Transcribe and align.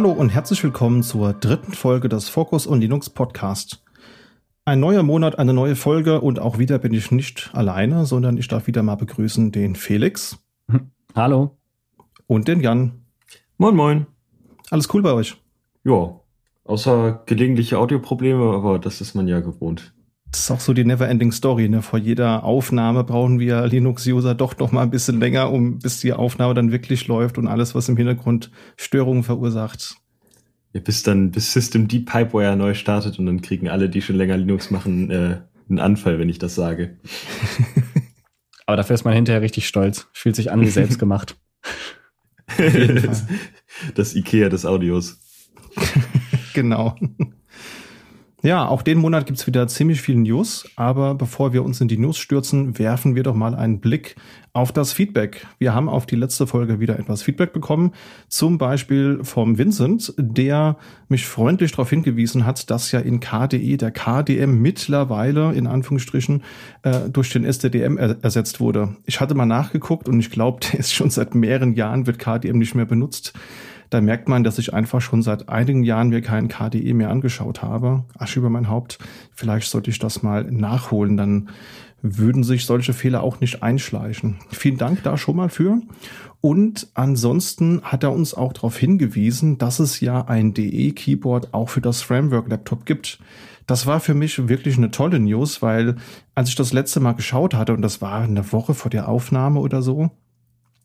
Hallo 0.00 0.12
und 0.12 0.30
herzlich 0.30 0.64
willkommen 0.64 1.02
zur 1.02 1.34
dritten 1.34 1.74
Folge 1.74 2.08
des 2.08 2.30
Focus 2.30 2.66
on 2.66 2.80
Linux 2.80 3.10
Podcast. 3.10 3.84
Ein 4.64 4.80
neuer 4.80 5.02
Monat, 5.02 5.38
eine 5.38 5.52
neue 5.52 5.76
Folge 5.76 6.22
und 6.22 6.38
auch 6.38 6.56
wieder 6.56 6.78
bin 6.78 6.94
ich 6.94 7.10
nicht 7.10 7.50
alleine, 7.52 8.06
sondern 8.06 8.38
ich 8.38 8.48
darf 8.48 8.66
wieder 8.66 8.82
mal 8.82 8.94
begrüßen 8.94 9.52
den 9.52 9.76
Felix. 9.76 10.38
Hallo. 11.14 11.58
Und 12.26 12.48
den 12.48 12.62
Jan. 12.62 13.04
Moin, 13.58 13.76
moin. 13.76 14.06
Alles 14.70 14.88
cool 14.94 15.02
bei 15.02 15.12
euch? 15.12 15.36
Ja, 15.84 16.18
außer 16.64 17.22
gelegentliche 17.26 17.78
Audioprobleme, 17.78 18.54
aber 18.54 18.78
das 18.78 19.02
ist 19.02 19.14
man 19.14 19.28
ja 19.28 19.40
gewohnt. 19.40 19.92
Das 20.30 20.42
ist 20.42 20.50
auch 20.50 20.60
so 20.60 20.72
die 20.72 20.84
Neverending 20.84 21.32
Story. 21.32 21.68
Ne? 21.68 21.82
Vor 21.82 21.98
jeder 21.98 22.44
Aufnahme 22.44 23.02
brauchen 23.02 23.40
wir 23.40 23.66
Linux-User 23.66 24.34
doch 24.34 24.56
noch 24.58 24.70
mal 24.70 24.82
ein 24.82 24.90
bisschen 24.90 25.18
länger, 25.18 25.50
um 25.50 25.78
bis 25.80 26.00
die 26.00 26.12
Aufnahme 26.12 26.54
dann 26.54 26.70
wirklich 26.70 27.08
läuft 27.08 27.36
und 27.36 27.48
alles, 27.48 27.74
was 27.74 27.88
im 27.88 27.96
Hintergrund 27.96 28.50
Störungen 28.76 29.24
verursacht. 29.24 29.96
Ja, 30.72 30.80
bis 30.80 31.02
dann, 31.02 31.32
bis 31.32 31.52
System 31.52 31.88
D 31.88 32.00
Pipewire 32.00 32.56
neu 32.56 32.74
startet 32.74 33.18
und 33.18 33.26
dann 33.26 33.42
kriegen 33.42 33.68
alle, 33.68 33.88
die 33.88 34.02
schon 34.02 34.16
länger 34.16 34.36
Linux 34.36 34.70
machen, 34.70 35.10
äh, 35.10 35.40
einen 35.68 35.80
Anfall, 35.80 36.20
wenn 36.20 36.28
ich 36.28 36.38
das 36.38 36.54
sage. 36.54 36.98
Aber 38.66 38.76
dafür 38.76 38.94
ist 38.94 39.04
man 39.04 39.14
hinterher 39.14 39.42
richtig 39.42 39.66
stolz. 39.66 40.06
Fühlt 40.12 40.36
sich 40.36 40.52
an 40.52 40.60
wie 40.60 40.68
selbst 40.68 41.00
gemacht. 41.00 41.36
das, 42.56 43.26
das 43.96 44.14
Ikea 44.14 44.48
des 44.48 44.64
Audios. 44.64 45.18
genau. 46.54 46.96
Ja, 48.42 48.66
auch 48.66 48.80
den 48.80 48.98
Monat 48.98 49.26
gibt's 49.26 49.46
wieder 49.46 49.68
ziemlich 49.68 50.00
viel 50.00 50.16
News, 50.16 50.64
aber 50.74 51.14
bevor 51.14 51.52
wir 51.52 51.62
uns 51.62 51.82
in 51.82 51.88
die 51.88 51.98
News 51.98 52.16
stürzen, 52.16 52.78
werfen 52.78 53.14
wir 53.14 53.22
doch 53.22 53.34
mal 53.34 53.54
einen 53.54 53.80
Blick 53.80 54.16
auf 54.54 54.72
das 54.72 54.94
Feedback. 54.94 55.46
Wir 55.58 55.74
haben 55.74 55.90
auf 55.90 56.06
die 56.06 56.16
letzte 56.16 56.46
Folge 56.46 56.80
wieder 56.80 56.98
etwas 56.98 57.20
Feedback 57.22 57.52
bekommen, 57.52 57.92
zum 58.28 58.56
Beispiel 58.56 59.20
vom 59.24 59.58
Vincent, 59.58 60.14
der 60.16 60.78
mich 61.08 61.26
freundlich 61.26 61.72
darauf 61.72 61.90
hingewiesen 61.90 62.46
hat, 62.46 62.70
dass 62.70 62.92
ja 62.92 63.00
in 63.00 63.20
KDE 63.20 63.76
der 63.76 63.90
KDM 63.90 64.62
mittlerweile 64.62 65.52
in 65.52 65.66
Anführungsstrichen 65.66 66.42
äh, 66.82 67.10
durch 67.10 67.28
den 67.30 67.44
SDDM 67.44 67.98
er 67.98 68.16
ersetzt 68.22 68.58
wurde. 68.58 68.96
Ich 69.04 69.20
hatte 69.20 69.34
mal 69.34 69.44
nachgeguckt 69.44 70.08
und 70.08 70.18
ich 70.18 70.30
glaube, 70.30 70.60
der 70.72 70.80
ist 70.80 70.94
schon 70.94 71.10
seit 71.10 71.34
mehreren 71.34 71.74
Jahren 71.74 72.06
wird 72.06 72.18
KDM 72.18 72.56
nicht 72.56 72.74
mehr 72.74 72.86
benutzt. 72.86 73.34
Da 73.90 74.00
merkt 74.00 74.28
man, 74.28 74.44
dass 74.44 74.58
ich 74.58 74.72
einfach 74.72 75.00
schon 75.00 75.22
seit 75.22 75.48
einigen 75.48 75.82
Jahren 75.82 76.08
mir 76.08 76.22
keinen 76.22 76.48
KDE 76.48 76.94
mehr 76.94 77.10
angeschaut 77.10 77.62
habe. 77.62 78.04
Asche 78.16 78.38
über 78.38 78.48
mein 78.48 78.68
Haupt. 78.68 78.98
Vielleicht 79.32 79.68
sollte 79.68 79.90
ich 79.90 79.98
das 79.98 80.22
mal 80.22 80.44
nachholen, 80.44 81.16
dann 81.16 81.48
würden 82.02 82.44
sich 82.44 82.64
solche 82.64 82.92
Fehler 82.92 83.22
auch 83.22 83.40
nicht 83.40 83.62
einschleichen. 83.62 84.36
Vielen 84.50 84.78
Dank 84.78 85.02
da 85.02 85.18
schon 85.18 85.36
mal 85.36 85.48
für. 85.48 85.80
Und 86.40 86.88
ansonsten 86.94 87.82
hat 87.82 88.02
er 88.02 88.12
uns 88.12 88.32
auch 88.32 88.52
darauf 88.52 88.78
hingewiesen, 88.78 89.58
dass 89.58 89.78
es 89.78 90.00
ja 90.00 90.22
ein 90.22 90.54
DE-Keyboard 90.54 91.52
auch 91.52 91.68
für 91.68 91.82
das 91.82 92.00
Framework-Laptop 92.00 92.86
gibt. 92.86 93.18
Das 93.66 93.86
war 93.86 94.00
für 94.00 94.14
mich 94.14 94.48
wirklich 94.48 94.78
eine 94.78 94.90
tolle 94.90 95.20
News, 95.20 95.60
weil 95.60 95.96
als 96.34 96.48
ich 96.48 96.54
das 96.54 96.72
letzte 96.72 97.00
Mal 97.00 97.12
geschaut 97.12 97.54
hatte, 97.54 97.74
und 97.74 97.82
das 97.82 98.00
war 98.00 98.22
eine 98.22 98.52
Woche 98.52 98.72
vor 98.72 98.90
der 98.90 99.08
Aufnahme 99.08 99.60
oder 99.60 99.82
so, 99.82 100.10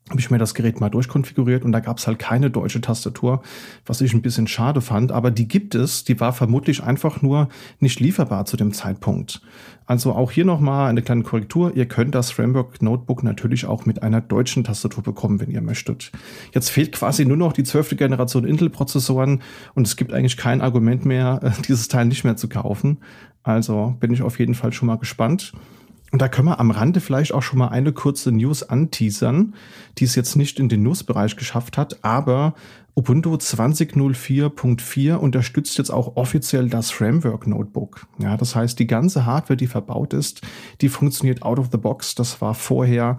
habe 0.08 0.20
ich 0.20 0.30
mir 0.30 0.38
das 0.38 0.54
Gerät 0.54 0.80
mal 0.80 0.88
durchkonfiguriert 0.88 1.64
und 1.64 1.72
da 1.72 1.80
gab 1.80 1.98
es 1.98 2.06
halt 2.06 2.20
keine 2.20 2.48
deutsche 2.48 2.80
Tastatur, 2.80 3.42
was 3.86 4.00
ich 4.00 4.14
ein 4.14 4.22
bisschen 4.22 4.46
schade 4.46 4.80
fand. 4.80 5.10
Aber 5.10 5.32
die 5.32 5.48
gibt 5.48 5.74
es, 5.74 6.04
die 6.04 6.20
war 6.20 6.32
vermutlich 6.32 6.84
einfach 6.84 7.22
nur 7.22 7.48
nicht 7.80 7.98
lieferbar 7.98 8.44
zu 8.44 8.56
dem 8.56 8.72
Zeitpunkt. 8.72 9.40
Also 9.84 10.12
auch 10.12 10.30
hier 10.30 10.44
nochmal 10.44 10.90
eine 10.90 11.02
kleine 11.02 11.22
Korrektur. 11.22 11.74
Ihr 11.74 11.86
könnt 11.86 12.14
das 12.14 12.30
Framework 12.30 12.82
Notebook 12.82 13.24
natürlich 13.24 13.66
auch 13.66 13.84
mit 13.84 14.02
einer 14.04 14.20
deutschen 14.20 14.62
Tastatur 14.62 15.02
bekommen, 15.02 15.40
wenn 15.40 15.50
ihr 15.50 15.60
möchtet. 15.60 16.12
Jetzt 16.52 16.70
fehlt 16.70 16.92
quasi 16.92 17.24
nur 17.24 17.36
noch 17.36 17.52
die 17.52 17.64
zwölfte 17.64 17.96
Generation 17.96 18.44
Intel-Prozessoren 18.44 19.42
und 19.74 19.86
es 19.86 19.96
gibt 19.96 20.12
eigentlich 20.12 20.36
kein 20.36 20.60
Argument 20.60 21.04
mehr, 21.04 21.52
dieses 21.68 21.88
Teil 21.88 22.06
nicht 22.06 22.22
mehr 22.22 22.36
zu 22.36 22.48
kaufen. 22.48 22.98
Also 23.42 23.96
bin 23.98 24.12
ich 24.12 24.22
auf 24.22 24.38
jeden 24.38 24.54
Fall 24.54 24.72
schon 24.72 24.86
mal 24.86 24.98
gespannt. 24.98 25.52
Und 26.16 26.22
da 26.22 26.28
können 26.28 26.48
wir 26.48 26.60
am 26.60 26.70
Rande 26.70 27.00
vielleicht 27.00 27.34
auch 27.34 27.42
schon 27.42 27.58
mal 27.58 27.68
eine 27.68 27.92
kurze 27.92 28.32
News 28.32 28.62
anteasern, 28.62 29.52
die 29.98 30.04
es 30.04 30.14
jetzt 30.14 30.34
nicht 30.34 30.58
in 30.58 30.70
den 30.70 30.82
News-Bereich 30.82 31.36
geschafft 31.36 31.76
hat, 31.76 32.02
aber 32.02 32.54
Ubuntu 32.94 33.34
20.04.4 33.34 35.16
unterstützt 35.16 35.76
jetzt 35.76 35.90
auch 35.90 36.16
offiziell 36.16 36.70
das 36.70 36.90
Framework 36.90 37.46
Notebook. 37.46 38.06
Ja, 38.18 38.38
das 38.38 38.56
heißt, 38.56 38.78
die 38.78 38.86
ganze 38.86 39.26
Hardware, 39.26 39.58
die 39.58 39.66
verbaut 39.66 40.14
ist, 40.14 40.40
die 40.80 40.88
funktioniert 40.88 41.42
out 41.42 41.58
of 41.58 41.68
the 41.70 41.76
box. 41.76 42.14
Das 42.14 42.40
war 42.40 42.54
vorher 42.54 43.18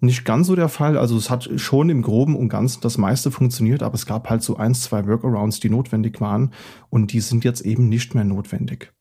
nicht 0.00 0.24
ganz 0.24 0.48
so 0.48 0.56
der 0.56 0.68
Fall. 0.68 0.98
Also 0.98 1.16
es 1.16 1.30
hat 1.30 1.48
schon 1.54 1.88
im 1.88 2.02
Groben 2.02 2.34
und 2.34 2.48
Ganzen 2.48 2.80
das 2.80 2.98
meiste 2.98 3.30
funktioniert, 3.30 3.84
aber 3.84 3.94
es 3.94 4.06
gab 4.06 4.28
halt 4.28 4.42
so 4.42 4.56
eins, 4.56 4.82
zwei 4.82 5.06
Workarounds, 5.06 5.60
die 5.60 5.70
notwendig 5.70 6.20
waren 6.20 6.50
und 6.90 7.12
die 7.12 7.20
sind 7.20 7.44
jetzt 7.44 7.60
eben 7.60 7.88
nicht 7.88 8.16
mehr 8.16 8.24
notwendig. 8.24 8.92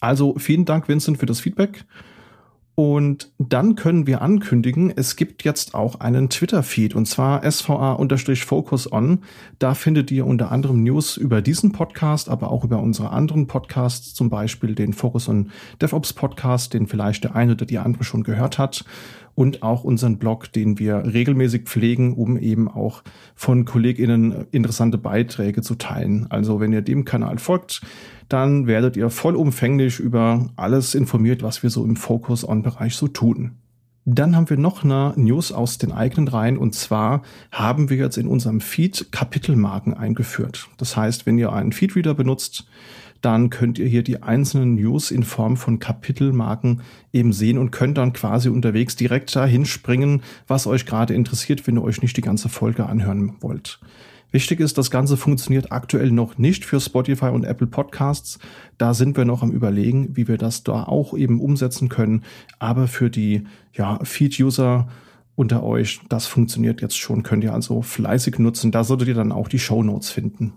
Also 0.00 0.34
vielen 0.38 0.64
Dank, 0.64 0.88
Vincent, 0.88 1.18
für 1.18 1.26
das 1.26 1.40
Feedback. 1.40 1.84
Und 2.78 3.32
dann 3.38 3.74
können 3.74 4.06
wir 4.06 4.22
ankündigen, 4.22 4.92
es 4.94 5.16
gibt 5.16 5.42
jetzt 5.42 5.74
auch 5.74 5.98
einen 5.98 6.30
Twitter-Feed 6.30 6.94
und 6.94 7.06
zwar 7.06 7.42
SVA-Focus 7.42 8.92
on. 8.92 9.24
Da 9.58 9.74
findet 9.74 10.12
ihr 10.12 10.24
unter 10.24 10.52
anderem 10.52 10.84
News 10.84 11.16
über 11.16 11.42
diesen 11.42 11.72
Podcast, 11.72 12.28
aber 12.28 12.52
auch 12.52 12.62
über 12.62 12.78
unsere 12.78 13.10
anderen 13.10 13.48
Podcasts, 13.48 14.14
zum 14.14 14.30
Beispiel 14.30 14.76
den 14.76 14.92
Focus 14.92 15.28
on 15.28 15.50
DevOps 15.82 16.12
Podcast, 16.12 16.72
den 16.72 16.86
vielleicht 16.86 17.24
der 17.24 17.34
eine 17.34 17.54
oder 17.54 17.66
die 17.66 17.78
andere 17.78 18.04
schon 18.04 18.22
gehört 18.22 18.58
hat 18.58 18.84
und 19.34 19.64
auch 19.64 19.82
unseren 19.82 20.18
Blog, 20.18 20.52
den 20.52 20.78
wir 20.78 21.04
regelmäßig 21.12 21.62
pflegen, 21.64 22.12
um 22.12 22.36
eben 22.36 22.68
auch 22.68 23.02
von 23.34 23.64
KollegInnen 23.64 24.46
interessante 24.52 24.98
Beiträge 24.98 25.62
zu 25.62 25.76
teilen. 25.76 26.26
Also 26.28 26.60
wenn 26.60 26.72
ihr 26.72 26.82
dem 26.82 27.04
Kanal 27.04 27.38
folgt, 27.38 27.82
dann 28.28 28.66
werdet 28.66 28.96
ihr 28.96 29.10
vollumfänglich 29.10 30.00
über 30.00 30.50
alles 30.56 30.94
informiert, 30.94 31.42
was 31.42 31.62
wir 31.62 31.70
so 31.70 31.84
im 31.84 31.96
Focus-on-Bereich 31.96 32.94
so 32.94 33.08
tun. 33.08 33.52
Dann 34.10 34.34
haben 34.34 34.48
wir 34.48 34.56
noch 34.56 34.84
eine 34.84 35.12
News 35.16 35.52
aus 35.52 35.76
den 35.76 35.92
eigenen 35.92 36.28
Reihen 36.28 36.56
und 36.56 36.74
zwar 36.74 37.22
haben 37.52 37.90
wir 37.90 37.98
jetzt 37.98 38.16
in 38.16 38.26
unserem 38.26 38.62
Feed 38.62 39.12
Kapitelmarken 39.12 39.92
eingeführt. 39.92 40.68
Das 40.78 40.96
heißt, 40.96 41.26
wenn 41.26 41.36
ihr 41.36 41.52
einen 41.52 41.72
Feedreader 41.72 42.14
benutzt, 42.14 42.66
dann 43.20 43.50
könnt 43.50 43.78
ihr 43.78 43.86
hier 43.86 44.02
die 44.02 44.22
einzelnen 44.22 44.76
News 44.76 45.10
in 45.10 45.24
Form 45.24 45.56
von 45.56 45.78
Kapitelmarken 45.78 46.82
eben 47.12 47.32
sehen 47.32 47.58
und 47.58 47.70
könnt 47.70 47.98
dann 47.98 48.12
quasi 48.12 48.48
unterwegs 48.48 48.96
direkt 48.96 49.34
dahin 49.34 49.66
springen, 49.66 50.22
was 50.46 50.66
euch 50.66 50.86
gerade 50.86 51.14
interessiert, 51.14 51.66
wenn 51.66 51.76
ihr 51.76 51.82
euch 51.82 52.00
nicht 52.00 52.16
die 52.16 52.22
ganze 52.22 52.48
Folge 52.48 52.86
anhören 52.86 53.34
wollt. 53.40 53.80
Wichtig 54.30 54.60
ist, 54.60 54.76
das 54.76 54.90
Ganze 54.90 55.16
funktioniert 55.16 55.72
aktuell 55.72 56.10
noch 56.10 56.36
nicht 56.36 56.66
für 56.66 56.80
Spotify 56.80 57.26
und 57.26 57.44
Apple 57.44 57.66
Podcasts. 57.66 58.38
Da 58.76 58.92
sind 58.92 59.16
wir 59.16 59.24
noch 59.24 59.42
am 59.42 59.50
überlegen, 59.50 60.16
wie 60.16 60.28
wir 60.28 60.36
das 60.36 60.64
da 60.64 60.84
auch 60.84 61.16
eben 61.16 61.40
umsetzen 61.40 61.88
können. 61.88 62.24
Aber 62.58 62.88
für 62.88 63.08
die 63.08 63.44
ja, 63.72 63.98
Feed-User 64.02 64.88
unter 65.34 65.62
euch, 65.62 66.00
das 66.08 66.26
funktioniert 66.26 66.82
jetzt 66.82 66.98
schon, 66.98 67.22
könnt 67.22 67.44
ihr 67.44 67.54
also 67.54 67.80
fleißig 67.80 68.38
nutzen. 68.38 68.70
Da 68.70 68.84
solltet 68.84 69.08
ihr 69.08 69.14
dann 69.14 69.32
auch 69.32 69.48
die 69.48 69.58
Show 69.60 69.82
Notes 69.82 70.10
finden. 70.10 70.52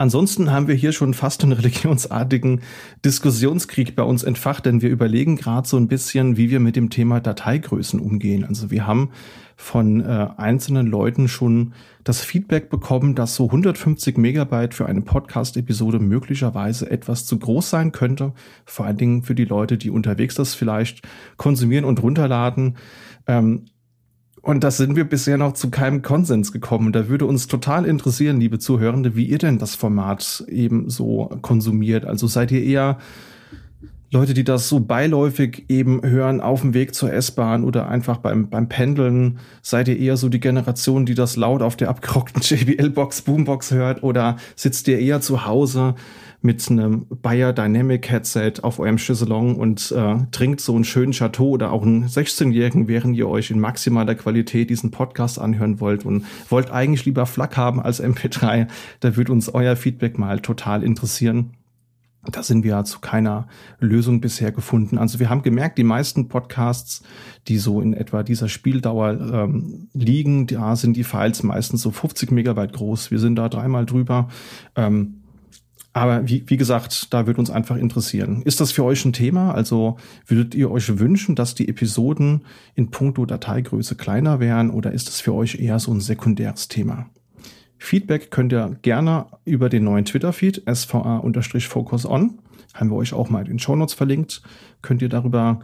Ansonsten 0.00 0.52
haben 0.52 0.68
wir 0.68 0.76
hier 0.76 0.92
schon 0.92 1.12
fast 1.12 1.42
einen 1.42 1.52
religionsartigen 1.54 2.60
Diskussionskrieg 3.04 3.96
bei 3.96 4.04
uns 4.04 4.22
entfacht, 4.22 4.66
denn 4.66 4.80
wir 4.80 4.90
überlegen 4.90 5.36
gerade 5.36 5.66
so 5.66 5.76
ein 5.76 5.88
bisschen, 5.88 6.36
wie 6.36 6.50
wir 6.50 6.60
mit 6.60 6.76
dem 6.76 6.88
Thema 6.88 7.20
Dateigrößen 7.20 7.98
umgehen. 7.98 8.44
Also 8.44 8.70
wir 8.70 8.86
haben 8.86 9.10
von 9.60 10.00
äh, 10.00 10.28
einzelnen 10.36 10.86
Leuten 10.86 11.26
schon 11.26 11.74
das 12.04 12.20
Feedback 12.20 12.70
bekommen, 12.70 13.16
dass 13.16 13.34
so 13.34 13.46
150 13.46 14.16
Megabyte 14.16 14.72
für 14.72 14.86
eine 14.86 15.00
Podcast-Episode 15.00 15.98
möglicherweise 15.98 16.88
etwas 16.88 17.26
zu 17.26 17.40
groß 17.40 17.68
sein 17.68 17.90
könnte. 17.90 18.32
Vor 18.64 18.86
allen 18.86 18.96
Dingen 18.96 19.22
für 19.24 19.34
die 19.34 19.44
Leute, 19.44 19.76
die 19.76 19.90
unterwegs 19.90 20.36
das 20.36 20.54
vielleicht 20.54 21.02
konsumieren 21.36 21.84
und 21.84 22.00
runterladen. 22.00 22.76
Ähm, 23.26 23.64
und 24.42 24.62
da 24.62 24.70
sind 24.70 24.94
wir 24.94 25.04
bisher 25.04 25.36
noch 25.38 25.54
zu 25.54 25.70
keinem 25.70 26.02
Konsens 26.02 26.52
gekommen. 26.52 26.92
Da 26.92 27.08
würde 27.08 27.26
uns 27.26 27.48
total 27.48 27.84
interessieren, 27.84 28.38
liebe 28.38 28.60
Zuhörende, 28.60 29.16
wie 29.16 29.26
ihr 29.26 29.38
denn 29.38 29.58
das 29.58 29.74
Format 29.74 30.44
eben 30.46 30.88
so 30.88 31.30
konsumiert. 31.42 32.04
Also 32.04 32.28
seid 32.28 32.52
ihr 32.52 32.62
eher 32.62 32.98
Leute, 34.10 34.32
die 34.32 34.44
das 34.44 34.70
so 34.70 34.80
beiläufig 34.80 35.66
eben 35.68 36.02
hören 36.02 36.40
auf 36.40 36.62
dem 36.62 36.72
Weg 36.72 36.94
zur 36.94 37.12
S-Bahn 37.12 37.62
oder 37.62 37.88
einfach 37.88 38.16
beim, 38.16 38.48
beim 38.48 38.66
Pendeln, 38.66 39.38
seid 39.60 39.86
ihr 39.88 39.98
eher 39.98 40.16
so 40.16 40.30
die 40.30 40.40
Generation, 40.40 41.04
die 41.04 41.14
das 41.14 41.36
laut 41.36 41.60
auf 41.60 41.76
der 41.76 41.90
abgerockten 41.90 42.40
JBL-Box, 42.42 43.22
Boombox 43.22 43.70
hört 43.70 44.02
oder 44.02 44.36
sitzt 44.56 44.88
ihr 44.88 44.98
eher 44.98 45.20
zu 45.20 45.44
Hause 45.44 45.94
mit 46.40 46.66
einem 46.70 47.04
Bayer 47.20 47.52
Dynamic 47.52 48.10
Headset 48.10 48.54
auf 48.62 48.78
eurem 48.78 48.96
Chaiselong 48.96 49.56
und 49.56 49.92
äh, 49.92 50.16
trinkt 50.30 50.62
so 50.62 50.74
einen 50.74 50.84
schönen 50.84 51.12
Chateau 51.12 51.50
oder 51.50 51.70
auch 51.70 51.82
einen 51.82 52.06
16-Jährigen, 52.06 52.88
während 52.88 53.14
ihr 53.14 53.28
euch 53.28 53.50
in 53.50 53.60
maximaler 53.60 54.14
Qualität 54.14 54.70
diesen 54.70 54.90
Podcast 54.90 55.38
anhören 55.38 55.80
wollt 55.80 56.06
und 56.06 56.24
wollt 56.48 56.70
eigentlich 56.70 57.04
lieber 57.04 57.26
FLAC 57.26 57.58
haben 57.58 57.82
als 57.82 58.02
MP3, 58.02 58.68
da 59.00 59.16
würde 59.16 59.32
uns 59.32 59.50
euer 59.50 59.76
Feedback 59.76 60.18
mal 60.18 60.40
total 60.40 60.82
interessieren. 60.82 61.57
Da 62.30 62.42
sind 62.42 62.64
wir 62.64 62.84
zu 62.84 63.00
keiner 63.00 63.48
Lösung 63.80 64.20
bisher 64.20 64.52
gefunden. 64.52 64.98
Also 64.98 65.18
wir 65.18 65.30
haben 65.30 65.42
gemerkt, 65.42 65.78
die 65.78 65.84
meisten 65.84 66.28
Podcasts, 66.28 67.02
die 67.48 67.58
so 67.58 67.80
in 67.80 67.94
etwa 67.94 68.22
dieser 68.22 68.48
Spieldauer 68.48 69.18
ähm, 69.20 69.88
liegen, 69.94 70.46
da 70.46 70.76
sind 70.76 70.96
die 70.96 71.04
Files 71.04 71.42
meistens 71.42 71.82
so 71.82 71.90
50 71.90 72.30
Megabyte 72.30 72.72
groß. 72.72 73.10
Wir 73.10 73.18
sind 73.18 73.36
da 73.36 73.48
dreimal 73.48 73.86
drüber. 73.86 74.28
Ähm, 74.76 75.22
aber 75.92 76.28
wie, 76.28 76.44
wie 76.46 76.56
gesagt, 76.56 77.12
da 77.12 77.26
würde 77.26 77.40
uns 77.40 77.50
einfach 77.50 77.76
interessieren. 77.76 78.42
Ist 78.42 78.60
das 78.60 78.70
für 78.70 78.84
euch 78.84 79.04
ein 79.04 79.12
Thema? 79.12 79.52
Also 79.52 79.96
würdet 80.26 80.54
ihr 80.54 80.70
euch 80.70 80.98
wünschen, 80.98 81.34
dass 81.34 81.54
die 81.54 81.68
Episoden 81.68 82.42
in 82.74 82.90
puncto 82.90 83.26
Dateigröße 83.26 83.96
kleiner 83.96 84.38
wären 84.38 84.70
oder 84.70 84.92
ist 84.92 85.08
das 85.08 85.20
für 85.20 85.34
euch 85.34 85.56
eher 85.56 85.78
so 85.78 85.92
ein 85.92 86.00
sekundäres 86.00 86.68
Thema? 86.68 87.06
Feedback 87.78 88.30
könnt 88.30 88.52
ihr 88.52 88.76
gerne 88.82 89.26
über 89.44 89.68
den 89.68 89.84
neuen 89.84 90.04
Twitter-Feed 90.04 90.62
sva-focus 90.66 92.06
on, 92.06 92.38
haben 92.74 92.90
wir 92.90 92.96
euch 92.96 93.12
auch 93.12 93.30
mal 93.30 93.40
in 93.40 93.48
den 93.48 93.58
Shownotes 93.58 93.94
verlinkt, 93.94 94.42
könnt 94.82 95.02
ihr 95.02 95.08
darüber 95.08 95.60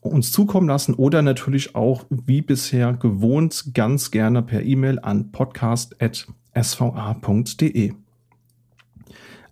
uns 0.00 0.32
zukommen 0.32 0.68
lassen 0.68 0.94
oder 0.94 1.22
natürlich 1.22 1.74
auch 1.74 2.04
wie 2.10 2.42
bisher 2.42 2.92
gewohnt 2.94 3.74
ganz 3.74 4.10
gerne 4.10 4.42
per 4.42 4.62
E-Mail 4.62 4.98
an 5.00 5.32
podcast.sva.de. 5.32 7.92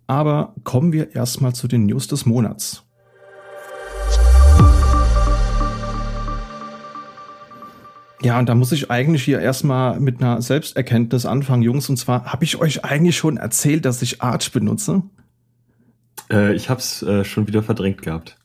Aber 0.06 0.54
kommen 0.62 0.92
wir 0.92 1.14
erstmal 1.14 1.54
zu 1.54 1.66
den 1.66 1.86
News 1.86 2.06
des 2.06 2.26
Monats. 2.26 2.86
Ja, 8.22 8.38
und 8.38 8.48
da 8.48 8.54
muss 8.54 8.72
ich 8.72 8.90
eigentlich 8.90 9.24
hier 9.24 9.40
erstmal 9.40 10.00
mit 10.00 10.22
einer 10.22 10.40
Selbsterkenntnis 10.40 11.26
anfangen, 11.26 11.62
Jungs. 11.62 11.88
Und 11.88 11.96
zwar 11.96 12.24
habe 12.24 12.44
ich 12.44 12.56
euch 12.56 12.84
eigentlich 12.84 13.16
schon 13.16 13.36
erzählt, 13.36 13.84
dass 13.84 14.02
ich 14.02 14.22
Arch 14.22 14.52
benutze. 14.52 15.02
Äh, 16.30 16.54
ich 16.54 16.70
habe 16.70 16.80
es 16.80 17.02
äh, 17.02 17.24
schon 17.24 17.46
wieder 17.46 17.62
verdrängt 17.62 18.02
gehabt. 18.02 18.36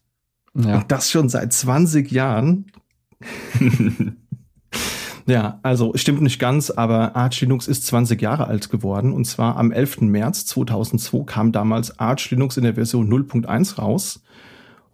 Ja. 0.53 0.79
Und 0.79 0.91
das 0.91 1.09
schon 1.09 1.29
seit 1.29 1.53
20 1.53 2.11
Jahren. 2.11 2.65
ja, 5.25 5.59
also 5.63 5.93
stimmt 5.95 6.21
nicht 6.21 6.39
ganz, 6.39 6.69
aber 6.69 7.15
Arch 7.15 7.39
Linux 7.39 7.67
ist 7.67 7.85
20 7.87 8.21
Jahre 8.21 8.47
alt 8.47 8.69
geworden. 8.69 9.13
Und 9.13 9.25
zwar 9.25 9.55
am 9.55 9.71
11. 9.71 10.01
März 10.01 10.45
2002 10.47 11.23
kam 11.25 11.53
damals 11.53 11.97
Arch 11.97 12.29
Linux 12.31 12.57
in 12.57 12.63
der 12.63 12.75
Version 12.75 13.09
0.1 13.09 13.75
raus. 13.75 14.21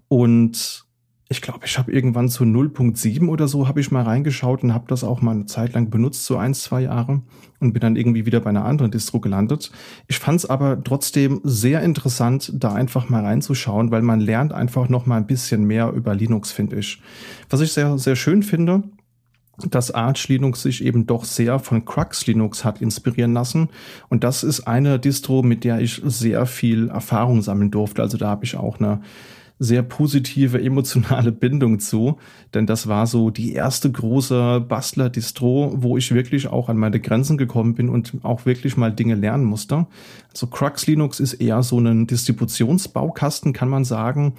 Und 0.07 0.86
ich 1.29 1.41
glaube, 1.41 1.65
ich 1.65 1.77
habe 1.77 1.91
irgendwann 1.91 2.29
zu 2.29 2.45
0.7 2.45 3.27
oder 3.27 3.47
so 3.47 3.67
habe 3.67 3.81
ich 3.81 3.91
mal 3.91 4.03
reingeschaut 4.03 4.63
und 4.63 4.73
habe 4.73 4.85
das 4.87 5.03
auch 5.03 5.21
mal 5.21 5.31
eine 5.31 5.45
Zeit 5.45 5.73
lang 5.73 5.89
benutzt, 5.89 6.25
so 6.25 6.37
ein, 6.37 6.53
zwei 6.53 6.81
Jahre 6.81 7.21
und 7.59 7.73
bin 7.73 7.81
dann 7.81 7.97
irgendwie 7.97 8.25
wieder 8.25 8.39
bei 8.39 8.49
einer 8.49 8.63
anderen 8.63 8.91
Distro 8.91 9.19
gelandet. 9.19 9.71
Ich 10.07 10.19
fand 10.19 10.39
es 10.39 10.49
aber 10.49 10.81
trotzdem 10.83 11.41
sehr 11.43 11.81
interessant, 11.81 12.53
da 12.55 12.73
einfach 12.73 13.09
mal 13.09 13.25
reinzuschauen, 13.25 13.91
weil 13.91 14.03
man 14.03 14.21
lernt 14.21 14.53
einfach 14.53 14.87
noch 14.87 15.05
mal 15.05 15.17
ein 15.17 15.27
bisschen 15.27 15.65
mehr 15.65 15.91
über 15.91 16.15
Linux, 16.15 16.51
finde 16.53 16.77
ich. 16.77 17.01
Was 17.49 17.59
ich 17.59 17.73
sehr, 17.73 17.97
sehr 17.97 18.15
schön 18.15 18.41
finde, 18.41 18.83
dass 19.69 19.91
Arch 19.91 20.29
Linux 20.29 20.61
sich 20.61 20.83
eben 20.83 21.07
doch 21.07 21.25
sehr 21.25 21.59
von 21.59 21.83
Crux 21.83 22.27
Linux 22.27 22.63
hat 22.63 22.81
inspirieren 22.81 23.33
lassen. 23.33 23.69
Und 24.07 24.23
das 24.23 24.43
ist 24.43 24.61
eine 24.61 24.99
Distro, 24.99 25.41
mit 25.41 25.63
der 25.63 25.79
ich 25.79 26.01
sehr 26.05 26.45
viel 26.45 26.89
Erfahrung 26.89 27.41
sammeln 27.41 27.71
durfte. 27.71 28.01
Also 28.01 28.17
da 28.17 28.29
habe 28.29 28.45
ich 28.45 28.55
auch 28.55 28.79
eine 28.79 29.01
sehr 29.59 29.83
positive 29.83 30.61
emotionale 30.61 31.31
Bindung 31.33 31.79
zu, 31.79 32.17
denn 32.53 32.65
das 32.65 32.87
war 32.87 33.07
so 33.07 33.29
die 33.29 33.53
erste 33.53 33.91
große 33.91 34.65
Bastler-Distro, 34.67 35.75
wo 35.77 35.97
ich 35.97 36.13
wirklich 36.13 36.47
auch 36.47 36.69
an 36.69 36.77
meine 36.77 36.99
Grenzen 36.99 37.37
gekommen 37.37 37.75
bin 37.75 37.89
und 37.89 38.13
auch 38.23 38.45
wirklich 38.45 38.77
mal 38.77 38.91
Dinge 38.91 39.15
lernen 39.15 39.45
musste. 39.45 39.87
Also 40.31 40.47
Crux 40.47 40.87
Linux 40.87 41.19
ist 41.19 41.35
eher 41.35 41.63
so 41.63 41.79
ein 41.79 42.07
Distributionsbaukasten, 42.07 43.53
kann 43.53 43.69
man 43.69 43.83
sagen. 43.83 44.33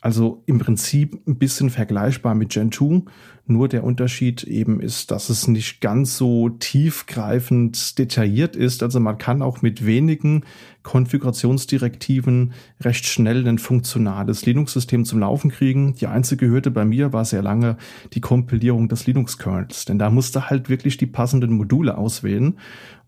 Also 0.00 0.44
im 0.46 0.60
Prinzip 0.60 1.26
ein 1.26 1.38
bisschen 1.38 1.70
vergleichbar 1.70 2.36
mit 2.36 2.50
Gentoo, 2.50 3.02
nur 3.46 3.66
der 3.66 3.82
Unterschied 3.82 4.44
eben 4.44 4.80
ist, 4.80 5.10
dass 5.10 5.28
es 5.28 5.48
nicht 5.48 5.80
ganz 5.80 6.16
so 6.16 6.50
tiefgreifend 6.50 7.98
detailliert 7.98 8.54
ist. 8.54 8.82
Also 8.82 9.00
man 9.00 9.18
kann 9.18 9.42
auch 9.42 9.62
mit 9.62 9.86
wenigen 9.86 10.44
Konfigurationsdirektiven 10.82 12.52
recht 12.80 13.06
schnell 13.06 13.46
ein 13.48 13.58
funktionales 13.58 14.46
Linux-System 14.46 15.04
zum 15.04 15.18
Laufen 15.18 15.50
kriegen. 15.50 15.94
Die 15.94 16.06
einzige 16.06 16.46
Hürde 16.46 16.70
bei 16.70 16.84
mir 16.84 17.12
war 17.12 17.24
sehr 17.24 17.42
lange 17.42 17.76
die 18.12 18.20
Kompilierung 18.20 18.88
des 18.88 19.06
Linux-Kernels, 19.06 19.86
denn 19.86 19.98
da 19.98 20.10
musste 20.10 20.48
halt 20.48 20.68
wirklich 20.68 20.96
die 20.96 21.06
passenden 21.06 21.52
Module 21.52 21.98
auswählen. 21.98 22.58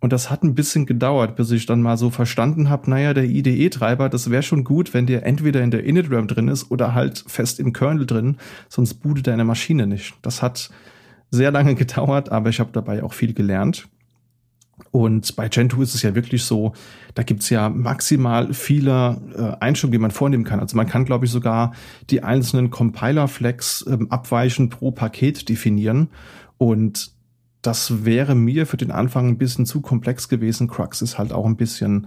Und 0.00 0.14
das 0.14 0.30
hat 0.30 0.42
ein 0.42 0.54
bisschen 0.54 0.86
gedauert, 0.86 1.36
bis 1.36 1.50
ich 1.50 1.66
dann 1.66 1.82
mal 1.82 1.98
so 1.98 2.08
verstanden 2.08 2.70
habe, 2.70 2.88
naja, 2.90 3.12
der 3.12 3.24
IDE-Treiber, 3.24 4.08
das 4.08 4.30
wäre 4.30 4.42
schon 4.42 4.64
gut, 4.64 4.94
wenn 4.94 5.06
der 5.06 5.26
entweder 5.26 5.62
in 5.62 5.70
der 5.70 5.84
Init-RAM 5.84 6.26
drin 6.26 6.48
ist 6.48 6.70
oder 6.70 6.94
halt 6.94 7.22
fest 7.26 7.60
im 7.60 7.74
Kernel 7.74 8.06
drin, 8.06 8.38
sonst 8.70 8.94
bootet 8.94 9.26
deine 9.26 9.44
Maschine 9.44 9.86
nicht. 9.86 10.14
Das 10.22 10.40
hat 10.40 10.70
sehr 11.30 11.50
lange 11.50 11.74
gedauert, 11.76 12.32
aber 12.32 12.48
ich 12.48 12.60
habe 12.60 12.70
dabei 12.72 13.02
auch 13.02 13.12
viel 13.12 13.34
gelernt. 13.34 13.88
Und 14.90 15.36
bei 15.36 15.48
Gentoo 15.48 15.82
ist 15.82 15.94
es 15.94 16.02
ja 16.02 16.14
wirklich 16.14 16.44
so, 16.44 16.72
da 17.14 17.22
gibt's 17.22 17.50
ja 17.50 17.68
maximal 17.68 18.54
viele 18.54 19.20
äh, 19.36 19.62
Einstellungen, 19.62 19.92
die 19.92 19.98
man 19.98 20.10
vornehmen 20.10 20.44
kann. 20.44 20.60
Also 20.60 20.76
man 20.76 20.86
kann, 20.86 21.04
glaube 21.04 21.26
ich, 21.26 21.30
sogar 21.30 21.74
die 22.08 22.22
einzelnen 22.22 22.70
Compiler-Flags 22.70 23.84
ähm, 23.88 24.10
abweichen 24.10 24.70
pro 24.70 24.90
Paket 24.90 25.50
definieren. 25.50 26.08
Und 26.56 27.12
das 27.62 28.04
wäre 28.04 28.34
mir 28.34 28.66
für 28.66 28.76
den 28.76 28.90
Anfang 28.90 29.28
ein 29.28 29.38
bisschen 29.38 29.66
zu 29.66 29.80
komplex 29.80 30.28
gewesen. 30.28 30.68
Crux 30.68 31.02
ist 31.02 31.18
halt 31.18 31.32
auch 31.32 31.44
ein 31.44 31.56
bisschen 31.56 32.06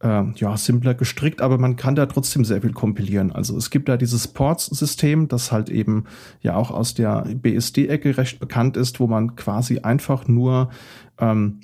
äh, 0.00 0.22
ja, 0.36 0.56
simpler 0.56 0.94
gestrickt, 0.94 1.40
aber 1.40 1.58
man 1.58 1.76
kann 1.76 1.94
da 1.94 2.06
trotzdem 2.06 2.44
sehr 2.44 2.62
viel 2.62 2.72
kompilieren. 2.72 3.32
Also 3.32 3.56
es 3.56 3.70
gibt 3.70 3.88
da 3.88 3.96
dieses 3.96 4.28
Ports-System, 4.28 5.28
das 5.28 5.52
halt 5.52 5.68
eben 5.68 6.04
ja 6.40 6.56
auch 6.56 6.70
aus 6.70 6.94
der 6.94 7.26
BSD-Ecke 7.34 8.16
recht 8.16 8.38
bekannt 8.38 8.76
ist, 8.76 9.00
wo 9.00 9.06
man 9.06 9.36
quasi 9.36 9.80
einfach 9.80 10.26
nur 10.26 10.70
ähm, 11.18 11.60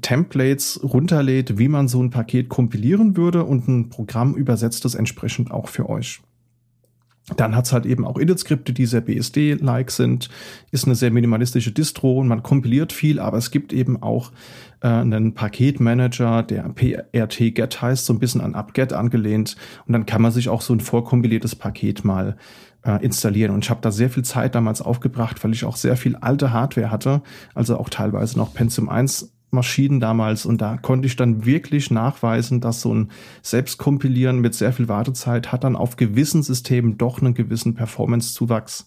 Templates 0.00 0.80
runterlädt, 0.82 1.58
wie 1.58 1.68
man 1.68 1.88
so 1.88 2.02
ein 2.02 2.10
Paket 2.10 2.48
kompilieren 2.48 3.16
würde 3.16 3.44
und 3.44 3.68
ein 3.68 3.88
Programm 3.88 4.34
übersetzt 4.34 4.84
das 4.84 4.94
entsprechend 4.94 5.50
auch 5.50 5.68
für 5.68 5.88
euch. 5.88 6.22
Dann 7.36 7.54
hat's 7.54 7.72
halt 7.72 7.86
eben 7.86 8.04
auch 8.04 8.18
Init-Skripte, 8.18 8.72
die 8.72 8.84
sehr 8.84 9.00
BSD-like 9.00 9.92
sind, 9.92 10.28
ist 10.72 10.86
eine 10.86 10.96
sehr 10.96 11.12
minimalistische 11.12 11.70
Distro 11.70 12.18
und 12.18 12.26
man 12.26 12.42
kompiliert 12.42 12.92
viel, 12.92 13.20
aber 13.20 13.38
es 13.38 13.52
gibt 13.52 13.72
eben 13.72 14.02
auch 14.02 14.32
äh, 14.80 14.88
einen 14.88 15.32
Paketmanager, 15.34 16.42
der 16.42 16.64
PRT-Get 16.64 17.80
heißt, 17.80 18.06
so 18.06 18.12
ein 18.12 18.18
bisschen 18.18 18.40
an 18.40 18.56
UpGet 18.56 18.92
angelehnt. 18.92 19.56
Und 19.86 19.92
dann 19.92 20.04
kann 20.04 20.20
man 20.20 20.32
sich 20.32 20.48
auch 20.48 20.62
so 20.62 20.74
ein 20.74 20.80
vorkompiliertes 20.80 21.54
Paket 21.54 22.04
mal 22.04 22.36
äh, 22.84 23.02
installieren. 23.04 23.54
Und 23.54 23.64
ich 23.64 23.70
habe 23.70 23.80
da 23.80 23.92
sehr 23.92 24.10
viel 24.10 24.24
Zeit 24.24 24.56
damals 24.56 24.82
aufgebracht, 24.82 25.42
weil 25.44 25.52
ich 25.52 25.64
auch 25.64 25.76
sehr 25.76 25.96
viel 25.96 26.16
alte 26.16 26.52
Hardware 26.52 26.90
hatte, 26.90 27.22
also 27.54 27.78
auch 27.78 27.88
teilweise 27.88 28.36
noch 28.36 28.52
Pentium 28.52 28.88
1 28.88 29.32
Maschinen 29.52 30.00
damals 30.00 30.46
und 30.46 30.60
da 30.62 30.76
konnte 30.78 31.06
ich 31.06 31.16
dann 31.16 31.44
wirklich 31.44 31.90
nachweisen, 31.90 32.60
dass 32.60 32.80
so 32.80 32.94
ein 32.94 33.10
Selbstkompilieren 33.42 34.40
mit 34.40 34.54
sehr 34.54 34.72
viel 34.72 34.88
Wartezeit 34.88 35.52
hat 35.52 35.64
dann 35.64 35.76
auf 35.76 35.96
gewissen 35.96 36.42
Systemen 36.42 36.96
doch 36.96 37.20
einen 37.20 37.34
gewissen 37.34 37.74
Performance-Zuwachs. 37.74 38.86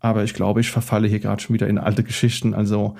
Aber 0.00 0.24
ich 0.24 0.32
glaube, 0.32 0.60
ich 0.60 0.70
verfalle 0.70 1.08
hier 1.08 1.20
gerade 1.20 1.42
schon 1.42 1.54
wieder 1.54 1.68
in 1.68 1.78
alte 1.78 2.04
Geschichten. 2.04 2.54
Also 2.54 2.96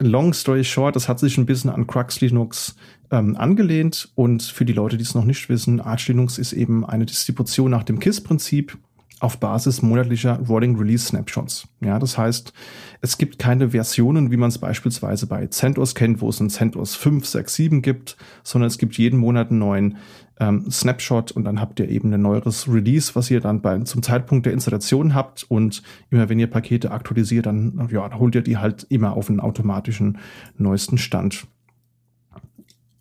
long 0.00 0.32
story 0.32 0.64
short, 0.64 0.96
das 0.96 1.08
hat 1.08 1.20
sich 1.20 1.38
ein 1.38 1.46
bisschen 1.46 1.70
an 1.70 1.86
Crux 1.86 2.20
Linux 2.20 2.76
ähm, 3.10 3.36
angelehnt 3.36 4.10
und 4.14 4.42
für 4.42 4.64
die 4.64 4.72
Leute, 4.72 4.96
die 4.96 5.02
es 5.02 5.14
noch 5.14 5.24
nicht 5.24 5.48
wissen, 5.48 5.80
Arch 5.80 6.08
Linux 6.08 6.38
ist 6.38 6.52
eben 6.52 6.84
eine 6.84 7.06
Distribution 7.06 7.70
nach 7.70 7.84
dem 7.84 7.98
KISS-Prinzip 7.98 8.76
auf 9.20 9.38
Basis 9.38 9.82
monatlicher 9.82 10.38
Rolling 10.48 10.76
Release 10.76 11.06
Snapshots. 11.06 11.66
Ja, 11.80 11.98
das 11.98 12.16
heißt, 12.16 12.52
es 13.00 13.18
gibt 13.18 13.38
keine 13.38 13.70
Versionen, 13.70 14.30
wie 14.30 14.36
man 14.36 14.48
es 14.48 14.58
beispielsweise 14.58 15.26
bei 15.26 15.46
CentOS 15.46 15.94
kennt, 15.94 16.20
wo 16.20 16.28
es 16.28 16.40
ein 16.40 16.50
CentOS 16.50 16.94
5, 16.94 17.26
6, 17.26 17.54
7 17.54 17.82
gibt, 17.82 18.16
sondern 18.42 18.68
es 18.68 18.78
gibt 18.78 18.96
jeden 18.98 19.18
Monat 19.18 19.50
einen 19.50 19.58
neuen 19.58 19.96
ähm, 20.40 20.70
Snapshot 20.70 21.32
und 21.32 21.44
dann 21.44 21.60
habt 21.60 21.80
ihr 21.80 21.88
eben 21.88 22.12
ein 22.12 22.22
neueres 22.22 22.68
Release, 22.68 23.14
was 23.14 23.30
ihr 23.30 23.40
dann 23.40 23.60
bei, 23.60 23.78
zum 23.80 24.02
Zeitpunkt 24.02 24.46
der 24.46 24.52
Installation 24.52 25.14
habt 25.14 25.44
und 25.48 25.82
immer 26.10 26.28
wenn 26.28 26.38
ihr 26.38 26.48
Pakete 26.48 26.90
aktualisiert, 26.90 27.46
dann 27.46 27.88
ja, 27.90 28.18
holt 28.18 28.34
ihr 28.34 28.42
die 28.42 28.56
halt 28.56 28.86
immer 28.88 29.12
auf 29.14 29.28
einen 29.28 29.40
automatischen 29.40 30.18
neuesten 30.56 30.98
Stand. 30.98 31.46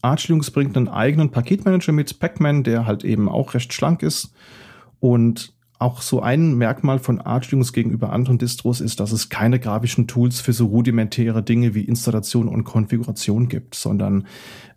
Arch 0.02 0.28
Linux 0.30 0.52
bringt 0.52 0.78
einen 0.78 0.88
eigenen 0.88 1.32
Paketmanager 1.32 1.92
mit, 1.92 2.20
Pacman, 2.20 2.64
der 2.64 2.86
halt 2.86 3.04
eben 3.04 3.30
auch 3.30 3.54
recht 3.54 3.74
schlank 3.74 4.04
ist 4.04 4.34
und 5.00 5.54
auch 5.80 6.02
so 6.02 6.22
ein 6.22 6.56
Merkmal 6.56 7.00
von 7.00 7.22
Arch 7.22 7.52
Linux 7.52 7.74
gegenüber 7.74 8.12
anderen 8.12 8.38
Distros 8.38 8.82
ist, 8.82 9.00
dass 9.00 9.12
es 9.12 9.30
keine 9.30 9.60
grafischen 9.60 10.08
Tools 10.08 10.40
für 10.40 10.54
so 10.54 10.66
rudimentäre 10.68 11.44
Dinge 11.44 11.76
wie 11.76 11.84
Installation 11.84 12.48
und 12.48 12.64
Konfiguration 12.64 13.48
gibt, 13.48 13.76
sondern 13.76 14.26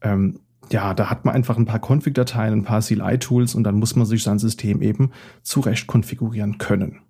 ähm, 0.02 0.40
ja, 0.71 0.95
da 0.95 1.11
hat 1.11 1.25
man 1.25 1.35
einfach 1.35 1.57
ein 1.57 1.66
paar 1.66 1.80
Config-Dateien, 1.80 2.52
ein 2.52 2.64
paar 2.64 2.80
CLI-Tools 2.80 3.54
und 3.54 3.64
dann 3.64 3.76
muss 3.76 3.97
man 3.97 4.07
sich 4.07 4.23
sein 4.23 4.38
System 4.38 4.83
eben 4.83 5.11
zurecht 5.42 5.87
konfigurieren 5.87 6.59
können. 6.59 7.00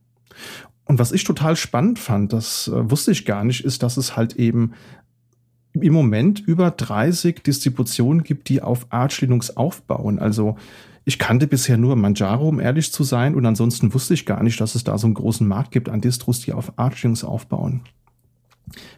Und 0.85 0.99
was 0.99 1.13
ich 1.13 1.25
total 1.25 1.57
spannend 1.57 1.99
fand, 1.99 2.33
das 2.33 2.69
äh, 2.69 2.91
wusste 2.91 3.13
ich 3.13 3.25
gar 3.25 3.45
nicht, 3.45 3.65
ist, 3.65 3.83
dass 3.83 3.97
es 3.97 4.17
halt 4.17 4.35
eben 4.37 4.73
im 5.73 5.93
Moment 5.93 6.41
über 6.41 6.71
30 6.71 7.43
Distributionen 7.43 8.25
gibt, 8.25 8.49
die 8.49 8.63
auf 8.63 8.87
Arch 8.91 9.21
Linux 9.21 9.57
aufbauen. 9.57 10.19
Also 10.19 10.57
Ich 11.05 11.19
kannte 11.19 11.47
bisher 11.47 11.77
nur 11.77 11.97
Manjaro, 11.97 12.49
um 12.49 12.61
ehrlich 12.61 12.93
zu 12.93 13.05
sein, 13.05 13.35
und 13.35 13.47
ansonsten 13.47 13.95
wusste 13.95 14.15
ich 14.15 14.27
gar 14.27 14.43
nicht, 14.43 14.61
dass 14.61 14.75
es 14.75 14.85
da 14.85 14.99
so 14.99 15.07
einen 15.07 15.15
großen 15.15 15.47
Markt 15.47 15.71
gibt 15.71 15.89
an 15.89 16.01
Distros, 16.01 16.41
die 16.41 16.53
auf 16.53 16.79
Archings 16.79 17.25
aufbauen. 17.25 17.83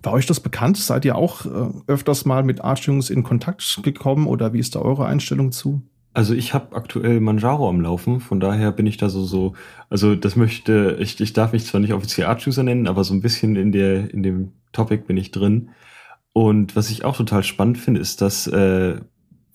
War 0.03 0.13
euch 0.13 0.27
das 0.27 0.41
bekannt? 0.41 0.77
Seid 0.77 1.05
ihr 1.05 1.17
auch 1.17 1.47
äh, 1.47 1.71
öfters 1.87 2.25
mal 2.25 2.43
mit 2.43 2.63
Archings 2.63 3.09
in 3.09 3.23
Kontakt 3.23 3.81
gekommen 3.83 4.27
oder 4.27 4.53
wie 4.53 4.59
ist 4.59 4.75
da 4.75 4.81
eure 4.81 5.07
Einstellung 5.07 5.53
zu? 5.53 5.83
Also 6.15 6.35
ich 6.35 6.53
habe 6.53 6.77
aktuell 6.77 7.21
Manjaro 7.21 7.69
am 7.69 7.81
Laufen, 7.81 8.21
von 8.21 8.39
daher 8.39 8.71
bin 8.71 8.87
ich 8.87 8.99
da 8.99 9.09
so 9.09 9.25
so, 9.25 9.55
also 9.89 10.15
das 10.15 10.37
möchte 10.37 10.99
ich, 11.01 11.19
ich 11.19 11.33
darf 11.33 11.53
mich 11.55 11.65
zwar 11.65 11.81
nicht 11.81 11.95
offiziell 11.95 12.27
Art-User 12.27 12.63
nennen, 12.63 12.87
aber 12.87 13.03
so 13.03 13.15
ein 13.15 13.23
bisschen 13.23 13.57
in 13.57 13.73
der 13.73 14.13
in 14.13 14.23
dem 14.23 14.53
Topic 14.73 15.05
bin 15.07 15.17
ich 15.17 15.31
drin. 15.31 15.71
Und 16.35 16.77
was 16.77 16.91
ich 16.91 17.05
auch 17.05 17.17
total 17.17 17.45
spannend 17.45 17.79
finde, 17.79 18.01
ist, 18.01 18.21
dass 18.21 18.47
äh, 18.47 19.01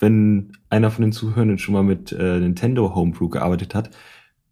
wenn 0.00 0.52
einer 0.70 0.90
von 0.90 1.02
den 1.02 1.12
Zuhörenden 1.12 1.58
schon 1.58 1.74
mal 1.74 1.82
mit 1.82 2.12
äh, 2.12 2.40
Nintendo 2.40 2.94
Homebrew 2.94 3.28
gearbeitet 3.28 3.74
hat, 3.74 3.90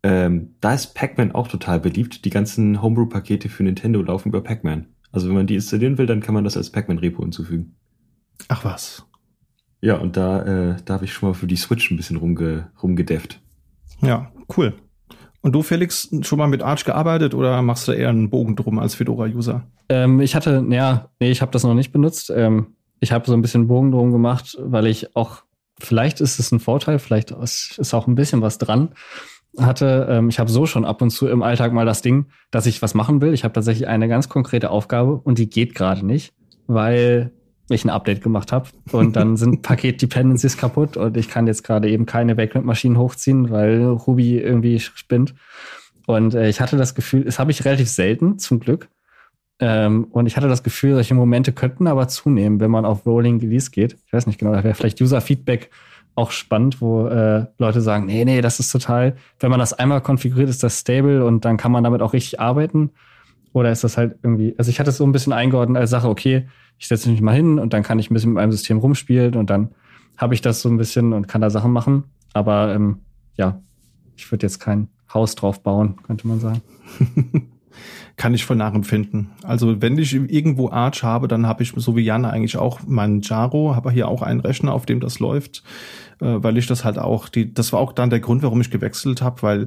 ähm, 0.02 0.54
da 0.60 0.74
ist 0.74 0.94
Pac-Man 0.94 1.32
auch 1.32 1.48
total 1.48 1.80
beliebt. 1.80 2.24
Die 2.24 2.30
ganzen 2.30 2.80
Homebrew-Pakete 2.80 3.48
für 3.48 3.64
Nintendo 3.64 4.02
laufen 4.02 4.28
über 4.28 4.42
Pac-Man. 4.42 4.86
Also 5.12 5.28
wenn 5.28 5.34
man 5.34 5.46
die 5.46 5.54
installieren 5.54 5.98
will, 5.98 6.06
dann 6.06 6.20
kann 6.20 6.34
man 6.34 6.44
das 6.44 6.56
als 6.56 6.70
Pac-Man-Repo 6.70 7.22
hinzufügen. 7.22 7.74
Ach 8.48 8.64
was. 8.64 9.06
Ja, 9.80 9.96
und 9.96 10.16
da, 10.16 10.42
äh, 10.42 10.76
da 10.84 10.94
habe 10.94 11.04
ich 11.04 11.12
schon 11.12 11.28
mal 11.28 11.34
für 11.34 11.46
die 11.46 11.56
Switch 11.56 11.90
ein 11.90 11.96
bisschen 11.96 12.16
rumge 12.16 12.70
rumgedefft. 12.82 13.40
Ja, 14.02 14.30
cool. 14.56 14.74
Und 15.42 15.52
du, 15.52 15.62
Felix, 15.62 16.08
schon 16.22 16.38
mal 16.38 16.48
mit 16.48 16.62
Arch 16.62 16.84
gearbeitet 16.84 17.34
oder 17.34 17.62
machst 17.62 17.86
du 17.86 17.92
eher 17.92 18.08
einen 18.08 18.30
Bogen 18.30 18.56
drum 18.56 18.78
als 18.78 18.94
Fedora-User? 18.94 19.66
Ähm, 19.88 20.20
ich 20.20 20.34
hatte, 20.34 20.64
ja, 20.70 21.10
nee, 21.20 21.30
ich 21.30 21.40
habe 21.40 21.52
das 21.52 21.62
noch 21.62 21.74
nicht 21.74 21.92
benutzt. 21.92 22.32
Ähm, 22.34 22.74
ich 23.00 23.12
habe 23.12 23.26
so 23.26 23.32
ein 23.32 23.42
bisschen 23.42 23.68
Bogen 23.68 23.92
drum 23.92 24.12
gemacht, 24.12 24.56
weil 24.60 24.86
ich 24.86 25.14
auch, 25.14 25.44
vielleicht 25.78 26.20
ist 26.20 26.38
es 26.38 26.52
ein 26.52 26.60
Vorteil, 26.60 26.98
vielleicht 26.98 27.30
ist 27.30 27.94
auch 27.94 28.06
ein 28.06 28.14
bisschen 28.14 28.42
was 28.42 28.58
dran. 28.58 28.90
Hatte, 29.58 30.06
ähm, 30.10 30.28
ich 30.28 30.38
habe 30.38 30.50
so 30.50 30.66
schon 30.66 30.84
ab 30.84 31.00
und 31.00 31.10
zu 31.10 31.28
im 31.28 31.42
Alltag 31.42 31.72
mal 31.72 31.86
das 31.86 32.02
Ding, 32.02 32.26
dass 32.50 32.66
ich 32.66 32.82
was 32.82 32.94
machen 32.94 33.20
will. 33.22 33.32
Ich 33.32 33.44
habe 33.44 33.54
tatsächlich 33.54 33.88
eine 33.88 34.08
ganz 34.08 34.28
konkrete 34.28 34.70
Aufgabe 34.70 35.16
und 35.16 35.38
die 35.38 35.48
geht 35.48 35.74
gerade 35.74 36.04
nicht, 36.04 36.34
weil 36.66 37.32
ich 37.68 37.84
ein 37.84 37.90
Update 37.90 38.22
gemacht 38.22 38.52
habe 38.52 38.68
und 38.92 39.16
dann 39.16 39.36
sind 39.36 39.62
Paket-Dependencies 39.62 40.56
kaputt 40.56 40.96
und 40.96 41.16
ich 41.16 41.28
kann 41.28 41.46
jetzt 41.46 41.64
gerade 41.64 41.88
eben 41.88 42.06
keine 42.06 42.34
Backend-Maschinen 42.36 42.98
hochziehen, 42.98 43.50
weil 43.50 43.84
Ruby 43.84 44.38
irgendwie 44.38 44.78
spinnt. 44.78 45.34
Und 46.06 46.34
äh, 46.34 46.48
ich 46.48 46.60
hatte 46.60 46.76
das 46.76 46.94
Gefühl, 46.94 47.24
das 47.24 47.38
habe 47.38 47.50
ich 47.50 47.64
relativ 47.64 47.88
selten, 47.88 48.38
zum 48.38 48.60
Glück. 48.60 48.88
Ähm, 49.58 50.04
und 50.10 50.26
ich 50.26 50.36
hatte 50.36 50.48
das 50.48 50.62
Gefühl, 50.62 50.94
solche 50.94 51.14
Momente 51.14 51.52
könnten 51.52 51.86
aber 51.86 52.08
zunehmen, 52.08 52.60
wenn 52.60 52.70
man 52.70 52.84
auf 52.84 53.06
Rolling 53.06 53.40
Release 53.40 53.70
geht. 53.70 53.96
Ich 54.06 54.12
weiß 54.12 54.26
nicht 54.26 54.38
genau, 54.38 54.52
da 54.52 54.62
wäre 54.62 54.74
vielleicht 54.74 55.00
User-Feedback 55.00 55.70
auch 56.14 56.30
spannend, 56.30 56.80
wo 56.80 57.06
äh, 57.06 57.46
Leute 57.58 57.80
sagen, 57.80 58.06
nee, 58.06 58.24
nee, 58.24 58.40
das 58.40 58.58
ist 58.58 58.70
total, 58.70 59.16
wenn 59.38 59.50
man 59.50 59.60
das 59.60 59.74
einmal 59.74 60.00
konfiguriert, 60.00 60.48
ist 60.48 60.62
das 60.62 60.80
stable 60.80 61.24
und 61.24 61.44
dann 61.44 61.56
kann 61.56 61.72
man 61.72 61.84
damit 61.84 62.02
auch 62.02 62.12
richtig 62.12 62.40
arbeiten. 62.40 62.90
Oder 63.52 63.70
ist 63.70 63.84
das 63.84 63.96
halt 63.96 64.18
irgendwie, 64.22 64.54
also 64.58 64.70
ich 64.70 64.80
hatte 64.80 64.90
es 64.90 64.98
so 64.98 65.04
ein 65.04 65.12
bisschen 65.12 65.32
eingeordnet 65.32 65.80
als 65.80 65.90
Sache, 65.90 66.08
okay, 66.08 66.48
ich 66.78 66.88
setze 66.88 67.10
mich 67.10 67.20
mal 67.22 67.34
hin 67.34 67.58
und 67.58 67.72
dann 67.72 67.82
kann 67.82 67.98
ich 67.98 68.10
ein 68.10 68.14
bisschen 68.14 68.30
mit 68.30 68.36
meinem 68.36 68.52
System 68.52 68.78
rumspielen 68.78 69.34
und 69.34 69.48
dann 69.48 69.70
habe 70.16 70.34
ich 70.34 70.42
das 70.42 70.60
so 70.60 70.68
ein 70.68 70.76
bisschen 70.76 71.12
und 71.12 71.28
kann 71.28 71.40
da 71.40 71.50
Sachen 71.50 71.72
machen. 71.72 72.04
Aber 72.32 72.74
ähm, 72.74 73.00
ja, 73.36 73.60
ich 74.16 74.30
würde 74.30 74.44
jetzt 74.44 74.58
kein 74.58 74.88
Haus 75.12 75.34
drauf 75.34 75.62
bauen, 75.62 75.96
könnte 76.02 76.26
man 76.26 76.40
sagen. 76.40 76.62
kann 78.16 78.34
ich 78.34 78.44
voll 78.44 78.56
nachempfinden. 78.56 79.30
Also 79.42 79.80
wenn 79.82 79.98
ich 79.98 80.14
irgendwo 80.14 80.70
Arch 80.70 81.02
habe, 81.02 81.28
dann 81.28 81.46
habe 81.46 81.62
ich 81.62 81.72
so 81.76 81.96
wie 81.96 82.02
Jan 82.02 82.24
eigentlich 82.24 82.56
auch 82.56 82.80
meinen 82.86 83.20
Jaro, 83.20 83.74
habe 83.74 83.90
hier 83.90 84.08
auch 84.08 84.22
einen 84.22 84.40
Rechner, 84.40 84.72
auf 84.72 84.86
dem 84.86 85.00
das 85.00 85.18
läuft, 85.18 85.62
äh, 86.20 86.36
weil 86.38 86.56
ich 86.58 86.66
das 86.66 86.84
halt 86.84 86.98
auch, 86.98 87.28
die, 87.28 87.52
das 87.52 87.72
war 87.72 87.80
auch 87.80 87.92
dann 87.92 88.10
der 88.10 88.20
Grund, 88.20 88.42
warum 88.42 88.60
ich 88.60 88.70
gewechselt 88.70 89.22
habe, 89.22 89.42
weil 89.42 89.66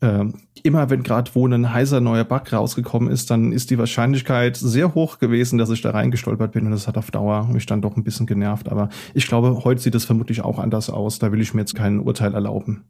äh, 0.00 0.24
immer 0.62 0.90
wenn 0.90 1.02
gerade 1.02 1.30
wo 1.34 1.46
ein 1.46 1.72
heißer 1.72 2.00
neuer 2.00 2.24
Bug 2.24 2.52
rausgekommen 2.52 3.10
ist, 3.10 3.30
dann 3.30 3.52
ist 3.52 3.70
die 3.70 3.78
Wahrscheinlichkeit 3.78 4.56
sehr 4.56 4.94
hoch 4.94 5.18
gewesen, 5.18 5.58
dass 5.58 5.70
ich 5.70 5.82
da 5.82 5.90
reingestolpert 5.90 6.52
bin 6.52 6.66
und 6.66 6.72
das 6.72 6.88
hat 6.88 6.98
auf 6.98 7.10
Dauer 7.10 7.48
mich 7.48 7.66
dann 7.66 7.82
doch 7.82 7.96
ein 7.96 8.04
bisschen 8.04 8.26
genervt. 8.26 8.68
Aber 8.68 8.88
ich 9.14 9.26
glaube, 9.26 9.64
heute 9.64 9.80
sieht 9.80 9.94
es 9.94 10.04
vermutlich 10.04 10.42
auch 10.42 10.58
anders 10.58 10.90
aus. 10.90 11.18
Da 11.18 11.32
will 11.32 11.40
ich 11.40 11.54
mir 11.54 11.60
jetzt 11.60 11.74
kein 11.74 12.00
Urteil 12.00 12.34
erlauben. 12.34 12.84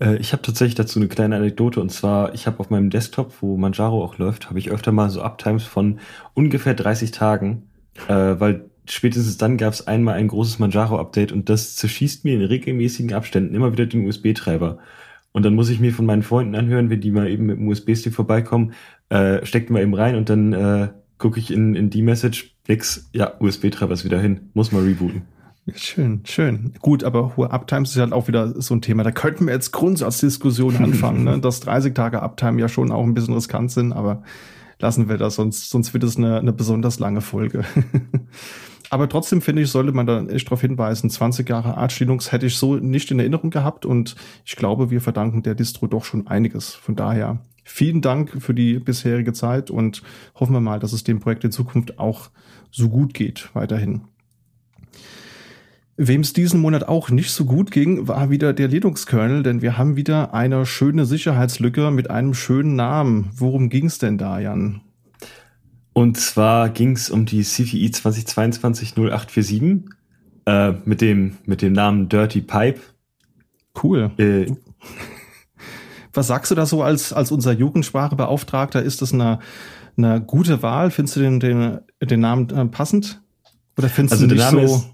Äh, 0.00 0.16
ich 0.16 0.32
habe 0.32 0.42
tatsächlich 0.42 0.74
dazu 0.74 0.98
eine 0.98 1.08
kleine 1.08 1.36
Anekdote 1.36 1.80
und 1.80 1.90
zwar, 1.90 2.34
ich 2.34 2.46
habe 2.46 2.60
auf 2.60 2.70
meinem 2.70 2.90
Desktop, 2.90 3.32
wo 3.40 3.56
Manjaro 3.56 4.02
auch 4.04 4.18
läuft, 4.18 4.48
habe 4.48 4.58
ich 4.58 4.70
öfter 4.70 4.92
mal 4.92 5.10
so 5.10 5.22
Uptimes 5.22 5.64
von 5.64 5.98
ungefähr 6.34 6.74
30 6.74 7.10
Tagen, 7.10 7.68
äh, 8.08 8.12
weil 8.38 8.70
spätestens 8.86 9.38
dann 9.38 9.56
gab 9.56 9.72
es 9.72 9.86
einmal 9.86 10.14
ein 10.14 10.28
großes 10.28 10.58
Manjaro-Update 10.58 11.32
und 11.32 11.48
das 11.48 11.76
zerschießt 11.76 12.24
mir 12.24 12.34
in 12.34 12.42
regelmäßigen 12.42 13.14
Abständen 13.14 13.54
immer 13.54 13.72
wieder 13.72 13.86
den 13.86 14.06
USB-Treiber. 14.06 14.78
Und 15.32 15.44
dann 15.44 15.54
muss 15.54 15.68
ich 15.68 15.80
mir 15.80 15.92
von 15.92 16.06
meinen 16.06 16.22
Freunden 16.22 16.54
anhören, 16.54 16.90
wenn 16.90 17.00
die 17.00 17.10
mal 17.10 17.28
eben 17.28 17.46
mit 17.46 17.56
dem 17.56 17.66
USB-Stick 17.66 18.14
vorbeikommen, 18.14 18.74
äh, 19.08 19.44
steckt 19.44 19.70
mal 19.70 19.82
eben 19.82 19.94
rein 19.94 20.16
und 20.16 20.28
dann 20.28 20.52
äh, 20.52 20.88
gucke 21.18 21.40
ich 21.40 21.50
in, 21.50 21.74
in 21.74 21.90
die 21.90 22.02
Message, 22.02 22.54
nix, 22.68 23.10
ja, 23.12 23.32
USB-Treiber 23.40 23.94
ist 23.94 24.04
wieder 24.04 24.20
hin, 24.20 24.50
muss 24.54 24.70
mal 24.70 24.82
rebooten. 24.82 25.22
Schön, 25.72 26.20
schön. 26.24 26.74
Gut, 26.80 27.04
aber 27.04 27.36
hohe 27.36 27.50
Uptimes 27.50 27.92
ist 27.92 27.96
halt 27.98 28.12
auch 28.12 28.28
wieder 28.28 28.60
so 28.60 28.74
ein 28.74 28.82
Thema. 28.82 29.02
Da 29.02 29.10
könnten 29.10 29.46
wir 29.46 29.54
jetzt 29.54 29.72
Grundsatzdiskussionen 29.72 30.84
anfangen, 30.84 31.24
ne? 31.24 31.38
dass 31.38 31.60
30 31.60 31.94
Tage 31.94 32.20
Uptime 32.20 32.60
ja 32.60 32.68
schon 32.68 32.92
auch 32.92 33.02
ein 33.02 33.14
bisschen 33.14 33.34
riskant 33.34 33.70
sind, 33.70 33.92
aber 33.92 34.22
lassen 34.78 35.08
wir 35.08 35.16
das, 35.16 35.36
sonst, 35.36 35.70
sonst 35.70 35.94
wird 35.94 36.04
es 36.04 36.18
eine, 36.18 36.38
eine 36.38 36.52
besonders 36.52 36.98
lange 36.98 37.22
Folge. 37.22 37.64
aber 38.90 39.08
trotzdem 39.08 39.40
finde 39.40 39.62
ich, 39.62 39.70
sollte 39.70 39.92
man 39.92 40.06
da 40.06 40.26
echt 40.26 40.48
darauf 40.48 40.60
hinweisen, 40.60 41.08
20 41.08 41.48
Jahre 41.48 41.88
Linux 41.98 42.30
hätte 42.30 42.44
ich 42.44 42.58
so 42.58 42.76
nicht 42.76 43.10
in 43.10 43.18
Erinnerung 43.18 43.48
gehabt 43.48 43.86
und 43.86 44.16
ich 44.44 44.56
glaube, 44.56 44.90
wir 44.90 45.00
verdanken 45.00 45.42
der 45.42 45.54
Distro 45.54 45.86
doch 45.86 46.04
schon 46.04 46.26
einiges. 46.26 46.74
Von 46.74 46.94
daher 46.94 47.38
vielen 47.64 48.02
Dank 48.02 48.42
für 48.42 48.52
die 48.52 48.78
bisherige 48.80 49.32
Zeit 49.32 49.70
und 49.70 50.02
hoffen 50.34 50.52
wir 50.52 50.60
mal, 50.60 50.78
dass 50.78 50.92
es 50.92 51.04
dem 51.04 51.20
Projekt 51.20 51.44
in 51.44 51.52
Zukunft 51.52 51.98
auch 51.98 52.28
so 52.70 52.90
gut 52.90 53.14
geht 53.14 53.48
weiterhin. 53.54 54.02
Wem 55.96 56.22
es 56.22 56.32
diesen 56.32 56.60
Monat 56.60 56.88
auch 56.88 57.10
nicht 57.10 57.30
so 57.30 57.44
gut 57.44 57.70
ging, 57.70 58.08
war 58.08 58.28
wieder 58.28 58.52
der 58.52 58.66
Linux-Kernel, 58.66 59.44
denn 59.44 59.62
wir 59.62 59.78
haben 59.78 59.94
wieder 59.94 60.34
eine 60.34 60.66
schöne 60.66 61.06
Sicherheitslücke 61.06 61.92
mit 61.92 62.10
einem 62.10 62.34
schönen 62.34 62.74
Namen. 62.74 63.30
Worum 63.36 63.68
ging 63.68 63.86
es 63.86 63.98
denn 63.98 64.18
da, 64.18 64.40
Jan? 64.40 64.80
Und 65.92 66.18
zwar 66.18 66.70
ging 66.70 66.96
es 66.96 67.10
um 67.10 67.26
die 67.26 67.42
CVI 67.42 67.92
2022-0847 67.94 69.84
äh, 70.46 70.72
mit, 70.84 71.00
dem, 71.00 71.36
mit 71.44 71.62
dem 71.62 71.72
Namen 71.72 72.08
Dirty 72.08 72.40
Pipe. 72.40 72.80
Cool. 73.80 74.10
Äh, 74.18 74.46
Was 76.12 76.26
sagst 76.26 76.50
du 76.50 76.56
da 76.56 76.66
so 76.66 76.82
als, 76.82 77.12
als 77.12 77.30
unser 77.30 77.52
Jugendsprachebeauftragter? 77.52 78.82
Ist 78.82 79.00
das 79.00 79.12
eine, 79.12 79.38
eine 79.96 80.20
gute 80.20 80.60
Wahl? 80.62 80.90
Findest 80.90 81.14
du 81.14 81.20
den, 81.20 81.38
den, 81.38 81.78
den 82.02 82.18
Namen 82.18 82.50
äh, 82.50 82.66
passend? 82.66 83.22
Oder 83.78 83.88
findest 83.88 84.14
also 84.14 84.26
du 84.26 84.34
nicht 84.34 84.50
so... 84.50 84.58
Ist, 84.58 84.93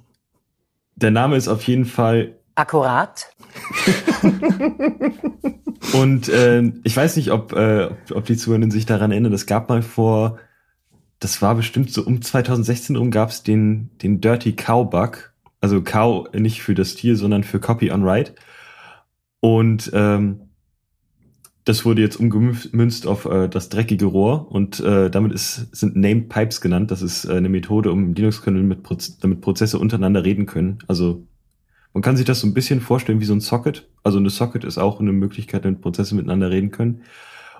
der 0.96 1.10
Name 1.10 1.36
ist 1.36 1.48
auf 1.48 1.62
jeden 1.66 1.84
Fall 1.84 2.36
akkurat. 2.54 3.32
und 5.94 6.28
äh, 6.28 6.72
ich 6.84 6.96
weiß 6.96 7.16
nicht, 7.16 7.30
ob, 7.30 7.52
äh, 7.52 7.90
ob 8.12 8.24
die 8.26 8.36
Zuhörenden 8.36 8.70
sich 8.70 8.86
daran 8.86 9.10
erinnern. 9.10 9.32
Es 9.32 9.46
gab 9.46 9.68
mal 9.68 9.82
vor, 9.82 10.38
das 11.18 11.40
war 11.42 11.54
bestimmt 11.54 11.92
so 11.92 12.04
um 12.04 12.22
2016 12.22 12.96
rum, 12.96 13.10
gab 13.10 13.30
es 13.30 13.42
den, 13.42 13.90
den 14.02 14.20
Dirty 14.20 14.54
Cow 14.54 14.88
Bug. 14.88 15.32
Also 15.60 15.82
Cow 15.82 16.32
nicht 16.32 16.62
für 16.62 16.74
das 16.74 16.94
Tier, 16.94 17.16
sondern 17.16 17.44
für 17.44 17.60
Copy 17.60 17.90
on 17.90 18.04
Write. 18.04 18.34
Und 19.40 19.90
ähm, 19.94 20.49
das 21.70 21.84
wurde 21.84 22.02
jetzt 22.02 22.16
umgemünzt 22.16 23.06
auf 23.06 23.26
äh, 23.26 23.48
das 23.48 23.68
dreckige 23.68 24.06
Rohr 24.06 24.50
und 24.50 24.80
äh, 24.80 25.08
damit 25.08 25.32
ist, 25.32 25.68
sind 25.74 25.94
Named 25.94 26.28
Pipes 26.28 26.60
genannt. 26.60 26.90
Das 26.90 27.00
ist 27.00 27.26
äh, 27.26 27.34
eine 27.34 27.48
Methode, 27.48 27.92
um 27.92 28.12
Linux-Kernel 28.12 28.64
mit 28.64 28.82
Proz 28.82 29.18
damit 29.18 29.40
Prozesse 29.40 29.78
untereinander 29.78 30.24
reden 30.24 30.46
können. 30.46 30.78
Also 30.88 31.28
man 31.92 32.02
kann 32.02 32.16
sich 32.16 32.26
das 32.26 32.40
so 32.40 32.48
ein 32.48 32.54
bisschen 32.54 32.80
vorstellen 32.80 33.20
wie 33.20 33.24
so 33.24 33.34
ein 33.34 33.40
Socket. 33.40 33.88
Also 34.02 34.18
eine 34.18 34.30
Socket 34.30 34.64
ist 34.64 34.78
auch 34.78 34.98
eine 34.98 35.12
Möglichkeit, 35.12 35.64
damit 35.64 35.80
Prozesse 35.80 36.16
miteinander 36.16 36.50
reden 36.50 36.72
können. 36.72 37.02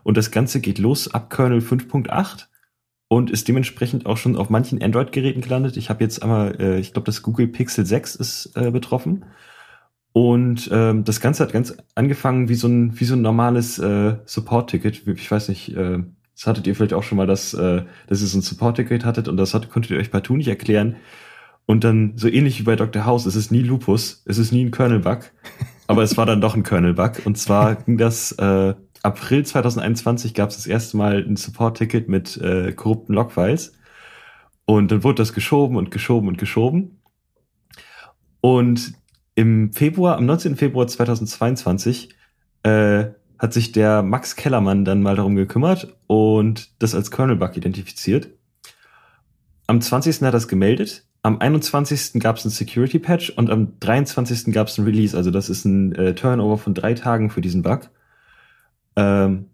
Und 0.03 0.17
das 0.17 0.33
Ganze 0.33 0.61
geht 0.61 0.81
los 0.81 1.15
ab 1.15 1.31
Kernel 1.31 1.61
5.8 1.61 2.47
und 3.07 3.31
ist 3.31 3.47
dementsprechend 3.47 4.07
auch 4.07 4.17
schon 4.17 4.35
auf 4.35 4.51
manchen 4.51 4.83
Android-Geräten 4.83 5.41
gelandet. 5.41 5.77
Ich 5.77 5.89
habe 5.89 6.03
jetzt 6.03 6.21
einmal, 6.21 6.61
äh, 6.61 6.81
ich 6.81 6.93
glaube, 6.93 7.07
das 7.07 7.23
Google 7.23 7.47
Pixel 7.47 7.87
6 7.87 8.17
ist 8.17 8.57
äh, 8.57 8.73
betroffen. 8.73 9.25
Und 10.13 10.69
ähm, 10.73 11.05
das 11.05 11.21
Ganze 11.21 11.45
hat 11.45 11.53
ganz 11.53 11.77
angefangen 11.95 12.49
wie 12.49 12.57
so 12.57 12.67
ein, 12.67 12.99
wie 12.99 13.05
so 13.05 13.15
ein 13.15 13.23
normales 13.23 13.79
äh, 13.79 14.17
Support-Ticket. 14.25 15.07
Ich 15.07 15.31
weiß 15.31 15.49
nicht, 15.49 15.77
äh, 15.77 15.99
das 16.35 16.47
hattet 16.47 16.67
ihr 16.67 16.75
vielleicht 16.75 16.95
auch 16.95 17.03
schon 17.03 17.17
mal, 17.17 17.27
dass, 17.27 17.55
äh, 17.55 17.83
dass 18.09 18.21
ihr 18.21 18.27
so 18.27 18.39
ein 18.39 18.43
Support-Ticket 18.43 19.05
hattet 19.05 19.29
und 19.29 19.37
das 19.37 19.55
hat, 19.55 19.71
konntet 19.71 19.93
ihr 19.93 19.99
euch 19.99 20.11
partout 20.11 20.37
nicht 20.37 20.49
erklären. 20.49 20.97
Und 21.67 21.85
dann 21.85 22.15
so 22.17 22.27
ähnlich 22.27 22.59
wie 22.59 22.65
bei 22.65 22.75
Dr. 22.75 23.05
House, 23.05 23.27
es 23.27 23.37
ist 23.37 23.53
nie 23.53 23.63
Lupus, 23.63 24.23
es 24.25 24.39
ist 24.39 24.51
nie 24.51 24.65
ein 24.65 24.73
Kernel-Bug, 24.73 25.31
aber 25.87 26.03
es 26.03 26.17
war 26.17 26.27
dann 26.27 26.41
doch 26.41 26.57
ein 26.57 26.65
Kernel-Bug. 26.65 27.23
Und 27.25 27.39
zwar 27.39 27.77
ging 27.77 27.97
das 27.97 28.33
äh, 28.33 28.75
April 29.03 29.45
2021 29.47 30.35
gab 30.35 30.51
es 30.51 30.57
das 30.57 30.67
erste 30.67 30.97
Mal 30.97 31.25
ein 31.25 31.37
Support-Ticket 31.37 32.09
mit 32.09 32.37
äh, 32.37 32.73
korrupten 32.73 33.15
Logfiles. 33.15 33.73
Und 34.67 34.91
dann 34.91 35.05
wurde 35.05 35.17
das 35.17 35.33
geschoben 35.33 35.77
und 35.77 35.91
geschoben 35.91 36.29
und 36.29 36.39
geschoben. 36.39 37.01
Und 38.41 38.95
Im 39.35 39.73
Februar, 39.73 40.17
am 40.17 40.27
19. 40.27 40.57
Februar 40.57 40.87
2022, 40.87 42.11
äh, 42.63 43.07
hat 43.39 43.55
sich 43.55 43.73
der 43.73 44.03
Max 44.03 44.37
Kellermann 44.37 44.85
dann 44.85 45.03
mal 45.03 45.17
darum 45.17 45.35
gekümmert 45.35 45.97
und 46.07 46.71
das 46.83 46.95
als 46.95 47.11
Kernel-Bug 47.11 47.57
identifiziert. 47.57 48.29
Am 49.67 49.81
20. 49.81 50.21
hat 50.23 50.35
er 50.35 50.39
es 50.39 50.49
gemeldet. 50.49 51.07
Am 51.23 51.39
21. 51.39 52.21
gab 52.21 52.37
es 52.37 52.45
ein 52.45 52.51
Security-Patch 52.51 53.31
und 53.31 53.51
am 53.51 53.79
23. 53.81 54.53
gab 54.53 54.69
es 54.69 54.79
ein 54.79 54.85
Release. 54.85 55.17
Also 55.17 55.31
das 55.31 55.49
ist 55.49 55.65
ein 55.65 55.95
äh, 55.95 56.15
Turnover 56.15 56.59
von 56.59 56.75
drei 56.75 56.95
Tagen 56.95 57.31
für 57.31 57.41
diesen 57.41 57.63
Bug. 57.63 57.89
Ähm, 58.97 59.47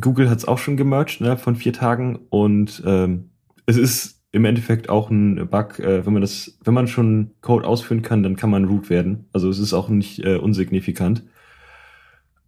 Google 0.00 0.30
hat 0.30 0.38
es 0.38 0.44
auch 0.44 0.58
schon 0.58 0.76
gemerged 0.76 1.20
innerhalb 1.20 1.40
von 1.40 1.56
vier 1.56 1.72
Tagen 1.72 2.20
und 2.30 2.82
ähm, 2.86 3.30
es 3.66 3.76
ist 3.76 4.15
im 4.36 4.44
Endeffekt 4.44 4.90
auch 4.90 5.08
ein 5.08 5.48
Bug, 5.48 5.78
äh, 5.78 6.04
wenn 6.04 6.12
man 6.12 6.20
das, 6.20 6.58
wenn 6.62 6.74
man 6.74 6.88
schon 6.88 7.30
Code 7.40 7.66
ausführen 7.66 8.02
kann, 8.02 8.22
dann 8.22 8.36
kann 8.36 8.50
man 8.50 8.66
root 8.66 8.90
werden. 8.90 9.24
Also 9.32 9.48
es 9.48 9.58
ist 9.58 9.72
auch 9.72 9.88
nicht 9.88 10.22
äh, 10.24 10.36
unsignifikant. 10.36 11.22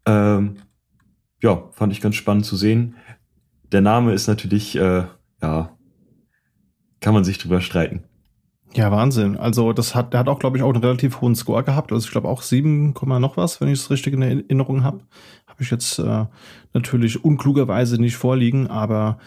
Ähm, 0.05 0.57
ja, 1.43 1.71
fand 1.73 1.95
ich 1.95 2.03
ganz 2.03 2.17
spannend 2.17 2.45
zu 2.45 2.57
sehen. 2.57 2.97
Der 3.73 3.81
Name 3.81 4.13
ist 4.13 4.27
natürlich, 4.27 4.77
äh, 4.77 5.05
ja, 5.41 5.79
kann 7.01 7.15
man 7.15 7.25
sich 7.25 7.39
drüber 7.39 7.63
streiten. 7.63 8.05
Ja, 8.75 8.93
Wahnsinn. 8.93 9.39
Also 9.39 9.73
das 9.73 9.95
hat, 9.95 10.13
der 10.13 10.21
hat 10.21 10.29
auch, 10.29 10.41
glaube 10.41 10.59
ich, 10.59 10.63
auch 10.63 10.75
einen 10.75 10.85
relativ 10.85 11.23
hohen 11.23 11.35
Score 11.35 11.65
gehabt. 11.65 11.91
Also 11.91 12.05
ich 12.05 12.13
glaube 12.13 12.29
auch 12.29 12.43
7, 12.43 12.93
noch 12.93 13.39
was, 13.39 13.63
wenn 13.63 13.69
ich 13.69 13.81
es 13.81 13.91
richtig 13.91 14.13
in 14.13 14.21
Erinnerung 14.21 14.85
habe. 14.85 15.01
Habe 15.47 15.63
ich 15.63 15.71
jetzt 15.71 15.99
äh, 16.01 16.27
natürlich 16.75 17.25
unklugerweise 17.25 17.99
nicht 17.99 18.17
vorliegen, 18.17 18.67
aber 18.67 19.19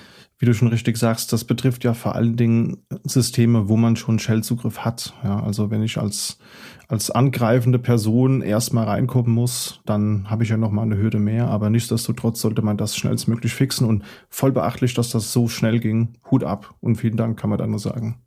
wie 0.42 0.48
du 0.48 0.56
schon 0.56 0.70
richtig 0.70 0.98
sagst, 0.98 1.32
das 1.34 1.44
betrifft 1.44 1.84
ja 1.84 1.94
vor 1.94 2.16
allen 2.16 2.36
Dingen 2.36 2.80
Systeme, 3.04 3.70
wo 3.70 3.78
man 3.78 3.96
schon 3.96 4.18
Shell-Zugriff 4.18 4.80
hat. 4.80 5.14
Ja, 5.24 5.40
also 5.40 5.70
wenn 5.70 5.84
ich 5.84 6.00
als, 6.00 6.40
als 6.88 7.12
angreifende 7.12 7.78
Person 7.78 8.42
erstmal 8.42 8.86
reinkommen 8.86 9.32
muss, 9.32 9.82
dann 9.86 10.32
habe 10.32 10.44
ich 10.44 10.50
ja 10.50 10.58
noch 10.58 10.72
mal 10.72 10.82
eine 10.82 10.98
Hürde 10.98 11.20
mehr. 11.20 11.48
Aber 11.48 11.70
nichtsdestotrotz 11.70 12.42
sollte 12.42 12.64
man 12.64 12.76
das 12.76 12.98
schnellstmöglich 12.98 13.54
fixen 13.54 13.88
und 13.88 14.04
voll 14.30 14.52
beachtlich, 14.52 14.96
dass 14.96 15.12
das 15.12 15.32
so 15.32 15.48
schnell 15.48 15.80
ging. 15.80 16.16
Hut 16.32 16.44
ab 16.44 16.74
und 16.80 16.96
vielen 16.96 17.18
Dank, 17.18 17.40
kann 17.40 17.52
man 17.52 17.60
da 17.60 17.68
nur 17.68 17.78
sagen. 17.78 18.18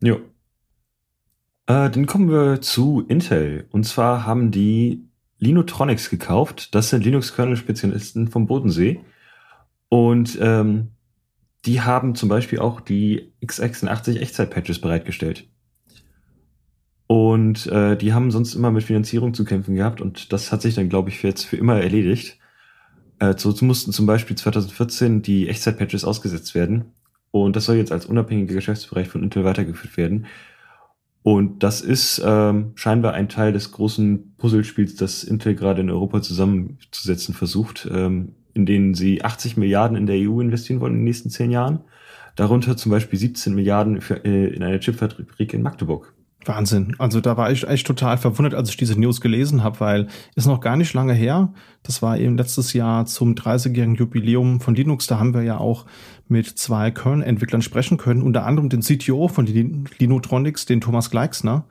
Jo. 0.00 0.14
Äh, 1.66 1.90
dann 1.90 2.06
kommen 2.06 2.30
wir 2.30 2.62
zu 2.62 3.04
Intel. 3.06 3.66
Und 3.70 3.84
zwar 3.84 4.24
haben 4.24 4.50
die 4.50 5.04
Linotronics 5.40 6.08
gekauft. 6.08 6.74
Das 6.74 6.88
sind 6.88 7.04
Linux-Kernel-Spezialisten 7.04 8.28
vom 8.28 8.46
Bodensee. 8.46 9.00
Und 9.90 10.38
ähm, 10.40 10.92
die 11.64 11.80
haben 11.80 12.14
zum 12.14 12.28
Beispiel 12.28 12.60
auch 12.60 12.80
die 12.80 13.32
x86 13.42 14.18
Echtzeit-Patches 14.18 14.80
bereitgestellt. 14.80 15.48
Und 17.06 17.66
äh, 17.68 17.96
die 17.96 18.12
haben 18.12 18.30
sonst 18.30 18.54
immer 18.54 18.70
mit 18.70 18.84
Finanzierung 18.84 19.32
zu 19.32 19.44
kämpfen 19.44 19.74
gehabt 19.74 20.00
und 20.00 20.32
das 20.32 20.52
hat 20.52 20.60
sich 20.62 20.74
dann, 20.74 20.90
glaube 20.90 21.08
ich, 21.08 21.22
jetzt 21.22 21.44
für 21.44 21.56
immer 21.56 21.80
erledigt. 21.80 22.38
Äh, 23.18 23.34
so 23.36 23.54
mussten 23.64 23.92
zum 23.92 24.06
Beispiel 24.06 24.36
2014 24.36 25.22
die 25.22 25.48
Echtzeit-Patches 25.48 26.04
ausgesetzt 26.04 26.54
werden 26.54 26.92
und 27.30 27.56
das 27.56 27.64
soll 27.64 27.76
jetzt 27.76 27.92
als 27.92 28.06
unabhängiger 28.06 28.54
Geschäftsbereich 28.54 29.08
von 29.08 29.22
Intel 29.22 29.44
weitergeführt 29.44 29.96
werden. 29.96 30.26
Und 31.22 31.62
das 31.62 31.80
ist 31.80 32.22
ähm, 32.24 32.72
scheinbar 32.74 33.12
ein 33.12 33.28
Teil 33.28 33.52
des 33.52 33.72
großen 33.72 34.34
Puzzlespiels, 34.36 34.94
das 34.94 35.24
Intel 35.24 35.54
gerade 35.54 35.80
in 35.80 35.90
Europa 35.90 36.22
zusammenzusetzen 36.22 37.34
versucht. 37.34 37.88
Ähm, 37.90 38.34
in 38.58 38.66
denen 38.66 38.94
sie 38.94 39.24
80 39.24 39.56
Milliarden 39.56 39.96
in 39.96 40.06
der 40.06 40.16
EU 40.16 40.40
investieren 40.40 40.80
wollen 40.80 40.94
in 40.94 40.98
den 41.00 41.04
nächsten 41.04 41.30
zehn 41.30 41.50
Jahren. 41.50 41.80
Darunter 42.36 42.76
zum 42.76 42.90
Beispiel 42.90 43.18
17 43.18 43.54
Milliarden 43.54 44.00
für, 44.00 44.24
äh, 44.24 44.48
in 44.48 44.62
eine 44.62 44.78
Chipfabrik 44.78 45.54
in 45.54 45.62
Magdeburg. 45.62 46.12
Wahnsinn. 46.44 46.94
Also 46.98 47.20
da 47.20 47.36
war 47.36 47.50
ich 47.50 47.66
echt 47.66 47.86
total 47.86 48.16
verwundert, 48.16 48.54
als 48.54 48.70
ich 48.70 48.76
diese 48.76 48.98
News 48.98 49.20
gelesen 49.20 49.64
habe, 49.64 49.80
weil 49.80 50.06
ist 50.34 50.46
noch 50.46 50.60
gar 50.60 50.76
nicht 50.76 50.94
lange 50.94 51.12
her. 51.12 51.52
Das 51.82 52.00
war 52.00 52.18
eben 52.18 52.36
letztes 52.36 52.72
Jahr 52.72 53.06
zum 53.06 53.34
30-jährigen 53.34 53.96
Jubiläum 53.96 54.60
von 54.60 54.74
Linux. 54.74 55.06
Da 55.06 55.18
haben 55.18 55.34
wir 55.34 55.42
ja 55.42 55.58
auch 55.58 55.86
mit 56.28 56.46
zwei 56.46 56.90
Kernel-Entwicklern 56.90 57.62
sprechen 57.62 57.98
können, 57.98 58.22
unter 58.22 58.46
anderem 58.46 58.68
den 58.68 58.80
CTO 58.80 59.28
von 59.28 59.46
Linotronics, 59.46 60.64
den 60.66 60.80
Thomas 60.80 61.10
Gleixner. 61.10 61.64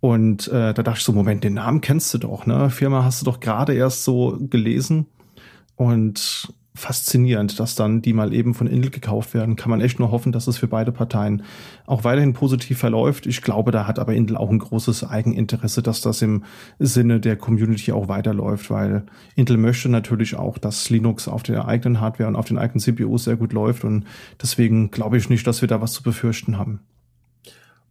Und 0.00 0.48
äh, 0.48 0.74
da 0.74 0.82
dachte 0.82 0.98
ich 0.98 1.04
so, 1.04 1.12
Moment, 1.12 1.44
den 1.44 1.54
Namen 1.54 1.80
kennst 1.80 2.12
du 2.12 2.18
doch, 2.18 2.44
ne? 2.44 2.70
Firma 2.70 3.04
hast 3.04 3.22
du 3.22 3.24
doch 3.24 3.40
gerade 3.40 3.72
erst 3.72 4.04
so 4.04 4.36
gelesen. 4.40 5.06
Und 5.76 6.52
faszinierend, 6.74 7.60
dass 7.60 7.74
dann 7.74 8.00
die 8.00 8.14
mal 8.14 8.32
eben 8.32 8.54
von 8.54 8.66
Intel 8.66 8.90
gekauft 8.90 9.34
werden. 9.34 9.56
Kann 9.56 9.70
man 9.70 9.82
echt 9.82 9.98
nur 9.98 10.10
hoffen, 10.10 10.32
dass 10.32 10.46
es 10.46 10.56
für 10.56 10.68
beide 10.68 10.90
Parteien 10.90 11.42
auch 11.86 12.04
weiterhin 12.04 12.32
positiv 12.32 12.78
verläuft. 12.78 13.26
Ich 13.26 13.42
glaube, 13.42 13.72
da 13.72 13.86
hat 13.86 13.98
aber 13.98 14.14
Intel 14.14 14.36
auch 14.36 14.50
ein 14.50 14.58
großes 14.58 15.04
Eigeninteresse, 15.04 15.82
dass 15.82 16.00
das 16.00 16.22
im 16.22 16.44
Sinne 16.78 17.20
der 17.20 17.36
Community 17.36 17.92
auch 17.92 18.08
weiterläuft, 18.08 18.70
weil 18.70 19.04
Intel 19.36 19.58
möchte 19.58 19.90
natürlich 19.90 20.34
auch, 20.36 20.56
dass 20.56 20.88
Linux 20.88 21.28
auf 21.28 21.42
der 21.42 21.68
eigenen 21.68 22.00
Hardware 22.00 22.28
und 22.28 22.36
auf 22.36 22.46
den 22.46 22.58
eigenen 22.58 22.80
CPUs 22.80 23.24
sehr 23.24 23.36
gut 23.36 23.52
läuft 23.52 23.84
und 23.84 24.04
deswegen 24.40 24.90
glaube 24.90 25.18
ich 25.18 25.28
nicht, 25.28 25.46
dass 25.46 25.60
wir 25.60 25.68
da 25.68 25.82
was 25.82 25.92
zu 25.92 26.02
befürchten 26.02 26.56
haben. 26.56 26.80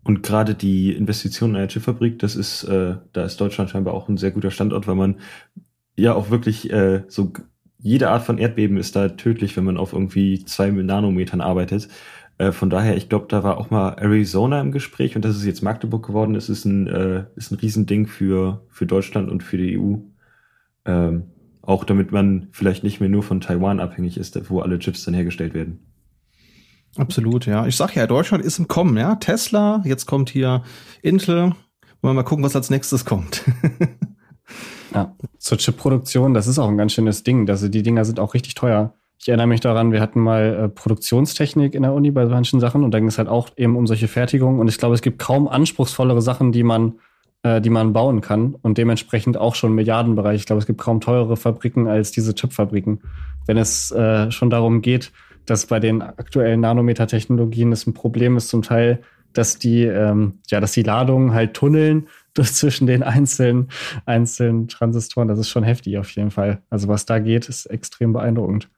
Und 0.03 0.23
gerade 0.23 0.55
die 0.55 0.91
Investition 0.91 1.51
in 1.51 1.57
eine 1.57 1.67
Chipfabrik, 1.67 2.17
das 2.17 2.35
ist, 2.35 2.63
äh, 2.63 2.95
da 3.13 3.23
ist 3.23 3.39
Deutschland 3.39 3.69
scheinbar 3.69 3.93
auch 3.93 4.09
ein 4.09 4.17
sehr 4.17 4.31
guter 4.31 4.49
Standort, 4.49 4.87
weil 4.87 4.95
man 4.95 5.17
ja 5.95 6.15
auch 6.15 6.31
wirklich 6.31 6.71
äh, 6.71 7.03
so 7.07 7.31
jede 7.81 8.09
Art 8.09 8.23
von 8.23 8.37
Erdbeben 8.37 8.77
ist 8.77 8.95
da 8.95 9.09
tödlich, 9.09 9.57
wenn 9.57 9.63
man 9.63 9.77
auf 9.77 9.93
irgendwie 9.93 10.45
zwei 10.45 10.69
Nanometern 10.69 11.41
arbeitet. 11.41 11.87
Äh, 12.37 12.51
von 12.51 12.69
daher, 12.69 12.95
ich 12.95 13.09
glaube, 13.09 13.25
da 13.27 13.43
war 13.43 13.57
auch 13.57 13.69
mal 13.69 13.93
Arizona 13.93 14.61
im 14.61 14.71
Gespräch 14.71 15.15
und 15.15 15.25
das 15.25 15.35
ist 15.35 15.45
jetzt 15.45 15.61
Magdeburg 15.61 16.05
geworden. 16.05 16.33
Das 16.33 16.49
ist 16.49 16.65
ein, 16.65 16.87
äh, 16.87 17.25
ist 17.35 17.51
ein 17.51 17.59
Riesending 17.59 18.07
für, 18.07 18.65
für 18.69 18.85
Deutschland 18.85 19.29
und 19.29 19.43
für 19.43 19.57
die 19.57 19.79
EU. 19.79 19.95
Ähm, 20.85 21.23
auch 21.61 21.83
damit 21.83 22.11
man 22.11 22.47
vielleicht 22.51 22.83
nicht 22.83 22.99
mehr 22.99 23.09
nur 23.09 23.23
von 23.23 23.41
Taiwan 23.41 23.79
abhängig 23.79 24.17
ist, 24.17 24.49
wo 24.49 24.61
alle 24.61 24.79
Chips 24.79 25.03
dann 25.03 25.13
hergestellt 25.13 25.53
werden. 25.53 25.79
Absolut, 26.97 27.45
ja. 27.45 27.65
Ich 27.67 27.75
sag 27.75 27.95
ja, 27.95 28.05
Deutschland 28.07 28.43
ist 28.43 28.59
im 28.59 28.67
Kommen, 28.67 28.97
ja. 28.97 29.15
Tesla, 29.15 29.81
jetzt 29.85 30.05
kommt 30.05 30.29
hier 30.29 30.63
Intel. 31.01 31.53
Wollen 32.01 32.15
wir 32.15 32.21
mal 32.21 32.23
gucken, 32.23 32.43
was 32.43 32.55
als 32.55 32.69
nächstes 32.69 33.05
kommt. 33.05 33.43
Ja. 34.93 35.15
Zur 35.37 35.57
Chip-Produktion, 35.57 36.33
das 36.33 36.47
ist 36.47 36.59
auch 36.59 36.67
ein 36.67 36.77
ganz 36.77 36.93
schönes 36.93 37.23
Ding. 37.23 37.49
Also 37.49 37.67
die 37.67 37.83
Dinger 37.83 38.05
sind 38.05 38.19
auch 38.19 38.33
richtig 38.33 38.55
teuer. 38.55 38.93
Ich 39.19 39.27
erinnere 39.27 39.47
mich 39.47 39.59
daran, 39.59 39.91
wir 39.91 40.01
hatten 40.01 40.19
mal 40.19 40.63
äh, 40.63 40.69
Produktionstechnik 40.69 41.75
in 41.75 41.83
der 41.83 41.93
Uni 41.93 42.09
bei 42.09 42.25
manchen 42.25 42.59
Sachen 42.59 42.83
und 42.83 42.91
da 42.91 42.99
ging 42.99 43.07
es 43.07 43.19
halt 43.19 43.27
auch 43.27 43.49
eben 43.55 43.75
um 43.75 43.85
solche 43.85 44.07
Fertigungen. 44.07 44.59
Und 44.59 44.67
ich 44.67 44.79
glaube, 44.79 44.95
es 44.95 45.01
gibt 45.01 45.19
kaum 45.19 45.47
anspruchsvollere 45.47 46.23
Sachen, 46.23 46.51
die 46.51 46.63
man, 46.63 46.93
äh, 47.43 47.61
die 47.61 47.69
man 47.69 47.93
bauen 47.93 48.21
kann 48.21 48.55
und 48.55 48.79
dementsprechend 48.79 49.37
auch 49.37 49.53
schon 49.53 49.73
Milliardenbereich. 49.73 50.41
Ich 50.41 50.45
glaube, 50.47 50.59
es 50.59 50.65
gibt 50.65 50.81
kaum 50.81 51.01
teurere 51.01 51.37
Fabriken 51.37 51.87
als 51.87 52.11
diese 52.11 52.33
Chipfabriken. 52.33 53.01
Wenn 53.45 53.57
es 53.57 53.91
äh, 53.91 54.31
schon 54.31 54.49
darum 54.49 54.81
geht, 54.81 55.11
dass 55.45 55.67
bei 55.67 55.79
den 55.79 56.01
aktuellen 56.01 56.61
Nanometer-Technologien 56.61 57.71
es 57.71 57.85
ein 57.85 57.93
Problem 57.93 58.37
ist, 58.37 58.49
zum 58.49 58.63
Teil, 58.63 59.01
dass 59.33 59.57
die, 59.57 59.83
ähm, 59.83 60.39
ja, 60.49 60.59
dass 60.59 60.73
die 60.73 60.83
Ladungen 60.83 61.33
halt 61.33 61.53
tunneln 61.53 62.07
zwischen 62.35 62.87
den 62.87 63.03
einzelnen, 63.03 63.69
einzelnen 64.05 64.67
Transistoren. 64.67 65.27
Das 65.27 65.39
ist 65.39 65.49
schon 65.49 65.63
heftig 65.63 65.97
auf 65.97 66.09
jeden 66.11 66.31
Fall. 66.31 66.61
Also 66.69 66.87
was 66.87 67.05
da 67.05 67.19
geht, 67.19 67.49
ist 67.49 67.65
extrem 67.67 68.13
beeindruckend. 68.13 68.69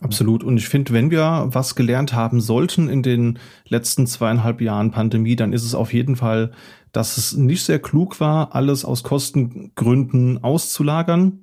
Absolut. 0.00 0.44
Und 0.44 0.58
ich 0.58 0.68
finde, 0.68 0.92
wenn 0.92 1.10
wir 1.10 1.46
was 1.48 1.76
gelernt 1.76 2.12
haben 2.12 2.40
sollten 2.42 2.90
in 2.90 3.02
den 3.02 3.38
letzten 3.66 4.06
zweieinhalb 4.06 4.60
Jahren 4.60 4.90
Pandemie, 4.90 5.34
dann 5.34 5.54
ist 5.54 5.64
es 5.64 5.74
auf 5.74 5.94
jeden 5.94 6.16
Fall, 6.16 6.52
dass 6.92 7.16
es 7.16 7.34
nicht 7.34 7.64
sehr 7.64 7.78
klug 7.78 8.20
war, 8.20 8.54
alles 8.54 8.84
aus 8.84 9.02
Kostengründen 9.02 10.44
auszulagern 10.44 11.40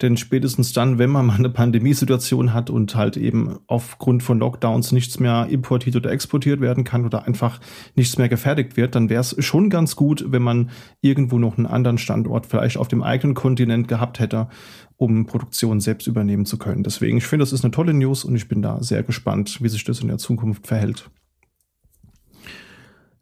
denn 0.00 0.16
spätestens 0.16 0.72
dann, 0.72 0.98
wenn 0.98 1.10
man 1.10 1.26
mal 1.26 1.36
eine 1.36 1.50
Pandemiesituation 1.50 2.54
hat 2.54 2.70
und 2.70 2.94
halt 2.94 3.16
eben 3.16 3.58
aufgrund 3.66 4.22
von 4.22 4.38
Lockdowns 4.38 4.92
nichts 4.92 5.18
mehr 5.18 5.48
importiert 5.50 5.96
oder 5.96 6.10
exportiert 6.10 6.60
werden 6.60 6.84
kann 6.84 7.04
oder 7.04 7.26
einfach 7.26 7.60
nichts 7.96 8.16
mehr 8.16 8.28
gefertigt 8.28 8.76
wird, 8.76 8.94
dann 8.94 9.08
wäre 9.08 9.20
es 9.20 9.34
schon 9.44 9.70
ganz 9.70 9.96
gut, 9.96 10.24
wenn 10.28 10.42
man 10.42 10.70
irgendwo 11.00 11.38
noch 11.38 11.58
einen 11.58 11.66
anderen 11.66 11.98
Standort 11.98 12.46
vielleicht 12.46 12.76
auf 12.76 12.88
dem 12.88 13.02
eigenen 13.02 13.34
Kontinent 13.34 13.88
gehabt 13.88 14.20
hätte, 14.20 14.48
um 14.96 15.26
Produktion 15.26 15.80
selbst 15.80 16.06
übernehmen 16.06 16.46
zu 16.46 16.58
können. 16.58 16.84
Deswegen, 16.84 17.18
ich 17.18 17.26
finde, 17.26 17.42
das 17.42 17.52
ist 17.52 17.64
eine 17.64 17.72
tolle 17.72 17.94
News 17.94 18.24
und 18.24 18.36
ich 18.36 18.48
bin 18.48 18.62
da 18.62 18.82
sehr 18.82 19.02
gespannt, 19.02 19.62
wie 19.62 19.68
sich 19.68 19.84
das 19.84 20.00
in 20.00 20.08
der 20.08 20.18
Zukunft 20.18 20.66
verhält. 20.66 21.10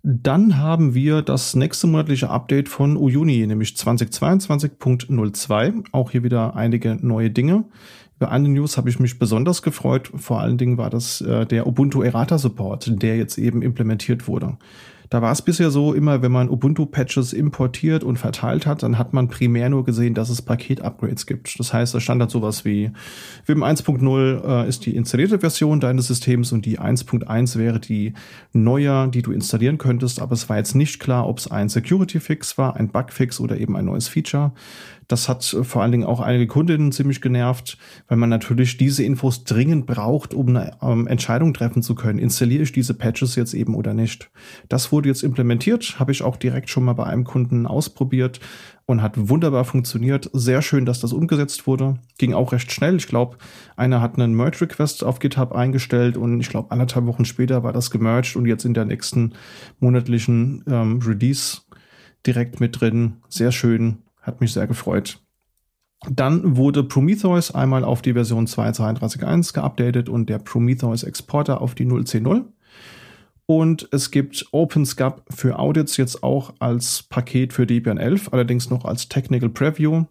Dann 0.08 0.58
haben 0.58 0.94
wir 0.94 1.20
das 1.20 1.56
nächste 1.56 1.88
monatliche 1.88 2.30
Update 2.30 2.68
von 2.68 2.96
Uyuni, 2.96 3.44
nämlich 3.44 3.70
2022.02. 3.70 5.86
Auch 5.90 6.12
hier 6.12 6.22
wieder 6.22 6.54
einige 6.54 6.94
neue 6.94 7.28
Dinge. 7.28 7.64
Über 8.14 8.30
eine 8.30 8.48
News 8.48 8.76
habe 8.76 8.88
ich 8.88 9.00
mich 9.00 9.18
besonders 9.18 9.62
gefreut. 9.62 10.12
Vor 10.14 10.40
allen 10.40 10.58
Dingen 10.58 10.78
war 10.78 10.90
das 10.90 11.22
äh, 11.22 11.44
der 11.44 11.66
Ubuntu 11.66 12.02
Errata 12.02 12.38
Support, 12.38 13.02
der 13.02 13.16
jetzt 13.16 13.36
eben 13.36 13.62
implementiert 13.62 14.28
wurde. 14.28 14.58
Da 15.10 15.22
war 15.22 15.32
es 15.32 15.42
bisher 15.42 15.70
so, 15.70 15.94
immer 15.94 16.22
wenn 16.22 16.32
man 16.32 16.48
Ubuntu-Patches 16.48 17.32
importiert 17.32 18.04
und 18.04 18.18
verteilt 18.18 18.66
hat, 18.66 18.82
dann 18.82 18.98
hat 18.98 19.12
man 19.12 19.28
primär 19.28 19.68
nur 19.68 19.84
gesehen, 19.84 20.14
dass 20.14 20.30
es 20.30 20.42
Paket-Upgrades 20.42 21.26
gibt. 21.26 21.58
Das 21.58 21.72
heißt, 21.72 21.94
da 21.94 22.00
stand 22.00 22.20
dann 22.20 22.28
sowas 22.28 22.64
wie 22.64 22.90
Vim 23.44 23.62
1.0 23.62 24.64
äh, 24.64 24.68
ist 24.68 24.86
die 24.86 24.96
installierte 24.96 25.38
Version 25.38 25.80
deines 25.80 26.06
Systems 26.06 26.52
und 26.52 26.66
die 26.66 26.80
1.1 26.80 27.58
wäre 27.58 27.80
die 27.80 28.14
neue, 28.52 29.08
die 29.08 29.22
du 29.22 29.32
installieren 29.32 29.78
könntest, 29.78 30.20
aber 30.20 30.32
es 30.32 30.48
war 30.48 30.56
jetzt 30.56 30.74
nicht 30.74 31.00
klar, 31.00 31.28
ob 31.28 31.38
es 31.38 31.50
ein 31.50 31.68
Security-Fix 31.68 32.58
war, 32.58 32.76
ein 32.76 32.88
Bug-Fix 32.88 33.40
oder 33.40 33.58
eben 33.58 33.76
ein 33.76 33.84
neues 33.84 34.08
Feature. 34.08 34.52
Das 35.08 35.28
hat 35.28 35.52
äh, 35.52 35.64
vor 35.64 35.82
allen 35.82 35.92
Dingen 35.92 36.04
auch 36.04 36.20
einige 36.20 36.46
Kundinnen 36.46 36.92
ziemlich 36.92 37.20
genervt, 37.20 37.78
weil 38.08 38.16
man 38.16 38.30
natürlich 38.30 38.76
diese 38.76 39.04
Infos 39.04 39.44
dringend 39.44 39.86
braucht, 39.86 40.34
um 40.34 40.48
eine 40.48 40.76
ähm, 40.82 41.06
Entscheidung 41.06 41.54
treffen 41.54 41.82
zu 41.82 41.94
können. 41.94 42.18
Installiere 42.18 42.62
ich 42.62 42.72
diese 42.72 42.94
Patches 42.94 43.36
jetzt 43.36 43.54
eben 43.54 43.74
oder 43.74 43.94
nicht? 43.94 44.30
Das 44.68 44.92
wurde 44.92 45.08
jetzt 45.08 45.22
implementiert, 45.22 45.98
habe 45.98 46.12
ich 46.12 46.22
auch 46.22 46.36
direkt 46.36 46.70
schon 46.70 46.84
mal 46.84 46.94
bei 46.94 47.04
einem 47.04 47.24
Kunden 47.24 47.66
ausprobiert 47.66 48.40
und 48.86 49.02
hat 49.02 49.14
wunderbar 49.16 49.64
funktioniert. 49.64 50.30
Sehr 50.32 50.62
schön, 50.62 50.86
dass 50.86 51.00
das 51.00 51.12
umgesetzt 51.12 51.66
wurde. 51.66 51.98
Ging 52.18 52.34
auch 52.34 52.52
recht 52.52 52.70
schnell. 52.70 52.96
Ich 52.96 53.08
glaube, 53.08 53.36
einer 53.76 54.00
hat 54.00 54.14
einen 54.14 54.34
Merge-Request 54.34 55.04
auf 55.04 55.18
GitHub 55.18 55.52
eingestellt 55.52 56.16
und 56.16 56.40
ich 56.40 56.48
glaube, 56.48 56.70
anderthalb 56.70 57.06
Wochen 57.06 57.24
später 57.24 57.62
war 57.64 57.72
das 57.72 57.90
gemerged 57.90 58.36
und 58.36 58.46
jetzt 58.46 58.64
in 58.64 58.74
der 58.74 58.84
nächsten 58.84 59.34
monatlichen 59.80 60.64
ähm, 60.68 61.00
Release 61.04 61.58
direkt 62.26 62.60
mit 62.60 62.80
drin. 62.80 63.16
Sehr 63.28 63.52
schön. 63.52 64.05
Hat 64.26 64.40
mich 64.40 64.52
sehr 64.52 64.66
gefreut. 64.66 65.20
Dann 66.10 66.56
wurde 66.56 66.82
Prometheus 66.82 67.54
einmal 67.54 67.84
auf 67.84 68.02
die 68.02 68.12
Version 68.12 68.46
2.33.1 68.46 69.54
geupdatet 69.54 70.08
und 70.08 70.28
der 70.28 70.38
Prometheus 70.38 71.04
Exporter 71.04 71.60
auf 71.60 71.74
die 71.74 71.86
0.10.0. 71.86 72.44
Und 73.46 73.88
es 73.92 74.10
gibt 74.10 74.46
OpenSCAP 74.50 75.22
für 75.30 75.58
Audits 75.60 75.96
jetzt 75.96 76.24
auch 76.24 76.54
als 76.58 77.04
Paket 77.04 77.52
für 77.52 77.66
Debian 77.66 77.98
11, 77.98 78.32
allerdings 78.32 78.68
noch 78.68 78.84
als 78.84 79.08
Technical 79.08 79.48
Preview. 79.48 80.04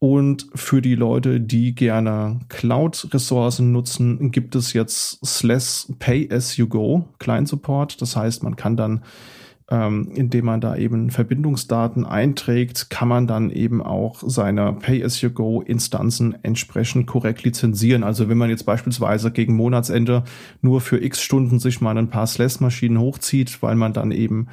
Und 0.00 0.48
für 0.54 0.82
die 0.82 0.96
Leute, 0.96 1.40
die 1.40 1.74
gerne 1.74 2.40
Cloud-Ressourcen 2.48 3.70
nutzen, 3.70 4.32
gibt 4.32 4.56
es 4.56 4.72
jetzt 4.72 5.24
slash 5.24 5.86
Pay 6.00 6.28
as 6.32 6.56
you 6.56 6.68
go 6.68 7.08
Client 7.18 7.48
Support. 7.48 8.02
Das 8.02 8.16
heißt, 8.16 8.42
man 8.42 8.56
kann 8.56 8.76
dann 8.76 9.02
ähm, 9.70 10.10
indem 10.14 10.46
man 10.46 10.60
da 10.62 10.76
eben 10.76 11.10
Verbindungsdaten 11.10 12.06
einträgt, 12.06 12.88
kann 12.88 13.08
man 13.08 13.26
dann 13.26 13.50
eben 13.50 13.82
auch 13.82 14.22
seine 14.26 14.72
Pay-as-you-go-Instanzen 14.72 16.42
entsprechend 16.42 17.06
korrekt 17.06 17.44
lizenzieren. 17.44 18.02
Also 18.02 18.30
wenn 18.30 18.38
man 18.38 18.48
jetzt 18.48 18.64
beispielsweise 18.64 19.30
gegen 19.30 19.54
Monatsende 19.54 20.24
nur 20.62 20.80
für 20.80 21.02
x 21.02 21.20
Stunden 21.20 21.58
sich 21.58 21.82
mal 21.82 21.98
ein 21.98 22.08
paar 22.08 22.26
Slash-Maschinen 22.26 22.98
hochzieht, 22.98 23.62
weil 23.62 23.74
man 23.74 23.92
dann 23.92 24.10
eben 24.10 24.48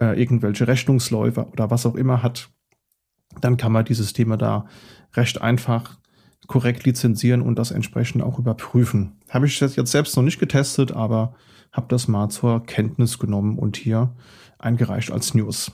äh, 0.00 0.20
irgendwelche 0.20 0.68
Rechnungsläufe 0.68 1.48
oder 1.52 1.70
was 1.70 1.84
auch 1.84 1.96
immer 1.96 2.22
hat, 2.22 2.48
dann 3.40 3.56
kann 3.56 3.72
man 3.72 3.84
die 3.84 3.94
Systeme 3.94 4.38
da 4.38 4.66
recht 5.14 5.42
einfach 5.42 5.98
korrekt 6.46 6.84
lizenzieren 6.84 7.42
und 7.42 7.58
das 7.58 7.72
entsprechend 7.72 8.22
auch 8.22 8.38
überprüfen. 8.38 9.18
Habe 9.28 9.46
ich 9.46 9.58
das 9.58 9.74
jetzt 9.74 9.90
selbst 9.90 10.16
noch 10.16 10.22
nicht 10.22 10.38
getestet, 10.38 10.92
aber 10.92 11.34
habe 11.72 11.86
das 11.88 12.08
mal 12.08 12.28
zur 12.28 12.64
Kenntnis 12.64 13.18
genommen 13.18 13.58
und 13.58 13.76
hier 13.76 14.14
eingereicht 14.60 15.10
als 15.10 15.34
News. 15.34 15.72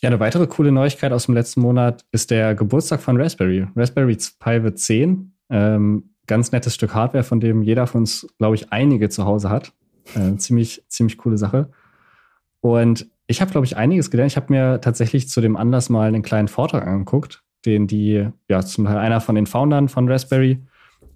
Ja, 0.00 0.08
eine 0.10 0.20
weitere 0.20 0.46
coole 0.46 0.72
Neuigkeit 0.72 1.12
aus 1.12 1.26
dem 1.26 1.34
letzten 1.34 1.60
Monat 1.60 2.04
ist 2.12 2.30
der 2.30 2.54
Geburtstag 2.54 3.00
von 3.00 3.20
Raspberry. 3.20 3.66
Raspberry 3.74 4.16
Pi 4.16 4.62
wird 4.62 4.78
10. 4.78 5.32
Ähm, 5.48 6.10
ganz 6.26 6.52
nettes 6.52 6.74
Stück 6.74 6.94
Hardware, 6.94 7.24
von 7.24 7.40
dem 7.40 7.62
jeder 7.62 7.86
von 7.86 8.02
uns, 8.02 8.26
glaube 8.38 8.56
ich, 8.56 8.72
einige 8.72 9.08
zu 9.08 9.24
Hause 9.24 9.48
hat. 9.48 9.72
Äh, 10.14 10.36
ziemlich, 10.36 10.84
ziemlich 10.88 11.18
coole 11.18 11.38
Sache. 11.38 11.70
Und 12.60 13.06
ich 13.26 13.40
habe, 13.40 13.50
glaube 13.50 13.66
ich, 13.66 13.76
einiges 13.76 14.10
gelernt. 14.10 14.32
Ich 14.32 14.36
habe 14.36 14.52
mir 14.52 14.80
tatsächlich 14.80 15.28
zu 15.28 15.40
dem 15.40 15.56
Anlass 15.56 15.88
mal 15.88 16.08
einen 16.08 16.22
kleinen 16.22 16.48
Vortrag 16.48 16.86
angeguckt, 16.86 17.42
den 17.64 17.86
die, 17.86 18.28
ja, 18.48 18.60
zum 18.62 18.84
Teil 18.84 18.98
einer 18.98 19.20
von 19.20 19.34
den 19.34 19.46
Foundern 19.46 19.88
von 19.88 20.08
Raspberry 20.08 20.62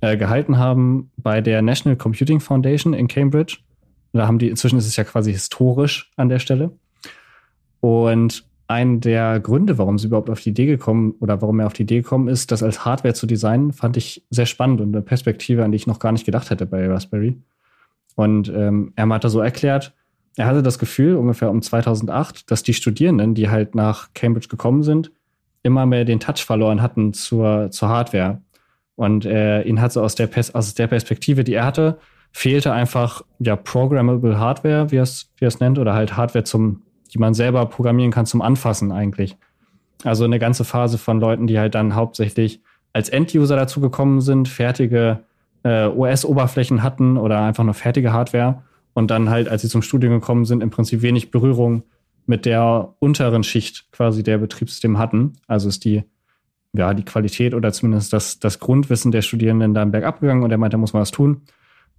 äh, 0.00 0.16
gehalten 0.16 0.59
haben 0.59 1.11
bei 1.16 1.40
der 1.40 1.62
National 1.62 1.96
Computing 1.96 2.40
Foundation 2.40 2.94
in 2.94 3.09
Cambridge. 3.09 3.59
Da 4.12 4.26
haben 4.26 4.38
die, 4.38 4.48
inzwischen 4.48 4.79
ist 4.79 4.87
es 4.87 4.96
ja 4.96 5.05
quasi 5.05 5.33
historisch 5.33 6.11
an 6.16 6.29
der 6.29 6.40
Stelle. 6.40 6.72
Und 7.80 8.44
ein 8.66 9.00
der 9.00 9.40
Gründe, 9.40 9.78
warum 9.78 9.98
sie 9.98 10.06
überhaupt 10.06 10.30
auf 10.30 10.40
die 10.40 10.50
Idee 10.50 10.66
gekommen 10.66 11.14
oder 11.20 11.42
warum 11.42 11.58
er 11.58 11.66
auf 11.66 11.72
die 11.72 11.82
Idee 11.82 12.02
gekommen 12.02 12.28
ist, 12.28 12.52
das 12.52 12.62
als 12.62 12.84
Hardware 12.84 13.14
zu 13.14 13.26
designen, 13.26 13.72
fand 13.72 13.96
ich 13.96 14.24
sehr 14.30 14.46
spannend 14.46 14.80
und 14.80 14.94
eine 14.94 15.02
Perspektive, 15.02 15.64
an 15.64 15.72
die 15.72 15.76
ich 15.76 15.88
noch 15.88 15.98
gar 15.98 16.12
nicht 16.12 16.24
gedacht 16.24 16.50
hätte 16.50 16.66
bei 16.66 16.86
Raspberry. 16.86 17.36
Und 18.14 18.48
ähm, 18.48 18.92
er 18.94 19.08
hat 19.08 19.24
da 19.24 19.28
so 19.28 19.40
erklärt, 19.40 19.92
er 20.36 20.46
hatte 20.46 20.62
das 20.62 20.78
Gefühl, 20.78 21.16
ungefähr 21.16 21.50
um 21.50 21.62
2008, 21.62 22.50
dass 22.50 22.62
die 22.62 22.74
Studierenden, 22.74 23.34
die 23.34 23.48
halt 23.48 23.74
nach 23.74 24.14
Cambridge 24.14 24.48
gekommen 24.48 24.82
sind, 24.82 25.10
immer 25.62 25.84
mehr 25.86 26.04
den 26.04 26.20
Touch 26.20 26.44
verloren 26.44 26.80
hatten 26.80 27.12
zur, 27.12 27.70
zur 27.70 27.88
Hardware. 27.88 28.40
Und 28.94 29.24
äh, 29.24 29.62
ihn 29.62 29.80
hat 29.80 29.92
so 29.92 30.02
aus 30.02 30.14
der, 30.14 30.28
aus 30.52 30.74
der 30.74 30.86
Perspektive, 30.86 31.42
die 31.42 31.54
er 31.54 31.64
hatte, 31.64 31.98
fehlte 32.32 32.72
einfach 32.72 33.22
ja 33.40 33.56
programmable 33.56 34.38
Hardware, 34.38 34.90
wie 34.90 34.96
er 34.96 35.02
es 35.02 35.32
wie 35.36 35.46
er 35.46 35.48
es 35.48 35.58
nennt, 35.58 35.78
oder 35.78 35.94
halt 35.94 36.16
Hardware 36.16 36.44
zum, 36.44 36.82
die 37.11 37.18
man 37.18 37.35
selber 37.35 37.66
programmieren 37.66 38.12
kann 38.12 38.27
zum 38.27 38.42
Anfassen 38.42 38.92
eigentlich. 38.92 39.37
Also 40.05 40.25
eine 40.25 40.38
ganze 40.38 40.64
Phase 40.64 40.99
von 40.99 41.20
Leuten, 41.20 41.46
die 41.46 41.59
halt 41.59 41.75
dann 41.75 41.94
hauptsächlich 41.94 42.62
als 42.92 43.09
End-User 43.09 43.57
dazu 43.57 43.81
gekommen 43.81 44.20
sind, 44.20 44.49
fertige 44.49 45.20
äh, 45.62 45.87
OS-Oberflächen 45.87 46.83
hatten 46.83 47.16
oder 47.16 47.42
einfach 47.42 47.64
nur 47.64 47.75
fertige 47.75 48.12
Hardware 48.12 48.62
und 48.94 49.11
dann 49.11 49.31
halt, 49.31 49.49
als 49.49 49.62
sie 49.62 49.68
zum 49.68 49.83
Studium 49.83 50.14
gekommen 50.14 50.44
sind, 50.44 50.62
im 50.62 50.70
Prinzip 50.70 51.03
wenig 51.03 51.31
Berührung 51.31 51.85
mit 52.27 52.46
der 52.46 52.94
unteren 52.99 53.42
Schicht 53.42 53.90
quasi 53.92 54.23
der 54.23 54.38
Betriebssysteme 54.38 54.99
hatten. 54.99 55.35
Also 55.46 55.68
ist 55.68 55.85
die, 55.85 56.05
ja, 56.73 56.94
die 56.94 57.05
Qualität 57.05 57.55
oder 57.55 57.73
zumindest 57.73 58.12
das, 58.12 58.38
das 58.38 58.59
Grundwissen 58.59 59.12
der 59.12 59.23
Studierenden 59.23 59.75
dann 59.75 59.90
bergab 59.90 60.20
gegangen 60.20 60.42
und 60.42 60.51
er 60.51 60.59
meinte, 60.59 60.75
da 60.75 60.79
muss 60.79 60.92
man 60.92 61.03
was 61.03 61.11
tun. 61.11 61.42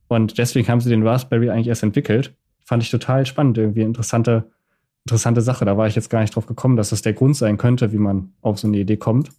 Und 0.07 0.37
deswegen 0.37 0.67
haben 0.67 0.81
sie 0.81 0.89
den 0.89 1.07
Raspberry 1.07 1.49
eigentlich 1.49 1.67
erst 1.67 1.83
entwickelt. 1.83 2.35
Fand 2.65 2.83
ich 2.83 2.91
total 2.91 3.25
spannend, 3.25 3.57
irgendwie 3.57 3.81
interessante, 3.81 4.51
interessante 5.05 5.41
Sache. 5.41 5.65
Da 5.65 5.77
war 5.77 5.87
ich 5.87 5.95
jetzt 5.95 6.09
gar 6.09 6.21
nicht 6.21 6.35
drauf 6.35 6.45
gekommen, 6.45 6.75
dass 6.75 6.89
das 6.89 7.01
der 7.01 7.13
Grund 7.13 7.35
sein 7.35 7.57
könnte, 7.57 7.91
wie 7.91 7.97
man 7.97 8.33
auf 8.41 8.59
so 8.59 8.67
eine 8.67 8.77
Idee 8.77 8.97
kommt. 8.97 9.31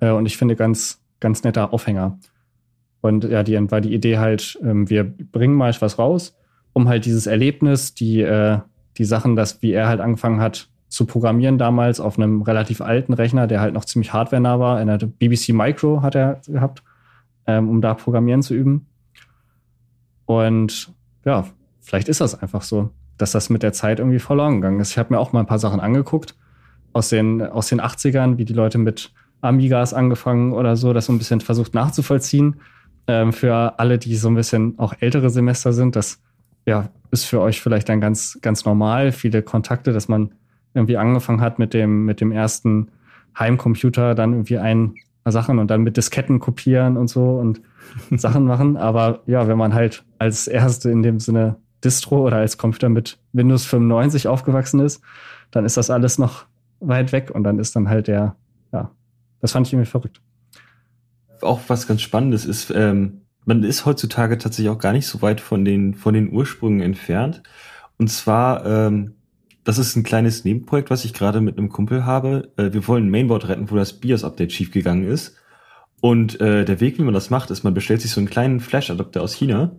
Äh, 0.00 0.10
und 0.10 0.26
ich 0.26 0.36
finde 0.36 0.56
ganz, 0.56 1.00
ganz 1.20 1.44
netter 1.44 1.72
Aufhänger. 1.72 2.18
Und 3.00 3.24
ja, 3.24 3.42
die 3.42 3.70
war 3.70 3.80
die 3.80 3.94
Idee 3.94 4.18
halt, 4.18 4.58
ähm, 4.62 4.88
wir 4.90 5.04
bringen 5.04 5.54
mal 5.54 5.74
was 5.80 5.98
raus, 5.98 6.36
um 6.72 6.88
halt 6.88 7.04
dieses 7.04 7.26
Erlebnis, 7.26 7.94
die, 7.94 8.20
äh, 8.20 8.58
die 8.96 9.04
Sachen, 9.04 9.36
dass 9.36 9.62
wie 9.62 9.72
er 9.72 9.88
halt 9.88 10.00
angefangen 10.00 10.40
hat 10.40 10.68
zu 10.88 11.04
programmieren 11.04 11.58
damals 11.58 12.00
auf 12.00 12.18
einem 12.18 12.42
relativ 12.42 12.80
alten 12.80 13.12
Rechner, 13.12 13.46
der 13.46 13.60
halt 13.60 13.74
noch 13.74 13.84
ziemlich 13.84 14.12
hardwarenah 14.12 14.60
war. 14.60 14.80
In 14.80 14.88
der 14.88 14.98
BBC 14.98 15.50
Micro 15.50 16.02
hat 16.02 16.14
er 16.14 16.40
gehabt, 16.46 16.82
ähm, 17.46 17.68
um 17.68 17.80
da 17.80 17.94
programmieren 17.94 18.42
zu 18.42 18.54
üben. 18.54 18.86
Und 20.24 20.92
ja, 21.24 21.46
vielleicht 21.80 22.08
ist 22.08 22.20
das 22.20 22.40
einfach 22.40 22.62
so, 22.62 22.90
dass 23.18 23.32
das 23.32 23.50
mit 23.50 23.62
der 23.62 23.72
Zeit 23.72 23.98
irgendwie 23.98 24.18
verloren 24.18 24.60
gegangen 24.60 24.80
ist. 24.80 24.90
Ich 24.90 24.98
habe 24.98 25.14
mir 25.14 25.20
auch 25.20 25.32
mal 25.32 25.40
ein 25.40 25.46
paar 25.46 25.58
Sachen 25.58 25.80
angeguckt 25.80 26.34
aus 26.92 27.08
den, 27.08 27.42
aus 27.42 27.68
den 27.68 27.80
80ern, 27.80 28.38
wie 28.38 28.44
die 28.44 28.54
Leute 28.54 28.78
mit 28.78 29.12
Amigas 29.40 29.94
angefangen 29.94 30.52
oder 30.52 30.76
so, 30.76 30.92
das 30.92 31.06
so 31.06 31.12
ein 31.12 31.18
bisschen 31.18 31.40
versucht 31.40 31.74
nachzuvollziehen. 31.74 32.56
Ähm, 33.06 33.32
für 33.32 33.78
alle, 33.78 33.98
die 33.98 34.16
so 34.16 34.28
ein 34.28 34.34
bisschen 34.34 34.78
auch 34.78 34.94
ältere 35.00 35.30
Semester 35.30 35.72
sind, 35.72 35.94
das 35.94 36.20
ja, 36.66 36.88
ist 37.10 37.24
für 37.24 37.40
euch 37.40 37.60
vielleicht 37.60 37.88
dann 37.88 38.00
ganz, 38.00 38.38
ganz 38.42 38.64
normal. 38.64 39.12
Viele 39.12 39.42
Kontakte, 39.42 39.92
dass 39.92 40.08
man 40.08 40.32
irgendwie 40.74 40.96
angefangen 40.96 41.40
hat 41.40 41.58
mit 41.58 41.74
dem, 41.74 42.04
mit 42.04 42.20
dem 42.20 42.32
ersten 42.32 42.88
Heimcomputer, 43.38 44.14
dann 44.14 44.32
irgendwie 44.32 44.58
ein 44.58 44.94
Sachen 45.24 45.58
und 45.58 45.70
dann 45.70 45.82
mit 45.82 45.96
Disketten 45.96 46.40
kopieren 46.40 46.96
und 46.96 47.08
so 47.08 47.38
und 47.38 47.60
Sachen 48.10 48.44
machen. 48.44 48.76
Aber 48.76 49.20
ja, 49.26 49.48
wenn 49.48 49.58
man 49.58 49.74
halt 49.74 50.04
als 50.18 50.48
erste 50.48 50.90
in 50.90 51.02
dem 51.02 51.20
Sinne 51.20 51.56
Distro 51.84 52.26
oder 52.26 52.36
als 52.36 52.58
Computer 52.58 52.88
mit 52.88 53.18
Windows 53.32 53.64
95 53.66 54.28
aufgewachsen 54.28 54.80
ist, 54.80 55.02
dann 55.50 55.64
ist 55.64 55.76
das 55.76 55.90
alles 55.90 56.18
noch 56.18 56.46
weit 56.80 57.12
weg 57.12 57.30
und 57.32 57.44
dann 57.44 57.58
ist 57.58 57.76
dann 57.76 57.88
halt 57.88 58.08
der, 58.08 58.36
ja, 58.72 58.90
das 59.40 59.52
fand 59.52 59.66
ich 59.66 59.72
irgendwie 59.72 59.90
verrückt. 59.90 60.20
Auch 61.42 61.60
was 61.68 61.86
ganz 61.86 62.02
Spannendes 62.02 62.44
ist, 62.44 62.70
ähm, 62.70 63.22
man 63.44 63.62
ist 63.62 63.86
heutzutage 63.86 64.38
tatsächlich 64.38 64.70
auch 64.70 64.78
gar 64.78 64.92
nicht 64.92 65.06
so 65.06 65.22
weit 65.22 65.40
von 65.40 65.64
den, 65.64 65.94
von 65.94 66.14
den 66.14 66.32
Ursprüngen 66.32 66.80
entfernt. 66.80 67.42
Und 67.98 68.08
zwar, 68.08 68.66
ähm, 68.66 69.14
das 69.64 69.78
ist 69.78 69.96
ein 69.96 70.02
kleines 70.02 70.44
Nebenprojekt, 70.44 70.90
was 70.90 71.04
ich 71.04 71.14
gerade 71.14 71.40
mit 71.40 71.56
einem 71.56 71.68
Kumpel 71.68 72.04
habe. 72.04 72.52
Äh, 72.56 72.72
wir 72.72 72.86
wollen 72.88 73.06
ein 73.06 73.10
Mainboard 73.10 73.48
retten, 73.48 73.70
wo 73.70 73.76
das 73.76 73.94
BIOS-Update 73.94 74.52
schiefgegangen 74.52 75.06
ist. 75.06 75.36
Und 76.00 76.40
äh, 76.40 76.64
der 76.64 76.80
Weg, 76.80 76.98
wie 76.98 77.02
man 77.02 77.14
das 77.14 77.30
macht, 77.30 77.50
ist, 77.50 77.62
man 77.62 77.74
bestellt 77.74 78.00
sich 78.00 78.10
so 78.10 78.20
einen 78.20 78.28
kleinen 78.28 78.60
Flash-Adapter 78.60 79.22
aus 79.22 79.32
China 79.32 79.72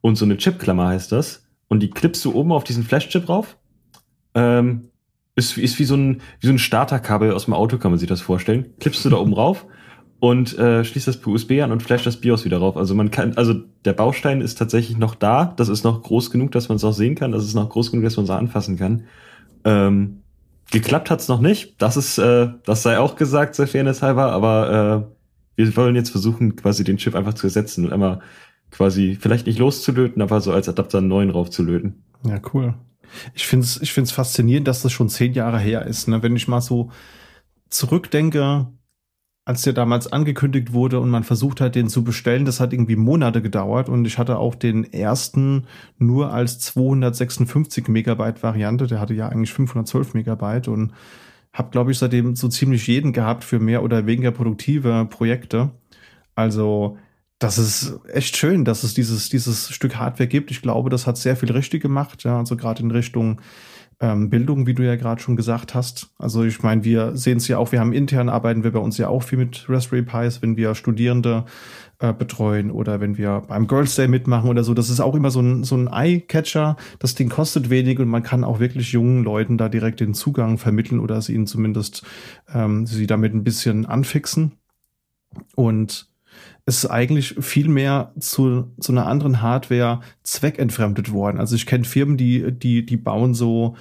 und 0.00 0.16
so 0.16 0.24
eine 0.24 0.36
Chipklammer 0.36 0.88
heißt 0.88 1.12
das. 1.12 1.46
Und 1.68 1.80
die 1.80 1.90
klippst 1.90 2.24
du 2.24 2.34
oben 2.34 2.52
auf 2.52 2.64
diesen 2.64 2.82
Flash-Chip 2.82 3.26
drauf. 3.26 3.56
Ähm, 4.34 4.90
ist, 5.34 5.56
ist 5.56 5.78
wie 5.78 5.84
so 5.84 5.96
ein, 5.96 6.20
wie 6.40 6.46
so 6.46 6.52
ein 6.52 6.58
Starterkabel 6.58 7.32
aus 7.32 7.44
dem 7.44 7.54
Auto, 7.54 7.78
kann 7.78 7.90
man 7.90 7.98
sich 7.98 8.08
das 8.08 8.20
vorstellen. 8.20 8.74
Klippst 8.80 9.04
du 9.04 9.10
da 9.10 9.16
oben 9.16 9.32
rauf 9.34 9.66
und 10.20 10.58
äh, 10.58 10.84
schließt 10.84 11.06
das 11.06 11.18
per 11.18 11.32
USB 11.32 11.60
an 11.62 11.70
und 11.70 11.82
flasht 11.82 12.06
das 12.06 12.20
BIOS 12.20 12.44
wieder 12.44 12.58
rauf. 12.58 12.76
Also 12.76 12.94
man 12.94 13.10
kann, 13.10 13.34
also 13.36 13.54
der 13.84 13.92
Baustein 13.92 14.40
ist 14.40 14.56
tatsächlich 14.56 14.98
noch 14.98 15.14
da. 15.14 15.52
Das 15.56 15.68
ist 15.68 15.84
noch 15.84 16.02
groß 16.02 16.30
genug, 16.30 16.50
dass 16.52 16.68
man 16.68 16.76
es 16.76 16.84
auch 16.84 16.92
sehen 16.92 17.14
kann. 17.14 17.32
Das 17.32 17.44
ist 17.44 17.54
noch 17.54 17.68
groß 17.68 17.90
genug, 17.90 18.04
dass 18.04 18.16
man 18.16 18.24
es 18.24 18.30
anfassen 18.30 18.76
kann. 18.76 19.04
Ähm, 19.64 20.22
geklappt 20.70 21.10
hat's 21.10 21.28
noch 21.28 21.40
nicht. 21.40 21.80
Das 21.80 21.96
ist, 21.96 22.18
äh, 22.18 22.48
das 22.64 22.82
sei 22.82 22.98
auch 22.98 23.14
gesagt, 23.14 23.54
sehr 23.54 23.68
fairness 23.68 24.02
halber. 24.02 24.32
Aber 24.32 25.06
äh, 25.56 25.64
wir 25.64 25.76
wollen 25.76 25.94
jetzt 25.94 26.10
versuchen, 26.10 26.56
quasi 26.56 26.82
den 26.82 26.96
Chip 26.96 27.14
einfach 27.14 27.34
zu 27.34 27.46
ersetzen 27.46 27.84
und 27.84 27.92
einmal 27.92 28.20
quasi 28.70 29.16
vielleicht 29.20 29.46
nicht 29.46 29.58
loszulöten, 29.58 30.22
aber 30.22 30.40
so 30.40 30.52
als 30.52 30.68
Adapter 30.68 30.98
einen 30.98 31.08
neuen 31.08 31.30
raufzulöten. 31.30 32.02
Ja, 32.24 32.40
cool. 32.52 32.74
Ich 33.34 33.46
finde 33.46 33.64
es 33.64 33.80
ich 33.80 33.92
find's 33.92 34.12
faszinierend, 34.12 34.68
dass 34.68 34.82
das 34.82 34.92
schon 34.92 35.08
zehn 35.08 35.32
Jahre 35.32 35.58
her 35.58 35.86
ist. 35.86 36.08
Ne? 36.08 36.22
Wenn 36.22 36.36
ich 36.36 36.48
mal 36.48 36.60
so 36.60 36.90
zurückdenke, 37.70 38.66
als 39.48 39.62
der 39.62 39.72
damals 39.72 40.12
angekündigt 40.12 40.74
wurde 40.74 41.00
und 41.00 41.08
man 41.08 41.24
versucht 41.24 41.62
hat, 41.62 41.74
den 41.74 41.88
zu 41.88 42.04
bestellen, 42.04 42.44
das 42.44 42.60
hat 42.60 42.74
irgendwie 42.74 42.96
Monate 42.96 43.40
gedauert 43.40 43.88
und 43.88 44.04
ich 44.04 44.18
hatte 44.18 44.36
auch 44.36 44.54
den 44.54 44.84
ersten 44.92 45.66
nur 45.96 46.34
als 46.34 46.60
256 46.60 47.88
Megabyte 47.88 48.42
Variante, 48.42 48.86
der 48.86 49.00
hatte 49.00 49.14
ja 49.14 49.28
eigentlich 49.30 49.54
512 49.54 50.12
Megabyte 50.12 50.68
und 50.68 50.92
habe, 51.54 51.70
glaube 51.70 51.92
ich, 51.92 51.98
seitdem 51.98 52.36
so 52.36 52.48
ziemlich 52.48 52.86
jeden 52.86 53.14
gehabt 53.14 53.42
für 53.42 53.58
mehr 53.58 53.82
oder 53.82 54.04
weniger 54.04 54.32
produktive 54.32 55.06
Projekte. 55.08 55.70
Also 56.34 56.98
das 57.38 57.58
ist 57.58 58.00
echt 58.12 58.36
schön, 58.36 58.64
dass 58.64 58.82
es 58.82 58.94
dieses, 58.94 59.28
dieses 59.28 59.70
Stück 59.70 59.96
Hardware 59.96 60.28
gibt. 60.28 60.50
Ich 60.50 60.62
glaube, 60.62 60.90
das 60.90 61.06
hat 61.06 61.16
sehr 61.16 61.36
viel 61.36 61.52
richtig 61.52 61.82
gemacht, 61.82 62.24
ja, 62.24 62.38
also 62.38 62.56
gerade 62.56 62.82
in 62.82 62.90
Richtung 62.90 63.40
ähm, 64.00 64.30
Bildung, 64.30 64.66
wie 64.66 64.74
du 64.74 64.84
ja 64.84 64.96
gerade 64.96 65.20
schon 65.20 65.36
gesagt 65.36 65.74
hast. 65.74 66.10
Also 66.18 66.44
ich 66.44 66.62
meine, 66.62 66.84
wir 66.84 67.16
sehen 67.16 67.38
es 67.38 67.48
ja 67.48 67.58
auch, 67.58 67.72
wir 67.72 67.80
haben 67.80 67.92
intern 67.92 68.28
arbeiten 68.28 68.62
wir 68.62 68.72
bei 68.72 68.78
uns 68.78 68.96
ja 68.98 69.08
auch 69.08 69.22
viel 69.22 69.38
mit 69.38 69.66
Raspberry 69.68 70.02
Pis, 70.02 70.40
wenn 70.40 70.56
wir 70.56 70.74
Studierende 70.74 71.44
äh, 71.98 72.12
betreuen 72.12 72.70
oder 72.70 73.00
wenn 73.00 73.18
wir 73.18 73.42
beim 73.48 73.66
Girls 73.66 73.96
Day 73.96 74.06
mitmachen 74.06 74.48
oder 74.48 74.62
so. 74.62 74.72
Das 74.74 74.88
ist 74.88 75.00
auch 75.00 75.16
immer 75.16 75.30
so 75.30 75.40
ein, 75.40 75.64
so 75.64 75.76
ein 75.76 75.88
Eye-Catcher. 75.88 76.76
Das 77.00 77.16
Ding 77.16 77.28
kostet 77.28 77.70
wenig 77.70 77.98
und 77.98 78.08
man 78.08 78.22
kann 78.22 78.44
auch 78.44 78.60
wirklich 78.60 78.92
jungen 78.92 79.24
Leuten 79.24 79.58
da 79.58 79.68
direkt 79.68 79.98
den 80.00 80.14
Zugang 80.14 80.58
vermitteln 80.58 81.00
oder 81.00 81.16
es 81.16 81.28
ihnen 81.28 81.48
zumindest 81.48 82.04
ähm, 82.54 82.86
sie 82.86 83.08
damit 83.08 83.34
ein 83.34 83.44
bisschen 83.44 83.84
anfixen. 83.84 84.52
Und 85.56 86.08
ist 86.68 86.84
eigentlich 86.86 87.34
viel 87.40 87.68
mehr 87.68 88.12
zu, 88.20 88.70
zu 88.78 88.92
einer 88.92 89.06
anderen 89.06 89.40
Hardware 89.40 90.00
zweckentfremdet 90.22 91.10
worden. 91.10 91.40
Also 91.40 91.56
ich 91.56 91.64
kenne 91.64 91.84
Firmen, 91.84 92.18
die, 92.18 92.52
die, 92.52 92.84
die 92.84 92.96
bauen 92.98 93.32
so 93.32 93.74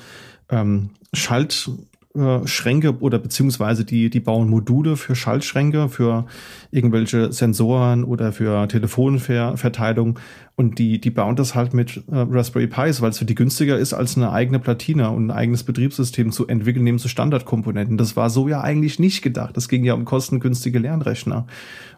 ähm, 0.49 0.91
Schalt, 1.13 1.69
äh, 2.15 2.87
oder 2.99 3.19
beziehungsweise 3.19 3.83
die, 3.83 4.09
die 4.09 4.21
bauen 4.21 4.49
Module 4.49 4.95
für 4.95 5.15
Schaltschränke, 5.15 5.89
für 5.89 6.27
irgendwelche 6.71 7.33
Sensoren 7.33 8.05
oder 8.05 8.31
für 8.31 8.67
Telefonverteilung 8.69 10.17
und 10.59 10.79
die, 10.79 10.99
die 10.99 11.11
bauen 11.11 11.35
das 11.35 11.53
halt 11.53 11.75
mit 11.75 11.97
äh, 12.07 12.15
Raspberry 12.15 12.65
Pis, 12.65 12.99
weil 12.99 13.11
es 13.11 13.19
für 13.19 13.25
die 13.25 13.35
günstiger 13.35 13.77
ist, 13.77 13.93
als 13.93 14.17
eine 14.17 14.31
eigene 14.31 14.57
Platine 14.57 15.11
und 15.11 15.27
ein 15.27 15.31
eigenes 15.31 15.63
Betriebssystem 15.63 16.31
zu 16.31 16.47
entwickeln, 16.47 16.83
neben 16.83 16.97
so 16.97 17.07
Standardkomponenten. 17.07 17.95
Das 17.95 18.15
war 18.15 18.31
so 18.31 18.47
ja 18.47 18.61
eigentlich 18.61 18.97
nicht 18.97 19.21
gedacht. 19.21 19.55
Das 19.55 19.69
ging 19.69 19.83
ja 19.83 19.93
um 19.93 20.03
kostengünstige 20.03 20.79
Lernrechner. 20.79 21.45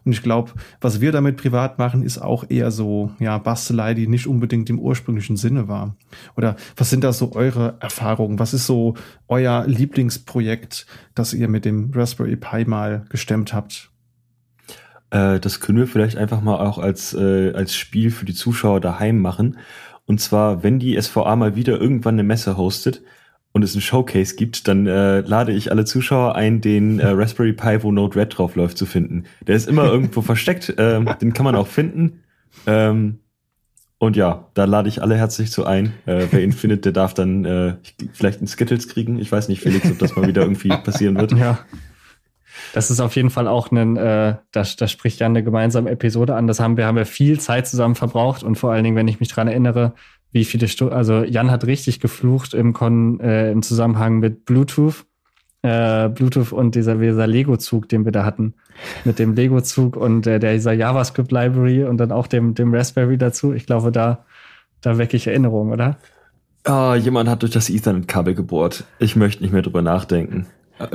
Und 0.04 0.12
ich 0.12 0.22
glaube, 0.22 0.52
was 0.82 1.00
wir 1.00 1.14
damit 1.14 1.38
privat 1.38 1.80
machen, 1.80 2.04
ist 2.04 2.18
auch 2.18 2.50
eher 2.50 2.70
so, 2.72 3.12
ja, 3.20 3.38
Bastelei, 3.38 3.94
die 3.94 4.08
nicht 4.08 4.28
unbedingt 4.28 4.70
im 4.70 4.80
ursprünglichen 4.80 5.38
Sinne 5.38 5.70
war. 5.70 5.96
Oder 6.36 6.58
was 6.76 6.90
sind 6.90 7.06
da 7.06 7.14
so 7.14 7.32
eure 7.36 7.78
Erfahrungen? 7.80 8.40
Was 8.40 8.54
ist 8.54 8.66
so 8.66 8.96
euer 9.30 9.66
Lieblingsprojekt, 9.68 10.86
das 11.16 11.34
ihr 11.34 11.48
mit 11.48 11.64
dem 11.64 11.92
Raspberry 11.96 12.36
Pi 12.36 12.66
mal 12.66 13.06
gestemmt 13.10 13.54
habt? 13.54 13.89
Äh, 15.12 15.40
das 15.40 15.60
können 15.60 15.78
wir 15.78 15.88
vielleicht 15.88 16.18
einfach 16.18 16.42
mal 16.42 16.60
auch 16.60 16.78
als, 16.78 17.14
äh, 17.14 17.54
als 17.54 17.76
Spiel 17.76 18.12
für 18.12 18.26
die 18.26 18.34
Zuschauer 18.34 18.80
daheim 18.82 19.20
machen. 19.20 19.58
Und 20.06 20.20
zwar, 20.20 20.64
wenn 20.64 20.80
die 20.80 21.00
SVA 21.00 21.36
mal 21.36 21.56
wieder 21.56 21.80
irgendwann 21.80 22.16
eine 22.16 22.24
Messe 22.24 22.58
hostet, 22.58 23.02
und 23.52 23.64
es 23.64 23.76
ein 23.76 23.82
Showcase 23.82 24.36
gibt, 24.36 24.68
dann 24.68 24.86
äh, 24.86 25.22
lade 25.22 25.52
ich 25.52 25.72
alle 25.72 25.86
Zuschauer 25.86 26.36
ein, 26.36 26.62
den 26.62 27.00
äh, 27.00 27.08
Raspberry 27.10 27.54
Pi, 27.54 27.82
wo 27.84 27.92
Node 27.92 28.16
Red 28.16 28.38
drauf 28.38 28.56
läuft, 28.56 28.78
zu 28.78 28.86
finden. 28.86 29.26
Der 29.48 29.56
ist 29.56 29.68
immer 29.68 29.86
irgendwo 29.86 30.22
versteckt, 30.22 30.74
ähm, 30.78 31.10
den 31.22 31.34
kann 31.34 31.46
man 31.46 31.56
auch 31.56 31.68
finden. 31.68 32.22
Ähm, 32.68 33.20
und 33.98 34.16
ja, 34.16 34.48
da 34.54 34.64
lade 34.64 34.88
ich 34.88 35.02
alle 35.02 35.18
herzlich 35.18 35.52
zu 35.52 35.66
ein. 35.66 35.94
Äh, 36.06 36.28
wer 36.32 36.42
ihn 36.42 36.54
findet, 36.54 36.86
der 36.86 36.94
darf 36.94 37.14
dann 37.14 37.44
äh, 37.44 37.76
vielleicht 38.14 38.40
einen 38.40 38.48
Skittles 38.48 38.88
kriegen. 38.88 39.20
Ich 39.20 39.30
weiß 39.30 39.50
nicht, 39.50 39.62
Felix, 39.62 39.92
ob 39.92 40.00
das 40.00 40.16
mal 40.16 40.28
wieder 40.28 40.42
irgendwie 40.44 40.70
passieren 40.70 41.18
wird. 41.18 41.34
Ja. 41.34 41.60
Das 42.74 42.92
ist 42.92 43.00
auf 43.00 43.16
jeden 43.16 43.30
Fall 43.30 43.48
auch 43.48 43.72
ein, 43.72 43.98
äh, 43.98 44.36
das, 44.52 44.76
das 44.76 44.92
spricht 44.92 45.20
ja 45.20 45.26
eine 45.26 45.44
gemeinsame 45.44 45.90
Episode 45.90 46.36
an. 46.36 46.48
Das 46.48 46.60
haben 46.60 46.78
wir, 46.78 46.86
haben 46.86 46.96
wir 46.98 47.06
viel 47.06 47.40
Zeit 47.40 47.68
zusammen 47.68 47.96
verbraucht 47.96 48.44
und 48.44 48.56
vor 48.56 48.72
allen 48.72 48.84
Dingen, 48.84 48.96
wenn 48.96 49.08
ich 49.08 49.20
mich 49.20 49.30
dran 49.30 49.48
erinnere, 49.48 49.94
wie 50.32 50.46
viele 50.46 50.68
Stunden, 50.68 50.94
also 50.94 51.24
Jan 51.24 51.52
hat 51.52 51.66
richtig 51.66 52.00
geflucht 52.00 52.54
im, 52.54 52.74
Kon 52.74 53.20
äh, 53.20 53.52
im 53.52 53.62
Zusammenhang 53.62 54.20
mit 54.20 54.46
Bluetooth. 54.46 55.06
Äh, 55.62 56.10
Bluetooth 56.10 56.54
und 56.54 56.76
dieser, 56.76 56.96
dieser 56.96 57.28
Lego-Zug, 57.28 57.90
den 57.90 58.06
wir 58.06 58.12
da 58.12 58.24
hatten. 58.24 58.54
Mit 59.04 59.20
dem 59.20 59.34
Lego-Zug 59.34 59.98
und 59.98 60.26
äh, 60.26 60.40
der, 60.40 60.54
dieser 60.54 60.72
JavaScript-Library 60.72 61.84
und 61.84 61.98
dann 61.98 62.12
auch 62.12 62.28
dem, 62.28 62.54
dem 62.54 62.74
Raspberry 62.74 63.18
dazu. 63.18 63.54
Ich 63.54 63.66
glaube, 63.66 63.92
da, 63.92 64.26
da 64.82 64.98
wecke 64.98 65.18
ich 65.18 65.28
Erinnerungen, 65.28 65.74
oder? 65.74 65.98
Ah, 66.64 66.96
jemand 66.96 67.30
hat 67.30 67.42
durch 67.42 67.52
das 67.52 67.70
Ethernet-Kabel 67.70 68.36
gebohrt. 68.36 68.86
Ich 69.00 69.16
möchte 69.16 69.44
nicht 69.44 69.52
mehr 69.52 69.62
drüber 69.62 69.82
nachdenken. 69.82 70.46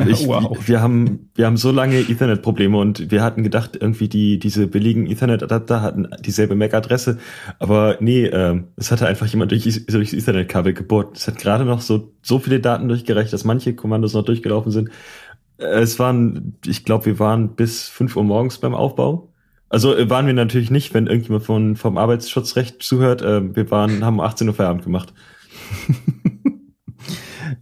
Ich, 0.07 0.27
wow. 0.27 0.57
Wir 0.67 0.81
haben, 0.81 1.31
wir 1.35 1.47
haben 1.47 1.59
so 1.59 1.71
lange 1.71 1.99
Ethernet-Probleme 1.99 2.79
und 2.79 3.11
wir 3.11 3.23
hatten 3.23 3.43
gedacht, 3.43 3.77
irgendwie 3.79 4.09
die, 4.09 4.39
diese 4.39 4.67
billigen 4.67 5.07
Ethernet-Adapter 5.07 5.83
hatten 5.83 6.09
dieselbe 6.21 6.55
MAC-Adresse. 6.55 7.19
Aber 7.59 7.99
nee, 8.01 8.25
äh, 8.25 8.63
es 8.77 8.91
hatte 8.91 9.07
einfach 9.07 9.27
jemand 9.27 9.51
durch, 9.51 9.87
durchs 9.87 10.15
Ethernet-Kabel 10.15 10.73
gebohrt. 10.73 11.19
Es 11.19 11.27
hat 11.27 11.39
gerade 11.39 11.65
noch 11.65 11.83
so, 11.83 12.13
so 12.23 12.39
viele 12.39 12.61
Daten 12.61 12.89
durchgereicht, 12.89 13.33
dass 13.33 13.45
manche 13.45 13.75
Kommandos 13.75 14.15
noch 14.15 14.25
durchgelaufen 14.25 14.73
sind. 14.73 14.89
Äh, 15.59 15.81
es 15.81 15.99
waren, 15.99 16.57
ich 16.67 16.85
glaube, 16.85 17.07
wir 17.07 17.19
waren 17.19 17.55
bis 17.55 17.89
fünf 17.89 18.17
Uhr 18.17 18.25
morgens 18.25 18.59
beim 18.59 18.75
Aufbau. 18.75 19.29
Also 19.69 19.95
äh, 19.95 20.09
waren 20.09 20.27
wir 20.27 20.35
natürlich 20.35 20.71
nicht, 20.71 20.95
wenn 20.95 21.09
irgendjemand 21.09 21.45
von, 21.45 21.77
vom 21.77 21.99
Arbeitsschutzrecht 21.99 22.83
zuhört. 22.83 23.23
Äh, 23.23 23.55
wir 23.55 23.71
waren, 23.71 24.05
haben 24.05 24.21
18 24.21 24.49
Uhr 24.49 24.55
Feierabend 24.55 24.85
gemacht. 24.85 25.13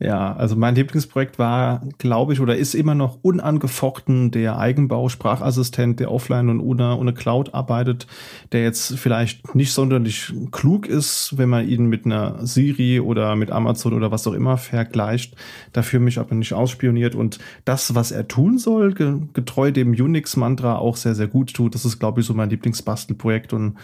Ja, 0.03 0.35
also 0.35 0.57
mein 0.57 0.75
Lieblingsprojekt 0.75 1.39
war, 1.39 1.81
glaube 1.99 2.33
ich, 2.33 2.41
oder 2.41 2.57
ist 2.57 2.75
immer 2.75 2.97
noch 2.97 3.21
unangefochten 3.23 4.33
der 4.33 4.59
Eigenbau-Sprachassistent, 4.59 6.01
der 6.01 6.11
offline 6.11 6.49
und 6.49 6.59
ohne, 6.59 6.97
ohne 6.97 7.15
Cloud 7.15 7.55
arbeitet, 7.55 8.09
der 8.51 8.65
jetzt 8.65 8.99
vielleicht 8.99 9.55
nicht 9.55 9.73
sonderlich 9.73 10.33
klug 10.51 10.89
ist, 10.89 11.39
wenn 11.39 11.51
man 11.51 11.69
ihn 11.69 11.87
mit 11.87 12.05
einer 12.05 12.45
Siri 12.45 12.99
oder 12.99 13.37
mit 13.37 13.53
Amazon 13.53 13.93
oder 13.93 14.11
was 14.11 14.27
auch 14.27 14.33
immer 14.33 14.57
vergleicht, 14.57 15.37
dafür 15.73 16.01
mich 16.01 16.19
aber 16.19 16.35
nicht 16.35 16.53
ausspioniert 16.53 17.15
und 17.15 17.39
das, 17.65 17.95
was 17.95 18.11
er 18.11 18.27
tun 18.27 18.59
soll, 18.59 18.95
getreu 18.95 19.71
dem 19.71 19.93
Unix-Mantra 19.93 20.79
auch 20.79 20.97
sehr, 20.97 21.15
sehr 21.15 21.29
gut 21.29 21.55
tut. 21.55 21.77
Das 21.77 21.85
ist, 21.85 22.01
glaube 22.01 22.23
ich, 22.23 22.27
so 22.27 22.35
mein 22.35 22.51
Lieblingsbastelprojekt 22.51 23.53
und 23.53 23.77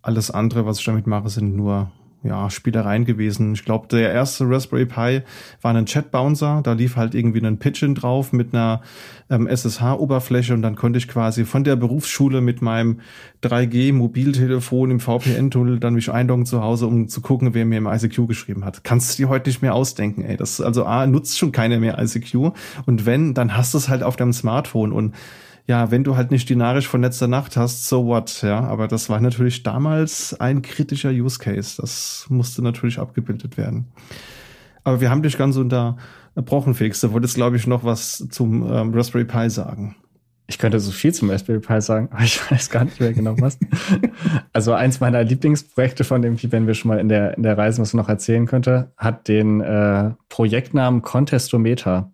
alles 0.00 0.30
andere, 0.30 0.64
was 0.64 0.78
ich 0.78 0.86
damit 0.86 1.06
mache, 1.06 1.28
sind 1.28 1.54
nur 1.54 1.90
ja, 2.24 2.50
Spielereien 2.50 3.04
gewesen. 3.04 3.52
Ich 3.52 3.64
glaube, 3.64 3.86
der 3.88 4.12
erste 4.12 4.48
Raspberry 4.48 4.86
Pi 4.86 5.22
war 5.62 5.74
ein 5.74 5.86
Chat-Bouncer. 5.86 6.62
Da 6.64 6.72
lief 6.72 6.96
halt 6.96 7.14
irgendwie 7.14 7.44
ein 7.44 7.58
Pigeon 7.58 7.94
drauf 7.94 8.32
mit 8.32 8.52
einer 8.52 8.82
ähm, 9.30 9.46
SSH-Oberfläche 9.46 10.52
und 10.52 10.62
dann 10.62 10.74
konnte 10.74 10.98
ich 10.98 11.06
quasi 11.06 11.44
von 11.44 11.62
der 11.62 11.76
Berufsschule 11.76 12.40
mit 12.40 12.60
meinem 12.60 13.00
3G-Mobiltelefon 13.42 14.90
im 14.90 15.00
VPN-Tunnel 15.00 15.78
dann 15.78 15.94
mich 15.94 16.10
einloggen 16.10 16.44
zu 16.44 16.60
Hause, 16.60 16.86
um 16.86 17.08
zu 17.08 17.20
gucken, 17.20 17.54
wer 17.54 17.64
mir 17.64 17.78
im 17.78 17.86
ICQ 17.86 18.26
geschrieben 18.26 18.64
hat. 18.64 18.82
Kannst 18.82 19.12
du 19.12 19.22
dir 19.22 19.28
heute 19.28 19.48
nicht 19.48 19.62
mehr 19.62 19.74
ausdenken, 19.74 20.24
ey. 20.24 20.36
Das, 20.36 20.60
also 20.60 20.84
A, 20.84 21.06
nutzt 21.06 21.38
schon 21.38 21.52
keiner 21.52 21.78
mehr 21.78 21.98
ICQ 21.98 22.52
und 22.86 23.06
wenn, 23.06 23.34
dann 23.34 23.56
hast 23.56 23.74
du 23.74 23.78
es 23.78 23.88
halt 23.88 24.02
auf 24.02 24.16
deinem 24.16 24.32
Smartphone 24.32 24.92
und 24.92 25.14
ja, 25.68 25.90
wenn 25.90 26.02
du 26.02 26.16
halt 26.16 26.30
nicht 26.30 26.48
die 26.48 26.56
Nachricht 26.56 26.88
von 26.88 27.02
letzter 27.02 27.28
Nacht 27.28 27.58
hast, 27.58 27.88
so 27.88 28.06
what, 28.06 28.40
ja. 28.42 28.60
Aber 28.60 28.88
das 28.88 29.10
war 29.10 29.20
natürlich 29.20 29.62
damals 29.62 30.38
ein 30.40 30.62
kritischer 30.62 31.10
Use 31.10 31.38
Case. 31.38 31.80
Das 31.80 32.24
musste 32.30 32.62
natürlich 32.62 32.98
abgebildet 32.98 33.58
werden. 33.58 33.92
Aber 34.82 35.02
wir 35.02 35.10
haben 35.10 35.22
dich 35.22 35.36
ganz 35.36 35.56
unterbrochen, 35.56 36.74
Felix. 36.74 37.02
Du 37.02 37.12
wolltest, 37.12 37.34
glaube 37.34 37.56
ich, 37.56 37.66
noch 37.66 37.84
was 37.84 38.26
zum 38.30 38.62
ähm, 38.72 38.94
Raspberry 38.94 39.26
Pi 39.26 39.50
sagen. 39.50 39.94
Ich 40.46 40.56
könnte 40.56 40.80
so 40.80 40.90
viel 40.90 41.12
zum 41.12 41.28
Raspberry 41.28 41.60
Pi 41.60 41.82
sagen, 41.82 42.08
aber 42.12 42.22
ich 42.22 42.50
weiß 42.50 42.70
gar 42.70 42.84
nicht 42.84 42.98
mehr 42.98 43.12
genau 43.12 43.36
was. 43.38 43.58
also 44.54 44.72
eins 44.72 45.00
meiner 45.00 45.22
Lieblingsprojekte 45.22 46.04
von 46.04 46.22
dem, 46.22 46.38
wenn 46.50 46.66
wir 46.66 46.72
schon 46.72 46.88
mal 46.88 46.98
in 46.98 47.10
der, 47.10 47.36
in 47.36 47.42
der 47.42 47.58
Reise 47.58 47.82
was 47.82 47.92
noch 47.92 48.08
erzählen 48.08 48.46
könnte, 48.46 48.90
hat 48.96 49.28
den 49.28 49.60
äh, 49.60 50.12
Projektnamen 50.30 51.02
Contestometer. 51.02 52.10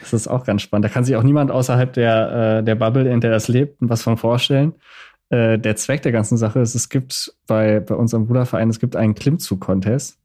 Das 0.00 0.12
ist 0.12 0.28
auch 0.28 0.44
ganz 0.44 0.62
spannend. 0.62 0.84
Da 0.84 0.88
kann 0.88 1.04
sich 1.04 1.16
auch 1.16 1.22
niemand 1.22 1.50
außerhalb 1.50 1.92
der, 1.92 2.58
äh, 2.58 2.64
der 2.64 2.74
Bubble, 2.74 3.10
in 3.10 3.20
der 3.20 3.30
das 3.30 3.48
lebt, 3.48 3.76
was 3.80 4.02
von 4.02 4.16
vorstellen. 4.16 4.74
Äh, 5.30 5.58
der 5.58 5.76
Zweck 5.76 6.02
der 6.02 6.12
ganzen 6.12 6.36
Sache 6.36 6.60
ist, 6.60 6.74
es 6.74 6.88
gibt 6.88 7.34
bei, 7.46 7.80
bei 7.80 7.94
unserem 7.94 8.26
Bruderverein, 8.26 8.70
es 8.70 8.80
gibt 8.80 8.96
einen 8.96 9.14
Klimmzug-Contest. 9.14 10.18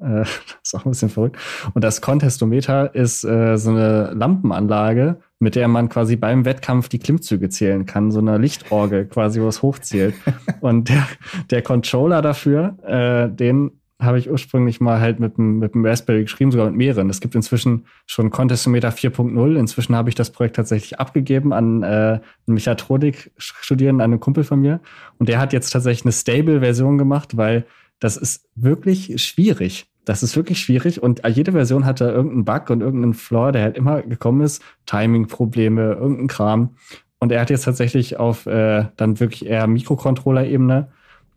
Äh, 0.00 0.04
das 0.20 0.28
ist 0.64 0.74
auch 0.74 0.84
ein 0.84 0.90
bisschen 0.90 1.08
verrückt. 1.08 1.38
Und 1.74 1.82
das 1.82 2.00
Contestometer 2.00 2.94
ist 2.94 3.24
äh, 3.24 3.56
so 3.56 3.70
eine 3.70 4.12
Lampenanlage, 4.12 5.16
mit 5.38 5.54
der 5.54 5.68
man 5.68 5.88
quasi 5.88 6.16
beim 6.16 6.44
Wettkampf 6.44 6.88
die 6.88 6.98
Klimmzüge 6.98 7.48
zählen 7.48 7.86
kann. 7.86 8.10
So 8.10 8.18
eine 8.18 8.36
Lichtorgel 8.38 9.06
quasi, 9.06 9.40
wo 9.40 9.48
es 9.48 9.62
hochzählt. 9.62 10.14
Und 10.60 10.88
der, 10.88 11.06
der 11.50 11.62
Controller 11.62 12.20
dafür, 12.20 12.76
äh, 12.84 13.30
den 13.34 13.79
habe 14.00 14.18
ich 14.18 14.30
ursprünglich 14.30 14.80
mal 14.80 15.00
halt 15.00 15.20
mit 15.20 15.36
dem, 15.36 15.58
mit 15.58 15.74
dem 15.74 15.84
Raspberry 15.84 16.22
geschrieben, 16.22 16.50
sogar 16.50 16.66
mit 16.66 16.76
mehreren. 16.76 17.10
Es 17.10 17.20
gibt 17.20 17.34
inzwischen 17.34 17.86
schon 18.06 18.30
Contestometer 18.30 18.90
4.0. 18.90 19.58
Inzwischen 19.58 19.94
habe 19.94 20.08
ich 20.08 20.14
das 20.14 20.30
Projekt 20.30 20.56
tatsächlich 20.56 20.98
abgegeben 20.98 21.52
an 21.52 21.82
äh, 21.82 21.86
einen 21.86 22.22
Mechatronik-Studierenden, 22.46 24.00
an 24.02 24.12
einen 24.12 24.20
Kumpel 24.20 24.44
von 24.44 24.60
mir. 24.60 24.80
Und 25.18 25.28
der 25.28 25.38
hat 25.38 25.52
jetzt 25.52 25.70
tatsächlich 25.70 26.04
eine 26.04 26.12
Stable-Version 26.12 26.98
gemacht, 26.98 27.36
weil 27.36 27.66
das 27.98 28.16
ist 28.16 28.48
wirklich 28.54 29.22
schwierig. 29.22 29.86
Das 30.04 30.22
ist 30.22 30.34
wirklich 30.34 30.58
schwierig 30.58 31.02
und 31.02 31.20
jede 31.28 31.52
Version 31.52 31.84
hatte 31.84 32.06
irgendeinen 32.06 32.44
Bug 32.44 32.70
und 32.70 32.80
irgendeinen 32.80 33.14
Flaw, 33.14 33.52
der 33.52 33.62
halt 33.62 33.76
immer 33.76 34.02
gekommen 34.02 34.40
ist. 34.40 34.62
Timing-Probleme, 34.86 35.92
irgendein 35.92 36.26
Kram. 36.26 36.76
Und 37.18 37.32
er 37.32 37.40
hat 37.42 37.50
jetzt 37.50 37.64
tatsächlich 37.64 38.18
auf 38.18 38.46
äh, 38.46 38.86
dann 38.96 39.20
wirklich 39.20 39.46
eher 39.46 39.66
Mikrocontroller-Ebene 39.66 40.88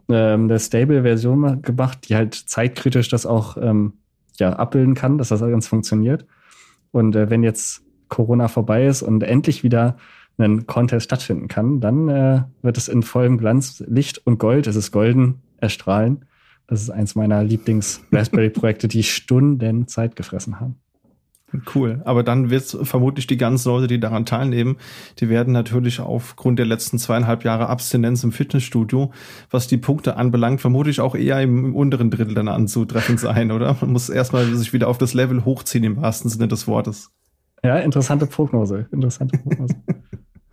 ähm, 0.10 0.44
eine 0.44 0.60
Stable-Version 0.60 1.62
gemacht, 1.62 2.08
die 2.08 2.16
halt 2.16 2.34
zeitkritisch 2.34 3.10
das 3.10 3.26
auch 3.26 3.58
ähm, 3.58 3.94
ja, 4.40 4.54
abbilden 4.54 4.96
kann, 4.96 5.18
dass 5.18 5.30
das 5.30 5.42
ganz 5.42 5.68
funktioniert. 5.68 6.26
Und 6.92 7.16
äh, 7.16 7.30
wenn 7.30 7.44
jetzt 7.44 7.84
Corona 8.10 8.48
vorbei 8.48 8.86
ist 8.86 9.02
und 9.02 9.24
endlich 9.24 9.64
wieder 9.64 9.98
ein 10.38 10.66
Contest 10.66 11.06
stattfinden 11.06 11.48
kann, 11.48 11.80
dann 11.80 12.10
äh, 12.10 12.44
wird 12.62 12.78
es 12.78 12.88
in 12.88 13.04
vollem 13.04 13.38
Glanz, 13.38 13.84
Licht 13.88 14.26
und 14.26 14.40
Gold, 14.40 14.68
es 14.68 14.76
ist 14.76 14.92
golden, 14.92 15.42
erstrahlen. 15.58 16.26
Das 16.68 16.82
ist 16.82 16.90
eins 16.90 17.16
meiner 17.16 17.44
Lieblings-Raspberry-Projekte, 17.44 18.88
die 18.88 19.04
Stunden 19.04 19.88
Zeit 19.88 20.16
gefressen 20.16 20.60
haben. 20.60 20.83
Cool. 21.74 22.02
Aber 22.06 22.24
dann 22.24 22.50
wird 22.50 22.78
vermutlich 22.84 23.28
die 23.28 23.38
ganzen 23.38 23.70
Leute, 23.70 23.88
die 23.88 24.00
daran 24.00 24.26
teilnehmen, 24.26 24.78
die 25.20 25.30
werden 25.30 25.54
natürlich 25.54 26.00
aufgrund 26.00 26.58
der 26.58 26.66
letzten 26.66 26.98
zweieinhalb 26.98 27.44
Jahre 27.44 27.68
Abstinenz 27.68 28.24
im 28.24 28.32
Fitnessstudio, 28.32 29.12
was 29.52 29.68
die 29.68 29.78
Punkte 29.78 30.18
anbelangt, 30.18 30.62
vermutlich 30.62 31.00
auch 31.00 31.16
eher 31.16 31.42
im, 31.42 31.66
im 31.66 31.76
unteren 31.76 32.10
Drittel 32.10 32.34
dann 32.34 32.48
anzutreffen 32.48 33.18
sein, 33.18 33.52
oder? 33.52 33.76
Man 33.82 33.92
muss 33.92 34.10
erstmal 34.10 34.46
sich 34.56 34.74
wieder 34.74 34.88
auf 34.88 34.98
das 34.98 35.14
Level 35.14 35.46
hochziehen 35.46 35.84
im 35.84 36.02
wahrsten 36.02 36.30
Sinne 36.30 36.48
des 36.48 36.68
Wortes. 36.68 37.12
Ja, 37.64 37.78
interessante 37.78 38.26
Prognose. 38.26 38.88
Interessante 38.92 39.38
Prognose. 39.38 39.76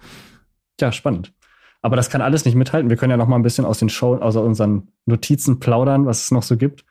ja, 0.80 0.92
spannend. 0.92 1.32
Aber 1.82 1.96
das 1.96 2.10
kann 2.10 2.20
alles 2.20 2.44
nicht 2.44 2.54
mithalten. 2.54 2.90
Wir 2.90 2.96
können 2.96 3.10
ja 3.10 3.16
noch 3.16 3.26
mal 3.26 3.36
ein 3.36 3.42
bisschen 3.42 3.64
aus 3.64 3.78
den 3.78 3.88
Show, 3.88 4.16
aus 4.16 4.36
unseren 4.36 4.88
Notizen 5.06 5.60
plaudern, 5.60 6.06
was 6.06 6.24
es 6.24 6.30
noch 6.30 6.42
so 6.42 6.56
gibt. 6.56 6.84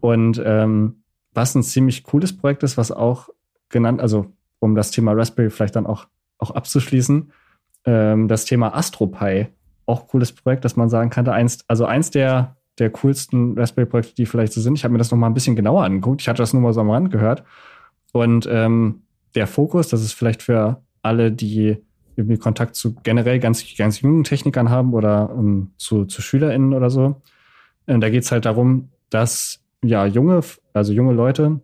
Und 0.00 0.40
ähm, 0.44 1.02
was 1.32 1.54
ein 1.54 1.62
ziemlich 1.62 2.02
cooles 2.04 2.36
Projekt 2.36 2.62
ist, 2.62 2.76
was 2.76 2.92
auch 2.92 3.28
genannt, 3.68 4.00
also 4.00 4.26
um 4.58 4.74
das 4.74 4.90
Thema 4.90 5.12
Raspberry 5.12 5.50
vielleicht 5.50 5.76
dann 5.76 5.86
auch, 5.86 6.06
auch 6.38 6.50
abzuschließen, 6.50 7.32
ähm, 7.84 8.28
das 8.28 8.44
Thema 8.44 8.74
AstroPi, 8.76 9.48
auch 9.86 10.08
cooles 10.08 10.32
Projekt, 10.32 10.64
dass 10.64 10.76
man 10.76 10.88
sagen 10.88 11.10
kann, 11.10 11.28
eins, 11.28 11.64
also 11.68 11.84
eins 11.84 12.10
der, 12.10 12.56
der 12.78 12.90
coolsten 12.90 13.58
Raspberry-Projekte, 13.58 14.14
die 14.14 14.26
vielleicht 14.26 14.52
so 14.52 14.60
sind. 14.60 14.74
Ich 14.74 14.84
habe 14.84 14.92
mir 14.92 14.98
das 14.98 15.10
noch 15.10 15.18
mal 15.18 15.28
ein 15.28 15.34
bisschen 15.34 15.56
genauer 15.56 15.84
angeguckt. 15.84 16.20
Ich 16.20 16.28
hatte 16.28 16.42
das 16.42 16.52
nur 16.52 16.62
mal 16.62 16.72
so 16.72 16.80
am 16.80 16.90
Rand 16.90 17.10
gehört. 17.10 17.44
Und 18.12 18.48
ähm, 18.50 19.02
der 19.34 19.46
Fokus, 19.46 19.88
das 19.88 20.02
ist 20.02 20.12
vielleicht 20.12 20.42
für 20.42 20.82
alle, 21.02 21.30
die 21.32 21.78
irgendwie 22.16 22.38
Kontakt 22.38 22.74
zu 22.74 22.94
generell 23.02 23.38
ganz, 23.38 23.64
ganz 23.76 24.00
jungen 24.00 24.24
Technikern 24.24 24.70
haben 24.70 24.94
oder 24.94 25.30
um, 25.34 25.46
ähm, 25.46 25.70
zu, 25.76 26.06
zu 26.06 26.22
SchülerInnen 26.22 26.72
oder 26.72 26.90
so. 26.90 27.20
Und 27.86 28.00
da 28.00 28.10
geht 28.10 28.24
es 28.24 28.32
halt 28.32 28.46
darum, 28.46 28.88
dass 29.10 29.60
ja 29.84 30.06
junge, 30.06 30.40
also 30.72 30.92
junge 30.92 31.12
Leute 31.12 31.60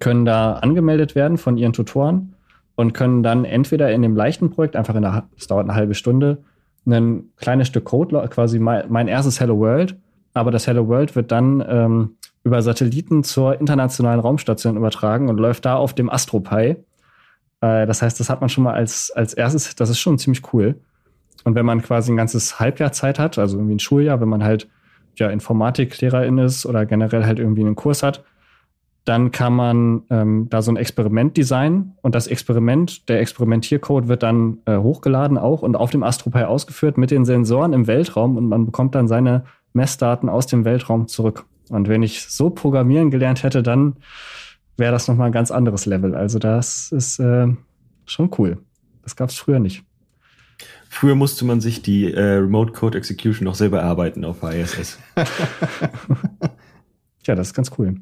können 0.00 0.24
da 0.24 0.54
angemeldet 0.54 1.14
werden 1.14 1.38
von 1.38 1.56
ihren 1.56 1.72
Tutoren 1.72 2.34
und 2.76 2.92
können 2.92 3.22
dann 3.22 3.44
entweder 3.44 3.90
in 3.90 4.02
dem 4.02 4.14
leichten 4.14 4.50
Projekt, 4.50 4.76
einfach 4.76 4.94
in 4.94 5.02
der, 5.02 5.28
es 5.36 5.46
dauert 5.46 5.64
eine 5.64 5.74
halbe 5.74 5.94
Stunde, 5.94 6.38
ein 6.86 7.30
kleines 7.36 7.68
Stück 7.68 7.84
Code, 7.84 8.28
quasi 8.28 8.58
mein, 8.58 8.84
mein 8.88 9.08
erstes 9.08 9.40
Hello 9.40 9.58
World, 9.58 9.96
aber 10.34 10.50
das 10.50 10.66
Hello 10.66 10.86
World 10.88 11.16
wird 11.16 11.32
dann 11.32 11.64
ähm, 11.68 12.16
über 12.44 12.62
Satelliten 12.62 13.24
zur 13.24 13.60
internationalen 13.60 14.20
Raumstation 14.20 14.76
übertragen 14.76 15.28
und 15.28 15.38
läuft 15.38 15.64
da 15.64 15.76
auf 15.76 15.94
dem 15.94 16.08
AstroPi. 16.08 16.76
Äh, 17.60 17.86
das 17.86 18.02
heißt, 18.02 18.20
das 18.20 18.30
hat 18.30 18.40
man 18.40 18.48
schon 18.48 18.64
mal 18.64 18.74
als, 18.74 19.10
als 19.10 19.34
erstes, 19.34 19.74
das 19.74 19.90
ist 19.90 19.98
schon 19.98 20.18
ziemlich 20.18 20.52
cool. 20.52 20.76
Und 21.44 21.54
wenn 21.54 21.66
man 21.66 21.82
quasi 21.82 22.12
ein 22.12 22.16
ganzes 22.16 22.60
Halbjahr 22.60 22.92
Zeit 22.92 23.18
hat, 23.18 23.38
also 23.38 23.56
irgendwie 23.56 23.76
ein 23.76 23.80
Schuljahr, 23.80 24.20
wenn 24.20 24.28
man 24.28 24.44
halt 24.44 24.68
ja 25.16 25.28
Informatiklehrerin 25.28 26.38
ist 26.38 26.66
oder 26.66 26.86
generell 26.86 27.24
halt 27.24 27.38
irgendwie 27.38 27.62
einen 27.62 27.76
Kurs 27.76 28.02
hat, 28.02 28.24
dann 29.08 29.30
kann 29.30 29.54
man 29.54 30.02
ähm, 30.10 30.48
da 30.50 30.60
so 30.60 30.70
ein 30.70 30.76
Experiment 30.76 31.36
designen 31.36 31.94
und 32.02 32.14
das 32.14 32.26
Experiment, 32.26 33.08
der 33.08 33.20
Experimentiercode 33.20 34.06
wird 34.06 34.22
dann 34.22 34.58
äh, 34.66 34.76
hochgeladen 34.76 35.38
auch 35.38 35.62
und 35.62 35.76
auf 35.76 35.90
dem 35.90 36.02
AstroPi 36.02 36.44
ausgeführt 36.44 36.98
mit 36.98 37.10
den 37.10 37.24
Sensoren 37.24 37.72
im 37.72 37.86
Weltraum 37.86 38.36
und 38.36 38.48
man 38.48 38.66
bekommt 38.66 38.94
dann 38.94 39.08
seine 39.08 39.44
Messdaten 39.72 40.28
aus 40.28 40.46
dem 40.46 40.66
Weltraum 40.66 41.08
zurück. 41.08 41.46
Und 41.70 41.88
wenn 41.88 42.02
ich 42.02 42.24
so 42.24 42.50
programmieren 42.50 43.10
gelernt 43.10 43.42
hätte, 43.42 43.62
dann 43.62 43.96
wäre 44.76 44.92
das 44.92 45.08
nochmal 45.08 45.28
ein 45.28 45.32
ganz 45.32 45.50
anderes 45.50 45.86
Level. 45.86 46.14
Also 46.14 46.38
das 46.38 46.92
ist 46.92 47.18
äh, 47.18 47.46
schon 48.04 48.30
cool. 48.36 48.58
Das 49.02 49.16
gab 49.16 49.30
es 49.30 49.36
früher 49.36 49.58
nicht. 49.58 49.84
Früher 50.90 51.14
musste 51.14 51.46
man 51.46 51.62
sich 51.62 51.80
die 51.80 52.12
äh, 52.12 52.20
Remote 52.20 52.72
Code 52.72 52.98
Execution 52.98 53.46
noch 53.46 53.54
selber 53.54 53.80
erarbeiten 53.80 54.26
auf 54.26 54.42
ISS. 54.42 54.98
ja, 57.26 57.34
das 57.34 57.48
ist 57.48 57.54
ganz 57.54 57.70
cool. 57.78 57.94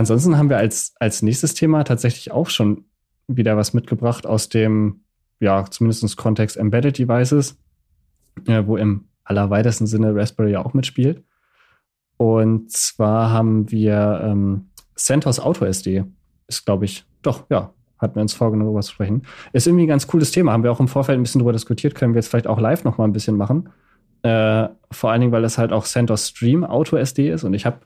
Ansonsten 0.00 0.38
haben 0.38 0.48
wir 0.48 0.56
als, 0.56 0.94
als 0.98 1.20
nächstes 1.20 1.52
Thema 1.52 1.84
tatsächlich 1.84 2.32
auch 2.32 2.48
schon 2.48 2.86
wieder 3.28 3.58
was 3.58 3.74
mitgebracht 3.74 4.24
aus 4.24 4.48
dem, 4.48 5.02
ja, 5.40 5.66
zumindest 5.70 6.16
Kontext 6.16 6.56
Embedded 6.56 6.96
Devices, 6.96 7.58
äh, 8.46 8.62
wo 8.64 8.78
im 8.78 9.04
allerweitesten 9.24 9.86
Sinne 9.86 10.14
Raspberry 10.14 10.52
ja 10.52 10.64
auch 10.64 10.72
mitspielt. 10.72 11.22
Und 12.16 12.72
zwar 12.72 13.30
haben 13.30 13.70
wir 13.70 14.22
ähm, 14.24 14.70
CentOS 14.96 15.38
Auto 15.38 15.66
SD. 15.66 16.04
Ist, 16.48 16.64
glaube 16.64 16.86
ich, 16.86 17.04
doch, 17.20 17.44
ja, 17.50 17.74
hatten 17.98 18.14
wir 18.14 18.22
uns 18.22 18.32
vorgenommen, 18.32 18.68
darüber 18.68 18.80
zu 18.80 18.92
sprechen. 18.92 19.24
Ist 19.52 19.66
irgendwie 19.66 19.84
ein 19.84 19.88
ganz 19.88 20.06
cooles 20.06 20.30
Thema. 20.30 20.52
Haben 20.52 20.62
wir 20.62 20.72
auch 20.72 20.80
im 20.80 20.88
Vorfeld 20.88 21.18
ein 21.18 21.22
bisschen 21.22 21.40
darüber 21.40 21.52
diskutiert. 21.52 21.94
Können 21.94 22.14
wir 22.14 22.20
jetzt 22.20 22.28
vielleicht 22.28 22.46
auch 22.46 22.58
live 22.58 22.84
noch 22.84 22.96
mal 22.96 23.04
ein 23.04 23.12
bisschen 23.12 23.36
machen. 23.36 23.68
Äh, 24.22 24.68
vor 24.90 25.10
allen 25.10 25.20
Dingen, 25.20 25.32
weil 25.32 25.44
es 25.44 25.58
halt 25.58 25.72
auch 25.72 25.84
CentOS 25.84 26.28
Stream 26.28 26.64
Auto 26.64 26.96
SD 26.96 27.30
ist. 27.30 27.44
Und 27.44 27.52
ich 27.52 27.66
habe 27.66 27.80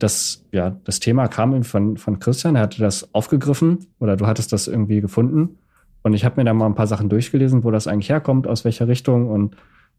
das, 0.00 0.44
ja, 0.50 0.76
das 0.84 0.98
Thema 0.98 1.28
kam 1.28 1.62
von, 1.62 1.96
von 1.96 2.18
Christian, 2.18 2.56
er 2.56 2.62
hatte 2.62 2.80
das 2.80 3.14
aufgegriffen 3.14 3.86
oder 4.00 4.16
du 4.16 4.26
hattest 4.26 4.52
das 4.52 4.66
irgendwie 4.66 5.00
gefunden. 5.00 5.58
Und 6.02 6.14
ich 6.14 6.24
habe 6.24 6.40
mir 6.40 6.44
da 6.44 6.54
mal 6.54 6.66
ein 6.66 6.74
paar 6.74 6.86
Sachen 6.86 7.10
durchgelesen, 7.10 7.62
wo 7.62 7.70
das 7.70 7.86
eigentlich 7.86 8.08
herkommt, 8.08 8.46
aus 8.46 8.64
welcher 8.64 8.88
Richtung 8.88 9.28
und 9.28 9.56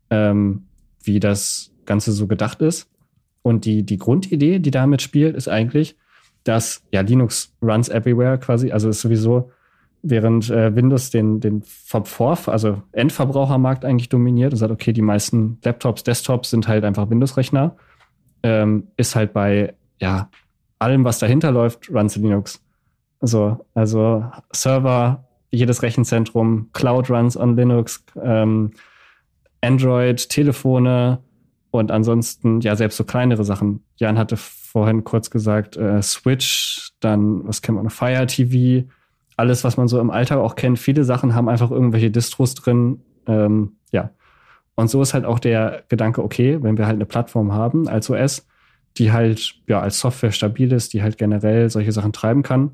ähm, 0.09 0.63
wie 1.03 1.19
das 1.19 1.71
Ganze 1.85 2.11
so 2.11 2.27
gedacht 2.27 2.61
ist. 2.61 2.89
Und 3.43 3.65
die, 3.65 3.83
die 3.83 3.97
Grundidee, 3.97 4.59
die 4.59 4.71
damit 4.71 5.03
spielt, 5.03 5.35
ist 5.35 5.47
eigentlich, 5.47 5.95
dass 6.43 6.83
ja 6.91 7.01
Linux 7.01 7.55
runs 7.61 7.87
everywhere 7.89 8.39
quasi, 8.39 8.71
also 8.71 8.89
ist 8.89 9.01
sowieso, 9.01 9.51
während 10.01 10.49
äh, 10.49 10.75
Windows 10.75 11.11
den, 11.11 11.39
den 11.39 11.61
Vor 11.61 12.39
also 12.47 12.81
Endverbrauchermarkt 12.91 13.85
eigentlich 13.85 14.09
dominiert 14.09 14.51
und 14.51 14.57
sagt, 14.57 14.71
okay, 14.71 14.93
die 14.93 15.03
meisten 15.03 15.59
Laptops, 15.63 16.01
Desktops 16.03 16.49
sind 16.49 16.67
halt 16.67 16.83
einfach 16.83 17.07
Windows-Rechner, 17.11 17.75
ähm, 18.41 18.87
ist 18.97 19.15
halt 19.15 19.33
bei 19.33 19.75
ja, 20.01 20.29
allem, 20.79 21.05
was 21.05 21.19
dahinter 21.19 21.51
läuft, 21.51 21.89
runs 21.89 22.15
Linux. 22.15 22.61
Also, 23.19 23.65
also 23.75 24.25
Server, 24.51 25.23
jedes 25.51 25.83
Rechenzentrum, 25.83 26.69
Cloud 26.73 27.09
runs 27.09 27.37
on 27.37 27.55
Linux, 27.55 28.03
ähm, 28.21 28.71
Android, 29.61 30.27
Telefone 30.27 31.19
und 31.69 31.91
ansonsten 31.91 32.61
ja 32.61 32.75
selbst 32.75 32.97
so 32.97 33.03
kleinere 33.03 33.43
Sachen. 33.43 33.83
Jan 33.97 34.17
hatte 34.17 34.37
vorhin 34.37 35.03
kurz 35.03 35.29
gesagt, 35.29 35.77
äh, 35.77 36.01
Switch, 36.01 36.91
dann 36.99 37.47
was 37.47 37.61
kennt 37.61 37.77
man 37.77 37.89
Fire 37.91 38.25
TV, 38.25 38.87
alles, 39.37 39.63
was 39.63 39.77
man 39.77 39.87
so 39.87 39.99
im 39.99 40.09
Alltag 40.09 40.39
auch 40.39 40.55
kennt. 40.55 40.79
Viele 40.79 41.03
Sachen 41.03 41.35
haben 41.35 41.47
einfach 41.47 41.69
irgendwelche 41.71 42.09
Distros 42.09 42.55
drin. 42.55 43.01
Ähm, 43.27 43.73
ja. 43.91 44.09
Und 44.75 44.89
so 44.89 45.01
ist 45.01 45.13
halt 45.13 45.25
auch 45.25 45.39
der 45.39 45.83
Gedanke, 45.89 46.23
okay, 46.23 46.57
wenn 46.61 46.77
wir 46.77 46.87
halt 46.87 46.95
eine 46.95 47.05
Plattform 47.05 47.53
haben 47.53 47.87
als 47.87 48.09
OS, 48.09 48.47
die 48.97 49.11
halt 49.11 49.55
ja 49.67 49.79
als 49.79 49.99
Software 49.99 50.31
stabil 50.31 50.71
ist, 50.71 50.93
die 50.93 51.01
halt 51.01 51.17
generell 51.17 51.69
solche 51.69 51.91
Sachen 51.91 52.13
treiben 52.13 52.43
kann. 52.43 52.71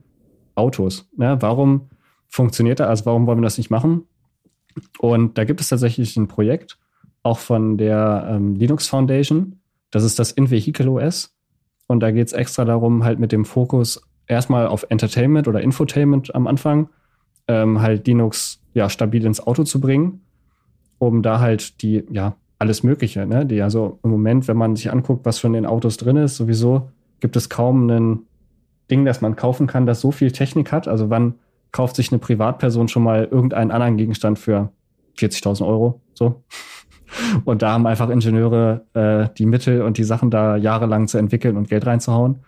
Autos. 0.55 1.09
Ne? 1.15 1.37
Warum 1.39 1.89
funktioniert 2.27 2.79
das? 2.79 2.87
Also 2.87 3.05
warum 3.05 3.27
wollen 3.27 3.39
wir 3.39 3.43
das 3.43 3.57
nicht 3.57 3.69
machen? 3.69 4.03
Und 4.99 5.37
da 5.37 5.43
gibt 5.43 5.61
es 5.61 5.69
tatsächlich 5.69 6.17
ein 6.17 6.27
Projekt, 6.27 6.77
auch 7.23 7.39
von 7.39 7.77
der 7.77 8.27
ähm, 8.29 8.55
Linux 8.55 8.87
Foundation. 8.87 9.59
Das 9.91 10.03
ist 10.03 10.19
das 10.19 10.31
In-Vehicle 10.31 10.89
OS. 10.89 11.35
Und 11.87 12.01
da 12.01 12.11
geht 12.11 12.27
es 12.27 12.33
extra 12.33 12.65
darum, 12.65 13.03
halt 13.03 13.19
mit 13.19 13.31
dem 13.31 13.45
Fokus 13.45 14.01
erstmal 14.27 14.67
auf 14.67 14.85
Entertainment 14.89 15.47
oder 15.47 15.61
Infotainment 15.61 16.35
am 16.35 16.47
Anfang, 16.47 16.89
ähm, 17.47 17.81
halt 17.81 18.05
Linux 18.07 18.61
ja 18.73 18.89
stabil 18.89 19.25
ins 19.25 19.39
Auto 19.39 19.63
zu 19.63 19.79
bringen, 19.79 20.21
um 20.99 21.21
da 21.21 21.39
halt 21.39 21.81
die 21.81 22.03
ja 22.11 22.35
alles 22.59 22.83
Mögliche, 22.83 23.25
ne? 23.25 23.45
Die 23.45 23.61
also 23.61 23.99
im 24.03 24.11
Moment, 24.11 24.47
wenn 24.47 24.57
man 24.57 24.75
sich 24.75 24.91
anguckt, 24.91 25.25
was 25.25 25.39
schon 25.39 25.53
in 25.53 25.65
Autos 25.65 25.97
drin 25.97 26.17
ist, 26.17 26.37
sowieso 26.37 26.89
gibt 27.19 27.35
es 27.35 27.49
kaum 27.49 27.89
ein 27.89 28.19
Ding, 28.89 29.05
das 29.05 29.21
man 29.21 29.35
kaufen 29.35 29.67
kann, 29.67 29.85
das 29.85 30.01
so 30.01 30.11
viel 30.11 30.31
Technik 30.31 30.71
hat. 30.71 30.87
Also 30.87 31.09
wann 31.09 31.35
kauft 31.71 31.95
sich 31.95 32.11
eine 32.11 32.19
Privatperson 32.19 32.87
schon 32.87 33.03
mal 33.03 33.25
irgendeinen 33.25 33.71
anderen 33.71 33.97
Gegenstand 33.97 34.39
für 34.39 34.71
40.000 35.17 35.65
Euro? 35.67 36.01
So. 36.13 36.43
Und 37.45 37.61
da 37.61 37.71
haben 37.71 37.87
einfach 37.87 38.09
Ingenieure 38.09 38.85
äh, 38.93 39.33
die 39.37 39.45
Mittel 39.45 39.81
und 39.81 39.97
die 39.97 40.03
Sachen 40.03 40.29
da 40.29 40.57
jahrelang 40.57 41.07
zu 41.07 41.17
entwickeln 41.17 41.55
und 41.55 41.69
Geld 41.69 41.85
reinzuhauen. 41.85 42.39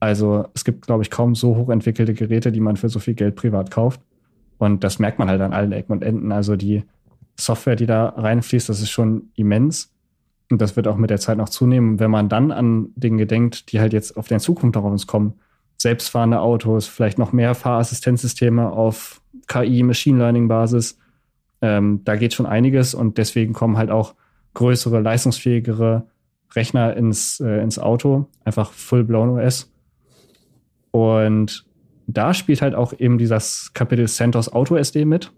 Also 0.00 0.46
es 0.54 0.64
gibt, 0.64 0.86
glaube 0.86 1.02
ich, 1.02 1.10
kaum 1.10 1.34
so 1.34 1.54
hochentwickelte 1.54 2.14
Geräte, 2.14 2.50
die 2.50 2.60
man 2.60 2.76
für 2.76 2.88
so 2.88 2.98
viel 2.98 3.12
Geld 3.12 3.36
privat 3.36 3.70
kauft. 3.70 4.00
Und 4.56 4.84
das 4.84 4.98
merkt 4.98 5.18
man 5.18 5.28
halt 5.28 5.42
an 5.42 5.52
allen 5.52 5.72
Ecken 5.72 5.92
und 5.92 6.02
Enden. 6.02 6.32
Also 6.32 6.56
die 6.56 6.84
Software, 7.40 7.76
die 7.76 7.86
da 7.86 8.10
reinfließt, 8.10 8.68
das 8.68 8.80
ist 8.80 8.90
schon 8.90 9.30
immens. 9.34 9.92
Und 10.50 10.60
das 10.60 10.74
wird 10.76 10.88
auch 10.88 10.96
mit 10.96 11.10
der 11.10 11.20
Zeit 11.20 11.38
noch 11.38 11.48
zunehmen. 11.48 12.00
Wenn 12.00 12.10
man 12.10 12.28
dann 12.28 12.50
an 12.50 12.88
Dinge 12.96 13.26
denkt, 13.26 13.70
die 13.72 13.80
halt 13.80 13.92
jetzt 13.92 14.16
auf 14.16 14.28
der 14.28 14.40
Zukunft 14.40 14.76
auf 14.76 14.84
uns 14.84 15.06
kommen, 15.06 15.34
selbstfahrende 15.76 16.40
Autos, 16.40 16.86
vielleicht 16.86 17.18
noch 17.18 17.32
mehr 17.32 17.54
Fahrassistenzsysteme 17.54 18.70
auf 18.70 19.22
KI, 19.46 19.82
Machine 19.82 20.18
Learning 20.18 20.48
Basis, 20.48 20.98
ähm, 21.62 22.00
da 22.04 22.16
geht 22.16 22.34
schon 22.34 22.46
einiges 22.46 22.94
und 22.94 23.18
deswegen 23.18 23.52
kommen 23.52 23.76
halt 23.76 23.90
auch 23.90 24.14
größere, 24.54 25.00
leistungsfähigere 25.00 26.06
Rechner 26.54 26.96
ins, 26.96 27.38
äh, 27.40 27.62
ins 27.62 27.78
Auto, 27.78 28.26
einfach 28.44 28.72
full-blown 28.72 29.38
OS. 29.38 29.72
Und 30.90 31.64
da 32.06 32.34
spielt 32.34 32.60
halt 32.60 32.74
auch 32.74 32.92
eben 32.98 33.18
dieses 33.18 33.72
Kapitel 33.72 34.08
CentOS 34.08 34.52
Auto 34.52 34.76
SD 34.76 35.04
mit 35.04 35.32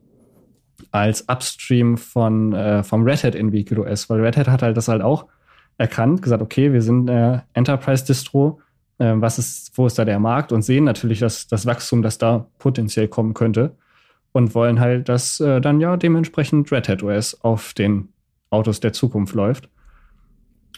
als 0.92 1.28
Upstream 1.28 1.96
von 1.96 2.52
äh, 2.52 2.82
vom 2.82 3.02
Red 3.02 3.24
Hat 3.24 3.34
in 3.34 3.52
Vehicle 3.52 3.80
OS, 3.80 4.08
weil 4.08 4.20
Red 4.20 4.36
Hat 4.36 4.48
hat 4.48 4.62
halt 4.62 4.76
das 4.76 4.88
halt 4.88 5.02
auch 5.02 5.26
erkannt, 5.78 6.22
gesagt, 6.22 6.42
okay, 6.42 6.72
wir 6.72 6.82
sind 6.82 7.08
äh, 7.08 7.40
Enterprise 7.54 8.04
Distro, 8.04 8.60
äh, 8.98 9.14
was 9.16 9.38
ist, 9.38 9.76
wo 9.76 9.86
ist 9.86 9.98
da 9.98 10.04
der 10.04 10.20
Markt 10.20 10.52
und 10.52 10.62
sehen 10.62 10.84
natürlich 10.84 11.18
das, 11.18 11.48
das 11.48 11.66
Wachstum, 11.66 12.02
das 12.02 12.18
da 12.18 12.46
potenziell 12.58 13.08
kommen 13.08 13.34
könnte 13.34 13.74
und 14.32 14.54
wollen 14.54 14.80
halt, 14.80 15.08
dass 15.08 15.40
äh, 15.40 15.60
dann 15.60 15.80
ja 15.80 15.96
dementsprechend 15.96 16.70
Red 16.70 16.88
Hat 16.88 17.02
OS 17.02 17.42
auf 17.42 17.74
den 17.74 18.08
Autos 18.50 18.80
der 18.80 18.92
Zukunft 18.92 19.34
läuft. 19.34 19.68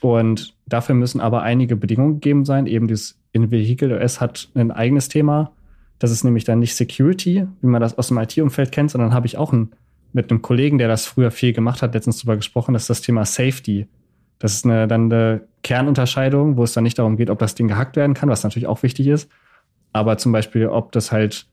Und 0.01 0.55
dafür 0.67 0.95
müssen 0.95 1.21
aber 1.21 1.43
einige 1.43 1.77
Bedingungen 1.77 2.15
gegeben 2.15 2.45
sein. 2.45 2.67
Eben 2.67 2.89
dieses 2.89 3.19
In-Vehicle 3.33 3.97
OS 3.97 4.21
hat 4.21 4.51
ein 4.55 4.71
eigenes 4.71 5.09
Thema. 5.09 5.53
Das 5.99 6.11
ist 6.11 6.25
nämlich 6.25 6.45
dann 6.45 6.59
nicht 6.59 6.75
Security, 6.75 7.47
wie 7.61 7.67
man 7.67 7.81
das 7.81 7.97
aus 7.97 8.09
dem 8.09 8.19
IT-Umfeld 8.19 8.71
kennt, 8.71 8.91
sondern 8.91 9.15
habe 9.15 9.27
ich 9.27 9.39
auch 9.39 9.53
ein, 9.53 9.73
mit 10.15 10.31
einem 10.31 10.41
Kollegen, 10.41 10.79
der 10.79 10.89
das 10.89 11.07
früher 11.07 11.31
viel 11.31 11.53
gemacht 11.53 11.83
hat, 11.83 11.93
letztens 11.93 12.21
drüber 12.21 12.37
gesprochen, 12.37 12.73
das 12.73 12.85
ist 12.85 12.91
das 12.91 13.03
Thema 13.03 13.25
Safety. 13.25 13.87
Das 14.39 14.55
ist 14.55 14.65
eine, 14.65 14.89
dann 14.89 15.12
eine 15.12 15.43
Kernunterscheidung, 15.62 16.57
wo 16.57 16.65
es 16.65 16.73
dann 16.73 16.85
nicht 16.85 16.99
darum 16.99 17.17
geht, 17.17 17.31
ob 17.31 17.39
das 17.39 17.55
Ding 17.55 17.69
gehackt 17.69 17.97
werden 17.97 18.15
kann, 18.15 18.29
was 18.29 18.45
natürlich 18.45 18.67
auch 18.67 18.83
wichtig 18.83 19.09
ist. 19.09 19.31
Aber 19.93 20.17
zum 20.19 20.33
Beispiel, 20.33 20.69
ob 20.69 20.93
das 20.93 21.12
halt 21.12 21.47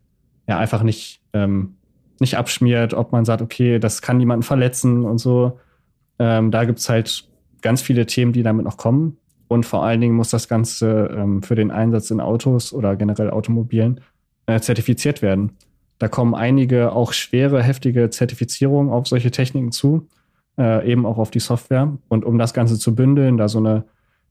ja 0.47 0.57
einfach 0.57 0.83
nicht 0.83 1.21
ähm, 1.33 1.75
nicht 2.21 2.37
abschmiert, 2.37 2.93
ob 2.93 3.11
man 3.11 3.25
sagt, 3.25 3.41
okay, 3.41 3.79
das 3.79 4.01
kann 4.01 4.17
niemanden 4.17 4.43
verletzen 4.43 5.03
und 5.03 5.17
so. 5.17 5.59
Ähm, 6.19 6.51
da 6.51 6.63
gibt's 6.65 6.87
halt 6.87 7.27
ganz 7.61 7.81
viele 7.81 8.05
Themen, 8.05 8.31
die 8.31 8.43
damit 8.43 8.63
noch 8.63 8.77
kommen. 8.77 9.17
Und 9.47 9.65
vor 9.65 9.83
allen 9.83 9.99
Dingen 9.99 10.15
muss 10.15 10.29
das 10.29 10.47
Ganze 10.47 11.09
ähm, 11.13 11.41
für 11.43 11.55
den 11.55 11.71
Einsatz 11.71 12.11
in 12.11 12.21
Autos 12.21 12.73
oder 12.73 12.95
generell 12.95 13.31
Automobilen 13.31 14.01
äh, 14.45 14.59
zertifiziert 14.59 15.21
werden. 15.21 15.57
Da 16.01 16.07
kommen 16.07 16.33
einige 16.33 16.93
auch 16.93 17.13
schwere, 17.13 17.61
heftige 17.61 18.09
Zertifizierungen 18.09 18.91
auf 18.91 19.05
solche 19.05 19.29
Techniken 19.29 19.71
zu, 19.71 20.07
äh, 20.57 20.91
eben 20.91 21.05
auch 21.05 21.19
auf 21.19 21.29
die 21.29 21.39
Software. 21.39 21.95
Und 22.07 22.25
um 22.25 22.39
das 22.39 22.55
Ganze 22.55 22.79
zu 22.79 22.95
bündeln, 22.95 23.37
da 23.37 23.47
so 23.47 23.59
eine 23.59 23.83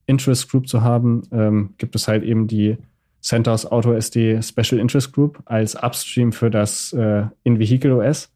Interest 0.05 0.51
Group 0.51 0.67
zu 0.67 0.83
haben, 0.83 1.23
ähm, 1.31 1.75
gibt 1.79 1.95
es 1.95 2.09
halt 2.09 2.25
eben 2.25 2.49
die 2.49 2.77
CentOS 3.21 3.67
Auto 3.67 3.93
SD 3.93 4.43
Special 4.43 4.81
Interest 4.81 5.13
Group 5.13 5.43
als 5.45 5.81
Upstream 5.81 6.33
für 6.33 6.51
das 6.51 6.93
äh, 6.93 7.27
In-Vehicle 7.45 7.93
OS. 7.93 8.33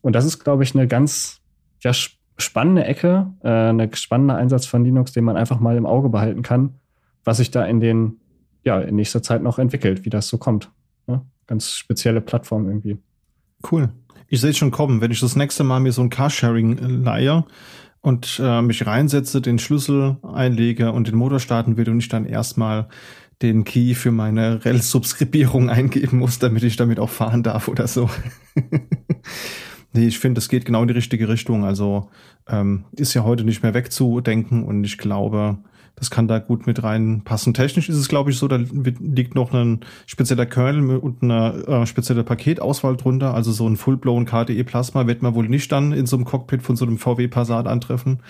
Und 0.00 0.16
das 0.16 0.24
ist, 0.24 0.42
glaube 0.42 0.62
ich, 0.62 0.74
eine 0.74 0.88
ganz 0.88 1.42
ja, 1.80 1.92
spannende 2.38 2.86
Ecke, 2.86 3.34
äh, 3.42 3.50
eine 3.50 3.94
spannender 3.94 4.36
Einsatz 4.36 4.64
von 4.64 4.82
Linux, 4.82 5.12
den 5.12 5.24
man 5.24 5.36
einfach 5.36 5.60
mal 5.60 5.76
im 5.76 5.84
Auge 5.84 6.08
behalten 6.08 6.40
kann, 6.40 6.80
was 7.22 7.36
sich 7.36 7.50
da 7.50 7.66
in 7.66 7.80
den, 7.80 8.18
ja, 8.64 8.80
in 8.80 8.96
nächster 8.96 9.22
Zeit 9.22 9.42
noch 9.42 9.58
entwickelt, 9.58 10.06
wie 10.06 10.10
das 10.10 10.26
so 10.26 10.38
kommt. 10.38 10.70
Ganz 11.52 11.72
spezielle 11.72 12.22
Plattform 12.22 12.66
irgendwie. 12.66 12.96
Cool. 13.70 13.90
Ich 14.26 14.40
sehe 14.40 14.52
es 14.52 14.56
schon 14.56 14.70
kommen, 14.70 15.02
wenn 15.02 15.10
ich 15.10 15.20
das 15.20 15.36
nächste 15.36 15.64
Mal 15.64 15.80
mir 15.80 15.92
so 15.92 16.00
ein 16.00 16.08
Carsharing 16.08 16.78
leihe 17.04 17.44
und 18.00 18.40
äh, 18.42 18.62
mich 18.62 18.86
reinsetze, 18.86 19.42
den 19.42 19.58
Schlüssel 19.58 20.16
einlege 20.22 20.92
und 20.92 21.08
den 21.08 21.14
Motor 21.14 21.40
starten 21.40 21.76
will 21.76 21.90
und 21.90 21.98
ich 21.98 22.08
dann 22.08 22.24
erstmal 22.24 22.88
den 23.42 23.64
Key 23.64 23.92
für 23.92 24.12
meine 24.12 24.64
Rel-Subskribierung 24.64 25.68
eingeben 25.68 26.20
muss, 26.20 26.38
damit 26.38 26.62
ich 26.62 26.76
damit 26.76 26.98
auch 26.98 27.10
fahren 27.10 27.42
darf 27.42 27.68
oder 27.68 27.86
so. 27.86 28.08
nee, 29.92 30.06
ich 30.06 30.18
finde, 30.18 30.38
es 30.38 30.48
geht 30.48 30.64
genau 30.64 30.80
in 30.80 30.88
die 30.88 30.94
richtige 30.94 31.28
Richtung. 31.28 31.66
Also 31.66 32.08
ähm, 32.48 32.86
ist 32.92 33.12
ja 33.12 33.24
heute 33.24 33.44
nicht 33.44 33.62
mehr 33.62 33.74
wegzudenken 33.74 34.64
und 34.64 34.84
ich 34.84 34.96
glaube, 34.96 35.58
das 35.94 36.10
kann 36.10 36.26
da 36.26 36.38
gut 36.38 36.66
mit 36.66 36.82
reinpassen. 36.82 37.54
Technisch 37.54 37.88
ist 37.88 37.96
es, 37.96 38.08
glaube 38.08 38.30
ich, 38.30 38.38
so, 38.38 38.48
da 38.48 38.56
liegt 38.56 39.34
noch 39.34 39.52
ein 39.52 39.80
spezieller 40.06 40.46
Kernel 40.46 40.96
und 40.96 41.22
eine 41.22 41.64
äh, 41.66 41.86
spezielle 41.86 42.24
Paketauswahl 42.24 42.96
drunter. 42.96 43.34
Also 43.34 43.52
so 43.52 43.68
ein 43.68 43.76
full-blown 43.76 44.24
KDE 44.24 44.64
Plasma 44.64 45.06
wird 45.06 45.22
man 45.22 45.34
wohl 45.34 45.48
nicht 45.48 45.70
dann 45.70 45.92
in 45.92 46.06
so 46.06 46.16
einem 46.16 46.24
Cockpit 46.24 46.62
von 46.62 46.76
so 46.76 46.84
einem 46.84 46.98
VW 46.98 47.28
Passat 47.28 47.66
antreffen. 47.66 48.20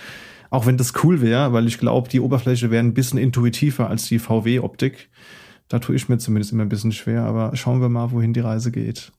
Auch 0.51 0.67
wenn 0.67 0.77
das 0.77 0.93
cool 1.03 1.23
wäre, 1.23 1.53
weil 1.55 1.67
ich 1.67 1.79
glaube, 1.79 2.11
die 2.11 2.21
Oberfläche 2.21 2.71
wäre 2.71 2.85
ein 2.85 2.95
bisschen 2.95 3.19
intuitiver 3.19 3.89
als 3.89 4.07
die 4.07 4.19
VW-Optik. 4.19 5.09
Da 5.69 5.79
tue 5.79 5.97
ich 5.97 6.11
mir 6.11 6.19
zumindest 6.19 6.53
immer 6.53 6.65
ein 6.65 6.69
bisschen 6.69 6.93
schwer, 6.93 7.23
aber 7.23 7.57
schauen 7.57 7.81
wir 7.81 7.89
mal, 7.89 8.11
wohin 8.11 8.35
die 8.35 8.41
Reise 8.41 8.71
geht. 8.71 9.13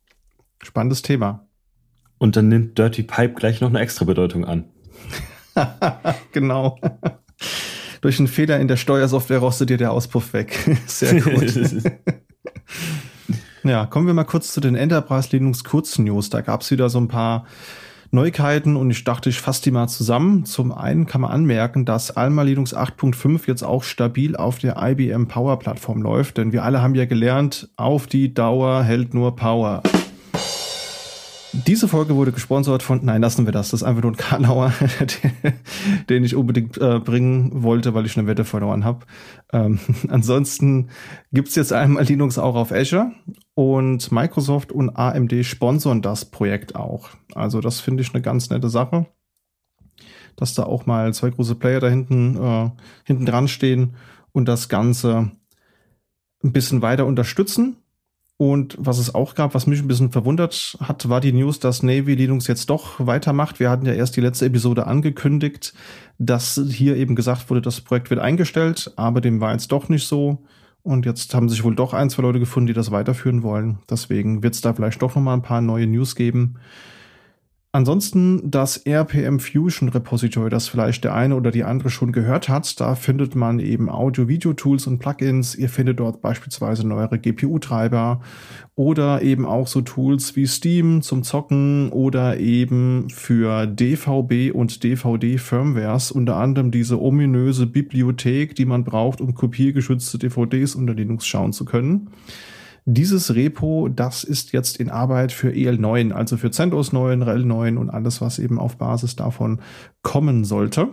Spannendes 0.62 1.02
Thema. 1.02 1.48
Und 2.20 2.36
dann 2.36 2.50
nimmt 2.50 2.78
Dirty 2.78 3.02
Pipe 3.02 3.34
gleich 3.34 3.62
noch 3.62 3.70
eine 3.70 3.80
extra 3.80 4.06
Bedeutung 4.06 4.46
an. 4.46 4.66
genau. 6.32 6.80
Durch 8.04 8.20
einen 8.20 8.28
Fehler 8.28 8.60
in 8.60 8.68
der 8.68 8.76
Steuersoftware 8.76 9.38
rostet 9.38 9.70
dir 9.70 9.78
der 9.78 9.94
Auspuff 9.94 10.34
weg. 10.34 10.78
Sehr 10.88 11.22
gut. 11.22 11.56
ja, 13.64 13.86
kommen 13.86 14.08
wir 14.08 14.14
mal 14.14 14.26
kurz 14.26 14.52
zu 14.52 14.60
den 14.60 14.76
Enterprise 14.76 15.30
Linux 15.32 15.64
Kurznews. 15.64 16.30
Da 16.30 16.42
gab 16.42 16.62
es 16.62 16.72
wieder 16.72 16.90
so 16.90 17.00
ein 17.00 17.08
paar 17.08 17.46
Neuigkeiten 18.12 18.76
und 18.76 18.92
ich 18.92 19.06
dachte, 19.06 19.30
ich 19.30 19.40
fasse 19.40 19.64
die 19.64 19.72
mal 19.72 19.88
zusammen. 19.88 20.44
Zum 20.44 20.74
einen 20.74 21.06
kann 21.06 21.22
man 21.22 21.32
anmerken, 21.32 21.86
dass 21.86 22.12
Alma 22.12 22.42
Linux 22.42 22.76
8.5 22.76 23.48
jetzt 23.48 23.64
auch 23.64 23.84
stabil 23.84 24.36
auf 24.36 24.60
der 24.60 24.76
IBM 24.84 25.30
Power 25.30 25.58
Plattform 25.58 26.02
läuft, 26.02 26.38
denn 26.38 26.52
wir 26.52 26.66
alle 26.66 26.82
haben 26.82 26.96
ja 26.96 27.06
gelernt, 27.06 27.70
auf 27.78 28.08
die 28.08 28.34
Dauer 28.34 28.84
hält 28.84 29.14
nur 29.14 29.38
Power. 29.38 29.82
Diese 31.56 31.88
Folge 31.88 32.16
wurde 32.16 32.32
gesponsert 32.32 32.82
von, 32.82 33.06
nein, 33.06 33.22
lassen 33.22 33.46
wir 33.46 33.52
das. 33.52 33.70
Das 33.70 33.82
ist 33.82 33.88
einfach 33.88 34.02
nur 34.02 34.14
ein 34.14 34.18
Karlauer, 34.18 34.74
den 36.10 36.24
ich 36.24 36.36
unbedingt 36.36 36.80
äh, 36.80 37.00
bringen 37.00 37.62
wollte, 37.62 37.94
weil 37.94 38.08
ich 38.08 38.18
eine 38.18 38.26
Wette 38.26 38.44
verloren 38.44 38.84
habe. 38.84 39.06
Ähm, 39.52 39.80
ansonsten 40.10 40.90
gibt's 41.32 41.54
jetzt 41.54 41.72
einmal 41.72 42.06
Linux 42.06 42.40
auch 42.40 42.56
auf 42.56 42.72
Azure 42.72 43.12
und 43.54 44.12
Microsoft 44.12 44.72
und 44.72 44.98
AMD 44.98 45.46
sponsern 45.46 46.02
das 46.02 46.26
Projekt 46.26 46.76
auch. 46.76 47.10
Also 47.36 47.62
das 47.62 47.82
finde 47.82 48.02
ich 48.02 48.16
eine 48.16 48.24
ganz 48.24 48.50
nette 48.50 48.70
Sache, 48.70 49.06
dass 50.36 50.56
da 50.56 50.64
auch 50.64 50.88
mal 50.88 51.14
zwei 51.14 51.30
große 51.30 51.54
Player 51.54 51.80
da 51.80 51.88
hinten, 51.88 52.36
äh, 52.36 52.72
hinten 53.06 53.28
dran 53.28 53.48
stehen 53.48 53.96
und 54.32 54.48
das 54.48 54.70
Ganze 54.70 55.30
ein 56.44 56.52
bisschen 56.52 56.82
weiter 56.82 57.06
unterstützen. 57.06 57.78
Und 58.38 58.76
was 58.80 58.98
es 58.98 59.14
auch 59.14 59.36
gab, 59.36 59.54
was 59.54 59.68
mich 59.68 59.80
ein 59.80 59.88
bisschen 59.88 60.12
verwundert 60.12 60.78
hat, 60.82 61.08
war 61.08 61.22
die 61.22 61.32
News, 61.32 61.60
dass 61.60 61.84
Navy 61.84 62.16
Linux 62.16 62.48
jetzt 62.48 62.70
doch 62.70 63.06
weitermacht. 63.06 63.60
Wir 63.60 63.70
hatten 63.70 63.86
ja 63.86 63.94
erst 63.94 64.18
die 64.18 64.22
letzte 64.22 64.46
Episode 64.46 64.88
angekündigt, 64.88 65.74
dass 66.18 66.60
hier 66.70 66.98
eben 66.98 67.16
gesagt 67.16 67.50
wurde, 67.50 67.62
das 67.62 67.82
Projekt 67.82 68.10
wird 68.10 68.20
eingestellt, 68.20 68.92
aber 68.96 69.22
dem 69.22 69.40
war 69.40 69.52
jetzt 69.54 69.72
doch 69.72 69.88
nicht 69.88 70.08
so. 70.08 70.44
Und 70.82 71.06
jetzt 71.06 71.34
haben 71.34 71.48
sich 71.48 71.64
wohl 71.64 71.76
doch 71.76 71.94
ein, 71.94 72.10
zwei 72.10 72.24
Leute 72.24 72.40
gefunden, 72.40 72.68
die 72.68 72.74
das 72.74 72.92
weiterführen 72.92 73.44
wollen. 73.44 73.80
Deswegen 73.90 74.44
wird 74.44 74.56
es 74.56 74.62
da 74.62 74.74
vielleicht 74.74 75.02
doch 75.02 75.16
noch 75.16 75.22
mal 75.22 75.34
ein 75.34 75.42
paar 75.42 75.62
neue 75.62 75.88
News 75.88 76.16
geben. 76.16 76.56
Ansonsten 77.76 78.52
das 78.52 78.78
RPM 78.86 79.40
Fusion 79.40 79.90
Repository, 79.90 80.52
das 80.52 80.68
vielleicht 80.68 81.06
der 81.06 81.16
eine 81.16 81.36
oder 81.36 81.50
die 81.50 81.64
andere 81.64 81.90
schon 81.90 82.12
gehört 82.12 82.48
hat, 82.48 82.80
da 82.80 82.94
findet 82.94 83.34
man 83.34 83.58
eben 83.58 83.90
Audio-Video-Tools 83.90 84.86
und 84.86 85.00
Plugins. 85.00 85.56
Ihr 85.56 85.70
findet 85.70 86.00
dort 86.00 86.22
beispielsweise 86.22 86.88
neuere 86.88 87.18
GPU-Treiber 87.18 88.22
oder 88.76 89.24
eben 89.24 89.48
auch 89.48 89.66
so 89.66 89.82
Tools 89.82 90.36
wie 90.36 90.46
Steam 90.46 91.02
zum 91.02 91.24
Zocken 91.24 91.90
oder 91.90 92.38
eben 92.38 93.10
für 93.10 93.66
DVB 93.66 94.54
und 94.54 94.84
DVD-Firmwares, 94.84 96.12
unter 96.12 96.36
anderem 96.36 96.70
diese 96.70 97.02
ominöse 97.02 97.66
Bibliothek, 97.66 98.54
die 98.54 98.66
man 98.66 98.84
braucht, 98.84 99.20
um 99.20 99.34
kopiergeschützte 99.34 100.20
DVDs 100.20 100.76
unter 100.76 100.94
Linux 100.94 101.26
schauen 101.26 101.54
zu 101.54 101.66
können. 101.66 102.10
Dieses 102.86 103.34
Repo, 103.34 103.88
das 103.88 104.26
ist 104.26 104.52
jetzt 104.52 104.78
in 104.78 104.90
Arbeit 104.90 105.32
für 105.32 105.50
EL9, 105.50 106.12
also 106.12 106.36
für 106.36 106.52
CentOS 106.52 106.92
9, 106.92 107.22
RHEL 107.22 107.46
9 107.46 107.78
und 107.78 107.90
alles, 107.90 108.20
was 108.20 108.40
eben 108.40 108.60
auf 108.60 108.78
Basis 108.78 109.16
davon 109.16 109.62
kommen 110.02 110.44
sollte. 110.44 110.90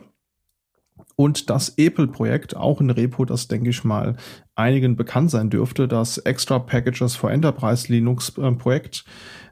Und 1.16 1.51
das 1.51 1.74
Apple-Projekt, 1.76 2.57
auch 2.57 2.80
ein 2.80 2.91
Repo, 2.91 3.24
das 3.24 3.49
denke 3.49 3.70
ich 3.70 3.84
mal 3.84 4.16
einigen 4.55 4.97
bekannt 4.97 5.30
sein 5.30 5.51
dürfte, 5.51 5.88
das 5.88 6.16
Extra 6.16 6.61
Packages 6.61 7.16
for 7.16 7.30
Enterprise 7.30 7.93
Linux 7.93 8.32
äh, 8.38 8.91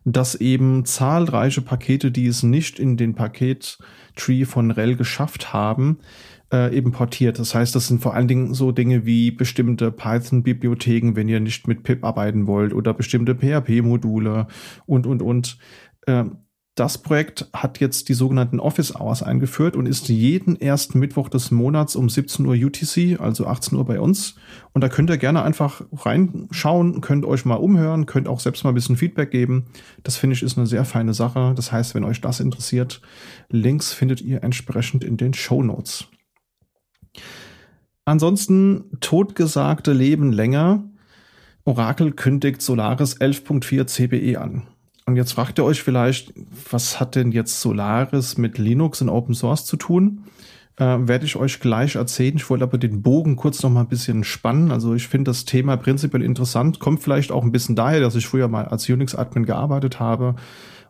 das 0.05 0.34
eben 0.36 0.84
zahlreiche 0.84 1.61
Pakete, 1.61 2.11
die 2.11 2.26
es 2.26 2.43
nicht 2.43 2.78
in 2.78 2.97
den 2.97 3.14
Paket-Tree 3.14 4.45
von 4.45 4.70
RHEL 4.70 4.97
geschafft 4.97 5.53
haben, 5.53 5.99
äh, 6.53 6.74
eben 6.76 6.92
portiert. 6.92 7.38
Das 7.38 7.55
heißt, 7.55 7.74
das 7.74 7.88
sind 7.88 8.01
vor 8.01 8.14
allen 8.14 8.28
Dingen 8.28 8.55
so 8.55 8.72
Dinge 8.72 9.05
wie 9.07 9.30
bestimmte 9.30 9.90
Python-Bibliotheken, 9.90 11.14
wenn 11.14 11.28
ihr 11.28 11.40
nicht 11.40 11.68
mit 11.68 11.82
pip 11.82 12.05
arbeiten 12.05 12.46
wollt 12.46 12.72
oder 12.72 12.94
bestimmte 12.94 13.34
PHP-Module 13.34 14.46
und, 14.86 15.07
und, 15.07 15.22
und. 15.22 15.59
Äh, 16.07 16.24
das 16.78 16.99
Projekt 16.99 17.49
hat 17.53 17.80
jetzt 17.80 18.09
die 18.09 18.14
sogenannten 18.14 18.61
Office 18.61 18.94
Hours 18.94 19.24
eingeführt 19.24 19.74
und 19.74 19.86
ist 19.86 20.09
jeden 20.09 20.61
ersten 20.61 21.01
Mittwoch 21.01 21.28
des 21.28 21.51
Monats 21.51 21.96
um 21.96 22.09
17 22.09 22.46
Uhr 22.46 22.55
UTC, 22.55 23.20
also 23.20 23.49
18 23.49 23.76
Uhr 23.76 23.84
bei 23.84 23.99
uns. 23.99 24.36
Und 24.74 24.84
da 24.84 24.88
könnt 24.88 25.11
ihr 25.11 25.16
gerne 25.16 25.42
einfach 25.42 25.82
reinschauen, 25.92 27.01
könnt 27.01 27.24
euch 27.24 27.44
mal 27.44 27.57
umhören, 27.57 28.07
könnt 28.07 28.28
auch 28.28 28.38
selbst 28.38 28.62
mal 28.62 28.70
ein 28.70 28.76
bisschen 28.76 28.96
Feedback 28.96 29.32
geben. 29.32 29.66
Das 30.05 30.16
finde 30.16 30.34
ich 30.34 30.44
ist 30.44 30.57
eine 30.57 30.68
sehr 30.68 30.84
feine 30.84 31.14
Sache. 31.14 31.53
Das 31.57 31.72
heißt, 31.72 31.96
wenn 31.96 32.05
euch 32.05 32.20
das 32.20 32.38
interessiert, 32.38 33.03
Links 33.51 33.92
findet 33.92 34.20
ihr 34.20 34.44
entsprechend 34.44 35.03
in 35.03 35.16
den 35.16 35.34
Show 35.34 35.64
Notes. 35.64 36.07
Ansonsten 38.09 38.84
totgesagte 39.00 39.92
Leben 39.92 40.32
länger. 40.32 40.82
Oracle 41.66 42.12
kündigt 42.12 42.62
Solaris 42.62 43.20
11.4 43.20 43.86
CBE 43.86 44.40
an. 44.40 44.62
Und 45.04 45.16
jetzt 45.16 45.32
fragt 45.32 45.59
ihr 45.59 45.64
euch 45.64 45.82
vielleicht, 45.82 46.32
was 46.70 47.00
hat 47.00 47.16
denn 47.16 47.32
jetzt 47.32 47.61
Solaris 47.61 48.38
mit 48.38 48.56
Linux 48.56 49.02
und 49.02 49.11
Open 49.11 49.34
Source 49.34 49.66
zu 49.66 49.76
tun? 49.76 50.24
Äh, 50.76 51.00
werde 51.02 51.26
ich 51.26 51.36
euch 51.36 51.61
gleich 51.61 51.96
erzählen. 51.96 52.36
Ich 52.36 52.48
wollte 52.48 52.64
aber 52.64 52.78
den 52.78 53.02
Bogen 53.02 53.36
kurz 53.36 53.62
noch 53.62 53.68
mal 53.68 53.82
ein 53.82 53.88
bisschen 53.88 54.24
spannen. 54.24 54.70
Also 54.70 54.94
ich 54.94 55.06
finde 55.06 55.28
das 55.28 55.44
Thema 55.44 55.76
prinzipiell 55.76 56.22
interessant. 56.22 56.78
Kommt 56.78 57.02
vielleicht 57.02 57.30
auch 57.30 57.42
ein 57.42 57.52
bisschen 57.52 57.76
daher, 57.76 58.00
dass 58.00 58.14
ich 58.14 58.26
früher 58.26 58.48
mal 58.48 58.64
als 58.64 58.88
Unix-Admin 58.88 59.44
gearbeitet 59.44 60.00
habe 60.00 60.34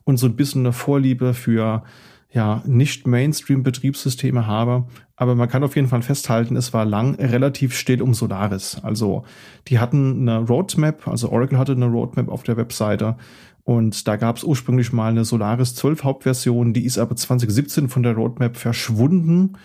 und 0.05 0.19
so 0.19 0.27
ein 0.27 0.37
bisschen 0.37 0.61
eine 0.61 0.73
Vorliebe 0.73 1.35
für 1.35 1.83
ja, 2.31 2.63
nicht 2.65 3.09
Mainstream-Betriebssysteme 3.09 4.47
habe. 4.47 4.87
Aber 5.21 5.35
man 5.35 5.49
kann 5.49 5.65
auf 5.65 5.75
jeden 5.75 5.89
Fall 5.89 6.03
festhalten, 6.03 6.55
es 6.55 6.73
war 6.73 6.85
lang 6.85 7.17
relativ 7.17 7.75
still 7.77 8.03
um 8.03 8.15
Solaris. 8.15 8.79
Also 8.85 9.25
die 9.67 9.81
hatten 9.81 10.29
eine 10.29 10.47
Roadmap, 10.47 11.09
also 11.09 11.31
Oracle 11.31 11.59
hatte 11.59 11.73
eine 11.73 11.87
Roadmap 11.87 12.29
auf 12.29 12.45
der 12.45 12.57
Webseite 12.57 13.17
und 13.65 14.07
da 14.07 14.15
gab 14.15 14.37
es 14.37 14.45
ursprünglich 14.45 14.93
mal 14.93 15.11
eine 15.11 15.25
Solaris 15.25 15.75
12 15.75 16.05
Hauptversion, 16.05 16.73
die 16.73 16.85
ist 16.85 16.99
aber 16.99 17.17
2017 17.17 17.89
von 17.89 18.05
der 18.05 18.15
Roadmap 18.15 18.57
verschwunden, 18.57 19.59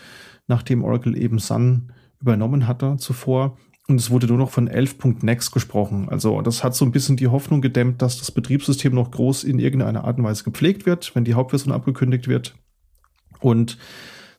nachdem 0.48 0.84
Oracle 0.84 1.16
eben 1.16 1.38
Sun 1.38 1.92
übernommen 2.20 2.68
hatte 2.68 2.98
zuvor. 2.98 3.56
Und 3.88 4.00
es 4.00 4.10
wurde 4.10 4.26
nur 4.26 4.40
noch 4.40 4.50
von 4.50 4.68
11.next 4.68 5.52
gesprochen. 5.52 6.10
Also 6.10 6.42
das 6.42 6.64
hat 6.64 6.74
so 6.74 6.84
ein 6.84 6.92
bisschen 6.92 7.16
die 7.16 7.28
Hoffnung 7.28 7.62
gedämmt, 7.62 8.02
dass 8.02 8.18
das 8.18 8.32
Betriebssystem 8.32 8.96
noch 8.96 9.12
groß 9.12 9.44
in 9.44 9.60
irgendeiner 9.60 10.06
Art 10.06 10.18
und 10.18 10.24
Weise 10.24 10.46
gepflegt 10.46 10.88
wird, 10.88 11.14
wenn 11.16 11.26
die 11.26 11.36
Hauptversion 11.36 11.74
abgekündigt 11.74 12.28
wird. 12.28 12.56
Und 13.40 13.78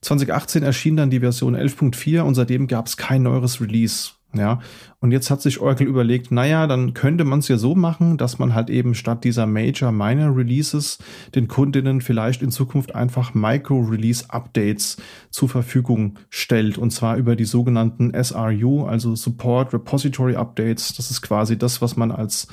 2018 0.04 0.62
erschien 0.62 0.96
dann 0.96 1.10
die 1.10 1.20
Version 1.20 1.56
11.4 1.56 2.20
und 2.20 2.34
seitdem 2.34 2.66
gab 2.66 2.86
es 2.86 2.96
kein 2.96 3.22
neueres 3.22 3.60
Release. 3.60 4.10
Ja, 4.36 4.58
und 4.98 5.12
jetzt 5.12 5.30
hat 5.30 5.40
sich 5.42 5.60
Oracle 5.60 5.86
überlegt, 5.86 6.32
naja, 6.32 6.66
dann 6.66 6.92
könnte 6.92 7.22
man 7.22 7.38
es 7.38 7.46
ja 7.46 7.56
so 7.56 7.76
machen, 7.76 8.16
dass 8.16 8.40
man 8.40 8.52
halt 8.52 8.68
eben 8.68 8.96
statt 8.96 9.22
dieser 9.22 9.46
Major 9.46 9.92
Minor 9.92 10.36
Releases 10.36 10.98
den 11.36 11.46
Kundinnen 11.46 12.00
vielleicht 12.00 12.42
in 12.42 12.50
Zukunft 12.50 12.96
einfach 12.96 13.32
Micro 13.34 13.78
Release 13.78 14.24
Updates 14.28 14.96
zur 15.30 15.48
Verfügung 15.48 16.18
stellt 16.30 16.78
und 16.78 16.90
zwar 16.90 17.16
über 17.16 17.36
die 17.36 17.44
sogenannten 17.44 18.12
SRU, 18.12 18.86
also 18.86 19.14
Support 19.14 19.72
Repository 19.72 20.34
Updates. 20.34 20.94
Das 20.94 21.12
ist 21.12 21.22
quasi 21.22 21.56
das, 21.56 21.80
was 21.80 21.94
man 21.94 22.10
als 22.10 22.48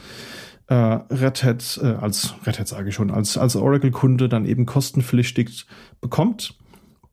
äh, 0.68 0.76
Red 0.76 1.44
Hat, 1.44 1.80
äh, 1.82 1.88
als 1.88 2.36
Red 2.46 2.60
Hat 2.60 2.68
sage 2.68 2.90
ich 2.90 2.96
schon, 2.96 3.10
als, 3.10 3.40
als 3.40 3.56
Oracle-Kunde 3.56 4.30
dann 4.30 4.46
eben 4.46 4.68
kostenpflichtig 4.68 5.66
bekommt. 6.00 6.61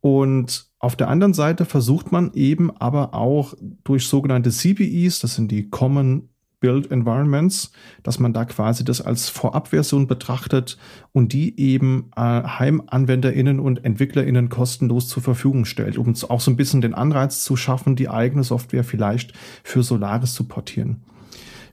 Und 0.00 0.66
auf 0.78 0.96
der 0.96 1.08
anderen 1.08 1.34
Seite 1.34 1.64
versucht 1.64 2.12
man 2.12 2.32
eben 2.34 2.70
aber 2.76 3.14
auch 3.14 3.54
durch 3.84 4.06
sogenannte 4.06 4.50
CPEs, 4.50 5.18
das 5.18 5.34
sind 5.34 5.50
die 5.50 5.70
Common 5.70 6.28
Build 6.60 6.90
Environments, 6.90 7.70
dass 8.02 8.18
man 8.18 8.32
da 8.32 8.44
quasi 8.44 8.84
das 8.84 9.00
als 9.00 9.28
Vorabversion 9.28 10.06
betrachtet 10.06 10.76
und 11.12 11.32
die 11.32 11.58
eben 11.58 12.10
äh, 12.16 12.20
HeimanwenderInnen 12.20 13.60
und 13.60 13.84
EntwicklerInnen 13.84 14.48
kostenlos 14.48 15.08
zur 15.08 15.22
Verfügung 15.22 15.64
stellt, 15.64 15.98
um 15.98 16.14
auch 16.28 16.40
so 16.40 16.50
ein 16.50 16.56
bisschen 16.56 16.80
den 16.80 16.94
Anreiz 16.94 17.44
zu 17.44 17.56
schaffen, 17.56 17.94
die 17.94 18.08
eigene 18.08 18.42
Software 18.42 18.84
vielleicht 18.84 19.34
für 19.62 19.82
Solaris 19.82 20.34
zu 20.34 20.44
portieren. 20.44 21.04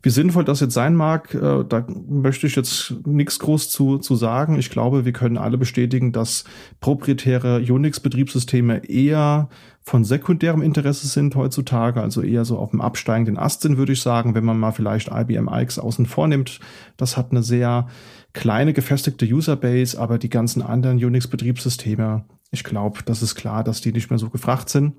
Wie 0.06 0.12
sinnvoll 0.12 0.44
das 0.44 0.60
jetzt 0.60 0.76
sein 0.76 0.94
mag, 0.94 1.34
äh, 1.34 1.64
da 1.68 1.84
möchte 2.08 2.46
ich 2.46 2.56
jetzt 2.56 2.94
nichts 3.08 3.40
groß 3.40 3.72
zu, 3.72 3.98
zu 3.98 4.16
sagen. 4.16 4.60
Ich 4.60 4.70
glaube, 4.70 5.04
wir 5.04 5.14
können 5.14 5.36
alle 5.36 5.58
bestätigen, 5.58 6.12
dass 6.12 6.44
proprietäre 6.80 7.58
Unix-Betriebssysteme 7.58 8.86
eher 8.88 9.50
von 9.82 10.04
sekundärem 10.04 10.62
Interesse 10.62 11.08
sind 11.08 11.36
heutzutage, 11.36 12.04
also 12.04 12.22
eher 12.22 12.46
so 12.46 12.60
auf 12.60 12.70
dem 12.70 12.82
absteigenden 12.82 13.40
Ast 13.40 13.64
sind, 13.64 13.78
würde 13.80 13.94
ich 13.94 14.02
sagen, 14.04 14.36
wenn 14.36 14.46
man 14.46 14.60
mal 14.60 14.74
vielleicht 14.74 15.10
IBM 15.12 15.50
X 15.52 15.80
außen 15.80 16.06
vornimmt. 16.06 16.60
Das 16.98 17.18
hat 17.18 17.32
eine 17.32 17.42
sehr 17.42 17.88
kleine 18.34 18.74
gefestigte 18.74 19.26
Userbase, 19.26 20.00
aber 20.00 20.20
die 20.20 20.30
ganzen 20.30 20.62
anderen 20.62 21.04
Unix-Betriebssysteme, 21.04 22.26
ich 22.52 22.64
glaube, 22.64 23.00
das 23.06 23.24
ist 23.24 23.34
klar, 23.34 23.64
dass 23.64 23.82
die 23.82 23.92
nicht 23.92 24.12
mehr 24.12 24.20
so 24.20 24.30
gefragt 24.30 24.70
sind. 24.70 24.94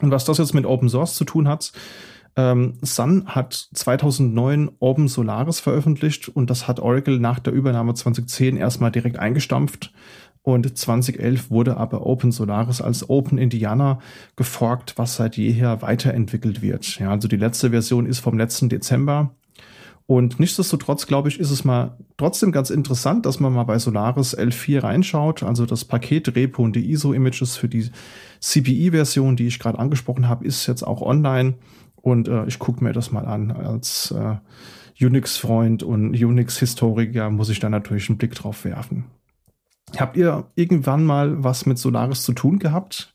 Und 0.00 0.10
was 0.10 0.24
das 0.24 0.38
jetzt 0.38 0.54
mit 0.54 0.64
Open 0.64 0.88
Source 0.88 1.16
zu 1.16 1.26
tun 1.26 1.48
hat, 1.48 1.74
ähm, 2.36 2.78
Sun 2.80 3.26
hat 3.26 3.52
2009 3.74 4.70
Open 4.78 5.08
Solaris 5.08 5.60
veröffentlicht 5.60 6.28
und 6.28 6.48
das 6.48 6.66
hat 6.66 6.80
Oracle 6.80 7.18
nach 7.18 7.38
der 7.38 7.52
Übernahme 7.52 7.94
2010 7.94 8.56
erstmal 8.56 8.90
direkt 8.90 9.18
eingestampft. 9.18 9.92
Und 10.44 10.76
2011 10.76 11.50
wurde 11.50 11.76
aber 11.76 12.04
Open 12.04 12.32
Solaris 12.32 12.80
als 12.80 13.08
Open 13.08 13.38
Indiana 13.38 14.00
geforkt, 14.34 14.94
was 14.96 15.14
seit 15.16 15.36
jeher 15.36 15.82
weiterentwickelt 15.82 16.62
wird. 16.62 16.98
Ja, 16.98 17.10
also 17.10 17.28
die 17.28 17.36
letzte 17.36 17.70
Version 17.70 18.06
ist 18.06 18.18
vom 18.18 18.36
letzten 18.36 18.68
Dezember. 18.68 19.34
Und 20.06 20.40
nichtsdestotrotz, 20.40 21.06
glaube 21.06 21.28
ich, 21.28 21.38
ist 21.38 21.50
es 21.50 21.64
mal 21.64 21.96
trotzdem 22.16 22.50
ganz 22.50 22.70
interessant, 22.70 23.24
dass 23.24 23.38
man 23.38 23.52
mal 23.52 23.62
bei 23.62 23.78
Solaris 23.78 24.36
L4 24.36 24.82
reinschaut. 24.82 25.44
Also 25.44 25.64
das 25.64 25.84
Paket 25.84 26.34
Repo 26.34 26.62
und 26.64 26.74
die 26.74 26.90
ISO-Images 26.90 27.56
für 27.56 27.68
die 27.68 27.88
CPI-Version, 28.40 29.36
die 29.36 29.46
ich 29.46 29.60
gerade 29.60 29.78
angesprochen 29.78 30.28
habe, 30.28 30.44
ist 30.44 30.66
jetzt 30.66 30.82
auch 30.82 31.02
online. 31.02 31.54
Und 32.02 32.28
äh, 32.28 32.44
ich 32.46 32.58
gucke 32.58 32.84
mir 32.84 32.92
das 32.92 33.12
mal 33.12 33.24
an. 33.24 33.50
Als 33.50 34.10
äh, 34.10 34.36
Unix-Freund 35.04 35.82
und 35.82 36.10
Unix-Historiker 36.10 37.30
muss 37.30 37.48
ich 37.48 37.60
da 37.60 37.70
natürlich 37.70 38.08
einen 38.08 38.18
Blick 38.18 38.34
drauf 38.34 38.64
werfen. 38.64 39.04
Habt 39.96 40.16
ihr 40.16 40.46
irgendwann 40.54 41.04
mal 41.04 41.42
was 41.42 41.66
mit 41.66 41.78
Solaris 41.78 42.22
zu 42.22 42.32
tun 42.32 42.58
gehabt? 42.58 43.14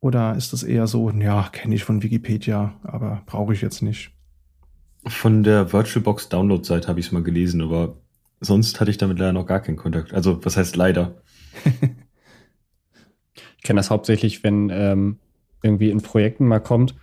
Oder 0.00 0.36
ist 0.36 0.52
das 0.52 0.62
eher 0.62 0.86
so, 0.86 1.10
ja, 1.10 1.48
kenne 1.50 1.74
ich 1.74 1.84
von 1.84 2.02
Wikipedia, 2.02 2.74
aber 2.82 3.22
brauche 3.26 3.52
ich 3.52 3.62
jetzt 3.62 3.82
nicht? 3.82 4.12
Von 5.06 5.42
der 5.42 5.72
VirtualBox 5.72 6.28
Download-Seite 6.28 6.88
habe 6.88 7.00
ich 7.00 7.06
es 7.06 7.12
mal 7.12 7.22
gelesen, 7.22 7.62
aber 7.62 7.96
sonst 8.40 8.80
hatte 8.80 8.90
ich 8.90 8.98
damit 8.98 9.18
leider 9.18 9.32
noch 9.32 9.46
gar 9.46 9.60
keinen 9.60 9.76
Kontakt. 9.76 10.14
Also, 10.14 10.44
was 10.44 10.56
heißt 10.56 10.76
leider? 10.76 11.22
ich 13.56 13.62
kenne 13.62 13.78
das 13.78 13.90
hauptsächlich, 13.90 14.44
wenn 14.44 14.70
ähm, 14.70 15.18
irgendwie 15.62 15.90
in 15.90 16.00
Projekten 16.00 16.46
mal 16.46 16.60
kommt, 16.60 16.94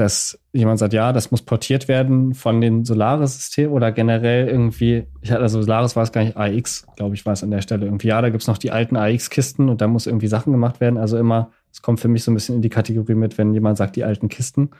dass 0.00 0.40
jemand 0.52 0.78
sagt, 0.78 0.94
ja, 0.94 1.12
das 1.12 1.30
muss 1.30 1.42
portiert 1.42 1.86
werden 1.86 2.32
von 2.32 2.62
den 2.62 2.86
Solaris-Systemen 2.86 3.70
oder 3.70 3.92
generell 3.92 4.48
irgendwie, 4.48 5.06
ich 5.20 5.30
hatte 5.30 5.42
also 5.42 5.60
Solaris 5.60 5.94
war 5.94 6.02
es 6.02 6.10
gar 6.10 6.24
nicht 6.24 6.38
AX, 6.38 6.86
glaube 6.96 7.14
ich, 7.14 7.26
war 7.26 7.34
es 7.34 7.42
an 7.42 7.50
der 7.50 7.60
Stelle 7.60 7.84
irgendwie. 7.84 8.08
Ja, 8.08 8.22
da 8.22 8.30
gibt 8.30 8.40
es 8.40 8.48
noch 8.48 8.56
die 8.56 8.70
alten 8.70 8.96
AX-Kisten 8.96 9.68
und 9.68 9.82
da 9.82 9.88
muss 9.88 10.06
irgendwie 10.06 10.26
Sachen 10.26 10.52
gemacht 10.52 10.80
werden. 10.80 10.96
Also 10.96 11.18
immer, 11.18 11.50
es 11.70 11.82
kommt 11.82 12.00
für 12.00 12.08
mich 12.08 12.24
so 12.24 12.30
ein 12.30 12.34
bisschen 12.34 12.56
in 12.56 12.62
die 12.62 12.70
Kategorie 12.70 13.14
mit, 13.14 13.36
wenn 13.36 13.52
jemand 13.52 13.76
sagt, 13.76 13.94
die 13.94 14.04
alten 14.04 14.30
Kisten. 14.30 14.70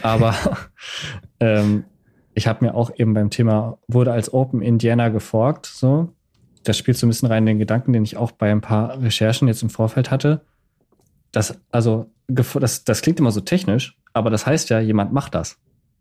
Aber 0.00 0.34
ähm, 1.40 1.84
ich 2.32 2.46
habe 2.46 2.64
mir 2.64 2.74
auch 2.74 2.90
eben 2.96 3.12
beim 3.12 3.28
Thema, 3.28 3.78
wurde 3.86 4.12
als 4.12 4.32
Open 4.32 4.62
Indiana 4.62 5.10
geforkt, 5.10 5.66
so. 5.66 6.08
Das 6.64 6.78
spielt 6.78 6.96
so 6.96 7.06
ein 7.06 7.10
bisschen 7.10 7.28
rein 7.28 7.42
in 7.42 7.46
den 7.54 7.58
Gedanken, 7.58 7.92
den 7.92 8.04
ich 8.04 8.16
auch 8.16 8.30
bei 8.30 8.50
ein 8.50 8.60
paar 8.62 9.02
Recherchen 9.02 9.48
jetzt 9.48 9.62
im 9.62 9.68
Vorfeld 9.68 10.10
hatte. 10.10 10.40
Das, 11.32 11.60
also, 11.70 12.06
das, 12.28 12.84
das 12.84 13.02
klingt 13.02 13.18
immer 13.18 13.32
so 13.32 13.40
technisch, 13.40 13.98
aber 14.12 14.30
das 14.30 14.46
heißt 14.46 14.70
ja, 14.70 14.80
jemand 14.80 15.12
macht 15.12 15.34
das. 15.34 15.58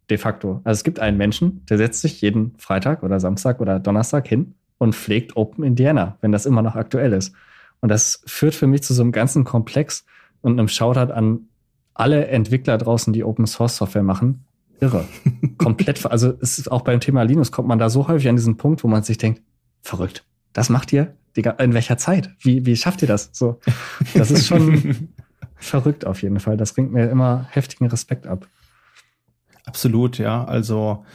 De 0.09 0.17
facto. 0.17 0.61
Also 0.63 0.79
es 0.79 0.83
gibt 0.83 0.99
einen 0.99 1.17
Menschen, 1.17 1.65
der 1.69 1.77
setzt 1.77 2.01
sich 2.01 2.21
jeden 2.21 2.53
Freitag 2.57 3.03
oder 3.03 3.19
Samstag 3.19 3.61
oder 3.61 3.79
Donnerstag 3.79 4.27
hin 4.27 4.55
und 4.77 4.95
pflegt 4.95 5.37
Open 5.37 5.63
Indiana, 5.63 6.17
wenn 6.21 6.31
das 6.31 6.45
immer 6.45 6.61
noch 6.61 6.75
aktuell 6.75 7.13
ist. 7.13 7.33
Und 7.79 7.89
das 7.89 8.21
führt 8.25 8.55
für 8.55 8.67
mich 8.67 8.83
zu 8.83 8.93
so 8.93 9.01
einem 9.01 9.11
ganzen 9.11 9.43
Komplex 9.43 10.05
und 10.41 10.53
einem 10.53 10.67
Shoutout 10.67 11.13
an 11.13 11.47
alle 11.93 12.27
Entwickler 12.27 12.77
draußen, 12.77 13.13
die 13.13 13.23
Open 13.23 13.45
Source 13.45 13.77
Software 13.77 14.03
machen. 14.03 14.45
Irre. 14.79 15.05
Komplett. 15.57 16.05
Also 16.05 16.33
es 16.41 16.57
ist 16.57 16.71
auch 16.71 16.81
beim 16.81 16.99
Thema 16.99 17.23
Linux 17.23 17.51
kommt 17.51 17.67
man 17.67 17.79
da 17.79 17.89
so 17.89 18.07
häufig 18.07 18.27
an 18.27 18.35
diesen 18.35 18.57
Punkt, 18.57 18.83
wo 18.83 18.87
man 18.87 19.03
sich 19.03 19.17
denkt, 19.17 19.41
verrückt. 19.81 20.25
Das 20.53 20.69
macht 20.69 20.91
ihr? 20.91 21.15
In 21.35 21.73
welcher 21.73 21.97
Zeit? 21.97 22.31
Wie, 22.39 22.65
wie 22.65 22.75
schafft 22.75 23.01
ihr 23.01 23.07
das? 23.07 23.29
So. 23.31 23.59
Das 24.13 24.31
ist 24.31 24.47
schon, 24.47 25.09
verrückt 25.61 26.05
auf 26.05 26.21
jeden 26.21 26.39
Fall. 26.39 26.57
Das 26.57 26.73
bringt 26.73 26.91
mir 26.91 27.09
immer 27.09 27.47
heftigen 27.51 27.87
Respekt 27.87 28.27
ab. 28.27 28.47
Absolut, 29.65 30.17
ja. 30.17 30.43
Also 30.43 31.05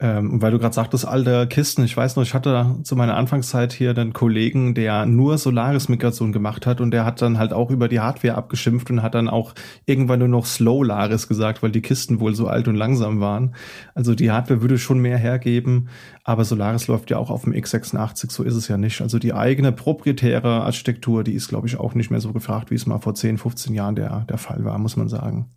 ähm, 0.00 0.42
weil 0.42 0.50
du 0.50 0.58
gerade 0.58 0.74
sagtest, 0.74 1.06
alte 1.06 1.46
Kisten, 1.46 1.84
ich 1.84 1.96
weiß 1.96 2.16
noch, 2.16 2.24
ich 2.24 2.34
hatte 2.34 2.76
zu 2.82 2.96
meiner 2.96 3.16
Anfangszeit 3.16 3.72
hier 3.72 3.96
einen 3.96 4.12
Kollegen, 4.12 4.74
der 4.74 5.06
nur 5.06 5.38
Solaris-Migration 5.38 6.32
gemacht 6.32 6.66
hat 6.66 6.80
und 6.80 6.90
der 6.90 7.04
hat 7.04 7.22
dann 7.22 7.38
halt 7.38 7.52
auch 7.52 7.70
über 7.70 7.86
die 7.88 8.00
Hardware 8.00 8.34
abgeschimpft 8.34 8.90
und 8.90 9.02
hat 9.02 9.14
dann 9.14 9.28
auch 9.28 9.54
irgendwann 9.86 10.18
nur 10.18 10.28
noch 10.28 10.46
Slow-Laris 10.46 11.28
gesagt, 11.28 11.62
weil 11.62 11.70
die 11.70 11.80
Kisten 11.80 12.18
wohl 12.18 12.34
so 12.34 12.48
alt 12.48 12.66
und 12.66 12.74
langsam 12.74 13.20
waren. 13.20 13.54
Also 13.94 14.16
die 14.16 14.32
Hardware 14.32 14.62
würde 14.62 14.78
schon 14.78 14.98
mehr 14.98 15.16
hergeben, 15.16 15.88
aber 16.24 16.44
Solaris 16.44 16.88
läuft 16.88 17.10
ja 17.10 17.18
auch 17.18 17.30
auf 17.30 17.44
dem 17.44 17.52
x86, 17.52 18.32
so 18.32 18.42
ist 18.42 18.54
es 18.56 18.66
ja 18.66 18.76
nicht. 18.76 19.00
Also 19.00 19.20
die 19.20 19.32
eigene 19.32 19.70
proprietäre 19.70 20.64
Architektur, 20.64 21.22
die 21.22 21.34
ist, 21.34 21.48
glaube 21.48 21.68
ich, 21.68 21.78
auch 21.78 21.94
nicht 21.94 22.10
mehr 22.10 22.20
so 22.20 22.32
gefragt, 22.32 22.72
wie 22.72 22.74
es 22.74 22.86
mal 22.86 22.98
vor 22.98 23.14
10, 23.14 23.38
15 23.38 23.74
Jahren 23.74 23.94
der, 23.94 24.24
der 24.28 24.38
Fall 24.38 24.64
war, 24.64 24.78
muss 24.78 24.96
man 24.96 25.08
sagen. 25.08 25.50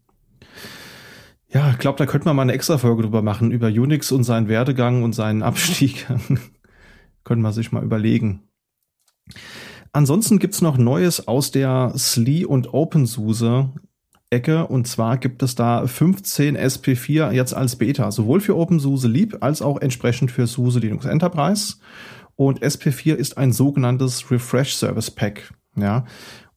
Ja, 1.58 1.72
ich 1.72 1.80
glaube, 1.80 1.97
da 1.97 2.05
könnte 2.05 2.28
man 2.28 2.36
mal 2.36 2.43
eine 2.43 2.53
extra 2.53 2.78
Folge 2.78 3.01
drüber 3.01 3.24
machen, 3.24 3.49
über 3.49 3.70
Unix 3.70 4.12
und 4.12 4.24
seinen 4.24 4.47
Werdegang 4.47 5.01
und 5.01 5.14
seinen 5.14 5.41
Abstieg. 5.41 6.05
Könnte 7.24 7.41
man 7.41 7.51
sich 7.51 7.72
mal 7.72 7.84
überlegen. 7.84 8.43
Ansonsten 9.91 10.38
gibt's 10.38 10.62
noch 10.62 10.78
Neues 10.78 11.28
aus 11.28 11.49
der 11.49 11.93
SLI 11.95 12.45
und 12.45 12.76
OpenSUSE 12.76 13.72
Ecke 14.30 14.68
und 14.68 14.88
zwar 14.88 15.18
gibt 15.18 15.41
es 15.41 15.55
da 15.55 15.88
15 15.88 16.55
SP4 16.60 17.32
jetzt 17.32 17.55
als 17.55 17.76
Beta, 17.78 18.12
sowohl 18.12 18.39
für 18.39 18.55
OpenSUSE 18.55 19.08
Leap 19.08 19.38
als 19.41 19.64
auch 19.64 19.82
entsprechend 19.82 20.30
für 20.30 20.45
SUSE 20.45 20.78
Linux 20.78 21.05
Enterprise. 21.05 21.78
Und 22.36 22.62
SP4 22.62 23.16
ist 23.16 23.36
ein 23.39 23.51
sogenanntes 23.51 24.30
Refresh 24.30 24.76
Service 24.76 25.10
Pack. 25.10 25.55
Ja, 25.76 26.05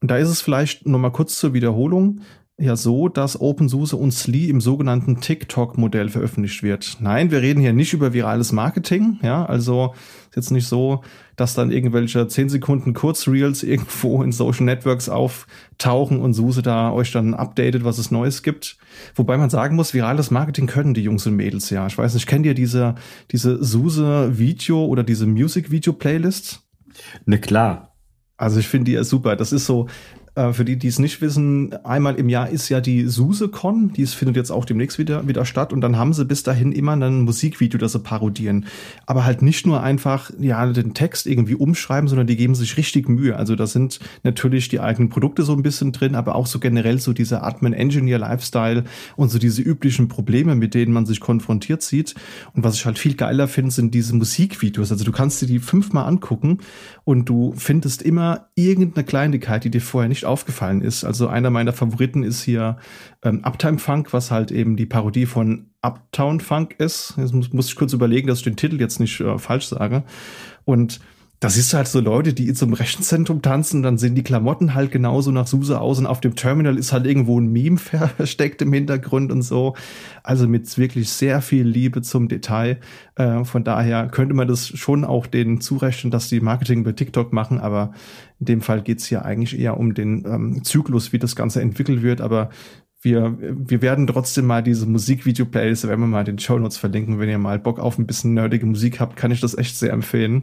und 0.02 0.10
da 0.10 0.18
ist 0.18 0.28
es 0.28 0.42
vielleicht 0.42 0.86
noch 0.86 0.98
mal 0.98 1.10
kurz 1.10 1.38
zur 1.38 1.54
Wiederholung 1.54 2.20
ja 2.60 2.76
so, 2.76 3.08
dass 3.08 3.40
OpenSUSE 3.40 3.96
und 3.96 4.12
SLI 4.12 4.50
im 4.50 4.60
sogenannten 4.60 5.20
TikTok-Modell 5.20 6.08
veröffentlicht 6.08 6.62
wird. 6.62 6.98
Nein, 7.00 7.30
wir 7.30 7.40
reden 7.40 7.60
hier 7.60 7.72
nicht 7.72 7.92
über 7.92 8.12
virales 8.12 8.52
Marketing. 8.52 9.18
Ja, 9.22 9.44
also 9.44 9.94
ist 10.28 10.36
jetzt 10.36 10.50
nicht 10.50 10.66
so, 10.66 11.02
dass 11.36 11.54
dann 11.54 11.70
irgendwelche 11.70 12.28
10 12.28 12.50
Sekunden 12.50 12.92
Kurzreels 12.92 13.62
irgendwo 13.62 14.22
in 14.22 14.30
Social 14.30 14.64
Networks 14.64 15.08
auftauchen 15.08 16.20
und 16.20 16.34
SUSE 16.34 16.62
da 16.62 16.92
euch 16.92 17.12
dann 17.12 17.34
updatet, 17.34 17.82
was 17.84 17.98
es 17.98 18.10
Neues 18.10 18.42
gibt. 18.42 18.76
Wobei 19.14 19.36
man 19.38 19.50
sagen 19.50 19.74
muss, 19.76 19.94
virales 19.94 20.30
Marketing 20.30 20.66
können 20.66 20.94
die 20.94 21.02
Jungs 21.02 21.26
und 21.26 21.36
Mädels 21.36 21.70
ja. 21.70 21.86
Ich 21.86 21.96
weiß 21.96 22.14
nicht, 22.14 22.26
kennt 22.26 22.46
ihr 22.46 22.54
diese, 22.54 22.94
diese 23.30 23.62
SUSE 23.64 24.38
Video 24.38 24.84
oder 24.84 25.02
diese 25.02 25.26
Music 25.26 25.70
Video 25.70 25.92
Playlist? 25.92 26.60
Ne, 27.24 27.38
klar. 27.38 27.96
Also 28.36 28.58
ich 28.58 28.68
finde 28.68 28.86
die 28.86 28.92
ja 28.92 29.04
super. 29.04 29.36
Das 29.36 29.52
ist 29.52 29.66
so, 29.66 29.88
äh, 30.34 30.52
für 30.52 30.64
die, 30.64 30.76
die 30.76 30.88
es 30.88 30.98
nicht 30.98 31.20
wissen, 31.20 31.74
einmal 31.84 32.14
im 32.16 32.28
Jahr 32.28 32.48
ist 32.48 32.68
ja 32.68 32.80
die 32.80 33.06
SuseCon, 33.06 33.92
die 33.92 34.06
findet 34.06 34.36
jetzt 34.36 34.50
auch 34.50 34.64
demnächst 34.64 34.98
wieder, 34.98 35.26
wieder 35.26 35.44
statt 35.44 35.72
und 35.72 35.80
dann 35.80 35.96
haben 35.96 36.12
sie 36.12 36.24
bis 36.24 36.42
dahin 36.42 36.72
immer 36.72 36.92
ein 36.92 37.22
Musikvideo, 37.22 37.78
das 37.78 37.92
sie 37.92 37.98
parodieren. 37.98 38.66
Aber 39.06 39.24
halt 39.24 39.42
nicht 39.42 39.66
nur 39.66 39.82
einfach, 39.82 40.30
ja, 40.38 40.64
den 40.66 40.94
Text 40.94 41.26
irgendwie 41.26 41.54
umschreiben, 41.54 42.08
sondern 42.08 42.26
die 42.26 42.36
geben 42.36 42.54
sich 42.54 42.76
richtig 42.76 43.08
Mühe. 43.08 43.36
Also 43.36 43.56
da 43.56 43.66
sind 43.66 43.98
natürlich 44.22 44.68
die 44.68 44.80
eigenen 44.80 45.08
Produkte 45.08 45.42
so 45.42 45.52
ein 45.52 45.62
bisschen 45.62 45.92
drin, 45.92 46.14
aber 46.14 46.34
auch 46.34 46.46
so 46.46 46.60
generell 46.60 46.98
so 47.00 47.12
dieser 47.12 47.42
Admin 47.42 47.72
Engineer 47.72 48.18
Lifestyle 48.18 48.84
und 49.16 49.30
so 49.30 49.38
diese 49.38 49.62
üblichen 49.62 50.08
Probleme, 50.08 50.54
mit 50.54 50.74
denen 50.74 50.92
man 50.92 51.06
sich 51.06 51.20
konfrontiert 51.20 51.82
sieht. 51.82 52.14
Und 52.54 52.64
was 52.64 52.76
ich 52.76 52.86
halt 52.86 52.98
viel 52.98 53.14
geiler 53.14 53.48
finde, 53.48 53.70
sind 53.70 53.94
diese 53.94 54.14
Musikvideos. 54.14 54.92
Also 54.92 55.04
du 55.04 55.12
kannst 55.12 55.42
dir 55.42 55.46
die 55.46 55.58
fünfmal 55.58 56.06
angucken 56.06 56.58
und 57.04 57.28
du 57.28 57.52
findest 57.56 58.02
immer 58.02 58.48
irgendeine 58.54 59.04
Kleinigkeit, 59.04 59.64
die 59.64 59.70
dir 59.70 59.80
vorher 59.80 60.08
nicht 60.08 60.19
aufgefallen 60.24 60.82
ist. 60.82 61.04
Also 61.04 61.28
einer 61.28 61.50
meiner 61.50 61.72
Favoriten 61.72 62.22
ist 62.22 62.42
hier 62.42 62.78
ähm, 63.22 63.44
Uptime 63.44 63.78
Funk, 63.78 64.12
was 64.12 64.30
halt 64.30 64.50
eben 64.50 64.76
die 64.76 64.86
Parodie 64.86 65.26
von 65.26 65.70
Uptown 65.82 66.40
Funk 66.40 66.74
ist. 66.78 67.14
Jetzt 67.16 67.34
muss, 67.34 67.52
muss 67.52 67.68
ich 67.68 67.76
kurz 67.76 67.92
überlegen, 67.92 68.28
dass 68.28 68.38
ich 68.38 68.44
den 68.44 68.56
Titel 68.56 68.80
jetzt 68.80 69.00
nicht 69.00 69.20
äh, 69.20 69.38
falsch 69.38 69.66
sage. 69.66 70.04
Und 70.64 71.00
da 71.40 71.48
siehst 71.48 71.72
du 71.72 71.78
halt 71.78 71.88
so 71.88 72.00
Leute, 72.00 72.34
die 72.34 72.48
in 72.48 72.54
so 72.54 72.66
einem 72.66 72.74
Rechenzentrum 72.74 73.40
tanzen, 73.40 73.82
dann 73.82 73.96
sehen 73.96 74.14
die 74.14 74.22
Klamotten 74.22 74.74
halt 74.74 74.92
genauso 74.92 75.30
nach 75.30 75.46
Suse 75.46 75.80
aus 75.80 75.98
und 75.98 76.04
auf 76.04 76.20
dem 76.20 76.34
Terminal 76.34 76.76
ist 76.76 76.92
halt 76.92 77.06
irgendwo 77.06 77.40
ein 77.40 77.50
Meme 77.50 77.78
versteckt 77.78 78.60
im 78.60 78.74
Hintergrund 78.74 79.32
und 79.32 79.40
so. 79.40 79.74
Also 80.22 80.46
mit 80.46 80.76
wirklich 80.76 81.08
sehr 81.08 81.40
viel 81.40 81.66
Liebe 81.66 82.02
zum 82.02 82.28
Detail. 82.28 82.78
Äh, 83.16 83.44
von 83.44 83.64
daher 83.64 84.08
könnte 84.08 84.34
man 84.34 84.48
das 84.48 84.68
schon 84.68 85.02
auch 85.02 85.26
denen 85.26 85.62
zurechnen, 85.62 86.10
dass 86.10 86.28
die 86.28 86.40
Marketing 86.40 86.84
bei 86.84 86.92
TikTok 86.92 87.32
machen, 87.32 87.58
aber 87.58 87.94
in 88.38 88.44
dem 88.44 88.60
Fall 88.60 88.82
geht's 88.82 89.06
hier 89.06 89.24
eigentlich 89.24 89.58
eher 89.58 89.78
um 89.78 89.94
den 89.94 90.26
ähm, 90.26 90.62
Zyklus, 90.62 91.14
wie 91.14 91.18
das 91.18 91.36
Ganze 91.36 91.62
entwickelt 91.62 92.02
wird, 92.02 92.20
aber 92.20 92.50
wir, 93.02 93.38
wir 93.40 93.80
werden 93.80 94.06
trotzdem 94.06 94.44
mal 94.44 94.62
diese 94.62 94.84
Musikvideo-Playlist, 94.84 95.88
wenn 95.88 96.00
wir 96.00 96.06
mal 96.06 96.24
den 96.24 96.38
Show 96.38 96.58
Notes 96.58 96.76
verlinken, 96.76 97.18
wenn 97.18 97.30
ihr 97.30 97.38
mal 97.38 97.58
Bock 97.58 97.78
auf 97.78 97.98
ein 97.98 98.06
bisschen 98.06 98.34
nerdige 98.34 98.66
Musik 98.66 99.00
habt, 99.00 99.16
kann 99.16 99.30
ich 99.30 99.40
das 99.40 99.56
echt 99.56 99.78
sehr 99.78 99.94
empfehlen. 99.94 100.42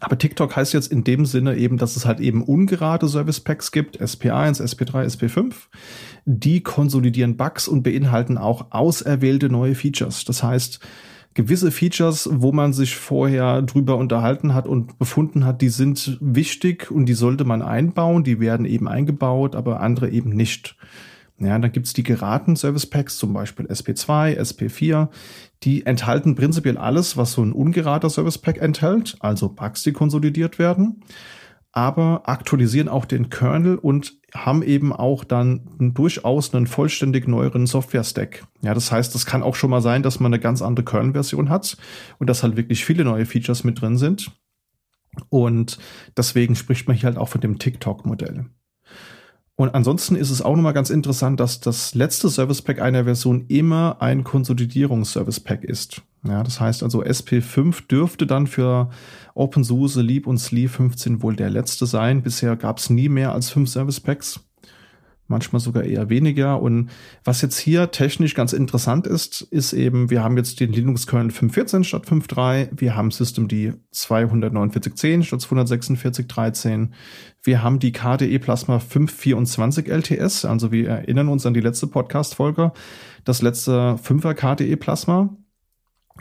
Aber 0.00 0.18
TikTok 0.18 0.56
heißt 0.56 0.72
jetzt 0.72 0.90
in 0.90 1.04
dem 1.04 1.26
Sinne 1.26 1.56
eben, 1.56 1.76
dass 1.76 1.96
es 1.96 2.06
halt 2.06 2.20
eben 2.20 2.42
ungerade 2.42 3.08
Service 3.08 3.40
Packs 3.40 3.70
gibt, 3.70 4.00
SP1, 4.00 4.62
SP3, 4.62 5.06
SP5. 5.06 5.52
Die 6.24 6.62
konsolidieren 6.62 7.36
Bugs 7.36 7.68
und 7.68 7.82
beinhalten 7.82 8.38
auch 8.38 8.66
auserwählte 8.70 9.48
neue 9.50 9.74
Features. 9.74 10.24
Das 10.24 10.42
heißt, 10.42 10.80
gewisse 11.34 11.70
Features, 11.70 12.28
wo 12.32 12.52
man 12.52 12.72
sich 12.72 12.96
vorher 12.96 13.62
drüber 13.62 13.96
unterhalten 13.96 14.54
hat 14.54 14.66
und 14.66 14.98
befunden 14.98 15.44
hat, 15.44 15.60
die 15.60 15.68
sind 15.68 16.18
wichtig 16.20 16.90
und 16.90 17.06
die 17.06 17.14
sollte 17.14 17.44
man 17.44 17.60
einbauen. 17.60 18.24
Die 18.24 18.40
werden 18.40 18.66
eben 18.66 18.88
eingebaut, 18.88 19.54
aber 19.54 19.80
andere 19.80 20.08
eben 20.10 20.30
nicht. 20.30 20.76
Ja, 21.44 21.58
dann 21.58 21.72
gibt's 21.72 21.92
die 21.92 22.02
geraten 22.02 22.56
Service 22.56 22.86
Packs, 22.86 23.18
zum 23.18 23.32
Beispiel 23.34 23.66
SP2, 23.66 24.38
SP4. 24.38 25.08
Die 25.62 25.84
enthalten 25.84 26.34
prinzipiell 26.34 26.78
alles, 26.78 27.16
was 27.16 27.32
so 27.32 27.42
ein 27.42 27.52
ungerader 27.52 28.08
Service 28.08 28.38
Pack 28.38 28.58
enthält, 28.58 29.16
also 29.20 29.48
Bugs, 29.50 29.82
die 29.82 29.92
konsolidiert 29.92 30.58
werden, 30.58 31.02
aber 31.72 32.28
aktualisieren 32.28 32.88
auch 32.88 33.04
den 33.04 33.30
Kernel 33.30 33.76
und 33.76 34.16
haben 34.34 34.62
eben 34.62 34.92
auch 34.92 35.24
dann 35.24 35.68
durchaus 35.78 36.54
einen 36.54 36.66
vollständig 36.66 37.28
neueren 37.28 37.66
Software-Stack. 37.66 38.46
Ja, 38.62 38.74
das 38.74 38.90
heißt, 38.90 39.14
das 39.14 39.26
kann 39.26 39.42
auch 39.42 39.54
schon 39.54 39.70
mal 39.70 39.82
sein, 39.82 40.02
dass 40.02 40.20
man 40.20 40.32
eine 40.32 40.40
ganz 40.40 40.62
andere 40.62 40.84
Kernel-Version 40.84 41.50
hat 41.50 41.76
und 42.18 42.30
dass 42.30 42.42
halt 42.42 42.56
wirklich 42.56 42.84
viele 42.84 43.04
neue 43.04 43.26
Features 43.26 43.64
mit 43.64 43.80
drin 43.80 43.98
sind. 43.98 44.30
Und 45.28 45.78
deswegen 46.16 46.56
spricht 46.56 46.88
man 46.88 46.96
hier 46.96 47.08
halt 47.08 47.18
auch 47.18 47.28
von 47.28 47.40
dem 47.40 47.58
TikTok-Modell. 47.58 48.46
Und 49.56 49.74
ansonsten 49.74 50.16
ist 50.16 50.30
es 50.30 50.42
auch 50.42 50.56
nochmal 50.56 50.72
ganz 50.72 50.90
interessant, 50.90 51.38
dass 51.38 51.60
das 51.60 51.94
letzte 51.94 52.28
Service 52.28 52.62
Pack 52.62 52.80
einer 52.80 53.04
Version 53.04 53.44
immer 53.48 53.98
ein 54.00 54.24
Konsolidierungs-Service 54.24 55.40
Pack 55.40 55.62
ist. 55.62 56.02
Ja, 56.26 56.42
das 56.42 56.58
heißt 56.58 56.82
also 56.82 57.02
SP5 57.02 57.86
dürfte 57.86 58.26
dann 58.26 58.46
für 58.46 58.90
OpenSUSE, 59.34 60.00
Leap 60.00 60.26
und 60.26 60.38
Sleeve 60.38 60.70
15 60.70 61.22
wohl 61.22 61.36
der 61.36 61.50
letzte 61.50 61.86
sein. 61.86 62.22
Bisher 62.22 62.56
gab 62.56 62.78
es 62.78 62.90
nie 62.90 63.08
mehr 63.08 63.32
als 63.32 63.50
fünf 63.50 63.68
Service 63.68 64.00
Packs 64.00 64.40
manchmal 65.26 65.60
sogar 65.60 65.84
eher 65.84 66.08
weniger. 66.08 66.60
Und 66.60 66.90
was 67.24 67.42
jetzt 67.42 67.58
hier 67.58 67.90
technisch 67.90 68.34
ganz 68.34 68.52
interessant 68.52 69.06
ist, 69.06 69.42
ist 69.42 69.72
eben, 69.72 70.10
wir 70.10 70.22
haben 70.22 70.36
jetzt 70.36 70.60
den 70.60 70.72
Linux-Kernel 70.72 71.30
5.14 71.30 71.84
statt 71.84 72.06
5.3, 72.06 72.68
wir 72.72 72.96
haben 72.96 73.10
Systemd 73.10 73.52
249.10 73.52 75.22
statt 75.22 75.40
246.13, 75.40 76.88
wir 77.42 77.62
haben 77.62 77.78
die 77.78 77.92
KDE 77.92 78.38
Plasma 78.38 78.78
524 78.78 79.88
LTS, 79.88 80.44
also 80.44 80.72
wir 80.72 80.88
erinnern 80.88 81.28
uns 81.28 81.46
an 81.46 81.54
die 81.54 81.60
letzte 81.60 81.86
Podcast-Folge, 81.86 82.72
das 83.24 83.42
letzte 83.42 83.98
5er 84.02 84.34
KDE 84.34 84.76
Plasma, 84.76 85.36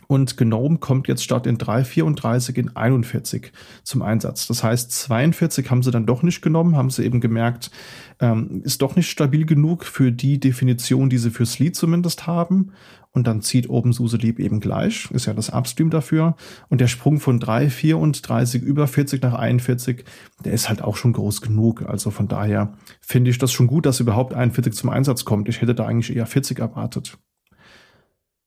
und 0.08 0.38
GNOME 0.38 0.80
kommt 0.80 1.08
jetzt 1.08 1.24
statt 1.24 1.48
in 1.48 1.58
334 1.58 2.58
in 2.58 2.76
41 2.76 3.52
zum 3.84 4.02
Einsatz. 4.02 4.48
Das 4.48 4.64
heißt, 4.64 4.92
42 4.92 5.70
haben 5.70 5.84
sie 5.84 5.92
dann 5.92 6.06
doch 6.06 6.24
nicht 6.24 6.42
genommen, 6.42 6.76
haben 6.76 6.90
sie 6.90 7.04
eben 7.04 7.22
gemerkt, 7.22 7.72
ähm, 8.20 8.62
ist 8.64 8.82
doch 8.82 8.96
nicht 8.96 9.10
stabil 9.10 9.46
genug 9.46 9.86
für 9.86 10.12
die 10.12 10.40
Definition, 10.40 11.10
die 11.10 11.18
sie 11.18 11.32
fürs 11.32 11.60
Lied 11.60 11.76
zumindest 11.76 12.28
haben. 12.28 12.72
Und 13.12 13.28
dann 13.28 13.44
zieht 13.44 13.70
OpenSUSE 13.70 14.18
Leap 14.18 14.40
eben 14.40 14.60
gleich, 14.60 15.10
ist 15.12 15.28
ja 15.28 15.34
das 15.36 15.52
Upstream 15.52 15.92
dafür. 15.92 16.36
Und 16.70 16.82
der 16.82 16.88
Sprung 16.88 17.20
von 17.20 17.40
3, 17.40 17.70
34 17.70 18.64
über 18.64 18.88
40 18.88 19.22
nach 19.22 19.36
41, 19.36 20.04
der 20.44 20.54
ist 20.54 20.68
halt 20.68 20.82
auch 20.82 20.96
schon 20.96 21.14
groß 21.14 21.42
genug. 21.42 21.84
Also 21.88 22.10
von 22.10 22.28
daher 22.28 22.74
finde 23.02 23.30
ich 23.30 23.38
das 23.38 23.52
schon 23.52 23.68
gut, 23.68 23.86
dass 23.86 24.00
überhaupt 24.00 24.34
41 24.34 24.74
zum 24.74 24.90
Einsatz 24.90 25.26
kommt. 25.26 25.48
Ich 25.48 25.62
hätte 25.62 25.76
da 25.76 25.86
eigentlich 25.86 26.16
eher 26.16 26.26
40 26.26 26.58
erwartet. 26.58 27.20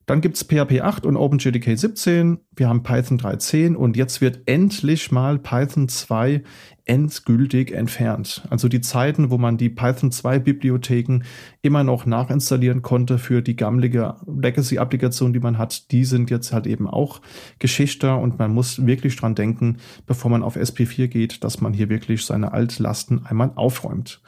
Dann 0.06 0.20
gibt's 0.20 0.44
PHP 0.44 0.82
8 0.82 1.04
und 1.04 1.16
OpenJDK 1.16 1.76
17. 1.76 2.38
Wir 2.54 2.68
haben 2.68 2.84
Python 2.84 3.18
3.10 3.18 3.74
und 3.74 3.96
jetzt 3.96 4.20
wird 4.20 4.42
endlich 4.46 5.10
mal 5.10 5.40
Python 5.40 5.88
2 5.88 6.44
endgültig 6.84 7.72
entfernt. 7.72 8.46
Also 8.48 8.68
die 8.68 8.80
Zeiten, 8.80 9.30
wo 9.30 9.38
man 9.38 9.56
die 9.56 9.68
Python 9.68 10.12
2 10.12 10.38
Bibliotheken 10.38 11.22
immer 11.60 11.82
noch 11.82 12.06
nachinstallieren 12.06 12.82
konnte 12.82 13.18
für 13.18 13.42
die 13.42 13.56
gammelige 13.56 14.14
Legacy-Applikation, 14.26 15.32
die 15.32 15.40
man 15.40 15.58
hat, 15.58 15.90
die 15.90 16.04
sind 16.04 16.30
jetzt 16.30 16.52
halt 16.52 16.68
eben 16.68 16.88
auch 16.88 17.20
Geschichte 17.58 18.14
und 18.14 18.38
man 18.38 18.54
muss 18.54 18.86
wirklich 18.86 19.16
dran 19.16 19.34
denken, 19.34 19.78
bevor 20.06 20.30
man 20.30 20.44
auf 20.44 20.56
SP4 20.56 21.08
geht, 21.08 21.42
dass 21.42 21.60
man 21.60 21.72
hier 21.72 21.88
wirklich 21.88 22.24
seine 22.24 22.52
Altlasten 22.52 23.26
einmal 23.26 23.50
aufräumt. 23.56 24.20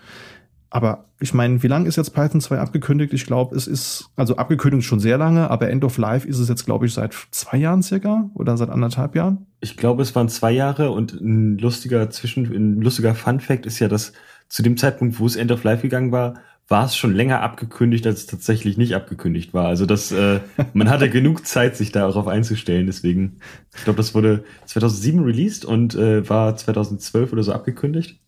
Aber 0.71 1.07
ich 1.19 1.33
meine, 1.33 1.63
wie 1.63 1.67
lange 1.67 1.89
ist 1.89 1.97
jetzt 1.97 2.15
Python 2.15 2.41
2 2.41 2.59
abgekündigt? 2.59 3.13
Ich 3.15 3.25
glaube, 3.25 3.57
es 3.57 3.67
ist, 3.67 4.11
also 4.17 4.37
abgekündigt 4.37 4.87
schon 4.87 5.01
sehr 5.01 5.17
lange, 5.17 5.51
aber 5.51 5.71
End 5.71 5.83
of 5.83 5.97
Life 5.97 6.29
ist 6.29 6.39
es 6.39 6.49
jetzt, 6.49 6.67
glaube 6.67 6.87
ich, 6.87 6.93
seit 6.93 7.15
zwei 7.31 7.57
Jahren 7.57 7.83
circa 7.83 8.31
oder 8.35 8.57
seit 8.57 8.69
anderthalb 8.69 9.15
Jahren. 9.15 9.47
Ich 9.61 9.77
glaube, 9.77 10.03
es 10.03 10.15
waren 10.15 10.29
zwei 10.29 10.53
Jahre 10.53 10.91
und 10.91 11.13
ein 11.15 11.59
lustiger 11.59 12.11
Zwischen, 12.11 12.45
ein 12.45 12.83
lustiger 12.83 13.15
Fun 13.15 13.41
Fact 13.41 13.65
ist 13.65 13.79
ja, 13.79 13.89
dass 13.89 14.13
zu 14.49 14.63
dem 14.63 14.77
Zeitpunkt, 14.77 15.19
wo 15.19 15.27
es 15.27 15.37
End 15.37 15.53
of 15.53 15.65
Life 15.65 15.83
gegangen 15.83 16.13
war, 16.13 16.35
war 16.69 16.85
es 16.85 16.97
schon 16.97 17.15
länger 17.15 17.41
abgekündigt, 17.41 18.07
als 18.07 18.21
es 18.21 18.27
tatsächlich 18.27 18.77
nicht 18.77 18.95
abgekündigt 18.95 19.55
war. 19.55 19.67
Also 19.67 19.87
das, 19.87 20.13
äh, 20.13 20.41
man 20.75 20.91
hatte 20.91 21.09
genug 21.11 21.47
Zeit, 21.47 21.77
sich 21.77 21.93
darauf 21.93 22.27
einzustellen. 22.27 22.87
Deswegen, 22.87 23.39
ich 23.75 23.85
glaube, 23.85 23.97
das 23.97 24.15
wurde 24.15 24.45
2007 24.67 25.25
released 25.25 25.65
und 25.65 25.95
äh, 25.95 26.29
war 26.29 26.57
2012 26.57 27.33
oder 27.33 27.43
so 27.43 27.53
abgekündigt. 27.53 28.21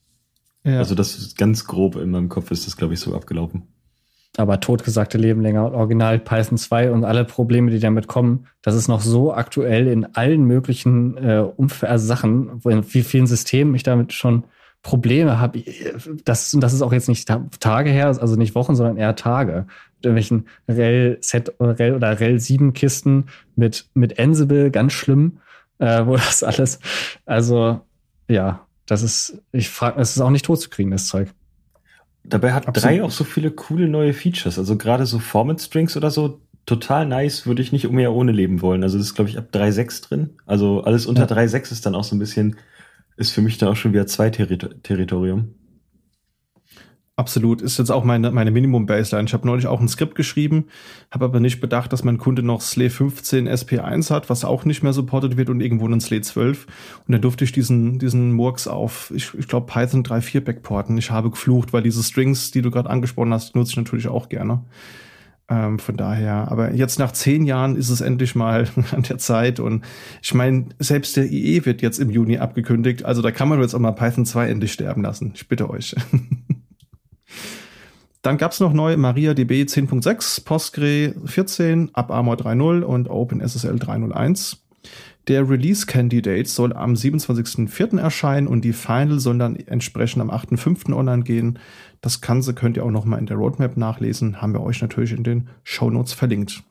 Ja. 0.65 0.79
Also 0.79 0.95
das 0.95 1.17
ist 1.17 1.39
ganz 1.39 1.65
grob 1.67 1.97
in 1.97 2.11
meinem 2.11 2.29
Kopf 2.29 2.51
ist 2.51 2.67
das, 2.67 2.77
glaube 2.77 2.95
ich, 2.95 3.01
so 3.01 3.15
abgelaufen. 3.15 3.63
Aber 4.37 4.61
totgesagte 4.61 5.19
Leben 5.19 5.41
länger 5.41 5.67
und 5.67 5.75
Original 5.75 6.19
Python 6.19 6.57
2 6.57 6.93
und 6.93 7.05
alle 7.05 7.25
Probleme, 7.25 7.71
die 7.71 7.81
damit 7.81 8.07
kommen, 8.07 8.47
das 8.63 8.75
ist 8.75 8.89
noch 8.89 9.01
so 9.01 9.33
aktuell 9.33 9.89
in 9.89 10.15
allen 10.15 10.45
möglichen 10.45 11.17
äh, 11.17 11.39
Umf 11.57 11.83
also 11.83 12.07
Sachen, 12.07 12.61
in 12.65 12.95
wie 12.95 13.03
vielen 13.03 13.27
Systemen 13.27 13.75
ich 13.75 13.83
damit 13.83 14.13
schon 14.13 14.45
Probleme 14.83 15.39
habe. 15.39 15.63
Das, 16.25 16.57
das 16.59 16.73
ist 16.73 16.83
auch 16.83 16.93
jetzt 16.93 17.09
nicht 17.09 17.31
Tage 17.61 17.91
her, 17.91 18.07
also 18.07 18.37
nicht 18.37 18.55
Wochen, 18.55 18.77
sondern 18.77 18.97
eher 18.97 19.15
Tage. 19.15 19.67
Mit 19.97 20.07
irgendwelchen 20.07 20.47
REL-Set 20.69 21.55
REL 21.61 21.95
oder 21.95 22.19
REL-7-Kisten 22.19 23.27
mit, 23.57 23.91
mit 23.95 24.19
Ansible, 24.19 24.71
ganz 24.71 24.93
schlimm, 24.93 25.39
äh, 25.79 26.07
wo 26.07 26.17
das 26.17 26.43
alles, 26.43 26.79
also 27.27 27.81
ja, 28.29 28.67
das 28.91 29.03
ist, 29.03 29.41
ich 29.53 29.69
frage, 29.69 30.01
es 30.01 30.17
ist 30.17 30.21
auch 30.21 30.31
nicht 30.31 30.47
tot 30.47 30.61
zu 30.61 30.69
kriegen, 30.69 30.91
das 30.91 31.07
Zeug. 31.07 31.33
Dabei 32.25 32.53
hat 32.53 32.67
Absolut. 32.67 32.99
drei 32.99 33.05
auch 33.05 33.13
so 33.13 33.23
viele 33.23 33.53
coole 33.53 33.89
neue 33.89 34.13
Features. 34.13 34.59
Also 34.59 34.77
gerade 34.77 35.07
so 35.07 35.21
Format 35.21 35.61
Strings 35.61 35.97
oder 35.97 36.11
so, 36.11 36.41
total 36.67 37.07
nice, 37.07 37.47
würde 37.47 37.63
ich 37.63 37.71
nicht 37.71 37.89
mehr 37.89 38.13
ohne 38.13 38.33
leben 38.33 38.63
wollen. 38.63 38.83
Also 38.83 38.99
das 38.99 39.09
ist, 39.09 39.15
glaube 39.15 39.31
ich, 39.31 39.39
ab 39.39 39.47
3.6 39.53 40.09
drin. 40.09 40.31
Also 40.45 40.83
alles 40.83 41.07
unter 41.07 41.29
ja. 41.29 41.37
3.6 41.37 41.71
ist 41.71 41.87
dann 41.87 41.95
auch 41.95 42.03
so 42.03 42.17
ein 42.17 42.19
bisschen, 42.19 42.57
ist 43.17 43.31
für 43.31 43.43
mich 43.43 43.59
dann 43.59 43.69
auch 43.69 43.77
schon 43.77 43.93
wieder 43.93 44.09
zwei 44.09 44.29
Territorium. 44.31 45.55
Absolut, 47.21 47.61
ist 47.61 47.77
jetzt 47.77 47.91
auch 47.91 48.03
meine, 48.03 48.31
meine 48.31 48.51
Minimum-Baseline. 48.51 49.27
Ich 49.27 49.35
habe 49.35 49.47
neulich 49.47 49.67
auch 49.67 49.79
ein 49.79 49.89
Skript 49.89 50.15
geschrieben, 50.15 50.69
habe 51.11 51.27
aber 51.27 51.39
nicht 51.39 51.61
bedacht, 51.61 51.93
dass 51.93 52.03
mein 52.03 52.17
Kunde 52.17 52.43
noch 52.43 52.63
SLE 52.63 52.89
15 52.89 53.47
SP1 53.47 54.09
hat, 54.09 54.31
was 54.31 54.43
auch 54.43 54.65
nicht 54.65 54.83
mehr 54.83 54.95
supportet 54.95 55.37
wird 55.37 55.51
und 55.51 55.61
irgendwo 55.61 55.85
einen 55.85 56.01
SLE 56.01 56.23
12. 56.23 56.67
Und 57.07 57.13
dann 57.13 57.21
durfte 57.21 57.45
ich 57.45 57.53
diesen, 57.53 57.99
diesen 57.99 58.33
Murks 58.33 58.67
auf, 58.67 59.13
ich, 59.15 59.35
ich 59.35 59.49
glaube, 59.49 59.67
Python 59.71 60.03
3.4 60.03 60.41
backporten. 60.41 60.97
Ich 60.97 61.11
habe 61.11 61.29
geflucht, 61.29 61.75
weil 61.75 61.83
diese 61.83 62.03
Strings, 62.03 62.53
die 62.53 62.63
du 62.63 62.71
gerade 62.71 62.89
angesprochen 62.89 63.35
hast, 63.35 63.55
nutze 63.55 63.73
ich 63.73 63.77
natürlich 63.77 64.09
auch 64.09 64.31
gerne. 64.31 64.65
Ähm, 65.51 65.79
von 65.79 65.99
daher, 65.99 66.51
aber 66.51 66.73
jetzt 66.73 66.99
nach 66.99 67.13
zehn 67.13 67.45
Jahren 67.45 67.77
ist 67.77 67.91
es 67.91 68.01
endlich 68.01 68.35
mal 68.35 68.67
an 68.93 69.03
der 69.03 69.19
Zeit. 69.19 69.61
Und 69.61 69.85
ich 70.23 70.33
meine, 70.33 70.69
selbst 70.79 71.19
der 71.19 71.31
IE 71.31 71.67
wird 71.67 71.83
jetzt 71.83 71.99
im 71.99 72.09
Juni 72.09 72.39
abgekündigt. 72.39 73.05
Also 73.05 73.21
da 73.21 73.31
kann 73.31 73.51
man 73.51 73.61
jetzt 73.61 73.75
auch 73.75 73.79
mal 73.79 73.93
Python 73.93 74.25
2 74.25 74.49
endlich 74.49 74.73
sterben 74.73 75.03
lassen. 75.03 75.33
Ich 75.35 75.49
bitte 75.49 75.69
euch. 75.69 75.95
Dann 78.23 78.37
gab 78.37 78.53
es 78.53 78.61
noch 78.61 78.73
neu 78.73 78.97
MariaDB 78.97 79.63
10.6, 79.63 80.45
Postgre 80.45 81.15
14, 81.25 81.91
AppArmor 81.95 82.35
3.0 82.35 82.83
und 82.83 83.09
OpenSSL 83.09 83.77
3.0.1. 83.77 84.59
Der 85.29 85.49
Release 85.49 85.87
Candidate 85.87 86.49
soll 86.49 86.73
am 86.73 86.95
27.04. 86.95 87.99
erscheinen 87.99 88.47
und 88.47 88.63
die 88.63 88.73
Final 88.73 89.21
soll 89.21 89.39
dann 89.39 89.57
entsprechend 89.57 90.23
am 90.23 90.31
8.05. 90.31 90.93
online 90.95 91.23
gehen. 91.23 91.59
Das 92.01 92.21
Ganze 92.21 92.55
könnt 92.55 92.77
ihr 92.77 92.85
auch 92.85 92.91
noch 92.91 93.05
mal 93.05 93.19
in 93.19 93.27
der 93.27 93.37
Roadmap 93.37 93.77
nachlesen, 93.77 94.43
haben 94.43 94.53
wir 94.53 94.63
euch 94.63 94.83
natürlich 94.83 95.13
in 95.13 95.25
den 95.25 95.49
Show 95.63 95.91
Notes 95.91 96.13
verlinkt. 96.13 96.63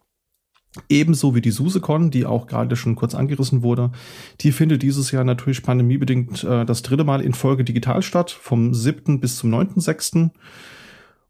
Ebenso 0.87 1.33
wie 1.33 1.41
die 1.41 1.51
SuseCon, 1.51 2.11
die 2.11 2.27
auch 2.27 2.45
gerade 2.45 2.75
schon 2.75 2.95
kurz 2.95 3.15
angerissen 3.15 3.63
wurde. 3.63 3.91
Die 4.41 4.51
findet 4.51 4.83
dieses 4.83 5.09
Jahr 5.11 5.23
natürlich 5.23 5.63
pandemiebedingt 5.63 6.43
äh, 6.43 6.63
das 6.63 6.83
dritte 6.83 7.03
Mal 7.03 7.21
in 7.21 7.33
Folge 7.33 7.63
digital 7.63 8.03
statt, 8.03 8.29
vom 8.29 8.73
7. 8.73 9.19
bis 9.19 9.37
zum 9.37 9.51
9.6. 9.53 10.29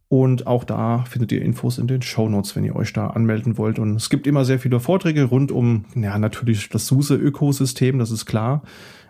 Und 0.10 0.48
auch 0.48 0.64
da 0.64 1.06
findet 1.08 1.32
ihr 1.32 1.44
Infos 1.44 1.78
in 1.78 1.86
den 1.86 2.02
Show 2.02 2.28
Notes, 2.28 2.56
wenn 2.56 2.64
ihr 2.64 2.76
euch 2.76 2.94
da 2.94 3.08
anmelden 3.08 3.60
wollt. 3.60 3.78
Und 3.78 3.96
es 3.96 4.10
gibt 4.10 4.26
immer 4.26 4.44
sehr 4.44 4.58
viele 4.60 4.80
Vorträge 4.80 5.26
rund 5.26 5.52
um, 5.52 5.86
ja, 5.96 6.18
natürlich 6.18 6.68
das 6.70 6.88
SUSE-Ökosystem, 6.88 8.00
das 8.00 8.10
ist 8.10 8.26
klar. 8.26 8.64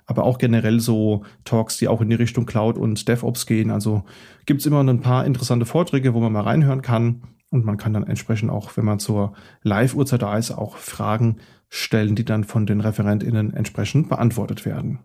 Aber 0.06 0.26
auch 0.26 0.38
generell 0.38 0.82
so 0.82 1.24
Talks, 1.46 1.78
die 1.78 1.88
auch 1.88 2.02
in 2.02 2.10
die 2.10 2.18
Richtung 2.18 2.46
Cloud 2.46 2.78
und 2.78 3.08
DevOps 3.08 3.46
gehen. 3.46 3.72
Also 3.72 4.04
gibt's 4.46 4.66
immer 4.66 4.82
ein 4.84 5.00
paar 5.00 5.26
interessante 5.26 5.66
Vorträge, 5.66 6.14
wo 6.14 6.20
man 6.20 6.34
mal 6.34 6.42
reinhören 6.42 6.82
kann. 6.82 7.22
Und 7.50 7.64
man 7.64 7.78
kann 7.78 7.94
dann 7.94 8.04
entsprechend 8.04 8.52
auch, 8.52 8.76
wenn 8.76 8.86
man 8.86 9.00
zur 9.00 9.34
Live-Uhrzeit 9.64 10.22
da 10.22 10.38
ist, 10.38 10.52
auch 10.52 10.76
Fragen 10.76 11.38
stellen, 11.70 12.16
die 12.16 12.26
dann 12.26 12.44
von 12.44 12.66
den 12.66 12.82
ReferentInnen 12.82 13.54
entsprechend 13.54 14.10
beantwortet 14.10 14.66
werden. 14.66 15.00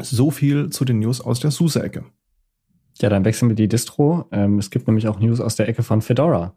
So 0.00 0.30
viel 0.30 0.70
zu 0.70 0.86
den 0.86 1.00
News 1.00 1.20
aus 1.20 1.40
der 1.40 1.50
SUSE-Ecke. 1.50 2.04
Ja, 3.00 3.08
dann 3.08 3.24
wechseln 3.24 3.48
wir 3.48 3.56
die 3.56 3.68
Distro. 3.68 4.26
Ähm, 4.32 4.58
es 4.58 4.70
gibt 4.70 4.86
nämlich 4.86 5.08
auch 5.08 5.18
News 5.18 5.40
aus 5.40 5.56
der 5.56 5.68
Ecke 5.68 5.82
von 5.82 6.02
Fedora. 6.02 6.56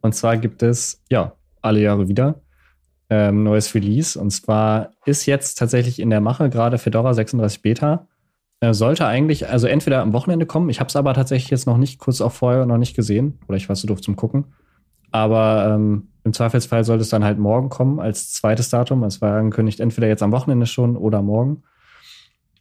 Und 0.00 0.14
zwar 0.14 0.36
gibt 0.36 0.62
es, 0.62 1.02
ja, 1.10 1.32
alle 1.62 1.80
Jahre 1.80 2.08
wieder 2.08 2.40
ähm, 3.10 3.42
neues 3.44 3.74
Release. 3.74 4.18
Und 4.18 4.30
zwar 4.30 4.90
ist 5.04 5.26
jetzt 5.26 5.58
tatsächlich 5.58 6.00
in 6.00 6.10
der 6.10 6.20
Mache 6.20 6.50
gerade 6.50 6.78
Fedora 6.78 7.14
36 7.14 7.62
Beta. 7.62 8.06
Äh, 8.60 8.72
sollte 8.72 9.06
eigentlich, 9.06 9.48
also 9.48 9.66
entweder 9.66 10.00
am 10.00 10.12
Wochenende 10.12 10.46
kommen. 10.46 10.70
Ich 10.70 10.80
habe 10.80 10.88
es 10.88 10.96
aber 10.96 11.14
tatsächlich 11.14 11.50
jetzt 11.50 11.66
noch 11.66 11.76
nicht, 11.76 11.98
kurz 11.98 12.20
auch 12.20 12.32
vorher 12.32 12.66
noch 12.66 12.78
nicht 12.78 12.96
gesehen. 12.96 13.38
Oder 13.48 13.56
ich 13.56 13.68
war 13.68 13.76
zu 13.76 13.86
doof 13.86 14.00
zum 14.00 14.16
Gucken. 14.16 14.46
Aber 15.12 15.72
ähm, 15.74 16.08
im 16.24 16.32
Zweifelsfall 16.32 16.84
sollte 16.84 17.02
es 17.02 17.10
dann 17.10 17.24
halt 17.24 17.38
morgen 17.38 17.68
kommen 17.68 18.00
als 18.00 18.32
zweites 18.32 18.70
Datum. 18.70 19.04
Es 19.04 19.20
war 19.20 19.36
angekündigt, 19.36 19.80
entweder 19.80 20.08
jetzt 20.08 20.22
am 20.22 20.32
Wochenende 20.32 20.66
schon 20.66 20.96
oder 20.96 21.22
morgen 21.22 21.62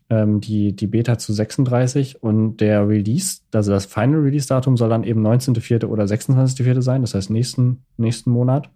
ähm, 0.09 0.41
die, 0.41 0.75
die 0.75 0.87
Beta 0.87 1.17
zu 1.17 1.33
36 1.33 2.21
und 2.21 2.57
der 2.57 2.87
Release, 2.87 3.39
also 3.53 3.71
das 3.71 3.85
Final 3.85 4.19
Release-Datum 4.19 4.77
soll 4.77 4.89
dann 4.89 5.03
eben 5.03 5.25
19.04. 5.25 5.85
oder 5.85 6.03
26.04. 6.05 6.81
sein, 6.81 7.01
das 7.01 7.15
heißt 7.15 7.29
nächsten, 7.29 7.83
nächsten 7.97 8.29
Monat. 8.29 8.69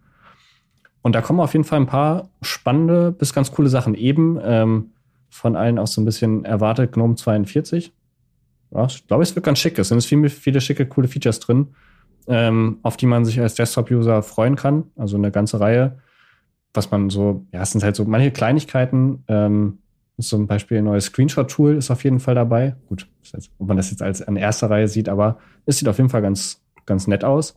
Und 1.02 1.16
da 1.16 1.22
kommen 1.22 1.40
auf 1.40 1.54
jeden 1.54 1.66
Fall 1.66 1.80
ein 1.80 1.88
paar 1.88 2.30
spannende 2.42 3.12
bis 3.12 3.34
ganz 3.34 3.52
coole 3.52 3.70
Sachen. 3.70 3.96
Eben 3.96 4.40
ähm, 4.44 4.92
von 5.30 5.56
allen 5.56 5.80
auch 5.80 5.88
so 5.88 6.02
ein 6.02 6.06
bisschen 6.06 6.46
erwartet 6.46 6.92
GNOME 6.92 7.16
42. 7.16 7.94
Ja, 8.72 8.86
ich 8.86 9.08
glaube, 9.08 9.24
es 9.24 9.36
wird 9.36 9.46
ganz 9.46 9.60
schick. 9.60 9.80
Es 9.80 9.90
sind 9.90 10.04
viele, 10.04 10.30
viele 10.30 10.62
schicke, 10.62 10.86
coole 10.86 11.08
Features 11.08 11.40
drin, 11.40 11.70
ähm, 12.28 12.80
auf 12.84 12.98
die 12.98 13.06
man 13.06 13.26
sich 13.26 13.40
als 13.40 13.56
Desktop-User 13.56 14.24
freuen 14.24 14.56
kann. 14.56 14.86
Also 14.96 15.18
eine 15.18 15.32
ganze 15.32 15.60
Reihe, 15.60 16.00
was 16.74 16.92
man 16.92 17.10
so, 17.10 17.46
ja, 17.52 17.62
es 17.62 17.72
sind 17.72 17.84
halt 17.84 17.96
so 17.96 18.06
manche 18.06 18.32
Kleinigkeiten, 18.32 19.24
ähm, 19.28 19.80
zum 20.28 20.48
Beispiel 20.48 20.80
ein 20.80 20.84
neues 20.84 21.06
Screenshot-Tool 21.06 21.76
ist 21.78 21.92
auf 21.92 22.04
jeden 22.04 22.20
Fall 22.20 22.36
dabei. 22.36 22.76
Gut, 22.88 23.08
ob 23.58 23.68
man 23.68 23.78
das 23.78 23.92
jetzt 23.92 24.02
als 24.02 24.22
an 24.22 24.36
erster 24.36 24.70
Reihe 24.70 24.88
sieht, 24.88 25.08
aber 25.08 25.40
es 25.66 25.78
sieht 25.78 25.88
auf 25.88 25.98
jeden 25.98 26.10
Fall 26.10 26.22
ganz, 26.22 26.62
ganz 26.86 27.08
nett 27.08 27.24
aus. 27.24 27.56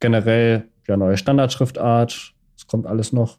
Generell 0.00 0.68
ja 0.86 0.96
neue 0.96 1.16
Standardschriftart, 1.16 2.34
es 2.56 2.66
kommt 2.66 2.86
alles 2.86 3.12
noch. 3.12 3.38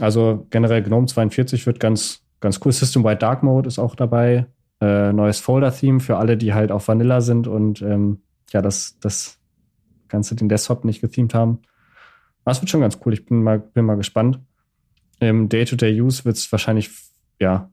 Also 0.00 0.46
generell 0.50 0.82
GNOME 0.82 1.06
42 1.06 1.66
wird 1.66 1.80
ganz, 1.80 2.22
ganz 2.40 2.60
cool. 2.64 2.72
System-wide 2.72 3.16
Dark 3.16 3.42
Mode 3.42 3.68
ist 3.68 3.78
auch 3.78 3.94
dabei. 3.94 4.46
Äh, 4.80 5.12
neues 5.12 5.40
Folder-Theme 5.40 6.00
für 6.00 6.18
alle, 6.18 6.36
die 6.36 6.54
halt 6.54 6.70
auf 6.70 6.86
Vanilla 6.86 7.20
sind 7.20 7.48
und 7.48 7.82
ähm, 7.82 8.22
ja, 8.50 8.62
das, 8.62 8.98
das 9.00 9.38
Ganze 10.08 10.36
den 10.36 10.48
Desktop 10.48 10.84
nicht 10.84 11.00
gethemed 11.00 11.34
haben. 11.34 11.60
Das 12.44 12.62
wird 12.62 12.70
schon 12.70 12.80
ganz 12.80 12.98
cool. 13.04 13.12
Ich 13.12 13.26
bin 13.26 13.42
mal, 13.42 13.58
bin 13.58 13.84
mal 13.84 13.96
gespannt. 13.96 14.40
Im 15.20 15.48
Day-to-Day-Use 15.48 16.24
wird 16.24 16.36
es 16.36 16.50
wahrscheinlich 16.52 16.90
ja, 17.40 17.70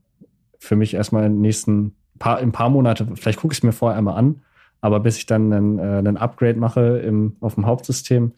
für 0.58 0.76
mich 0.76 0.94
erstmal 0.94 1.24
in 1.24 1.34
den 1.34 1.40
nächsten 1.40 1.96
paar, 2.18 2.40
in 2.40 2.52
paar 2.52 2.70
Monate, 2.70 3.06
vielleicht 3.14 3.38
gucke 3.38 3.52
ich 3.52 3.58
es 3.58 3.62
mir 3.62 3.72
vorher 3.72 3.98
einmal 3.98 4.16
an, 4.16 4.42
aber 4.80 5.00
bis 5.00 5.16
ich 5.18 5.26
dann 5.26 5.52
einen, 5.52 5.78
äh, 5.78 5.82
einen 5.82 6.16
Upgrade 6.16 6.58
mache 6.58 6.98
im, 6.98 7.36
auf 7.40 7.54
dem 7.54 7.66
Hauptsystem, 7.66 8.32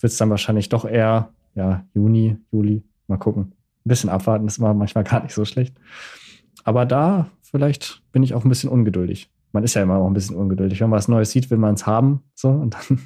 wird 0.00 0.12
es 0.12 0.18
dann 0.18 0.30
wahrscheinlich 0.30 0.68
doch 0.68 0.84
eher, 0.84 1.30
ja, 1.54 1.84
Juni, 1.94 2.36
Juli, 2.52 2.82
mal 3.06 3.18
gucken. 3.18 3.52
Ein 3.84 3.88
bisschen 3.88 4.10
abwarten 4.10 4.46
ist 4.46 4.58
manchmal 4.58 5.04
gar 5.04 5.22
nicht 5.22 5.34
so 5.34 5.44
schlecht. 5.44 5.76
Aber 6.64 6.84
da 6.84 7.30
vielleicht 7.42 8.02
bin 8.12 8.22
ich 8.22 8.34
auch 8.34 8.44
ein 8.44 8.48
bisschen 8.48 8.70
ungeduldig. 8.70 9.30
Man 9.52 9.64
ist 9.64 9.74
ja 9.74 9.82
immer 9.82 9.96
auch 9.96 10.06
ein 10.06 10.14
bisschen 10.14 10.36
ungeduldig. 10.36 10.80
Wenn 10.80 10.90
man 10.90 10.98
was 10.98 11.08
Neues 11.08 11.30
sieht, 11.30 11.50
will 11.50 11.58
man 11.58 11.74
es 11.74 11.86
haben. 11.86 12.22
So, 12.34 12.50
und 12.50 12.74
dann 12.74 13.00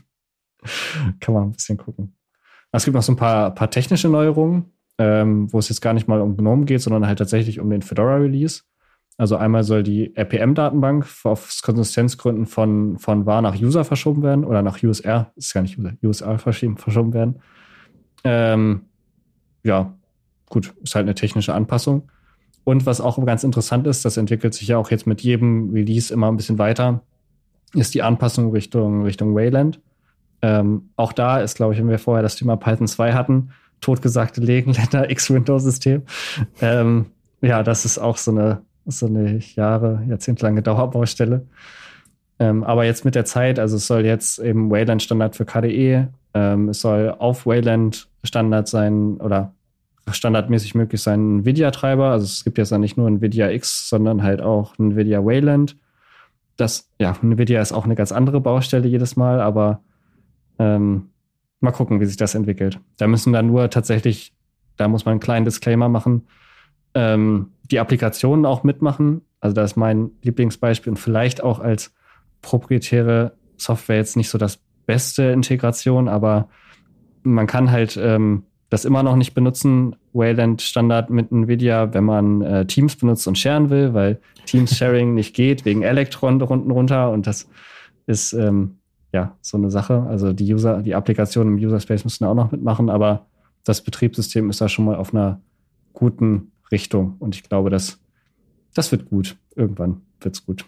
kann 1.20 1.34
man 1.34 1.44
ein 1.44 1.52
bisschen 1.52 1.76
gucken. 1.76 2.16
Es 2.72 2.84
gibt 2.84 2.94
noch 2.94 3.02
so 3.02 3.12
ein 3.12 3.16
paar, 3.16 3.54
paar 3.54 3.70
technische 3.70 4.08
Neuerungen 4.08 4.72
ähm, 5.00 5.50
wo 5.50 5.58
es 5.58 5.70
jetzt 5.70 5.80
gar 5.80 5.94
nicht 5.94 6.08
mal 6.08 6.20
um 6.20 6.36
GNOME 6.36 6.66
geht, 6.66 6.82
sondern 6.82 7.06
halt 7.06 7.18
tatsächlich 7.18 7.58
um 7.58 7.70
den 7.70 7.80
Fedora-Release. 7.80 8.64
Also 9.16 9.36
einmal 9.36 9.64
soll 9.64 9.82
die 9.82 10.14
RPM-Datenbank 10.14 11.06
aus 11.24 11.62
Konsistenzgründen 11.62 12.44
von, 12.44 12.98
von 12.98 13.24
var 13.24 13.40
nach 13.40 13.58
user 13.58 13.84
verschoben 13.84 14.22
werden 14.22 14.44
oder 14.44 14.60
nach 14.60 14.82
USR, 14.82 15.32
ist 15.36 15.54
gar 15.54 15.62
nicht 15.62 15.78
user, 15.78 15.94
USR 16.02 16.38
verschoben, 16.38 16.76
verschoben 16.76 17.14
werden. 17.14 17.40
Ähm, 18.24 18.82
ja, 19.64 19.94
gut, 20.50 20.74
ist 20.82 20.94
halt 20.94 21.04
eine 21.04 21.14
technische 21.14 21.54
Anpassung. 21.54 22.10
Und 22.64 22.84
was 22.84 23.00
auch 23.00 23.24
ganz 23.24 23.42
interessant 23.42 23.86
ist, 23.86 24.04
das 24.04 24.18
entwickelt 24.18 24.52
sich 24.52 24.68
ja 24.68 24.76
auch 24.76 24.90
jetzt 24.90 25.06
mit 25.06 25.22
jedem 25.22 25.70
Release 25.72 26.12
immer 26.12 26.30
ein 26.30 26.36
bisschen 26.36 26.58
weiter. 26.58 27.02
ist 27.72 27.94
die 27.94 28.02
Anpassung 28.02 28.50
Richtung, 28.50 29.04
Richtung 29.04 29.34
Wayland. 29.34 29.80
Ähm, 30.42 30.90
auch 30.96 31.14
da 31.14 31.40
ist, 31.40 31.56
glaube 31.56 31.72
ich, 31.72 31.80
wenn 31.80 31.88
wir 31.88 31.98
vorher 31.98 32.22
das 32.22 32.36
Thema 32.36 32.56
Python 32.56 32.86
2 32.86 33.14
hatten, 33.14 33.50
totgesagte 33.80 34.40
Legenländer 34.40 35.10
X-Window-System. 35.10 36.02
Ähm, 36.60 37.06
ja, 37.40 37.62
das 37.62 37.84
ist 37.84 37.98
auch 37.98 38.16
so 38.16 38.30
eine, 38.30 38.62
so 38.86 39.06
eine 39.06 39.38
Jahre, 39.38 40.02
jahrzehntelange 40.08 40.62
Dauerbaustelle. 40.62 41.46
Ähm, 42.38 42.64
aber 42.64 42.84
jetzt 42.84 43.04
mit 43.04 43.14
der 43.14 43.24
Zeit, 43.24 43.58
also 43.58 43.76
es 43.76 43.86
soll 43.86 44.04
jetzt 44.04 44.38
eben 44.38 44.70
Wayland-Standard 44.70 45.36
für 45.36 45.44
KDE, 45.44 46.08
ähm, 46.34 46.68
es 46.70 46.80
soll 46.80 47.14
auf 47.18 47.46
Wayland 47.46 48.08
Standard 48.24 48.68
sein 48.68 49.16
oder 49.16 49.54
standardmäßig 50.10 50.74
möglich 50.74 51.02
sein 51.02 51.38
NVIDIA-Treiber. 51.38 52.10
Also 52.10 52.24
es 52.24 52.44
gibt 52.44 52.58
jetzt 52.58 52.70
ja 52.72 52.78
nicht 52.78 52.96
nur 52.96 53.08
NVIDIA 53.08 53.50
X, 53.50 53.88
sondern 53.88 54.22
halt 54.22 54.40
auch 54.40 54.78
NVIDIA 54.78 55.24
Wayland. 55.24 55.76
Das, 56.56 56.90
ja, 56.98 57.16
NVIDIA 57.22 57.60
ist 57.60 57.72
auch 57.72 57.84
eine 57.84 57.94
ganz 57.94 58.12
andere 58.12 58.40
Baustelle 58.40 58.88
jedes 58.88 59.16
Mal, 59.16 59.40
aber 59.40 59.82
ähm, 60.58 61.10
mal 61.60 61.72
gucken, 61.72 62.00
wie 62.00 62.06
sich 62.06 62.16
das 62.16 62.34
entwickelt. 62.34 62.80
Da 62.96 63.06
müssen 63.06 63.32
dann 63.32 63.46
nur 63.46 63.70
tatsächlich, 63.70 64.32
da 64.76 64.88
muss 64.88 65.04
man 65.04 65.12
einen 65.12 65.20
kleinen 65.20 65.44
Disclaimer 65.44 65.88
machen, 65.88 66.26
ähm, 66.94 67.52
die 67.70 67.78
Applikationen 67.78 68.46
auch 68.46 68.64
mitmachen. 68.64 69.22
Also 69.40 69.54
das 69.54 69.72
ist 69.72 69.76
mein 69.76 70.10
Lieblingsbeispiel 70.22 70.90
und 70.90 70.98
vielleicht 70.98 71.42
auch 71.42 71.60
als 71.60 71.94
proprietäre 72.42 73.32
Software 73.56 73.96
jetzt 73.96 74.16
nicht 74.16 74.30
so 74.30 74.38
das 74.38 74.58
beste 74.86 75.24
Integration, 75.24 76.08
aber 76.08 76.48
man 77.22 77.46
kann 77.46 77.70
halt 77.70 77.98
ähm, 78.02 78.44
das 78.70 78.84
immer 78.84 79.02
noch 79.02 79.16
nicht 79.16 79.34
benutzen, 79.34 79.96
Wayland 80.12 80.62
Standard 80.62 81.10
mit 81.10 81.30
NVIDIA, 81.30 81.92
wenn 81.92 82.04
man 82.04 82.42
äh, 82.42 82.66
Teams 82.66 82.96
benutzt 82.96 83.28
und 83.28 83.36
sharen 83.36 83.68
will, 83.68 83.94
weil 83.94 84.20
Teams 84.46 84.76
Sharing 84.76 85.14
nicht 85.14 85.34
geht 85.34 85.64
wegen 85.64 85.82
Electron 85.82 86.40
unten 86.40 86.70
runter 86.70 87.10
und 87.10 87.26
das 87.26 87.48
ist 88.06 88.32
ähm, 88.32 88.79
ja 89.12 89.36
so 89.40 89.56
eine 89.56 89.70
Sache. 89.70 90.04
Also 90.08 90.32
die 90.32 90.52
User, 90.52 90.82
die 90.82 90.94
Applikationen 90.94 91.56
im 91.56 91.64
User 91.64 91.80
Space 91.80 92.04
müssen 92.04 92.24
auch 92.24 92.34
noch 92.34 92.52
mitmachen, 92.52 92.90
aber 92.90 93.26
das 93.64 93.82
Betriebssystem 93.82 94.48
ist 94.50 94.60
da 94.60 94.68
schon 94.68 94.84
mal 94.84 94.96
auf 94.96 95.14
einer 95.14 95.40
guten 95.92 96.52
Richtung 96.70 97.16
und 97.18 97.34
ich 97.34 97.42
glaube, 97.42 97.70
das, 97.70 98.00
das 98.74 98.92
wird 98.92 99.06
gut. 99.10 99.36
Irgendwann 99.54 100.02
wird's 100.20 100.44
gut 100.44 100.64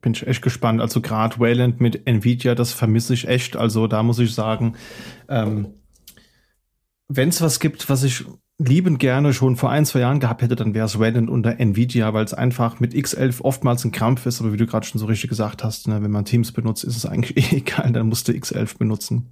bin 0.00 0.12
ich 0.12 0.26
echt 0.26 0.42
gespannt. 0.42 0.80
Also 0.80 1.00
gerade 1.00 1.38
Wayland 1.38 1.80
mit 1.80 2.06
Nvidia, 2.06 2.54
das 2.54 2.72
vermisse 2.72 3.14
ich 3.14 3.28
echt. 3.28 3.56
Also 3.56 3.86
da 3.86 4.02
muss 4.02 4.18
ich 4.18 4.32
sagen, 4.34 4.74
ähm, 5.28 5.74
wenn 7.08 7.30
es 7.30 7.40
was 7.40 7.58
gibt, 7.58 7.88
was 7.88 8.04
ich 8.04 8.24
liebend 8.58 8.98
gerne 8.98 9.32
schon 9.32 9.56
vor 9.56 9.70
ein, 9.70 9.86
zwei 9.86 10.00
Jahren 10.00 10.18
gehabt 10.18 10.42
hätte, 10.42 10.56
dann 10.56 10.74
wäre 10.74 10.86
es 10.86 10.98
Wayland 10.98 11.30
unter 11.30 11.60
Nvidia, 11.60 12.12
weil 12.12 12.24
es 12.24 12.34
einfach 12.34 12.80
mit 12.80 12.92
X11 12.92 13.42
oftmals 13.42 13.84
ein 13.84 13.92
Krampf 13.92 14.26
ist, 14.26 14.40
aber 14.40 14.52
wie 14.52 14.56
du 14.56 14.66
gerade 14.66 14.84
schon 14.84 14.98
so 14.98 15.06
richtig 15.06 15.30
gesagt 15.30 15.62
hast, 15.62 15.86
ne, 15.86 16.02
wenn 16.02 16.10
man 16.10 16.24
Teams 16.24 16.50
benutzt, 16.50 16.82
ist 16.82 16.96
es 16.96 17.06
eigentlich 17.06 17.36
eh 17.36 17.56
egal, 17.58 17.92
dann 17.92 18.08
musst 18.08 18.26
du 18.26 18.32
X11 18.32 18.76
benutzen. 18.76 19.30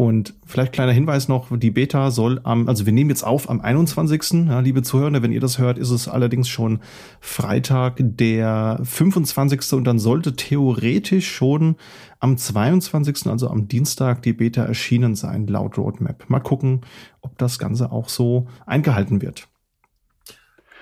Und 0.00 0.32
vielleicht 0.46 0.72
kleiner 0.72 0.92
Hinweis 0.92 1.28
noch, 1.28 1.54
die 1.58 1.70
Beta 1.70 2.10
soll 2.10 2.40
am, 2.42 2.70
also 2.70 2.86
wir 2.86 2.92
nehmen 2.94 3.10
jetzt 3.10 3.22
auf 3.22 3.50
am 3.50 3.60
21. 3.60 4.48
Ja, 4.48 4.60
liebe 4.60 4.80
Zuhörer, 4.80 5.22
wenn 5.22 5.30
ihr 5.30 5.42
das 5.42 5.58
hört, 5.58 5.76
ist 5.76 5.90
es 5.90 6.08
allerdings 6.08 6.48
schon 6.48 6.80
Freitag 7.20 7.96
der 7.98 8.80
25. 8.82 9.74
und 9.74 9.84
dann 9.84 9.98
sollte 9.98 10.36
theoretisch 10.36 11.30
schon 11.30 11.76
am 12.18 12.38
22., 12.38 13.26
also 13.26 13.50
am 13.50 13.68
Dienstag, 13.68 14.22
die 14.22 14.32
Beta 14.32 14.64
erschienen 14.64 15.16
sein, 15.16 15.46
laut 15.46 15.76
Roadmap. 15.76 16.30
Mal 16.30 16.40
gucken, 16.40 16.80
ob 17.20 17.36
das 17.36 17.58
Ganze 17.58 17.92
auch 17.92 18.08
so 18.08 18.46
eingehalten 18.64 19.20
wird. 19.20 19.48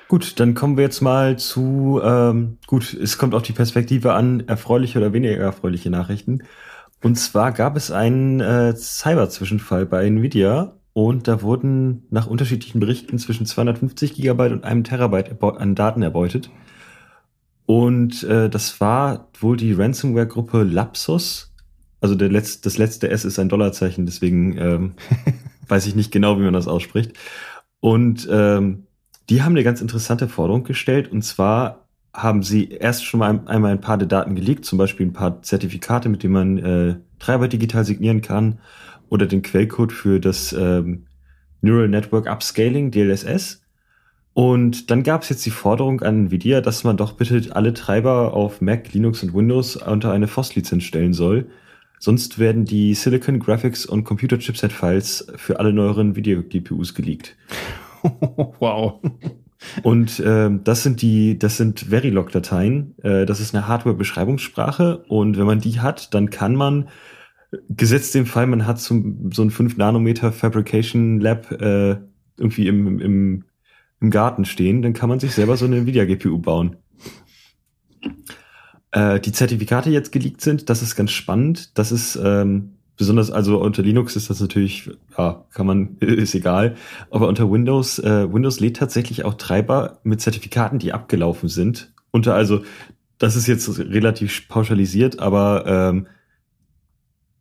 Gut, 0.06 0.38
dann 0.38 0.54
kommen 0.54 0.76
wir 0.76 0.84
jetzt 0.84 1.00
mal 1.00 1.36
zu, 1.36 2.00
ähm, 2.04 2.58
gut, 2.68 2.94
es 2.94 3.18
kommt 3.18 3.34
auf 3.34 3.42
die 3.42 3.52
Perspektive 3.52 4.14
an, 4.14 4.44
erfreuliche 4.46 5.00
oder 5.00 5.12
weniger 5.12 5.38
erfreuliche 5.38 5.90
Nachrichten. 5.90 6.44
Und 7.02 7.16
zwar 7.16 7.52
gab 7.52 7.76
es 7.76 7.90
einen 7.90 8.40
äh, 8.40 8.74
Cyber-Zwischenfall 8.74 9.86
bei 9.86 10.06
Nvidia 10.06 10.74
und 10.92 11.28
da 11.28 11.42
wurden 11.42 12.02
nach 12.10 12.26
unterschiedlichen 12.26 12.80
Berichten 12.80 13.18
zwischen 13.18 13.46
250 13.46 14.14
Gigabyte 14.14 14.52
und 14.52 14.64
einem 14.64 14.82
Terabyte 14.82 15.40
an 15.42 15.74
Daten 15.76 16.02
erbeutet. 16.02 16.50
Und 17.66 18.24
äh, 18.24 18.48
das 18.48 18.80
war 18.80 19.28
wohl 19.38 19.56
die 19.56 19.74
Ransomware-Gruppe 19.74 20.64
Lapsus. 20.64 21.54
Also 22.00 22.14
der 22.14 22.30
Letz-, 22.30 22.62
das 22.62 22.78
letzte 22.78 23.10
S 23.10 23.24
ist 23.24 23.38
ein 23.38 23.48
Dollarzeichen, 23.48 24.06
deswegen 24.06 24.56
ähm, 24.58 24.94
weiß 25.68 25.86
ich 25.86 25.94
nicht 25.94 26.10
genau, 26.10 26.38
wie 26.38 26.44
man 26.44 26.54
das 26.54 26.66
ausspricht. 26.66 27.12
Und 27.80 28.26
ähm, 28.30 28.86
die 29.28 29.42
haben 29.42 29.52
eine 29.52 29.64
ganz 29.64 29.80
interessante 29.80 30.28
Forderung 30.28 30.64
gestellt. 30.64 31.12
Und 31.12 31.22
zwar 31.22 31.87
haben 32.14 32.42
sie 32.42 32.68
erst 32.68 33.04
schon 33.04 33.20
mal 33.20 33.40
einmal 33.46 33.72
ein 33.72 33.80
paar 33.80 33.98
der 33.98 34.08
Daten 34.08 34.34
geleakt, 34.34 34.64
zum 34.64 34.78
Beispiel 34.78 35.06
ein 35.06 35.12
paar 35.12 35.42
Zertifikate, 35.42 36.08
mit 36.08 36.22
denen 36.22 36.32
man 36.32 36.58
äh, 36.58 36.96
Treiber 37.18 37.48
digital 37.48 37.84
signieren 37.84 38.22
kann 38.22 38.58
oder 39.08 39.26
den 39.26 39.42
Quellcode 39.42 39.92
für 39.92 40.20
das 40.20 40.52
ähm, 40.52 41.06
Neural 41.60 41.88
Network 41.88 42.30
Upscaling, 42.30 42.90
DLSS. 42.90 43.62
Und 44.34 44.90
dann 44.90 45.02
gab 45.02 45.22
es 45.22 45.30
jetzt 45.30 45.44
die 45.46 45.50
Forderung 45.50 46.00
an 46.02 46.26
Nvidia, 46.26 46.60
dass 46.60 46.84
man 46.84 46.96
doch 46.96 47.12
bitte 47.14 47.54
alle 47.56 47.74
Treiber 47.74 48.34
auf 48.34 48.60
Mac, 48.60 48.92
Linux 48.92 49.22
und 49.22 49.34
Windows 49.34 49.76
unter 49.76 50.12
eine 50.12 50.28
FOSS-Lizenz 50.28 50.84
stellen 50.84 51.12
soll. 51.12 51.48
Sonst 51.98 52.38
werden 52.38 52.64
die 52.64 52.94
Silicon 52.94 53.40
Graphics 53.40 53.84
und 53.84 54.04
Computer 54.04 54.38
Chipset 54.38 54.72
Files 54.72 55.26
für 55.36 55.58
alle 55.58 55.72
neueren 55.72 56.14
Video-GPUs 56.14 56.94
geleakt. 56.94 57.36
wow. 58.60 59.00
Und 59.82 60.22
ähm, 60.24 60.62
das 60.64 60.82
sind 60.82 61.02
die, 61.02 61.38
das 61.38 61.56
sind 61.56 61.80
Verilog-Dateien. 61.90 62.94
Äh, 63.02 63.26
das 63.26 63.40
ist 63.40 63.54
eine 63.54 63.66
Hardware-Beschreibungssprache. 63.66 65.04
Und 65.08 65.36
wenn 65.36 65.46
man 65.46 65.60
die 65.60 65.80
hat, 65.80 66.14
dann 66.14 66.30
kann 66.30 66.54
man, 66.54 66.88
gesetzt 67.68 68.14
dem 68.14 68.26
Fall, 68.26 68.46
man 68.46 68.66
hat 68.66 68.80
so, 68.80 69.02
so 69.32 69.42
ein 69.42 69.50
5 69.50 69.76
Nanometer 69.76 70.32
Fabrication 70.32 71.20
Lab 71.20 71.50
äh, 71.52 71.96
irgendwie 72.36 72.68
im, 72.68 73.00
im, 73.00 73.44
im 74.00 74.10
Garten 74.10 74.44
stehen, 74.44 74.82
dann 74.82 74.92
kann 74.92 75.08
man 75.08 75.20
sich 75.20 75.32
selber 75.32 75.56
so 75.56 75.64
eine 75.64 75.78
Nvidia-GPU 75.78 76.38
bauen. 76.38 76.76
Äh, 78.92 79.20
die 79.20 79.32
Zertifikate 79.32 79.90
jetzt 79.90 80.12
geleakt 80.12 80.40
sind, 80.40 80.70
das 80.70 80.82
ist 80.82 80.94
ganz 80.94 81.10
spannend. 81.10 81.76
Das 81.78 81.90
ist 81.92 82.16
ähm, 82.22 82.77
besonders, 82.98 83.30
also 83.30 83.62
unter 83.62 83.82
Linux 83.82 84.16
ist 84.16 84.28
das 84.28 84.40
natürlich, 84.40 84.90
ja, 85.16 85.46
kann 85.52 85.66
man, 85.66 85.96
ist 86.00 86.34
egal. 86.34 86.76
Aber 87.10 87.28
unter 87.28 87.50
Windows, 87.50 87.98
äh, 87.98 88.30
Windows 88.30 88.60
lädt 88.60 88.76
tatsächlich 88.76 89.24
auch 89.24 89.34
Treiber 89.34 90.00
mit 90.02 90.20
Zertifikaten, 90.20 90.78
die 90.78 90.92
abgelaufen 90.92 91.48
sind. 91.48 91.94
Unter, 92.10 92.34
also, 92.34 92.62
das 93.16 93.36
ist 93.36 93.46
jetzt 93.46 93.78
relativ 93.78 94.48
pauschalisiert, 94.48 95.18
aber 95.18 95.64
ähm, 95.66 96.06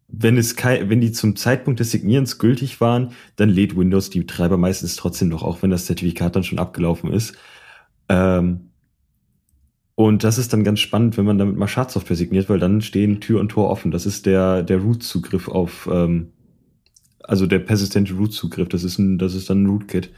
wenn 0.07 0.37
es 0.37 0.55
kein, 0.55 0.89
wenn 0.89 1.01
die 1.01 1.11
zum 1.11 1.35
Zeitpunkt 1.35 1.79
des 1.79 1.91
Signierens 1.91 2.39
gültig 2.39 2.79
waren, 2.79 3.11
dann 3.35 3.49
lädt 3.49 3.75
Windows 3.75 4.09
die 4.09 4.25
Treiber 4.25 4.57
meistens 4.57 4.95
trotzdem 4.95 5.27
noch, 5.27 5.43
auch 5.43 5.61
wenn 5.61 5.69
das 5.69 5.85
Zertifikat 5.85 6.35
dann 6.35 6.43
schon 6.43 6.59
abgelaufen 6.59 7.11
ist. 7.11 7.35
Ähm, 8.09 8.66
und 9.99 10.23
das 10.23 10.37
ist 10.37 10.53
dann 10.53 10.63
ganz 10.63 10.79
spannend, 10.79 11.17
wenn 11.17 11.25
man 11.25 11.39
damit 11.39 11.57
mal 11.57 11.67
Schadsoftware 11.67 12.15
signiert, 12.15 12.49
weil 12.49 12.59
dann 12.59 12.81
stehen 12.81 13.19
Tür 13.19 13.39
und 13.39 13.49
Tor 13.49 13.71
offen. 13.71 13.89
Das 13.89 14.05
ist 14.05 14.27
der, 14.27 14.61
der 14.61 14.77
Root-Zugriff 14.77 15.47
auf, 15.47 15.89
ähm, 15.91 16.33
also 17.23 17.47
der 17.47 17.57
persistente 17.57 18.13
Root-Zugriff. 18.13 18.69
Das 18.69 18.83
ist 18.83 18.99
ein, 18.99 19.17
das 19.17 19.33
ist 19.33 19.49
dann 19.49 19.63
ein 19.63 19.65
Rootkit. 19.65 20.11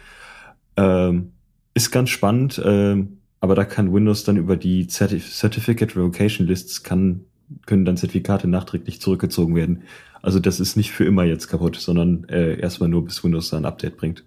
Ähm, 0.75 1.31
ist 1.73 1.91
ganz 1.91 2.09
spannend, 2.09 2.61
ähm, 2.65 3.19
aber 3.39 3.55
da 3.55 3.63
kann 3.63 3.93
Windows 3.93 4.25
dann 4.25 4.35
über 4.35 4.57
die 4.57 4.85
Certif 4.89 5.31
Certificate 5.31 5.95
Revocation 5.95 6.45
Lists 6.45 6.83
kann, 6.83 7.21
können 7.65 7.85
dann 7.85 7.95
Zertifikate 7.95 8.49
nachträglich 8.49 8.99
zurückgezogen 8.99 9.55
werden. 9.55 9.83
Also 10.21 10.41
das 10.41 10.59
ist 10.59 10.75
nicht 10.75 10.91
für 10.91 11.05
immer 11.05 11.23
jetzt 11.23 11.47
kaputt, 11.47 11.77
sondern 11.77 12.25
äh, 12.27 12.59
erstmal 12.59 12.89
nur 12.89 13.05
bis 13.05 13.23
Windows 13.23 13.49
da 13.49 13.55
ein 13.55 13.65
Update 13.65 13.95
bringt. 13.95 14.25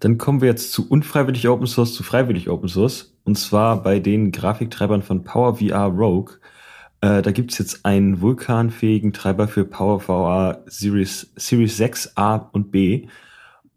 Dann 0.00 0.18
kommen 0.18 0.40
wir 0.40 0.48
jetzt 0.48 0.72
zu 0.72 0.88
unfreiwillig 0.88 1.48
Open 1.48 1.66
Source, 1.66 1.94
zu 1.94 2.02
freiwillig 2.02 2.48
Open 2.48 2.68
Source. 2.68 3.14
Und 3.24 3.38
zwar 3.38 3.82
bei 3.82 4.00
den 4.00 4.32
Grafiktreibern 4.32 5.02
von 5.02 5.24
PowerVR 5.24 5.86
Rogue. 5.86 6.34
Äh, 7.00 7.22
da 7.22 7.30
gibt's 7.30 7.58
jetzt 7.58 7.84
einen 7.84 8.20
vulkanfähigen 8.20 9.12
Treiber 9.12 9.48
für 9.48 9.64
PowerVR 9.64 10.62
Series, 10.66 11.32
Series 11.36 11.76
6 11.76 12.16
A 12.16 12.36
und 12.36 12.70
B. 12.70 13.06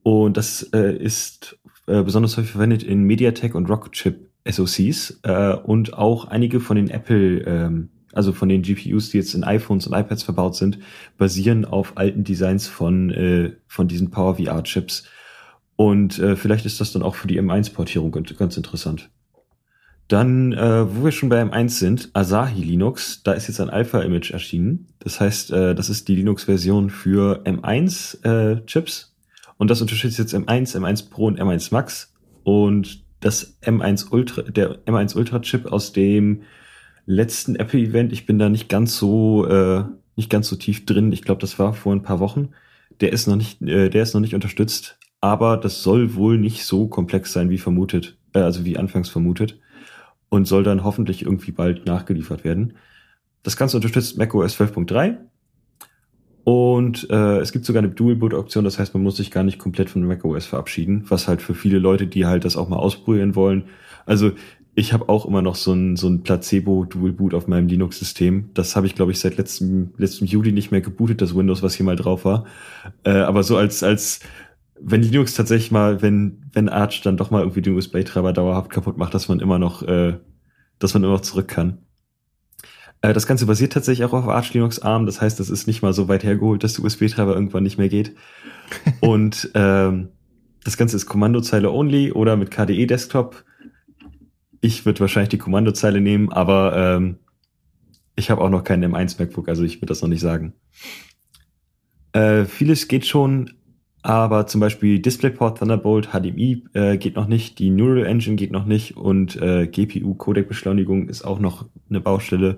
Und 0.04 0.38
das 0.38 0.64
äh, 0.74 0.96
ist 0.96 1.58
äh, 1.88 2.02
besonders 2.04 2.38
häufig 2.38 2.52
verwendet 2.52 2.84
in 2.84 3.04
MediaTek 3.04 3.54
und 3.56 3.70
Rocketchip 3.70 4.32
SoCs 4.50 5.20
äh, 5.24 5.54
und 5.54 5.94
auch 5.94 6.26
einige 6.26 6.60
von 6.60 6.76
den 6.76 6.90
Apple, 6.90 7.42
ähm, 7.42 7.90
also 8.14 8.34
von 8.34 8.50
den 8.50 8.64
GPUs, 8.64 9.10
die 9.10 9.18
jetzt 9.18 9.36
in 9.36 9.44
iPhones 9.44 9.88
und 9.88 9.94
iPads 9.94 10.24
verbaut 10.24 10.56
sind, 10.56 10.80
basieren 11.18 11.66
auf 11.66 11.98
alten 11.98 12.24
Designs 12.24 12.68
von, 12.68 13.12
äh, 13.12 13.54
von 13.68 13.88
diesen 13.88 14.10
PowerVR-Chips. 14.10 15.08
Und 15.82 16.20
äh, 16.20 16.36
vielleicht 16.36 16.68
ist 16.68 16.80
das 16.80 16.92
dann 16.92 17.02
auch 17.02 17.16
für 17.16 17.28
die 17.28 17.42
M1-Portierung 17.42 18.12
ganz 18.12 18.56
interessant. 18.56 19.10
Dann, 20.08 20.54
äh, 20.54 20.96
wo 20.96 21.06
wir 21.06 21.12
schon 21.12 21.30
bei 21.30 21.42
M1 21.42 21.70
sind, 21.70 22.12
Asahi 22.14 22.62
Linux, 22.62 23.24
da 23.24 23.32
ist 23.32 23.48
jetzt 23.48 23.60
ein 23.60 23.72
Alpha-Image 23.72 24.30
erschienen. 24.30 24.86
Das 25.00 25.20
heißt, 25.20 25.50
äh, 25.50 25.74
das 25.74 25.90
ist 25.90 26.08
die 26.08 26.14
Linux-Version 26.14 26.92
für 26.92 27.42
M1-Chips. 27.46 29.02
Äh, 29.02 29.54
und 29.58 29.72
das 29.72 29.82
unterstützt 29.82 30.20
jetzt 30.20 30.36
M1, 30.36 30.78
M1 30.78 31.10
Pro 31.10 31.26
und 31.26 31.42
M1 31.42 31.74
Max. 31.74 32.14
Und 32.44 33.04
das 33.20 33.60
M1 33.64 34.12
Ultra, 34.12 34.44
der 34.44 34.86
M1 34.86 35.16
Ultra 35.16 35.40
Chip 35.40 35.66
aus 35.66 35.94
dem 35.94 36.44
letzten 37.08 37.56
Apple-Event. 37.56 38.14
Ich 38.14 38.28
bin 38.28 38.38
da 38.38 38.50
nicht 38.50 38.70
ganz 38.70 39.00
so, 39.00 39.48
äh, 39.48 39.86
nicht 40.16 40.30
ganz 40.30 40.48
so 40.48 40.58
tief 40.58 40.86
drin. 40.86 41.12
Ich 41.12 41.24
glaube, 41.24 41.42
das 41.42 41.58
war 41.58 41.74
vor 41.74 41.92
ein 41.92 42.04
paar 42.04 42.20
Wochen. 42.20 42.50
Der 43.00 43.12
ist 43.12 43.26
noch 43.26 43.36
nicht, 43.36 43.64
äh, 43.64 43.90
der 43.90 44.04
ist 44.04 44.14
noch 44.14 44.22
nicht 44.22 44.36
unterstützt, 44.36 45.00
aber 45.22 45.58
das 45.58 45.84
soll 45.84 46.16
wohl 46.16 46.38
nicht 46.38 46.66
so 46.66 46.88
komplex 46.88 47.32
sein 47.32 47.50
wie 47.50 47.60
vermutet, 47.60 48.18
äh, 48.34 48.40
also 48.40 48.66
wie 48.66 48.78
anfangs 48.78 49.10
vermutet 49.10 49.60
und 50.30 50.48
soll 50.48 50.64
dann 50.64 50.84
hoffentlich 50.84 51.24
irgendwie 51.24 51.52
bald 51.52 51.86
nachgeliefert 51.86 52.44
werden. 52.44 52.74
Das 53.44 53.58
Ganze 53.58 53.78
unterstützt 53.78 54.18
macOS 54.18 54.60
12.3 54.60 55.18
und 56.44 57.10
äh, 57.10 57.40
es 57.40 57.52
gibt 57.52 57.66
sogar 57.66 57.84
eine 57.84 57.92
Dual-Boot-Option, 57.92 58.64
das 58.64 58.80
heißt, 58.80 58.94
man 58.94 59.04
muss 59.04 59.18
sich 59.18 59.30
gar 59.30 59.44
nicht 59.44 59.60
komplett 59.60 59.90
von 59.90 60.04
macOS 60.04 60.46
verabschieden, 60.46 61.06
was 61.08 61.28
halt 61.28 61.42
für 61.42 61.54
viele 61.54 61.78
Leute, 61.78 62.08
die 62.08 62.26
halt 62.26 62.46
das 62.46 62.58
auch 62.58 62.68
mal 62.68 62.78
ausprobieren 62.78 63.36
wollen. 63.36 63.66
Also 64.06 64.32
ich 64.74 64.94
habe 64.94 65.10
auch 65.10 65.26
immer 65.26 65.42
noch 65.42 65.56
so 65.56 65.74
ein, 65.74 65.98
so 65.98 66.08
ein 66.08 66.24
Placebo-Dual-Boot 66.24 67.34
auf 67.34 67.48
meinem 67.48 67.68
Linux-System. 67.68 68.52
Das 68.54 68.76
habe 68.76 68.88
ich, 68.88 68.96
glaube 68.96 69.12
ich, 69.12 69.20
seit 69.20 69.38
letztem, 69.38 69.92
letztem 69.98 70.26
Juli 70.28 70.54
nicht 70.54 70.72
mehr 70.72 70.82
gebootet, 70.82 71.22
das 71.22 71.36
Windows, 71.36 71.62
was 71.62 71.76
hier 71.76 71.86
mal 71.86 71.98
drauf 71.98 72.26
war. 72.26 72.46
Äh, 73.04 73.12
aber 73.12 73.44
so 73.44 73.58
als, 73.58 73.84
als 73.84 74.22
wenn 74.84 75.04
Linux 75.04 75.36
tatsächlich 75.36 75.72
mal, 75.72 76.02
wenn, 76.02 76.44
wenn 76.54 76.70
Arch 76.70 77.02
dann 77.02 77.18
doch 77.18 77.32
mal 77.32 77.42
irgendwie 77.42 77.62
den 77.62 77.76
USB-Treiber 77.76 78.34
dauerhaft 78.34 78.72
kaputt 78.72 78.98
macht, 78.98 79.14
dass 79.14 79.28
man 79.28 79.40
immer 79.40 79.60
noch, 79.60 79.84
äh, 79.84 80.18
dass 80.80 80.94
man 80.94 81.04
immer 81.04 81.14
noch 81.14 81.22
zurück 81.22 81.48
kann. 81.48 81.80
Äh, 83.02 83.14
das 83.14 83.28
Ganze 83.28 83.46
basiert 83.46 83.74
tatsächlich 83.74 84.06
auch 84.06 84.14
auf 84.14 84.28
Arch 84.28 84.54
Linux 84.54 84.80
ARM, 84.80 85.06
das 85.06 85.22
heißt, 85.22 85.40
das 85.40 85.50
ist 85.50 85.68
nicht 85.68 85.82
mal 85.82 85.94
so 85.94 86.08
weit 86.08 86.24
hergeholt, 86.24 86.64
dass 86.64 86.74
der 86.74 86.86
USB-Treiber 86.86 87.34
irgendwann 87.34 87.64
nicht 87.64 87.78
mehr 87.78 87.90
geht. 87.90 88.16
Und 89.02 89.52
ähm, 89.54 90.10
das 90.64 90.78
Ganze 90.78 90.96
ist 90.96 91.06
Kommandozeile 91.06 91.72
only 91.72 92.12
oder 92.12 92.36
mit 92.36 92.52
KDE 92.52 92.86
Desktop. 92.88 93.44
Ich 94.62 94.86
würde 94.86 95.00
wahrscheinlich 95.00 95.30
die 95.30 95.40
Kommandozeile 95.40 96.02
nehmen, 96.02 96.32
aber 96.32 96.76
ähm, 96.76 97.18
ich 98.16 98.30
habe 98.30 98.42
auch 98.42 98.50
noch 98.50 98.64
keinen 98.64 98.94
M1 98.94 99.20
MacBook, 99.20 99.50
also 99.50 99.64
ich 99.64 99.78
würde 99.78 99.88
das 99.88 100.02
noch 100.02 100.10
nicht 100.10 100.22
sagen. 100.22 100.54
Äh, 102.14 102.46
vieles 102.46 102.88
geht 102.88 103.06
schon, 103.06 103.52
aber 104.04 104.48
zum 104.48 104.62
Beispiel 104.62 105.00
DisplayPort 105.00 105.60
Thunderbolt 105.60 106.10
HDMI 106.12 106.64
äh, 106.74 106.98
geht 106.98 107.16
noch 107.16 107.28
nicht, 107.28 107.60
die 107.60 107.70
Neural 107.70 108.06
Engine 108.06 108.36
geht 108.36 108.52
noch 108.52 108.66
nicht 108.66 108.98
und 108.98 109.40
äh, 109.42 109.68
GPU 109.68 110.16
Codec 110.16 110.48
Beschleunigung 110.48 111.08
ist 111.08 111.24
auch 111.24 111.40
noch 111.40 111.66
eine 111.90 112.02
Baustelle 112.02 112.58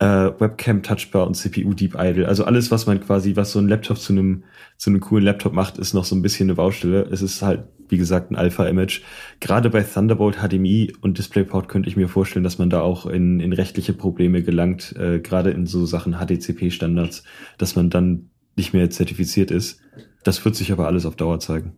äh, 0.00 0.32
Webcam 0.38 0.82
Touchbar 0.82 1.26
und 1.26 1.34
CPU 1.34 1.74
Deep 1.74 1.94
Idle. 1.98 2.26
Also 2.26 2.44
alles, 2.44 2.70
was 2.70 2.86
man 2.86 3.00
quasi, 3.00 3.36
was 3.36 3.52
so 3.52 3.58
ein 3.58 3.68
Laptop 3.68 3.98
zu 3.98 4.12
einem 4.12 4.44
zu 4.76 4.90
einem 4.90 5.00
coolen 5.00 5.24
Laptop 5.24 5.52
macht, 5.52 5.76
ist 5.76 5.92
noch 5.92 6.04
so 6.04 6.16
ein 6.16 6.22
bisschen 6.22 6.46
eine 6.46 6.54
Baustelle. 6.54 7.06
Es 7.10 7.20
ist 7.20 7.42
halt, 7.42 7.64
wie 7.90 7.98
gesagt, 7.98 8.30
ein 8.30 8.36
Alpha-Image. 8.36 9.02
Gerade 9.40 9.68
bei 9.68 9.82
Thunderbolt 9.82 10.38
HDMI 10.38 10.94
und 11.02 11.18
DisplayPort 11.18 11.68
könnte 11.68 11.90
ich 11.90 11.96
mir 11.96 12.08
vorstellen, 12.08 12.44
dass 12.44 12.56
man 12.56 12.70
da 12.70 12.80
auch 12.80 13.04
in, 13.04 13.40
in 13.40 13.52
rechtliche 13.52 13.92
Probleme 13.92 14.42
gelangt, 14.42 14.96
äh, 14.96 15.20
gerade 15.20 15.50
in 15.50 15.66
so 15.66 15.84
Sachen 15.84 16.14
HDCP-Standards, 16.14 17.24
dass 17.58 17.76
man 17.76 17.90
dann 17.90 18.30
nicht 18.56 18.72
mehr 18.72 18.88
zertifiziert 18.88 19.50
ist. 19.50 19.82
Das 20.24 20.44
wird 20.44 20.56
sich 20.56 20.70
aber 20.72 20.86
alles 20.86 21.06
auf 21.06 21.16
Dauer 21.16 21.40
zeigen 21.40 21.72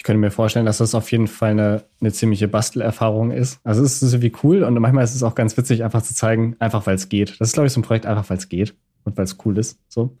ich 0.00 0.04
könnte 0.04 0.20
mir 0.20 0.30
vorstellen, 0.30 0.64
dass 0.64 0.78
das 0.78 0.94
auf 0.94 1.12
jeden 1.12 1.28
Fall 1.28 1.50
eine, 1.50 1.84
eine 2.00 2.10
ziemliche 2.10 2.48
Bastelerfahrung 2.48 3.32
ist. 3.32 3.60
Also 3.64 3.82
es 3.82 4.02
ist 4.02 4.14
irgendwie 4.14 4.32
cool 4.42 4.62
und 4.62 4.72
manchmal 4.78 5.04
ist 5.04 5.14
es 5.14 5.22
auch 5.22 5.34
ganz 5.34 5.58
witzig, 5.58 5.84
einfach 5.84 6.00
zu 6.00 6.14
zeigen, 6.14 6.56
einfach 6.58 6.86
weil 6.86 6.94
es 6.94 7.10
geht. 7.10 7.38
Das 7.38 7.48
ist, 7.48 7.52
glaube 7.52 7.66
ich, 7.66 7.74
so 7.74 7.80
ein 7.80 7.82
Projekt, 7.82 8.06
einfach 8.06 8.30
weil 8.30 8.38
es 8.38 8.48
geht 8.48 8.74
und 9.04 9.18
weil 9.18 9.24
es 9.24 9.36
cool 9.44 9.58
ist. 9.58 9.78
So. 9.90 10.16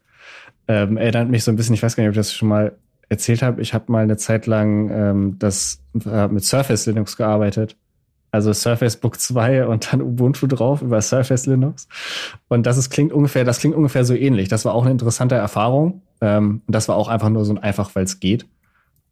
Ähm, 0.68 0.98
erinnert 0.98 1.30
mich 1.30 1.44
so 1.44 1.50
ein 1.50 1.56
bisschen, 1.56 1.74
ich 1.74 1.82
weiß 1.82 1.96
gar 1.96 2.02
nicht, 2.02 2.10
ob 2.10 2.12
ich 2.12 2.18
das 2.18 2.34
schon 2.34 2.50
mal 2.50 2.76
erzählt 3.08 3.40
habe. 3.40 3.62
Ich 3.62 3.72
habe 3.72 3.90
mal 3.90 4.02
eine 4.02 4.18
Zeit 4.18 4.44
lang 4.44 4.90
ähm, 4.90 5.36
das 5.38 5.82
äh, 6.04 6.28
mit 6.28 6.44
Surface 6.44 6.84
Linux 6.84 7.16
gearbeitet. 7.16 7.74
Also 8.32 8.52
Surface 8.52 8.96
Book 8.96 9.18
2 9.18 9.66
und 9.66 9.92
dann 9.92 10.02
Ubuntu 10.02 10.46
drauf 10.46 10.82
über 10.82 11.00
Surface 11.02 11.46
Linux. 11.46 11.88
Und 12.48 12.66
das 12.66 12.76
ist, 12.76 12.90
klingt 12.90 13.12
ungefähr, 13.12 13.44
das 13.44 13.58
klingt 13.58 13.74
ungefähr 13.74 14.04
so 14.04 14.14
ähnlich. 14.14 14.48
Das 14.48 14.64
war 14.64 14.74
auch 14.74 14.82
eine 14.82 14.92
interessante 14.92 15.34
Erfahrung. 15.34 16.02
Ähm, 16.20 16.62
und 16.66 16.74
das 16.74 16.88
war 16.88 16.96
auch 16.96 17.08
einfach 17.08 17.28
nur 17.28 17.44
so 17.44 17.52
ein 17.52 17.58
einfach, 17.58 17.94
weil 17.94 18.04
es 18.04 18.20
geht 18.20 18.46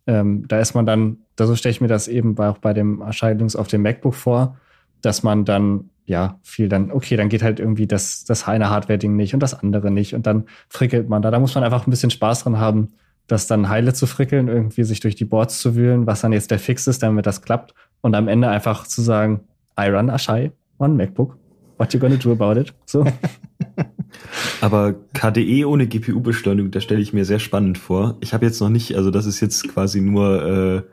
ähm, 0.09 0.49
da 0.49 0.59
ist 0.59 0.75
man 0.75 0.87
dann, 0.87 1.19
da 1.37 1.47
so 1.47 1.55
stelle 1.55 1.71
ich 1.71 1.81
mir 1.83 1.87
das 1.87 2.09
eben 2.09 2.35
bei, 2.35 2.49
auch 2.49 2.59
bei 2.59 2.73
dem 2.73 3.03
Erscheinungs 3.03 3.55
auf 3.55 3.69
dem 3.69 3.83
MacBook 3.83 4.15
vor, 4.15 4.57
dass 5.03 5.23
man 5.23 5.45
dann 5.45 5.91
ja 6.07 6.41
viel 6.43 6.71
dann, 6.71 6.91
okay, 6.91 7.17
dann 7.17 7.29
geht 7.29 7.43
halt 7.43 7.61
irgendwie 7.61 7.87
das, 7.87 8.25
das 8.25 8.49
eine 8.49 8.71
Hardware-Ding 8.71 9.15
nicht 9.15 9.35
und 9.35 9.41
das 9.41 9.53
andere 9.53 9.91
nicht 9.91 10.15
und 10.15 10.27
dann 10.27 10.47
frickelt 10.71 11.11
man 11.11 11.21
da. 11.21 11.31
Da 11.31 11.39
muss 11.39 11.55
man 11.55 11.63
einfach 11.63 11.87
ein 11.87 11.91
bisschen 11.91 12.11
Spaß 12.11 12.45
dran 12.45 12.59
haben, 12.59 12.89
das 13.27 13.47
dann 13.47 13.69
heile 13.69 13.93
zu 13.93 14.07
frickeln, 14.07 14.49
irgendwie 14.49 14.85
sich 14.85 15.01
durch 15.01 15.15
die 15.15 15.27
Boards 15.27 15.61
zu 15.61 15.77
wühlen, 15.77 16.07
was 16.07 16.23
dann 16.23 16.33
jetzt 16.33 16.51
der 16.51 16.59
Fix 16.59 16.87
ist, 16.87 17.03
damit 17.03 17.27
das 17.27 17.43
klappt 17.43 17.75
und 18.01 18.15
am 18.15 18.29
Ende 18.29 18.49
einfach 18.49 18.87
zu 18.87 19.03
sagen, 19.03 19.41
I 19.79 19.89
run 19.89 20.11
Ashai 20.11 20.53
on 20.79 20.97
MacBook. 20.97 21.37
What 21.77 21.95
you 21.95 22.01
gonna 22.01 22.17
do 22.17 22.33
about 22.33 22.61
it? 22.61 22.75
So. 22.87 23.05
Aber 24.61 24.95
KDE 25.15 25.65
ohne 25.65 25.87
GPU-Beschleunigung, 25.87 26.71
da 26.71 26.81
stelle 26.81 27.01
ich 27.01 27.13
mir 27.13 27.25
sehr 27.25 27.39
spannend 27.39 27.79
vor. 27.79 28.17
Ich 28.21 28.35
habe 28.35 28.47
jetzt 28.47 28.61
noch 28.61 28.69
nicht, 28.69 28.97
also 28.97 29.11
das 29.11 29.27
ist 29.27 29.41
jetzt 29.41 29.69
quasi 29.69 30.01
nur 30.01 30.85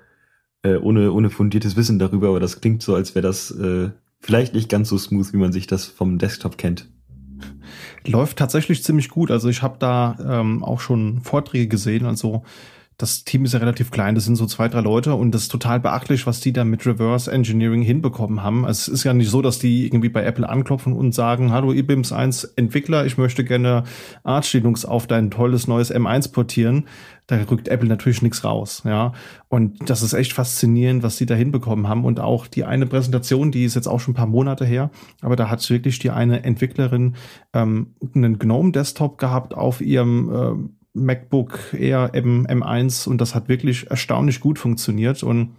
äh, 0.63 0.69
äh, 0.69 0.77
ohne, 0.77 1.11
ohne 1.11 1.29
fundiertes 1.29 1.75
Wissen 1.75 1.99
darüber, 1.99 2.29
aber 2.29 2.39
das 2.39 2.61
klingt 2.61 2.83
so, 2.83 2.95
als 2.95 3.15
wäre 3.15 3.25
das 3.25 3.51
äh, 3.51 3.89
vielleicht 4.19 4.53
nicht 4.53 4.69
ganz 4.69 4.89
so 4.89 4.97
smooth, 4.97 5.33
wie 5.33 5.37
man 5.37 5.51
sich 5.51 5.67
das 5.67 5.85
vom 5.85 6.17
Desktop 6.17 6.57
kennt. 6.57 6.89
Läuft 8.05 8.37
tatsächlich 8.37 8.83
ziemlich 8.83 9.09
gut. 9.09 9.31
Also 9.31 9.49
ich 9.49 9.61
habe 9.61 9.77
da 9.79 10.15
ähm, 10.23 10.63
auch 10.63 10.79
schon 10.79 11.21
Vorträge 11.21 11.67
gesehen. 11.67 12.05
Also 12.05 12.43
das 12.97 13.25
Team 13.25 13.43
ist 13.43 13.53
ja 13.53 13.59
relativ 13.59 13.91
klein, 13.91 14.15
das 14.15 14.23
sind 14.23 14.37
so 14.37 14.45
zwei, 14.45 14.69
drei 14.69 14.79
Leute 14.79 15.15
und 15.15 15.31
das 15.31 15.43
ist 15.43 15.51
total 15.51 15.81
beachtlich, 15.81 16.25
was 16.25 16.39
die 16.39 16.53
da 16.53 16.63
mit 16.63 16.85
Reverse 16.85 17.29
Engineering 17.29 17.81
hinbekommen 17.81 18.41
haben. 18.41 18.65
Also 18.65 18.91
es 18.91 18.99
ist 18.99 19.03
ja 19.03 19.13
nicht 19.13 19.29
so, 19.29 19.41
dass 19.41 19.59
die 19.59 19.85
irgendwie 19.85 20.07
bei 20.07 20.23
Apple 20.23 20.47
anklopfen 20.47 20.93
und 20.93 21.13
sagen, 21.13 21.51
hallo 21.51 21.73
IBIMS 21.73 22.13
1 22.13 22.45
Entwickler, 22.55 23.05
ich 23.05 23.17
möchte 23.17 23.43
gerne 23.43 23.83
Arch 24.23 24.53
Linux 24.53 24.85
auf 24.85 25.07
dein 25.07 25.29
tolles 25.29 25.67
neues 25.67 25.93
M1 25.93 26.31
portieren. 26.31 26.87
Da 27.27 27.37
rückt 27.49 27.67
Apple 27.67 27.89
natürlich 27.89 28.21
nichts 28.21 28.43
raus, 28.43 28.83
ja. 28.85 29.11
Und 29.49 29.89
das 29.89 30.03
ist 30.03 30.13
echt 30.13 30.31
faszinierend, 30.31 31.01
was 31.01 31.17
die 31.17 31.25
da 31.25 31.33
hinbekommen 31.33 31.89
haben. 31.89 32.05
Und 32.05 32.19
auch 32.19 32.45
die 32.45 32.65
eine 32.65 32.85
Präsentation, 32.85 33.51
die 33.51 33.65
ist 33.65 33.75
jetzt 33.75 33.87
auch 33.87 33.99
schon 33.99 34.13
ein 34.13 34.17
paar 34.17 34.27
Monate 34.27 34.63
her, 34.63 34.91
aber 35.21 35.35
da 35.35 35.49
hat 35.49 35.67
wirklich 35.69 35.97
die 35.99 36.11
eine 36.11 36.43
Entwicklerin 36.43 37.15
ähm, 37.53 37.95
einen 38.13 38.37
GNOME 38.37 38.71
Desktop 38.71 39.17
gehabt 39.17 39.55
auf 39.55 39.81
ihrem 39.81 40.29
äh, 40.29 40.84
MacBook 40.95 41.73
Air 41.73 42.11
M, 42.13 42.47
M1 42.47 43.07
und 43.07 43.21
das 43.21 43.35
hat 43.35 43.47
wirklich 43.49 43.89
erstaunlich 43.89 44.39
gut 44.39 44.57
funktioniert 44.57 45.21
und 45.23 45.55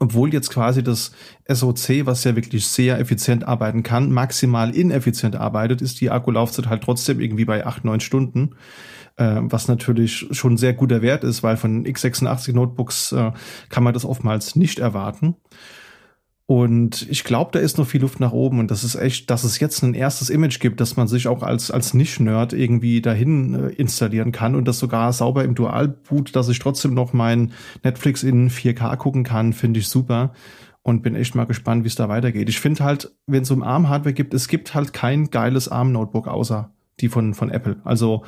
obwohl 0.00 0.32
jetzt 0.32 0.50
quasi 0.50 0.82
das 0.82 1.12
SoC, 1.48 2.06
was 2.06 2.24
ja 2.24 2.36
wirklich 2.36 2.66
sehr 2.66 3.00
effizient 3.00 3.46
arbeiten 3.46 3.82
kann, 3.82 4.12
maximal 4.12 4.74
ineffizient 4.74 5.36
arbeitet, 5.36 5.82
ist 5.82 6.00
die 6.00 6.10
Akkulaufzeit 6.10 6.68
halt 6.68 6.82
trotzdem 6.82 7.20
irgendwie 7.20 7.44
bei 7.44 7.66
acht 7.66 7.84
neun 7.84 8.00
Stunden, 8.00 8.50
äh, 9.16 9.40
was 9.40 9.66
natürlich 9.68 10.28
schon 10.30 10.56
sehr 10.56 10.72
guter 10.72 11.02
Wert 11.02 11.24
ist, 11.24 11.42
weil 11.42 11.56
von 11.56 11.84
x86 11.84 12.52
Notebooks 12.52 13.12
äh, 13.12 13.32
kann 13.68 13.82
man 13.82 13.94
das 13.94 14.04
oftmals 14.04 14.54
nicht 14.54 14.78
erwarten. 14.78 15.34
Und 16.50 17.06
ich 17.10 17.24
glaube, 17.24 17.50
da 17.52 17.58
ist 17.58 17.76
noch 17.76 17.86
viel 17.86 18.00
Luft 18.00 18.20
nach 18.20 18.32
oben 18.32 18.58
und 18.58 18.70
das 18.70 18.82
ist 18.82 18.94
echt, 18.94 19.28
dass 19.28 19.44
es 19.44 19.60
jetzt 19.60 19.82
ein 19.82 19.92
erstes 19.92 20.30
Image 20.30 20.60
gibt, 20.60 20.80
dass 20.80 20.96
man 20.96 21.06
sich 21.06 21.28
auch 21.28 21.42
als, 21.42 21.70
als 21.70 21.92
Nicht-Nerd 21.92 22.54
irgendwie 22.54 23.02
dahin 23.02 23.52
äh, 23.52 23.68
installieren 23.74 24.32
kann 24.32 24.54
und 24.54 24.66
das 24.66 24.78
sogar 24.78 25.12
sauber 25.12 25.44
im 25.44 25.54
Dual-Boot, 25.54 26.34
dass 26.34 26.48
ich 26.48 26.58
trotzdem 26.58 26.94
noch 26.94 27.12
mein 27.12 27.52
Netflix 27.84 28.22
in 28.22 28.48
4K 28.48 28.96
gucken 28.96 29.24
kann, 29.24 29.52
finde 29.52 29.80
ich 29.80 29.88
super 29.88 30.32
und 30.80 31.02
bin 31.02 31.16
echt 31.16 31.34
mal 31.34 31.44
gespannt, 31.44 31.84
wie 31.84 31.88
es 31.88 31.96
da 31.96 32.08
weitergeht. 32.08 32.48
Ich 32.48 32.60
finde 32.60 32.82
halt, 32.82 33.14
wenn 33.26 33.42
es 33.42 33.50
um 33.50 33.62
ARM-Hardware 33.62 34.14
gibt, 34.14 34.32
es 34.32 34.48
gibt 34.48 34.74
halt 34.74 34.94
kein 34.94 35.28
geiles 35.28 35.68
ARM-Notebook 35.68 36.28
außer 36.28 36.70
die 37.00 37.08
von, 37.08 37.34
von 37.34 37.50
Apple. 37.50 37.76
Also 37.84 38.24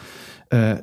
äh, 0.50 0.76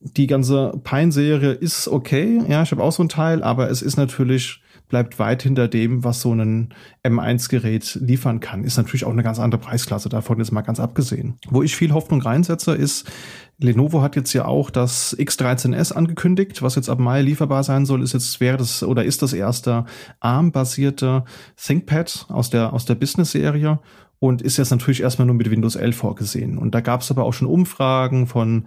die 0.00 0.26
ganze 0.26 0.80
Pine-Serie 0.84 1.52
ist 1.52 1.88
okay, 1.88 2.40
ja, 2.48 2.62
ich 2.62 2.70
habe 2.70 2.82
auch 2.82 2.92
so 2.92 3.02
ein 3.02 3.08
Teil, 3.08 3.42
aber 3.42 3.70
es 3.70 3.82
ist 3.82 3.96
natürlich 3.96 4.62
bleibt 4.88 5.18
weit 5.18 5.42
hinter 5.42 5.68
dem, 5.68 6.04
was 6.04 6.20
so 6.20 6.32
ein 6.32 6.74
M1-Gerät 7.04 7.98
liefern 8.00 8.40
kann. 8.40 8.64
Ist 8.64 8.76
natürlich 8.76 9.04
auch 9.04 9.12
eine 9.12 9.22
ganz 9.22 9.38
andere 9.38 9.60
Preisklasse, 9.60 10.08
davon 10.08 10.40
ist 10.40 10.50
mal 10.50 10.62
ganz 10.62 10.80
abgesehen. 10.80 11.36
Wo 11.48 11.62
ich 11.62 11.76
viel 11.76 11.92
Hoffnung 11.92 12.22
reinsetze, 12.22 12.74
ist, 12.74 13.10
Lenovo 13.58 14.02
hat 14.02 14.16
jetzt 14.16 14.32
ja 14.32 14.44
auch 14.44 14.70
das 14.70 15.16
X13S 15.18 15.92
angekündigt, 15.92 16.62
was 16.62 16.76
jetzt 16.76 16.88
ab 16.88 16.98
Mai 17.00 17.22
lieferbar 17.22 17.64
sein 17.64 17.86
soll, 17.86 18.02
ist 18.02 18.14
jetzt, 18.14 18.40
wäre 18.40 18.56
das 18.56 18.82
oder 18.82 19.04
ist 19.04 19.22
das 19.22 19.32
erste 19.32 19.84
ARM-basierte 20.20 21.24
ThinkPad 21.56 22.26
aus 22.28 22.50
der, 22.50 22.72
aus 22.72 22.84
der 22.84 22.94
Business-Serie 22.94 23.80
und 24.20 24.42
ist 24.42 24.56
jetzt 24.56 24.70
natürlich 24.70 25.02
erstmal 25.02 25.26
nur 25.26 25.34
mit 25.34 25.50
Windows 25.50 25.76
11 25.76 25.96
vorgesehen. 25.96 26.58
Und 26.58 26.74
da 26.74 26.80
gab 26.80 27.02
es 27.02 27.10
aber 27.10 27.24
auch 27.24 27.32
schon 27.32 27.48
Umfragen 27.48 28.26
von 28.26 28.64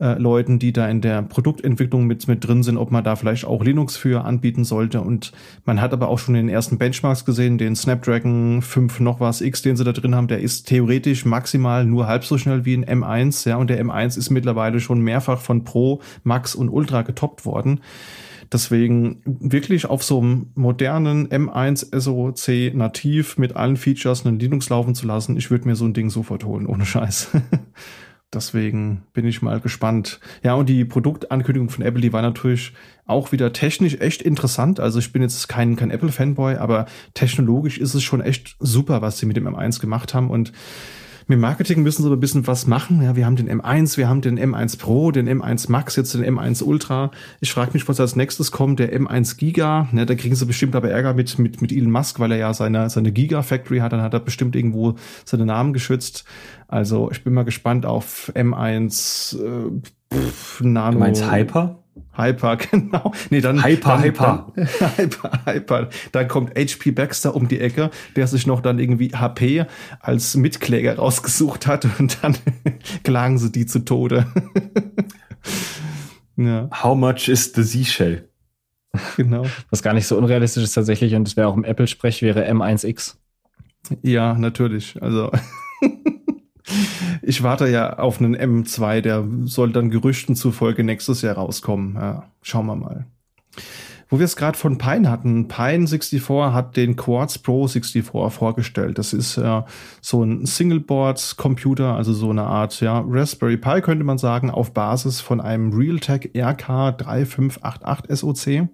äh, 0.00 0.18
Leuten, 0.18 0.58
die 0.58 0.72
da 0.72 0.88
in 0.88 1.00
der 1.00 1.22
Produktentwicklung 1.22 2.06
mit, 2.06 2.26
mit 2.26 2.46
drin 2.46 2.62
sind, 2.62 2.76
ob 2.76 2.90
man 2.90 3.04
da 3.04 3.16
vielleicht 3.16 3.44
auch 3.44 3.62
Linux 3.62 3.96
für 3.96 4.24
anbieten 4.24 4.64
sollte. 4.64 5.00
Und 5.00 5.32
man 5.64 5.80
hat 5.80 5.92
aber 5.92 6.08
auch 6.08 6.18
schon 6.18 6.34
den 6.34 6.48
ersten 6.48 6.78
Benchmarks 6.78 7.24
gesehen, 7.24 7.58
den 7.58 7.76
Snapdragon 7.76 8.62
5 8.62 9.00
noch 9.00 9.20
was 9.20 9.40
X, 9.40 9.62
den 9.62 9.76
sie 9.76 9.84
da 9.84 9.92
drin 9.92 10.14
haben, 10.14 10.28
der 10.28 10.40
ist 10.40 10.66
theoretisch 10.66 11.24
maximal 11.24 11.84
nur 11.84 12.06
halb 12.06 12.24
so 12.24 12.38
schnell 12.38 12.64
wie 12.64 12.74
ein 12.74 12.84
M1, 12.84 13.48
ja, 13.48 13.56
und 13.56 13.70
der 13.70 13.84
M1 13.84 14.18
ist 14.18 14.30
mittlerweile 14.30 14.80
schon 14.80 15.00
mehrfach 15.00 15.40
von 15.40 15.64
Pro, 15.64 16.00
Max 16.22 16.54
und 16.54 16.68
Ultra 16.68 17.02
getoppt 17.02 17.44
worden. 17.44 17.80
Deswegen 18.52 19.20
wirklich 19.24 19.86
auf 19.86 20.02
so 20.02 20.20
einem 20.20 20.50
modernen 20.54 21.28
M1 21.28 21.98
SoC 21.98 22.74
nativ 22.74 23.38
mit 23.38 23.56
allen 23.56 23.76
Features 23.76 24.26
einen 24.26 24.38
Linux 24.38 24.68
laufen 24.68 24.94
zu 24.94 25.06
lassen, 25.06 25.36
ich 25.36 25.50
würde 25.50 25.66
mir 25.66 25.76
so 25.76 25.84
ein 25.84 25.94
Ding 25.94 26.10
sofort 26.10 26.44
holen, 26.44 26.66
ohne 26.66 26.84
Scheiß. 26.84 27.30
Deswegen 28.34 29.02
bin 29.12 29.26
ich 29.26 29.42
mal 29.42 29.60
gespannt. 29.60 30.20
Ja, 30.42 30.54
und 30.54 30.68
die 30.68 30.84
Produktankündigung 30.84 31.70
von 31.70 31.84
Apple, 31.84 32.00
die 32.00 32.12
war 32.12 32.22
natürlich 32.22 32.72
auch 33.06 33.32
wieder 33.32 33.52
technisch 33.52 34.00
echt 34.00 34.22
interessant. 34.22 34.80
Also 34.80 34.98
ich 34.98 35.12
bin 35.12 35.22
jetzt 35.22 35.48
kein, 35.48 35.76
kein 35.76 35.90
Apple-Fanboy, 35.90 36.56
aber 36.56 36.86
technologisch 37.14 37.78
ist 37.78 37.94
es 37.94 38.02
schon 38.02 38.20
echt 38.20 38.56
super, 38.58 39.02
was 39.02 39.18
sie 39.18 39.26
mit 39.26 39.36
dem 39.36 39.46
M1 39.46 39.80
gemacht 39.80 40.14
haben. 40.14 40.30
Und 40.30 40.52
mit 41.26 41.38
Marketing 41.38 41.82
müssen 41.82 42.02
sie 42.02 42.08
aber 42.08 42.16
ein 42.16 42.20
bisschen 42.20 42.46
was 42.46 42.66
machen. 42.66 43.02
Ja, 43.02 43.16
wir 43.16 43.24
haben 43.24 43.36
den 43.36 43.50
M1, 43.50 43.96
wir 43.96 44.08
haben 44.08 44.20
den 44.20 44.38
M1 44.38 44.78
Pro, 44.78 45.10
den 45.10 45.28
M1 45.28 45.70
Max, 45.70 45.96
jetzt 45.96 46.14
den 46.14 46.24
M1 46.24 46.62
Ultra. 46.62 47.10
Ich 47.40 47.52
frage 47.52 47.70
mich, 47.72 47.88
was 47.88 48.00
als 48.00 48.16
nächstes 48.16 48.50
kommt, 48.50 48.78
der 48.78 48.98
M1 48.98 49.36
Giga. 49.36 49.88
Ne, 49.92 50.06
da 50.06 50.14
kriegen 50.14 50.34
sie 50.34 50.46
bestimmt 50.46 50.76
aber 50.76 50.90
Ärger 50.90 51.14
mit, 51.14 51.38
mit, 51.38 51.62
mit 51.62 51.72
Elon 51.72 51.90
Musk, 51.90 52.20
weil 52.20 52.32
er 52.32 52.38
ja 52.38 52.52
seine, 52.54 52.90
seine 52.90 53.12
Giga 53.12 53.42
Factory 53.42 53.78
hat. 53.78 53.92
Dann 53.92 54.02
hat 54.02 54.12
er 54.12 54.20
bestimmt 54.20 54.56
irgendwo 54.56 54.96
seine 55.24 55.46
Namen 55.46 55.72
geschützt. 55.72 56.24
Also 56.68 57.10
ich 57.10 57.24
bin 57.24 57.32
mal 57.32 57.44
gespannt 57.44 57.86
auf 57.86 58.32
M1 58.34 59.38
äh, 59.38 59.70
pff, 60.14 60.60
Nano. 60.60 60.92
Du 60.92 60.98
meinst 60.98 61.30
Hyper? 61.30 61.83
Hyper, 62.16 62.56
genau. 62.70 63.12
Nee, 63.30 63.40
dann 63.40 63.64
Hyper, 63.64 63.90
dann, 63.90 64.02
Hyper. 64.02 64.52
Dann, 64.54 64.66
Hyper, 64.96 65.40
Hyper. 65.46 65.88
Dann 66.12 66.28
kommt 66.28 66.56
HP 66.56 66.92
Baxter 66.92 67.34
um 67.34 67.48
die 67.48 67.60
Ecke, 67.60 67.90
der 68.16 68.26
sich 68.26 68.46
noch 68.46 68.60
dann 68.60 68.78
irgendwie 68.78 69.10
HP 69.10 69.66
als 70.00 70.36
Mitkläger 70.36 70.96
rausgesucht 70.96 71.66
hat 71.66 71.86
und 71.98 72.18
dann 72.22 72.36
klagen 73.02 73.38
sie 73.38 73.50
die 73.50 73.66
zu 73.66 73.80
Tode. 73.80 74.26
ja. 76.36 76.68
How 76.82 76.96
much 76.96 77.28
is 77.28 77.52
the 77.54 77.62
Seashell? 77.62 78.28
Genau. 79.16 79.44
Was 79.70 79.82
gar 79.82 79.92
nicht 79.92 80.06
so 80.06 80.16
unrealistisch 80.16 80.62
ist 80.62 80.74
tatsächlich 80.74 81.14
und 81.14 81.26
es 81.26 81.36
wäre 81.36 81.48
auch 81.48 81.56
im 81.56 81.64
Apple-Sprech 81.64 82.22
wäre 82.22 82.48
M1X. 82.48 83.16
Ja, 84.02 84.34
natürlich. 84.34 85.02
Also 85.02 85.32
ich 87.22 87.42
warte 87.42 87.68
ja 87.68 87.98
auf 87.98 88.20
einen 88.20 88.36
M2, 88.36 89.00
der 89.00 89.24
soll 89.44 89.72
dann 89.72 89.90
Gerüchten 89.90 90.36
zufolge 90.36 90.84
nächstes 90.84 91.22
Jahr 91.22 91.36
rauskommen. 91.36 91.94
Ja, 91.94 92.24
schauen 92.42 92.66
wir 92.66 92.76
mal. 92.76 93.06
Wo 94.10 94.18
wir 94.18 94.24
es 94.26 94.36
gerade 94.36 94.56
von 94.56 94.78
Pine 94.78 95.10
hatten, 95.10 95.48
Pine 95.48 95.88
64 95.88 96.28
hat 96.28 96.76
den 96.76 96.94
Quartz 96.94 97.38
Pro 97.38 97.66
64 97.66 98.04
vorgestellt. 98.32 98.98
Das 98.98 99.12
ist 99.12 99.38
äh, 99.38 99.62
so 100.00 100.22
ein 100.22 100.46
Singleboard-Computer, 100.46 101.96
also 101.96 102.12
so 102.12 102.30
eine 102.30 102.44
Art 102.44 102.80
ja, 102.80 103.02
Raspberry 103.06 103.56
Pi 103.56 103.80
könnte 103.80 104.04
man 104.04 104.18
sagen, 104.18 104.50
auf 104.50 104.72
Basis 104.72 105.20
von 105.20 105.40
einem 105.40 105.72
Realtek 105.72 106.30
RK 106.36 106.96
3588 106.98 108.18
SoC. 108.18 108.68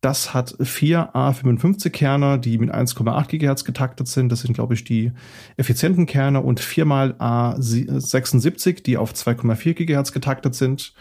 Das 0.00 0.32
hat 0.32 0.56
vier 0.62 1.14
A55-Kerne, 1.14 2.38
die 2.38 2.56
mit 2.56 2.74
1,8 2.74 3.28
Gigahertz 3.28 3.66
getaktet 3.66 4.08
sind. 4.08 4.32
Das 4.32 4.40
sind, 4.40 4.54
glaube 4.54 4.72
ich, 4.72 4.84
die 4.84 5.12
effizienten 5.58 6.06
Kerne 6.06 6.40
und 6.40 6.58
viermal 6.58 7.12
A76, 7.18 8.82
die 8.82 8.96
auf 8.96 9.12
2,4 9.12 9.74
Gigahertz 9.74 10.12
getaktet 10.12 10.54
sind. 10.54 10.94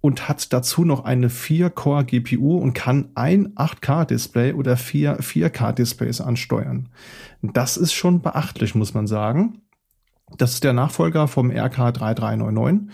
Und 0.00 0.26
hat 0.28 0.54
dazu 0.54 0.84
noch 0.84 1.04
eine 1.04 1.28
4-Core-GPU 1.28 2.56
und 2.56 2.72
kann 2.72 3.10
ein 3.14 3.54
8K-Display 3.56 4.54
oder 4.54 4.76
vier 4.78 5.18
4K-Displays 5.18 6.22
ansteuern. 6.22 6.88
Das 7.42 7.76
ist 7.76 7.92
schon 7.92 8.22
beachtlich, 8.22 8.74
muss 8.74 8.94
man 8.94 9.06
sagen. 9.06 9.60
Das 10.38 10.54
ist 10.54 10.64
der 10.64 10.72
Nachfolger 10.72 11.28
vom 11.28 11.50
RK3399. 11.50 12.88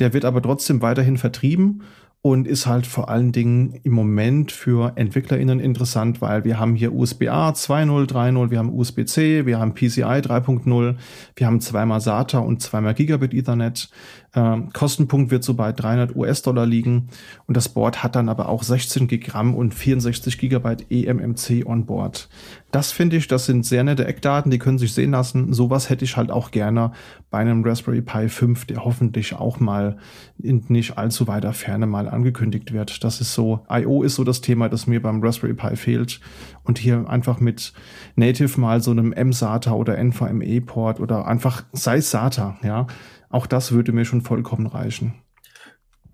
Der 0.00 0.12
wird 0.12 0.24
aber 0.24 0.42
trotzdem 0.42 0.82
weiterhin 0.82 1.18
vertrieben 1.18 1.82
und 2.26 2.48
ist 2.48 2.64
halt 2.64 2.86
vor 2.86 3.10
allen 3.10 3.32
Dingen 3.32 3.78
im 3.82 3.92
Moment 3.92 4.50
für 4.50 4.92
EntwicklerInnen 4.96 5.60
interessant, 5.60 6.22
weil 6.22 6.44
wir 6.44 6.58
haben 6.58 6.74
hier 6.74 6.94
USB-A 6.94 7.50
2.0, 7.50 8.10
3.0, 8.10 8.50
wir 8.50 8.58
haben 8.60 8.72
USB-C, 8.72 9.44
wir 9.44 9.58
haben 9.58 9.74
PCI 9.74 10.22
3.0, 10.22 10.96
wir 11.36 11.46
haben 11.46 11.60
zweimal 11.60 12.00
SATA 12.00 12.38
und 12.38 12.62
zweimal 12.62 12.94
Gigabit 12.94 13.34
Ethernet. 13.34 13.90
Ähm, 14.34 14.70
Kostenpunkt 14.72 15.30
wird 15.30 15.44
so 15.44 15.54
bei 15.54 15.72
300 15.72 16.16
US-Dollar 16.16 16.66
liegen 16.66 17.08
und 17.46 17.56
das 17.56 17.68
Board 17.68 18.02
hat 18.02 18.16
dann 18.16 18.28
aber 18.28 18.48
auch 18.48 18.64
16 18.64 19.06
Gigramm 19.06 19.54
und 19.54 19.74
64 19.74 20.38
Gigabyte 20.38 20.90
eMMC 20.90 21.64
on 21.66 21.86
Board. 21.86 22.28
Das 22.72 22.90
finde 22.90 23.16
ich, 23.16 23.28
das 23.28 23.46
sind 23.46 23.64
sehr 23.64 23.84
nette 23.84 24.04
Eckdaten, 24.04 24.50
die 24.50 24.58
können 24.58 24.78
sich 24.78 24.92
sehen 24.92 25.12
lassen. 25.12 25.52
Sowas 25.52 25.90
hätte 25.90 26.04
ich 26.04 26.16
halt 26.16 26.32
auch 26.32 26.50
gerne 26.50 26.90
bei 27.30 27.38
einem 27.38 27.62
Raspberry 27.64 28.02
Pi 28.02 28.28
5, 28.28 28.64
der 28.64 28.84
hoffentlich 28.84 29.34
auch 29.34 29.60
mal 29.60 29.96
in 30.42 30.64
nicht 30.66 30.98
allzu 30.98 31.28
weiter 31.28 31.52
Ferne 31.52 31.86
mal 31.86 32.08
angekündigt 32.08 32.72
wird. 32.72 33.04
Das 33.04 33.20
ist 33.20 33.32
so, 33.34 33.64
I.O. 33.70 34.02
ist 34.02 34.16
so 34.16 34.24
das 34.24 34.40
Thema, 34.40 34.68
das 34.68 34.88
mir 34.88 35.00
beim 35.00 35.22
Raspberry 35.22 35.54
Pi 35.54 35.76
fehlt. 35.76 36.20
Und 36.64 36.78
hier 36.78 37.08
einfach 37.08 37.38
mit 37.38 37.72
Native 38.16 38.60
mal 38.60 38.80
so 38.82 38.90
einem 38.90 39.12
M-SATA 39.12 39.72
oder 39.72 39.96
NVMe-Port 39.96 40.98
oder 40.98 41.28
einfach 41.28 41.62
sei 41.72 42.00
SATA, 42.00 42.58
ja. 42.64 42.88
Auch 43.34 43.46
das 43.46 43.72
würde 43.72 43.90
mir 43.90 44.04
schon 44.04 44.20
vollkommen 44.20 44.68
reichen. 44.68 45.14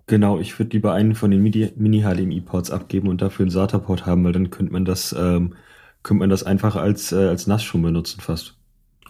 Genau, 0.07 0.39
ich 0.39 0.57
würde 0.57 0.71
lieber 0.71 0.93
einen 0.93 1.13
von 1.13 1.29
den 1.29 1.43
Mini-HDMI-Ports 1.43 2.71
abgeben 2.71 3.09
und 3.09 3.21
dafür 3.21 3.43
einen 3.43 3.51
SATA-Port 3.51 4.07
haben, 4.07 4.23
weil 4.23 4.31
dann 4.31 4.49
könnte 4.49 4.73
man 4.73 4.85
das 4.85 5.13
ähm, 5.13 5.53
könnte 6.01 6.21
man 6.21 6.31
das 6.31 6.41
einfach 6.41 6.75
als, 6.75 7.11
äh, 7.11 7.27
als 7.27 7.45
Nassschum 7.45 7.83
benutzen 7.83 8.21
fast. 8.21 8.55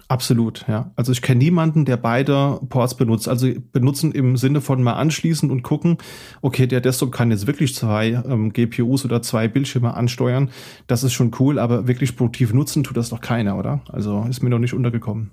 Absolut, 0.10 0.66
ja. 0.68 0.92
Also 0.98 1.14
ich 1.14 1.22
kenne 1.22 1.38
niemanden, 1.38 1.86
der 1.86 1.96
beide 1.96 2.60
Ports 2.68 2.98
benutzt. 2.98 3.30
Also 3.30 3.50
benutzen 3.72 4.12
im 4.12 4.36
Sinne 4.36 4.60
von 4.60 4.84
mal 4.84 4.96
anschließen 4.96 5.50
und 5.50 5.64
gucken, 5.64 5.98
okay, 6.42 6.68
der 6.68 6.82
Desktop 6.82 7.14
kann 7.14 7.32
jetzt 7.32 7.48
wirklich 7.48 7.74
zwei 7.74 8.22
ähm, 8.28 8.52
GPUs 8.52 9.06
oder 9.06 9.22
zwei 9.22 9.48
Bildschirme 9.48 9.94
ansteuern. 9.94 10.50
Das 10.88 11.06
ist 11.06 11.14
schon 11.14 11.32
cool, 11.40 11.60
aber 11.60 11.88
wirklich 11.88 12.18
produktiv 12.18 12.52
nutzen 12.52 12.84
tut 12.84 12.98
das 12.98 13.08
doch 13.08 13.22
keiner, 13.22 13.58
oder? 13.58 13.84
Also 13.88 14.26
ist 14.30 14.44
mir 14.44 14.50
noch 14.50 14.60
nicht 14.60 14.74
untergekommen. 14.74 15.32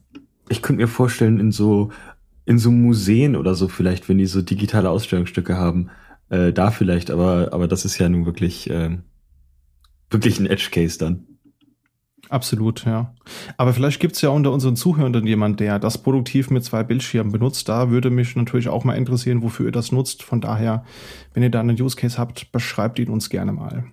Ich 0.48 0.62
könnte 0.62 0.80
mir 0.80 0.88
vorstellen, 0.88 1.40
in 1.40 1.50
so, 1.50 1.90
in 2.48 2.58
so 2.58 2.70
Museen 2.70 3.36
oder 3.36 3.54
so 3.54 3.68
vielleicht, 3.68 4.08
wenn 4.08 4.16
die 4.16 4.24
so 4.24 4.40
digitale 4.40 4.88
Ausstellungsstücke 4.88 5.58
haben, 5.58 5.90
äh, 6.30 6.50
da 6.50 6.70
vielleicht, 6.70 7.10
aber, 7.10 7.50
aber 7.52 7.68
das 7.68 7.84
ist 7.84 7.98
ja 7.98 8.08
nun 8.08 8.24
wirklich, 8.24 8.70
äh, 8.70 8.96
wirklich 10.08 10.40
ein 10.40 10.46
Edge 10.46 10.70
Case 10.70 10.98
dann. 10.98 11.26
Absolut, 12.30 12.86
ja. 12.86 13.14
Aber 13.58 13.74
vielleicht 13.74 14.00
gibt's 14.00 14.22
ja 14.22 14.30
unter 14.30 14.50
unseren 14.50 14.76
Zuhörenden 14.76 15.26
jemand, 15.26 15.60
der 15.60 15.78
das 15.78 16.02
produktiv 16.02 16.48
mit 16.48 16.64
zwei 16.64 16.82
Bildschirmen 16.84 17.32
benutzt. 17.32 17.68
Da 17.68 17.90
würde 17.90 18.08
mich 18.08 18.34
natürlich 18.34 18.70
auch 18.70 18.84
mal 18.84 18.94
interessieren, 18.94 19.42
wofür 19.42 19.66
ihr 19.66 19.72
das 19.72 19.92
nutzt. 19.92 20.22
Von 20.22 20.40
daher, 20.40 20.84
wenn 21.34 21.42
ihr 21.42 21.50
da 21.50 21.60
einen 21.60 21.80
Use 21.80 21.96
Case 21.96 22.16
habt, 22.16 22.50
beschreibt 22.50 22.98
ihn 22.98 23.10
uns 23.10 23.28
gerne 23.28 23.52
mal. 23.52 23.84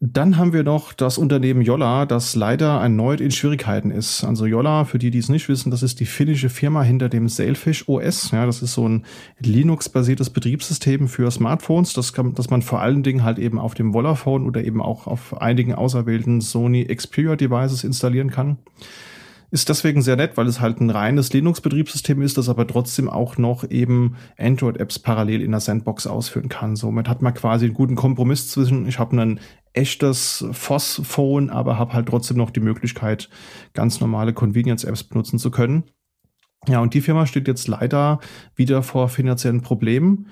Dann 0.00 0.36
haben 0.36 0.52
wir 0.52 0.62
noch 0.62 0.92
das 0.92 1.16
Unternehmen 1.16 1.62
Jolla, 1.62 2.04
das 2.04 2.34
leider 2.34 2.80
erneut 2.82 3.22
in 3.22 3.30
Schwierigkeiten 3.30 3.90
ist. 3.90 4.24
Also 4.24 4.44
Jolla, 4.44 4.84
für 4.84 4.98
die, 4.98 5.10
die 5.10 5.18
es 5.18 5.30
nicht 5.30 5.48
wissen, 5.48 5.70
das 5.70 5.82
ist 5.82 6.00
die 6.00 6.04
finnische 6.04 6.50
Firma 6.50 6.82
hinter 6.82 7.08
dem 7.08 7.30
Sailfish 7.30 7.88
OS. 7.88 8.30
Ja, 8.30 8.44
das 8.44 8.60
ist 8.60 8.74
so 8.74 8.86
ein 8.86 9.06
Linux-basiertes 9.40 10.28
Betriebssystem 10.28 11.08
für 11.08 11.30
Smartphones, 11.30 11.94
das, 11.94 12.12
kann, 12.12 12.34
das 12.34 12.50
man 12.50 12.60
vor 12.60 12.82
allen 12.82 13.02
Dingen 13.04 13.24
halt 13.24 13.38
eben 13.38 13.58
auf 13.58 13.72
dem 13.72 13.94
Vollaphone 13.94 14.46
oder 14.46 14.62
eben 14.62 14.82
auch 14.82 15.06
auf 15.06 15.40
einigen 15.40 15.74
auserwählten 15.74 16.42
Sony 16.42 16.84
Xperia 16.84 17.36
Devices 17.36 17.82
installieren 17.82 18.30
kann. 18.30 18.58
Ist 19.50 19.68
deswegen 19.68 20.02
sehr 20.02 20.16
nett, 20.16 20.36
weil 20.36 20.46
es 20.46 20.60
halt 20.60 20.80
ein 20.80 20.90
reines 20.90 21.32
Linux-Betriebssystem 21.32 22.20
ist, 22.20 22.36
das 22.36 22.48
aber 22.48 22.66
trotzdem 22.66 23.08
auch 23.08 23.38
noch 23.38 23.68
eben 23.70 24.16
Android-Apps 24.38 24.98
parallel 24.98 25.40
in 25.42 25.52
der 25.52 25.60
Sandbox 25.60 26.06
ausführen 26.06 26.48
kann. 26.48 26.74
Somit 26.74 27.08
hat 27.08 27.22
man 27.22 27.34
quasi 27.34 27.66
einen 27.66 27.74
guten 27.74 27.94
Kompromiss 27.94 28.50
zwischen, 28.50 28.88
ich 28.88 28.98
habe 28.98 29.16
ein 29.20 29.40
echtes 29.72 30.44
FOSS-Phone, 30.50 31.50
aber 31.50 31.78
habe 31.78 31.92
halt 31.92 32.08
trotzdem 32.08 32.38
noch 32.38 32.50
die 32.50 32.60
Möglichkeit, 32.60 33.28
ganz 33.72 34.00
normale 34.00 34.32
Convenience-Apps 34.32 35.04
benutzen 35.04 35.38
zu 35.38 35.50
können. 35.50 35.84
Ja, 36.68 36.80
und 36.80 36.94
die 36.94 37.00
Firma 37.00 37.26
steht 37.26 37.46
jetzt 37.46 37.68
leider 37.68 38.18
wieder 38.56 38.82
vor 38.82 39.08
finanziellen 39.08 39.60
Problemen. 39.60 40.26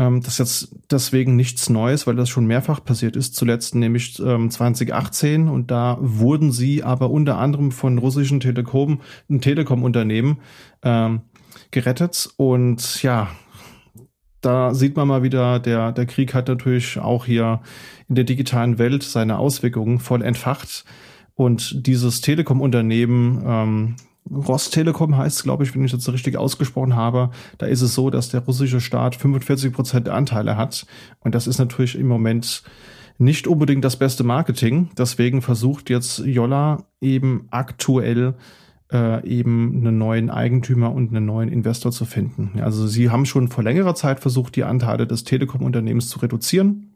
Ähm, 0.00 0.22
das 0.22 0.32
ist 0.34 0.38
jetzt 0.38 0.76
deswegen 0.90 1.36
nichts 1.36 1.68
Neues, 1.68 2.06
weil 2.06 2.16
das 2.16 2.30
schon 2.30 2.46
mehrfach 2.46 2.82
passiert 2.82 3.16
ist. 3.16 3.36
Zuletzt 3.36 3.74
nämlich 3.74 4.18
ähm, 4.18 4.50
2018 4.50 5.48
und 5.48 5.70
da 5.70 5.98
wurden 6.00 6.52
sie 6.52 6.82
aber 6.82 7.10
unter 7.10 7.36
anderem 7.36 7.70
von 7.70 7.98
russischen 7.98 8.40
Telekom, 8.40 9.02
Telekom-Unternehmen 9.28 10.38
ähm, 10.82 11.20
gerettet. 11.70 12.30
Und 12.38 13.02
ja, 13.02 13.28
da 14.40 14.72
sieht 14.72 14.96
man 14.96 15.06
mal 15.06 15.22
wieder, 15.22 15.58
der, 15.60 15.92
der 15.92 16.06
Krieg 16.06 16.32
hat 16.32 16.48
natürlich 16.48 16.98
auch 16.98 17.26
hier 17.26 17.60
in 18.08 18.14
der 18.14 18.24
digitalen 18.24 18.78
Welt 18.78 19.02
seine 19.02 19.38
Auswirkungen 19.38 19.98
voll 19.98 20.22
entfacht. 20.22 20.86
Und 21.34 21.86
dieses 21.86 22.22
Telekom-Unternehmen 22.22 23.42
ähm, 23.46 23.96
Rostelekom 24.30 25.16
heißt, 25.16 25.42
glaube 25.42 25.64
ich, 25.64 25.74
wenn 25.74 25.84
ich 25.84 25.92
das 25.92 26.04
so 26.04 26.12
richtig 26.12 26.36
ausgesprochen 26.36 26.94
habe, 26.94 27.30
da 27.58 27.66
ist 27.66 27.82
es 27.82 27.94
so, 27.94 28.10
dass 28.10 28.28
der 28.28 28.40
russische 28.40 28.80
Staat 28.80 29.16
45 29.16 29.72
Prozent 29.72 30.08
Anteile 30.08 30.56
hat. 30.56 30.86
Und 31.20 31.34
das 31.34 31.46
ist 31.46 31.58
natürlich 31.58 31.98
im 31.98 32.06
Moment 32.06 32.62
nicht 33.18 33.46
unbedingt 33.46 33.84
das 33.84 33.96
beste 33.96 34.24
Marketing. 34.24 34.90
Deswegen 34.96 35.42
versucht 35.42 35.90
jetzt 35.90 36.20
Jolla 36.20 36.84
eben 37.00 37.48
aktuell 37.50 38.34
äh, 38.92 39.26
eben 39.26 39.76
einen 39.76 39.98
neuen 39.98 40.30
Eigentümer 40.30 40.92
und 40.92 41.10
einen 41.10 41.26
neuen 41.26 41.48
Investor 41.48 41.92
zu 41.92 42.04
finden. 42.04 42.60
Also 42.60 42.86
sie 42.86 43.10
haben 43.10 43.26
schon 43.26 43.48
vor 43.48 43.64
längerer 43.64 43.94
Zeit 43.94 44.20
versucht, 44.20 44.56
die 44.56 44.64
Anteile 44.64 45.06
des 45.06 45.24
Telekom-Unternehmens 45.24 46.08
zu 46.08 46.18
reduzieren 46.20 46.89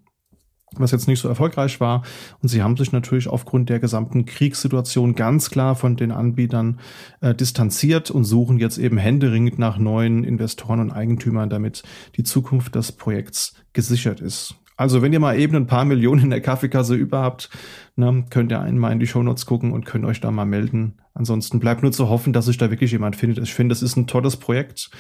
was 0.79 0.91
jetzt 0.91 1.09
nicht 1.09 1.21
so 1.21 1.29
erfolgreich 1.29 1.81
war. 1.81 2.03
Und 2.43 2.49
sie 2.49 2.63
haben 2.63 2.77
sich 2.77 2.93
natürlich 2.93 3.29
aufgrund 3.29 3.69
der 3.69 3.81
gesamten 3.81 4.25
Kriegssituation 4.25 5.15
ganz 5.15 5.51
klar 5.51 5.75
von 5.77 5.97
den 5.97 6.13
Anbietern 6.13 6.81
äh, 7.21 7.35
distanziert 7.35 8.11
und 8.11 8.25
suchen 8.25 8.59
jetzt 8.59 8.79
eben 8.79 8.99
händeringend 8.99 9.59
nach 9.59 9.79
neuen 9.79 10.25
Investoren 10.25 10.81
und 10.81 10.91
Eigentümern, 10.91 11.51
damit 11.51 11.83
die 12.17 12.25
Zukunft 12.25 12.75
des 12.75 12.93
Projekts 12.93 13.55
gesichert 13.73 14.21
ist. 14.21 14.57
Also 14.77 15.03
wenn 15.03 15.13
ihr 15.13 15.21
mal 15.21 15.39
eben 15.39 15.55
ein 15.55 15.67
paar 15.67 15.85
Millionen 15.85 16.25
in 16.25 16.31
der 16.31 16.41
Kaffeekasse 16.41 16.97
über 16.97 17.21
habt, 17.21 17.49
ne, 17.95 18.25
könnt 18.31 18.51
ihr 18.51 18.61
einmal 18.61 18.93
in 18.93 18.99
die 18.99 19.07
Shownotes 19.07 19.47
gucken 19.47 19.73
und 19.73 19.87
könnt 19.87 20.05
euch 20.05 20.21
da 20.21 20.33
mal 20.33 20.47
melden. 20.47 20.95
Ansonsten 21.15 21.61
bleibt 21.61 21.83
nur 21.83 21.93
zu 21.93 22.09
hoffen, 22.09 22.33
dass 22.33 22.47
sich 22.47 22.59
da 22.59 22.71
wirklich 22.71 22.91
jemand 22.91 23.15
findet. 23.15 23.39
Ich 23.39 23.55
finde, 23.55 23.73
es 23.73 23.83
ist 23.83 23.97
ein 23.97 24.09
tolles 24.09 24.37
Projekt 24.37 24.91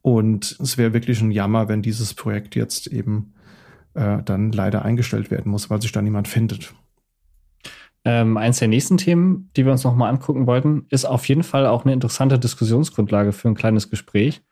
und 0.00 0.56
es 0.60 0.78
wäre 0.78 0.94
wirklich 0.94 1.20
ein 1.20 1.30
Jammer, 1.30 1.68
wenn 1.68 1.82
dieses 1.82 2.14
Projekt 2.14 2.54
jetzt 2.54 2.86
eben 2.86 3.34
äh, 3.94 4.22
dann 4.22 4.52
leider 4.52 4.84
eingestellt 4.84 5.30
werden 5.30 5.50
muss, 5.50 5.70
weil 5.70 5.82
sich 5.82 5.92
da 5.92 6.02
niemand 6.02 6.28
findet. 6.28 6.74
Ähm, 8.04 8.36
eins 8.36 8.58
der 8.58 8.68
nächsten 8.68 8.96
Themen, 8.96 9.50
die 9.56 9.64
wir 9.64 9.72
uns 9.72 9.84
nochmal 9.84 10.10
angucken 10.10 10.46
wollten, 10.46 10.86
ist 10.90 11.04
auf 11.04 11.28
jeden 11.28 11.44
Fall 11.44 11.66
auch 11.66 11.84
eine 11.84 11.92
interessante 11.92 12.38
Diskussionsgrundlage 12.38 13.32
für 13.32 13.48
ein 13.48 13.54
kleines 13.54 13.90
Gespräch. 13.90 14.42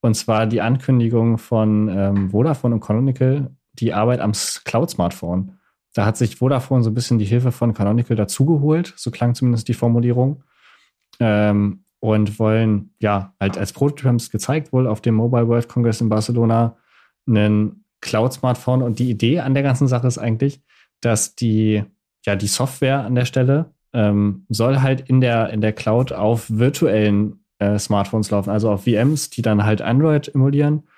Und 0.00 0.14
zwar 0.14 0.46
die 0.46 0.60
Ankündigung 0.60 1.38
von 1.38 1.88
ähm, 1.88 2.30
Vodafone 2.30 2.74
und 2.74 2.80
Canonical, 2.80 3.50
die 3.74 3.94
Arbeit 3.94 4.20
am 4.20 4.32
Cloud-Smartphone. 4.32 5.58
Da 5.94 6.06
hat 6.06 6.16
sich 6.16 6.36
Vodafone 6.36 6.82
so 6.82 6.90
ein 6.90 6.94
bisschen 6.94 7.18
die 7.18 7.24
Hilfe 7.24 7.52
von 7.52 7.74
Canonical 7.74 8.16
dazugeholt, 8.16 8.94
so 8.96 9.10
klang 9.10 9.34
zumindest 9.34 9.68
die 9.68 9.74
Formulierung. 9.74 10.42
Ähm, 11.20 11.84
und 12.00 12.38
wollen, 12.38 12.94
ja, 13.00 13.34
halt 13.40 13.58
als 13.58 13.72
Prototyp 13.72 14.06
haben 14.06 14.16
es 14.16 14.30
gezeigt, 14.30 14.72
wohl 14.72 14.86
auf 14.86 15.00
dem 15.00 15.16
Mobile 15.16 15.48
World 15.48 15.68
Congress 15.68 16.00
in 16.00 16.08
Barcelona, 16.08 16.76
einen 17.26 17.84
Cloud-Smartphone. 18.00 18.82
Und 18.82 18.98
die 18.98 19.10
Idee 19.10 19.40
an 19.40 19.54
der 19.54 19.62
ganzen 19.62 19.88
Sache 19.88 20.06
ist 20.06 20.18
eigentlich, 20.18 20.60
dass 21.00 21.34
die, 21.34 21.84
ja, 22.26 22.36
die 22.36 22.46
Software 22.46 23.04
an 23.04 23.14
der 23.14 23.24
Stelle 23.24 23.72
ähm, 23.92 24.46
soll 24.48 24.80
halt 24.80 25.08
in 25.08 25.20
der, 25.20 25.50
in 25.50 25.60
der 25.60 25.72
Cloud 25.72 26.12
auf 26.12 26.46
virtuellen 26.50 27.44
äh, 27.58 27.78
Smartphones 27.78 28.30
laufen, 28.30 28.50
also 28.50 28.70
auf 28.70 28.84
VMs, 28.84 29.30
die 29.30 29.42
dann 29.42 29.64
halt 29.64 29.82
Android 29.82 30.34
emulieren, 30.34 30.88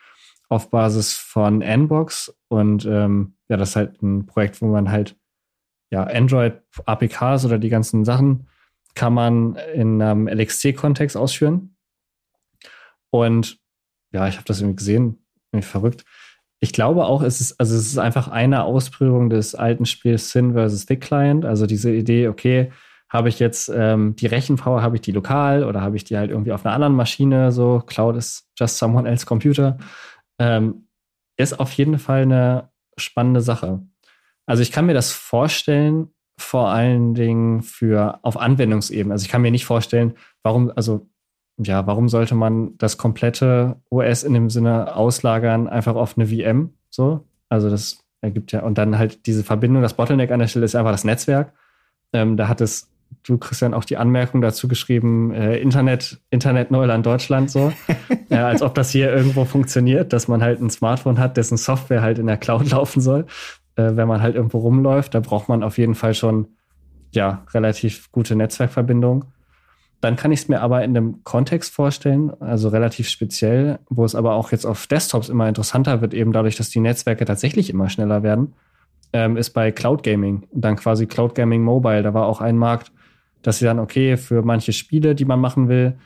auf 0.48 0.70
Basis 0.70 1.14
von 1.14 1.62
Nbox. 1.62 2.34
Und 2.48 2.84
ähm, 2.86 3.34
ja, 3.48 3.56
das 3.56 3.70
ist 3.70 3.76
halt 3.76 4.02
ein 4.02 4.26
Projekt, 4.26 4.60
wo 4.60 4.66
man 4.66 4.90
halt 4.90 5.16
ja, 5.90 6.04
Android-APKs 6.04 7.44
oder 7.44 7.58
die 7.58 7.68
ganzen 7.68 8.04
Sachen 8.04 8.46
kann 8.94 9.12
man 9.12 9.56
in 9.74 10.02
einem 10.02 10.28
LXC-Kontext 10.28 11.16
ausführen. 11.16 11.76
Und 13.10 13.58
ja, 14.12 14.28
ich 14.28 14.36
habe 14.36 14.44
das 14.44 14.60
irgendwie 14.60 14.76
gesehen, 14.76 15.24
irgendwie 15.52 15.66
verrückt. 15.66 16.04
Ich 16.60 16.72
glaube 16.72 17.06
auch, 17.06 17.22
es 17.22 17.40
ist, 17.40 17.58
also 17.58 17.74
es 17.74 17.86
ist 17.86 17.98
einfach 17.98 18.28
eine 18.28 18.64
Ausprägung 18.64 19.30
des 19.30 19.54
alten 19.54 19.86
Spiels 19.86 20.30
Sin 20.30 20.52
versus 20.52 20.84
Thick 20.84 21.00
Client. 21.00 21.44
Also 21.46 21.66
diese 21.66 21.90
Idee, 21.90 22.28
okay, 22.28 22.70
habe 23.08 23.28
ich 23.28 23.38
jetzt 23.40 23.70
ähm, 23.74 24.14
die 24.16 24.26
Rechenpower, 24.26 24.82
habe 24.82 24.96
ich 24.96 25.02
die 25.02 25.12
lokal 25.12 25.64
oder 25.64 25.80
habe 25.80 25.96
ich 25.96 26.04
die 26.04 26.16
halt 26.16 26.30
irgendwie 26.30 26.52
auf 26.52 26.64
einer 26.64 26.74
anderen 26.74 26.94
Maschine, 26.94 27.50
so 27.50 27.82
Cloud 27.84 28.16
is 28.16 28.48
just 28.56 28.78
someone 28.78 29.08
else 29.08 29.26
computer, 29.26 29.78
ähm, 30.38 30.86
ist 31.36 31.58
auf 31.58 31.72
jeden 31.72 31.98
Fall 31.98 32.22
eine 32.22 32.70
spannende 32.96 33.40
Sache. 33.40 33.80
Also 34.46 34.62
ich 34.62 34.70
kann 34.70 34.86
mir 34.86 34.94
das 34.94 35.12
vorstellen, 35.12 36.08
vor 36.38 36.68
allen 36.68 37.14
Dingen 37.14 37.62
für 37.62 38.20
auf 38.22 38.36
Anwendungsebene. 38.36 39.12
Also 39.12 39.24
ich 39.24 39.30
kann 39.30 39.42
mir 39.42 39.50
nicht 39.50 39.66
vorstellen, 39.66 40.14
warum, 40.42 40.72
also 40.74 41.09
ja, 41.62 41.86
warum 41.86 42.08
sollte 42.08 42.34
man 42.34 42.76
das 42.78 42.96
komplette 42.96 43.76
OS 43.90 44.22
in 44.22 44.34
dem 44.34 44.50
Sinne 44.50 44.96
auslagern, 44.96 45.68
einfach 45.68 45.94
auf 45.94 46.16
eine 46.16 46.26
VM? 46.26 46.70
So, 46.88 47.26
also 47.48 47.68
das 47.68 47.98
ergibt 48.20 48.52
ja, 48.52 48.62
und 48.62 48.78
dann 48.78 48.98
halt 48.98 49.26
diese 49.26 49.44
Verbindung, 49.44 49.82
das 49.82 49.94
Bottleneck 49.94 50.30
an 50.30 50.40
der 50.40 50.46
Stelle 50.46 50.64
ist 50.64 50.74
einfach 50.74 50.92
das 50.92 51.04
Netzwerk. 51.04 51.52
Ähm, 52.12 52.36
da 52.36 52.48
hat 52.48 52.60
es, 52.60 52.90
du 53.22 53.38
Christian, 53.38 53.74
auch 53.74 53.84
die 53.84 53.96
Anmerkung 53.96 54.40
dazu 54.40 54.68
geschrieben, 54.68 55.32
äh, 55.32 55.58
Internet, 55.58 56.20
Internet 56.30 56.70
Neuland 56.70 57.04
Deutschland 57.04 57.50
so. 57.50 57.72
ja, 58.28 58.46
als 58.46 58.62
ob 58.62 58.74
das 58.74 58.90
hier 58.90 59.12
irgendwo 59.12 59.44
funktioniert, 59.44 60.12
dass 60.12 60.28
man 60.28 60.42
halt 60.42 60.60
ein 60.60 60.70
Smartphone 60.70 61.18
hat, 61.18 61.36
dessen 61.36 61.56
Software 61.56 62.02
halt 62.02 62.18
in 62.18 62.26
der 62.26 62.36
Cloud 62.36 62.70
laufen 62.70 63.00
soll. 63.00 63.26
Äh, 63.76 63.96
wenn 63.96 64.08
man 64.08 64.22
halt 64.22 64.34
irgendwo 64.34 64.58
rumläuft, 64.58 65.14
da 65.14 65.20
braucht 65.20 65.48
man 65.48 65.62
auf 65.62 65.78
jeden 65.78 65.94
Fall 65.94 66.14
schon 66.14 66.48
ja, 67.12 67.44
relativ 67.52 68.10
gute 68.12 68.36
Netzwerkverbindung. 68.36 69.24
Dann 70.00 70.16
kann 70.16 70.32
ich 70.32 70.40
es 70.40 70.48
mir 70.48 70.60
aber 70.60 70.82
in 70.82 70.96
einem 70.96 71.24
Kontext 71.24 71.74
vorstellen, 71.74 72.30
also 72.40 72.68
relativ 72.68 73.08
speziell, 73.08 73.80
wo 73.90 74.04
es 74.04 74.14
aber 74.14 74.34
auch 74.34 74.50
jetzt 74.50 74.64
auf 74.64 74.86
Desktops 74.86 75.28
immer 75.28 75.48
interessanter 75.48 76.00
wird, 76.00 76.14
eben 76.14 76.32
dadurch, 76.32 76.56
dass 76.56 76.70
die 76.70 76.80
Netzwerke 76.80 77.24
tatsächlich 77.26 77.68
immer 77.68 77.90
schneller 77.90 78.22
werden, 78.22 78.54
ähm, 79.12 79.36
ist 79.36 79.50
bei 79.50 79.72
Cloud 79.72 80.02
Gaming. 80.02 80.46
Und 80.50 80.64
dann 80.64 80.76
quasi 80.76 81.06
Cloud 81.06 81.34
Gaming 81.34 81.62
Mobile. 81.62 82.02
Da 82.02 82.14
war 82.14 82.26
auch 82.26 82.40
ein 82.40 82.56
Markt, 82.56 82.92
dass 83.42 83.58
sie 83.58 83.66
dann, 83.66 83.78
okay, 83.78 84.16
für 84.16 84.42
manche 84.42 84.72
Spiele, 84.72 85.14
die 85.14 85.24
man 85.26 85.40
machen 85.40 85.68
will, 85.68 85.98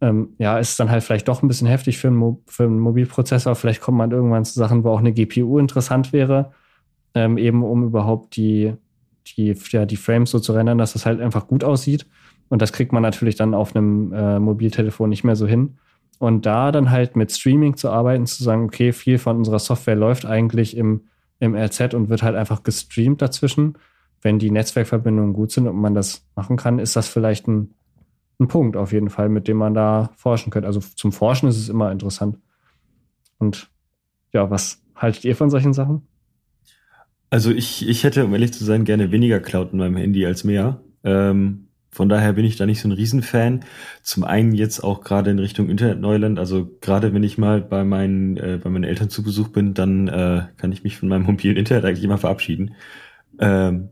ähm, 0.00 0.30
ja, 0.38 0.58
ist 0.58 0.80
dann 0.80 0.90
halt 0.90 1.04
vielleicht 1.04 1.28
doch 1.28 1.42
ein 1.42 1.48
bisschen 1.48 1.68
heftig 1.68 1.98
für 1.98 2.08
einen, 2.08 2.16
Mo 2.16 2.42
für 2.46 2.64
einen 2.64 2.80
Mobilprozessor. 2.80 3.54
Vielleicht 3.54 3.80
kommt 3.80 3.98
man 3.98 4.10
irgendwann 4.10 4.44
zu 4.44 4.54
Sachen, 4.54 4.82
wo 4.82 4.90
auch 4.90 4.98
eine 4.98 5.12
GPU 5.12 5.58
interessant 5.58 6.12
wäre, 6.12 6.52
ähm, 7.14 7.38
eben 7.38 7.62
um 7.62 7.84
überhaupt 7.84 8.36
die, 8.36 8.74
die, 9.28 9.54
ja, 9.70 9.86
die 9.86 9.96
Frames 9.96 10.30
so 10.30 10.40
zu 10.40 10.52
rendern, 10.54 10.78
dass 10.78 10.94
das 10.94 11.06
halt 11.06 11.20
einfach 11.20 11.46
gut 11.46 11.62
aussieht. 11.62 12.06
Und 12.52 12.60
das 12.60 12.74
kriegt 12.74 12.92
man 12.92 13.02
natürlich 13.02 13.36
dann 13.36 13.54
auf 13.54 13.74
einem 13.74 14.12
äh, 14.12 14.38
Mobiltelefon 14.38 15.08
nicht 15.08 15.24
mehr 15.24 15.36
so 15.36 15.46
hin. 15.46 15.78
Und 16.18 16.44
da 16.44 16.70
dann 16.70 16.90
halt 16.90 17.16
mit 17.16 17.32
Streaming 17.32 17.78
zu 17.78 17.88
arbeiten, 17.88 18.26
zu 18.26 18.44
sagen, 18.44 18.64
okay, 18.64 18.92
viel 18.92 19.16
von 19.16 19.38
unserer 19.38 19.58
Software 19.58 19.96
läuft 19.96 20.26
eigentlich 20.26 20.76
im, 20.76 21.06
im 21.40 21.54
RZ 21.54 21.94
und 21.94 22.10
wird 22.10 22.22
halt 22.22 22.36
einfach 22.36 22.62
gestreamt 22.62 23.22
dazwischen. 23.22 23.78
Wenn 24.20 24.38
die 24.38 24.50
Netzwerkverbindungen 24.50 25.32
gut 25.32 25.50
sind 25.50 25.66
und 25.66 25.76
man 25.76 25.94
das 25.94 26.26
machen 26.36 26.58
kann, 26.58 26.78
ist 26.78 26.94
das 26.94 27.08
vielleicht 27.08 27.48
ein, 27.48 27.72
ein 28.38 28.48
Punkt 28.48 28.76
auf 28.76 28.92
jeden 28.92 29.08
Fall, 29.08 29.30
mit 29.30 29.48
dem 29.48 29.56
man 29.56 29.72
da 29.72 30.10
forschen 30.18 30.50
könnte. 30.50 30.66
Also 30.66 30.80
zum 30.80 31.10
Forschen 31.10 31.48
ist 31.48 31.56
es 31.56 31.70
immer 31.70 31.90
interessant. 31.90 32.36
Und 33.38 33.70
ja, 34.34 34.50
was 34.50 34.82
haltet 34.94 35.24
ihr 35.24 35.36
von 35.36 35.48
solchen 35.48 35.72
Sachen? 35.72 36.06
Also 37.30 37.50
ich, 37.50 37.88
ich 37.88 38.04
hätte, 38.04 38.26
um 38.26 38.34
ehrlich 38.34 38.52
zu 38.52 38.62
sein, 38.62 38.84
gerne 38.84 39.10
weniger 39.10 39.40
Cloud 39.40 39.72
in 39.72 39.78
meinem 39.78 39.96
Handy 39.96 40.26
als 40.26 40.44
mehr. 40.44 40.82
Ähm, 41.02 41.68
von 41.94 42.08
daher 42.08 42.32
bin 42.32 42.46
ich 42.46 42.56
da 42.56 42.64
nicht 42.64 42.80
so 42.80 42.88
ein 42.88 42.92
Riesenfan. 42.92 43.60
Zum 44.02 44.24
einen 44.24 44.52
jetzt 44.52 44.80
auch 44.80 45.02
gerade 45.02 45.30
in 45.30 45.38
Richtung 45.38 45.68
Internet 45.68 46.00
Neuland. 46.00 46.38
Also 46.38 46.70
gerade 46.80 47.12
wenn 47.12 47.22
ich 47.22 47.36
mal 47.36 47.60
bei 47.60 47.84
meinen, 47.84 48.38
äh, 48.38 48.58
bei 48.62 48.70
meinen 48.70 48.84
Eltern 48.84 49.10
zu 49.10 49.22
Besuch 49.22 49.48
bin, 49.48 49.74
dann 49.74 50.08
äh, 50.08 50.46
kann 50.56 50.72
ich 50.72 50.84
mich 50.84 50.96
von 50.96 51.10
meinem 51.10 51.22
mobilen 51.26 51.58
Internet 51.58 51.84
eigentlich 51.84 52.04
immer 52.04 52.16
verabschieden. 52.16 52.74
Ähm, 53.38 53.90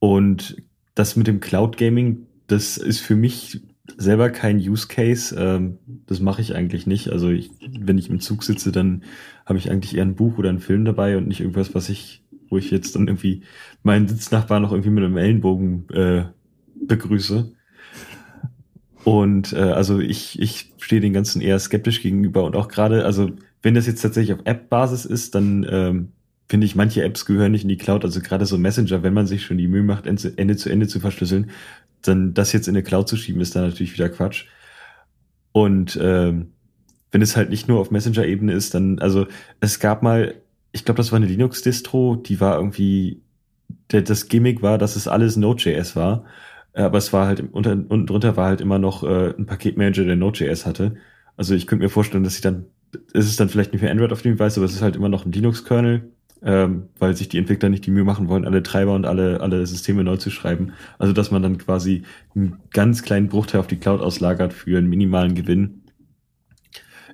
und 0.00 0.62
das 0.94 1.16
mit 1.16 1.26
dem 1.26 1.40
Cloud 1.40 1.78
Gaming, 1.78 2.26
das 2.46 2.76
ist 2.76 3.00
für 3.00 3.16
mich 3.16 3.62
selber 3.96 4.28
kein 4.28 4.58
Use 4.58 4.86
Case. 4.86 5.34
Ähm, 5.34 5.78
das 6.06 6.20
mache 6.20 6.42
ich 6.42 6.54
eigentlich 6.54 6.86
nicht. 6.86 7.08
Also 7.08 7.30
ich, 7.30 7.52
wenn 7.80 7.96
ich 7.96 8.10
im 8.10 8.20
Zug 8.20 8.44
sitze, 8.44 8.70
dann 8.70 9.02
habe 9.46 9.58
ich 9.58 9.70
eigentlich 9.70 9.96
eher 9.96 10.04
ein 10.04 10.14
Buch 10.14 10.36
oder 10.36 10.50
einen 10.50 10.60
Film 10.60 10.84
dabei 10.84 11.16
und 11.16 11.26
nicht 11.26 11.40
irgendwas, 11.40 11.74
was 11.74 11.88
ich, 11.88 12.22
wo 12.50 12.58
ich 12.58 12.70
jetzt 12.70 12.96
dann 12.96 13.08
irgendwie 13.08 13.44
meinen 13.82 14.08
Sitznachbar 14.08 14.60
noch 14.60 14.72
irgendwie 14.72 14.90
mit 14.90 15.04
einem 15.04 15.16
Ellenbogen 15.16 15.88
äh, 15.88 16.24
begrüße. 16.80 17.52
Und 19.04 19.52
äh, 19.52 19.60
also 19.60 20.00
ich, 20.00 20.40
ich 20.40 20.72
stehe 20.78 21.00
den 21.00 21.12
Ganzen 21.12 21.40
eher 21.40 21.58
skeptisch 21.58 22.02
gegenüber 22.02 22.44
und 22.44 22.56
auch 22.56 22.68
gerade, 22.68 23.04
also 23.04 23.30
wenn 23.62 23.74
das 23.74 23.86
jetzt 23.86 24.02
tatsächlich 24.02 24.36
auf 24.36 24.44
App-Basis 24.44 25.04
ist, 25.04 25.34
dann 25.34 25.66
ähm, 25.70 26.12
finde 26.48 26.66
ich, 26.66 26.74
manche 26.74 27.02
Apps 27.02 27.24
gehören 27.24 27.52
nicht 27.52 27.62
in 27.62 27.68
die 27.68 27.76
Cloud. 27.76 28.04
Also 28.04 28.20
gerade 28.20 28.46
so 28.46 28.58
Messenger, 28.58 29.02
wenn 29.02 29.14
man 29.14 29.26
sich 29.26 29.44
schon 29.44 29.58
die 29.58 29.68
Mühe 29.68 29.82
macht, 29.82 30.06
Ende 30.06 30.56
zu 30.56 30.70
Ende 30.70 30.86
zu 30.86 31.00
verschlüsseln, 31.00 31.50
dann 32.02 32.34
das 32.34 32.52
jetzt 32.52 32.68
in 32.68 32.74
eine 32.74 32.82
Cloud 32.82 33.08
zu 33.08 33.16
schieben, 33.16 33.40
ist 33.40 33.56
dann 33.56 33.64
natürlich 33.64 33.92
wieder 33.92 34.08
Quatsch. 34.08 34.46
Und 35.52 35.98
ähm, 36.00 36.52
wenn 37.12 37.22
es 37.22 37.36
halt 37.36 37.50
nicht 37.50 37.68
nur 37.68 37.80
auf 37.80 37.90
Messenger-Ebene 37.90 38.52
ist, 38.52 38.74
dann, 38.74 38.98
also 38.98 39.26
es 39.60 39.80
gab 39.80 40.02
mal, 40.02 40.34
ich 40.72 40.84
glaube, 40.84 40.98
das 40.98 41.12
war 41.12 41.16
eine 41.16 41.26
Linux-Distro, 41.26 42.16
die 42.16 42.40
war 42.40 42.56
irgendwie, 42.56 43.22
der, 43.90 44.02
das 44.02 44.28
Gimmick 44.28 44.62
war, 44.62 44.78
dass 44.78 44.96
es 44.96 45.08
alles 45.08 45.36
Node.js 45.36 45.96
war. 45.96 46.24
Äh, 46.76 46.82
aber 46.82 46.98
es 46.98 47.12
war 47.12 47.26
halt 47.26 47.42
unter, 47.52 47.72
unten 47.72 48.06
drunter 48.06 48.36
war 48.36 48.46
halt 48.46 48.60
immer 48.60 48.78
noch 48.78 49.02
äh, 49.02 49.34
ein 49.36 49.46
Paketmanager, 49.46 50.04
der 50.04 50.16
Node.js 50.16 50.66
hatte. 50.66 50.96
Also 51.36 51.54
ich 51.54 51.66
könnte 51.66 51.84
mir 51.84 51.90
vorstellen, 51.90 52.22
dass 52.22 52.36
sie 52.36 52.42
dann, 52.42 52.66
es 53.12 53.26
ist 53.26 53.40
dann 53.40 53.48
vielleicht 53.48 53.72
nicht 53.72 53.80
für 53.80 53.90
Android 53.90 54.12
auf 54.12 54.22
dem 54.22 54.36
Device, 54.36 54.58
aber 54.58 54.66
es 54.66 54.74
ist 54.74 54.82
halt 54.82 54.94
immer 54.94 55.08
noch 55.08 55.24
ein 55.26 55.32
Linux-Kernel, 55.32 56.12
ähm, 56.42 56.88
weil 56.98 57.16
sich 57.16 57.28
die 57.28 57.38
Entwickler 57.38 57.70
nicht 57.70 57.86
die 57.86 57.90
Mühe 57.90 58.04
machen 58.04 58.28
wollen, 58.28 58.44
alle 58.44 58.62
Treiber 58.62 58.94
und 58.94 59.06
alle, 59.06 59.40
alle 59.40 59.66
Systeme 59.66 60.04
neu 60.04 60.18
zu 60.18 60.30
schreiben. 60.30 60.72
Also 60.98 61.12
dass 61.12 61.30
man 61.30 61.42
dann 61.42 61.58
quasi 61.58 62.02
einen 62.34 62.58
ganz 62.70 63.02
kleinen 63.02 63.28
Bruchteil 63.28 63.60
auf 63.60 63.66
die 63.66 63.78
Cloud 63.78 64.02
auslagert 64.02 64.52
für 64.52 64.76
einen 64.76 64.88
minimalen 64.88 65.34
Gewinn. 65.34 65.82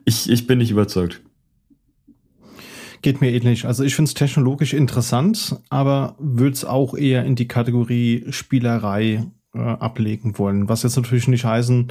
Ich, 0.05 0.29
ich 0.29 0.49
bin 0.49 0.59
nicht 0.59 0.73
überzeugt. 0.73 1.23
Geht 3.01 3.21
mir 3.21 3.33
ähnlich. 3.33 3.67
Also 3.67 3.83
ich 3.83 3.95
finde 3.95 4.09
es 4.09 4.15
technologisch 4.15 4.75
interessant, 4.75 5.57
aber 5.71 6.17
würde 6.19 6.55
es 6.55 6.65
auch 6.65 6.95
eher 6.97 7.25
in 7.25 7.35
die 7.35 7.49
Kategorie 7.49 8.25
Spielerei 8.31 9.27
äh, 9.55 9.59
ablegen 9.59 10.39
wollen. 10.39 10.69
Was 10.69 10.83
jetzt 10.83 10.97
natürlich 10.97 11.29
nicht 11.29 11.45
heißen 11.45 11.89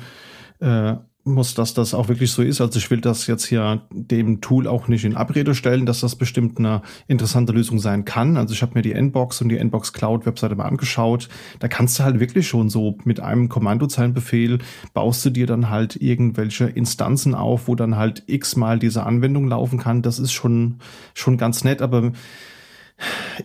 äh, 0.60 0.96
muss, 1.24 1.54
dass 1.54 1.74
das 1.74 1.94
auch 1.94 2.08
wirklich 2.08 2.32
so 2.32 2.42
ist. 2.42 2.62
Also 2.62 2.80
ich 2.80 2.90
will 2.90 3.00
das 3.00 3.28
jetzt 3.28 3.46
hier 3.46 3.82
dem 3.92 4.42
Tool 4.42 4.68
auch 4.68 4.88
nicht 4.88 5.06
in 5.06 5.16
Abrede 5.16 5.54
stellen, 5.54 5.86
dass 5.86 6.00
das 6.00 6.16
bestimmt 6.16 6.58
eine 6.58 6.82
interessante 7.08 7.54
Lösung 7.54 7.80
sein 7.80 8.06
kann. 8.06 8.38
Also 8.38 8.54
ich 8.54 8.62
habe 8.62 8.74
mir 8.74 8.82
die 8.82 8.94
Nbox 8.94 9.42
und 9.42 9.50
die 9.50 9.58
Nbox 9.58 9.94
Cloud 9.94 10.26
Webseite 10.26 10.56
mal 10.56 10.66
angeschaut. 10.66 11.30
Da 11.60 11.68
kannst 11.68 12.00
du 12.00 12.04
halt 12.04 12.20
wirklich 12.20 12.48
schon 12.48 12.70
so 12.70 12.98
mit 13.04 13.20
einem 13.20 13.50
Kommandozeilenbefehl 13.50 14.60
baust 14.94 15.24
du 15.24 15.30
dir 15.30 15.46
dann 15.46 15.70
halt 15.70 15.96
irgendwelche 16.02 16.66
Instanzen 16.66 17.36
auf, 17.36 17.68
wo 17.68 17.76
dann 17.76 17.98
halt 17.98 18.24
x-mal 18.26 18.80
diese 18.80 19.04
Anwendung 19.04 19.48
laufen 19.48 19.78
kann. 19.78 20.02
Das 20.02 20.18
ist 20.18 20.32
schon, 20.32 20.80
schon 21.14 21.38
ganz 21.38 21.64
nett, 21.64 21.84
aber 21.84 22.14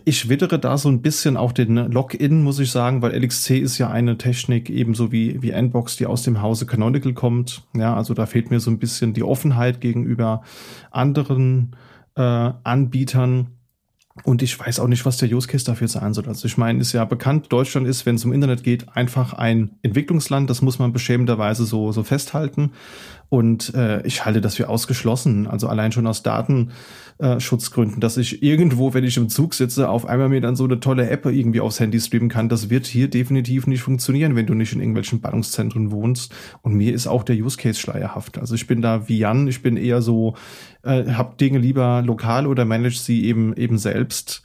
ich 0.05 0.29
wittere 0.29 0.59
da 0.59 0.77
so 0.77 0.89
ein 0.89 1.01
bisschen 1.01 1.37
auch 1.37 1.51
den 1.51 1.75
Login, 1.75 2.43
muss 2.43 2.59
ich 2.59 2.71
sagen, 2.71 3.01
weil 3.01 3.15
LXC 3.15 3.59
ist 3.59 3.77
ja 3.77 3.89
eine 3.89 4.17
Technik 4.17 4.69
ebenso 4.69 5.11
wie, 5.11 5.41
wie 5.41 5.51
Nbox, 5.51 5.97
die 5.97 6.05
aus 6.05 6.23
dem 6.23 6.41
Hause 6.41 6.65
Canonical 6.65 7.13
kommt. 7.13 7.63
Ja, 7.75 7.95
also 7.95 8.13
da 8.13 8.25
fehlt 8.25 8.51
mir 8.51 8.59
so 8.59 8.71
ein 8.71 8.79
bisschen 8.79 9.13
die 9.13 9.23
Offenheit 9.23 9.81
gegenüber 9.81 10.43
anderen 10.91 11.75
äh, 12.15 12.21
Anbietern. 12.21 13.47
Und 14.23 14.41
ich 14.41 14.59
weiß 14.59 14.79
auch 14.79 14.87
nicht, 14.87 15.05
was 15.05 15.17
der 15.17 15.29
Use 15.29 15.47
Case 15.47 15.63
dafür 15.63 15.87
sein 15.87 16.13
soll. 16.13 16.27
Also 16.27 16.47
ich 16.47 16.57
meine, 16.57 16.79
ist 16.79 16.91
ja 16.91 17.05
bekannt, 17.05 17.47
Deutschland 17.49 17.87
ist, 17.87 18.05
wenn 18.05 18.15
es 18.15 18.25
um 18.25 18.33
Internet 18.33 18.63
geht, 18.63 18.95
einfach 18.95 19.33
ein 19.33 19.77
Entwicklungsland. 19.83 20.49
Das 20.49 20.63
muss 20.63 20.79
man 20.79 20.91
beschämenderweise 20.91 21.65
so, 21.65 21.91
so 21.91 22.03
festhalten. 22.03 22.71
Und 23.29 23.73
äh, 23.75 24.05
ich 24.07 24.23
halte 24.23 24.39
das 24.39 24.55
für 24.55 24.69
ausgeschlossen. 24.69 25.47
Also 25.47 25.67
allein 25.67 25.91
schon 25.91 26.07
aus 26.07 26.23
Datenschutzgründen, 26.23 27.99
dass 27.99 28.15
ich 28.15 28.41
irgendwo, 28.41 28.93
wenn 28.93 29.03
ich 29.03 29.17
im 29.17 29.27
Zug 29.27 29.53
sitze, 29.53 29.89
auf 29.89 30.05
einmal 30.05 30.29
mir 30.29 30.39
dann 30.39 30.55
so 30.55 30.63
eine 30.63 30.79
tolle 30.79 31.09
App 31.09 31.25
irgendwie 31.25 31.59
aufs 31.59 31.81
Handy 31.81 31.99
streamen 31.99 32.29
kann. 32.29 32.47
Das 32.47 32.69
wird 32.69 32.85
hier 32.85 33.09
definitiv 33.09 33.67
nicht 33.67 33.81
funktionieren, 33.81 34.37
wenn 34.37 34.45
du 34.45 34.53
nicht 34.53 34.71
in 34.71 34.79
irgendwelchen 34.79 35.19
Ballungszentren 35.19 35.91
wohnst. 35.91 36.33
Und 36.61 36.75
mir 36.75 36.93
ist 36.93 37.07
auch 37.07 37.23
der 37.23 37.35
Use 37.35 37.57
Case 37.57 37.79
schleierhaft. 37.79 38.37
Also 38.37 38.55
ich 38.55 38.65
bin 38.65 38.81
da 38.81 39.09
wie 39.09 39.17
Jan, 39.17 39.47
ich 39.47 39.61
bin 39.61 39.75
eher 39.75 40.01
so, 40.01 40.35
äh, 40.83 41.11
hab 41.11 41.37
Dinge 41.37 41.59
lieber 41.59 42.01
lokal 42.05 42.47
oder 42.47 42.63
manage 42.63 42.97
sie 42.97 43.25
eben 43.25 43.53
eben 43.57 43.77
selbst. 43.77 44.41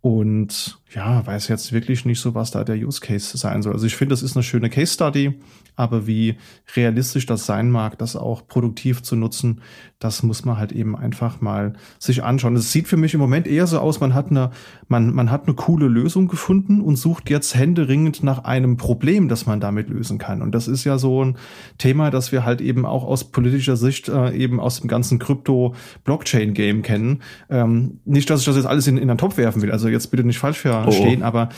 Und 0.00 0.78
ja, 0.94 1.26
weiß 1.26 1.48
jetzt 1.48 1.72
wirklich 1.72 2.04
nicht 2.04 2.20
so, 2.20 2.34
was 2.34 2.50
da 2.50 2.62
der 2.62 2.76
Use 2.76 3.00
Case 3.00 3.36
sein 3.36 3.62
soll. 3.62 3.72
Also 3.72 3.86
ich 3.86 3.96
finde, 3.96 4.12
das 4.12 4.22
ist 4.22 4.36
eine 4.36 4.42
schöne 4.42 4.70
Case 4.70 4.94
Study, 4.94 5.34
aber 5.78 6.08
wie 6.08 6.36
realistisch 6.74 7.24
das 7.24 7.46
sein 7.46 7.70
mag, 7.70 7.98
das 7.98 8.16
auch 8.16 8.46
produktiv 8.48 9.02
zu 9.02 9.14
nutzen, 9.14 9.62
das 9.98 10.22
muss 10.22 10.44
man 10.44 10.58
halt 10.58 10.70
eben 10.70 10.94
einfach 10.96 11.40
mal 11.40 11.72
sich 11.98 12.22
anschauen. 12.22 12.54
Es 12.54 12.70
sieht 12.70 12.86
für 12.86 12.96
mich 12.96 13.14
im 13.14 13.20
Moment 13.20 13.48
eher 13.48 13.66
so 13.66 13.80
aus, 13.80 13.98
man 13.98 14.14
hat 14.14 14.30
eine, 14.30 14.50
man, 14.86 15.12
man 15.12 15.30
hat 15.30 15.46
eine 15.46 15.56
coole 15.56 15.88
Lösung 15.88 16.28
gefunden 16.28 16.80
und 16.80 16.94
sucht 16.96 17.30
jetzt 17.30 17.56
händeringend 17.56 18.22
nach 18.22 18.44
einem 18.44 18.76
Problem, 18.76 19.28
das 19.28 19.46
man 19.46 19.58
damit 19.58 19.88
lösen 19.88 20.18
kann. 20.18 20.40
Und 20.40 20.54
das 20.54 20.68
ist 20.68 20.84
ja 20.84 20.98
so 20.98 21.24
ein 21.24 21.36
Thema, 21.78 22.10
das 22.10 22.30
wir 22.30 22.44
halt 22.44 22.60
eben 22.60 22.86
auch 22.86 23.02
aus 23.02 23.24
politischer 23.24 23.76
Sicht 23.76 24.08
äh, 24.08 24.30
eben 24.36 24.60
aus 24.60 24.80
dem 24.80 24.88
ganzen 24.88 25.18
Krypto-Blockchain-Game 25.18 26.82
kennen. 26.82 27.22
Ähm, 27.50 27.98
nicht, 28.04 28.30
dass 28.30 28.40
ich 28.40 28.46
das 28.46 28.54
jetzt 28.54 28.66
alles 28.66 28.86
in, 28.86 28.98
in 28.98 29.10
einen 29.10 29.18
Topf 29.18 29.36
werfen 29.36 29.62
will, 29.62 29.72
also 29.72 29.88
jetzt 29.88 30.12
bitte 30.12 30.22
nicht 30.22 30.38
falsch 30.38 30.60
verstehen, 30.60 31.22
oh. 31.22 31.26
aber 31.26 31.48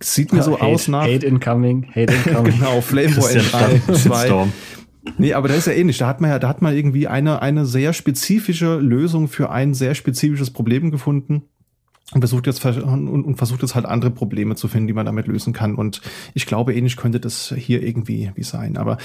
sieht 0.00 0.32
mir 0.32 0.42
so 0.42 0.54
hate, 0.54 0.64
aus 0.64 0.88
nach. 0.88 1.04
Hate 1.04 1.26
incoming, 1.26 1.86
hate 1.94 2.14
incoming. 2.24 2.58
genau, 2.58 2.80
Flameboy 2.80 3.34
in 3.34 3.42
3, 3.86 3.92
2. 3.92 4.46
Nee, 5.18 5.34
aber 5.34 5.48
da 5.48 5.54
ist 5.54 5.66
ja 5.66 5.72
ähnlich. 5.72 5.98
Da 5.98 6.06
hat 6.06 6.20
man 6.20 6.30
ja, 6.30 6.38
da 6.38 6.48
hat 6.48 6.62
man 6.62 6.74
irgendwie 6.74 7.08
eine, 7.08 7.42
eine 7.42 7.66
sehr 7.66 7.92
spezifische 7.92 8.76
Lösung 8.76 9.28
für 9.28 9.50
ein 9.50 9.74
sehr 9.74 9.94
spezifisches 9.94 10.50
Problem 10.50 10.90
gefunden 10.90 11.44
und 12.12 12.22
versucht 12.22 12.46
jetzt 12.46 12.64
und, 12.64 13.36
versucht 13.36 13.62
jetzt 13.62 13.76
halt 13.76 13.86
andere 13.86 14.10
Probleme 14.10 14.56
zu 14.56 14.66
finden, 14.66 14.88
die 14.88 14.92
man 14.92 15.06
damit 15.06 15.28
lösen 15.28 15.52
kann. 15.52 15.76
Und 15.76 16.00
ich 16.34 16.44
glaube, 16.44 16.74
ähnlich 16.74 16.96
könnte 16.96 17.20
das 17.20 17.54
hier 17.56 17.82
irgendwie 17.82 18.32
wie 18.34 18.42
sein. 18.42 18.76
Aber 18.76 18.98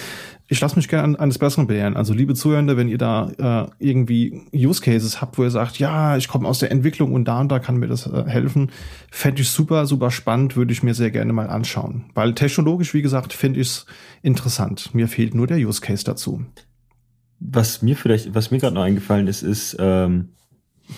ich 0.48 0.60
lasse 0.60 0.76
mich 0.76 0.88
gerne 0.88 1.16
das 1.16 1.38
Besseren 1.38 1.68
belehren. 1.68 1.96
Also 1.96 2.14
liebe 2.14 2.34
Zuhörende, 2.34 2.78
wenn 2.78 2.88
ihr 2.88 2.98
da 2.98 3.68
äh, 3.80 3.86
irgendwie 3.86 4.42
Use 4.54 4.82
Cases 4.82 5.22
habt, 5.22 5.38
wo 5.38 5.44
ihr 5.44 5.52
sagt, 5.52 5.78
ja, 5.78 6.18
ich 6.18 6.28
komme 6.28 6.48
aus 6.48 6.60
der 6.60 6.72
Entwicklung 6.72 7.14
und 7.14 7.26
da 7.26 7.42
und 7.42 7.52
da 7.52 7.60
kann 7.60 7.78
mir 7.78 7.88
das 7.88 8.08
äh, 8.08 8.24
helfen, 8.26 8.72
fände 9.12 9.44
ich 9.44 9.50
super, 9.50 9.86
super 9.86 10.10
spannend, 10.10 10.56
würde 10.56 10.74
ich 10.74 10.82
mir 10.82 10.96
sehr 10.96 11.12
gerne 11.12 11.32
mal 11.32 11.48
anschauen. 11.48 12.06
Weil 12.16 12.34
technologisch, 12.34 12.96
wie 12.96 13.04
gesagt, 13.04 13.34
finde 13.34 13.60
ich 13.60 13.68
es 13.68 13.86
interessant. 14.24 14.96
Mir 14.96 15.08
fehlt 15.08 15.36
nur 15.36 15.46
der 15.46 15.58
Use 15.58 15.82
Case 15.82 16.04
dazu. 16.04 16.44
Was 17.40 17.84
mir 17.84 17.96
vielleicht, 17.96 18.34
was 18.34 18.50
mir 18.50 18.58
gerade 18.58 18.74
noch 18.74 18.82
eingefallen 18.84 19.28
ist, 19.28 19.44
ist 19.44 19.78
ähm 19.80 20.30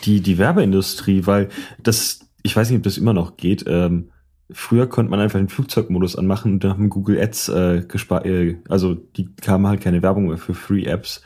die, 0.03 0.22
die 0.22 0.38
Werbeindustrie, 0.38 1.26
weil 1.26 1.49
das, 1.81 2.19
ich 2.43 2.55
weiß 2.55 2.69
nicht, 2.69 2.77
ob 2.77 2.84
das 2.84 2.97
immer 2.97 3.14
noch 3.14 3.38
geht. 3.38 3.65
Ähm, 3.68 4.09
früher 4.51 4.88
konnte 4.88 5.09
man 5.09 5.19
einfach 5.19 5.39
den 5.39 5.49
Flugzeugmodus 5.49 6.15
anmachen 6.15 6.53
und 6.53 6.64
dann 6.64 6.72
haben 6.72 6.89
Google 6.89 7.19
Ads 7.19 7.49
äh, 7.49 7.84
gespart, 7.88 8.26
äh, 8.26 8.57
also 8.69 8.93
die 8.93 9.34
kamen 9.35 9.68
halt 9.68 9.81
keine 9.81 10.01
Werbung 10.01 10.27
mehr 10.27 10.38
für 10.38 10.53
Free 10.53 10.85
Apps. 10.85 11.22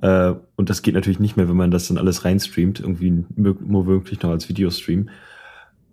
Äh, 0.00 0.34
und 0.56 0.70
das 0.70 0.82
geht 0.82 0.94
natürlich 0.94 1.20
nicht 1.20 1.36
mehr, 1.36 1.48
wenn 1.48 1.56
man 1.56 1.70
das 1.70 1.88
dann 1.88 1.98
alles 1.98 2.24
reinstreamt, 2.24 2.80
irgendwie 2.80 3.24
nur 3.34 3.86
wirklich 3.86 4.22
noch 4.22 4.30
als 4.30 4.48
Videostream. 4.48 5.10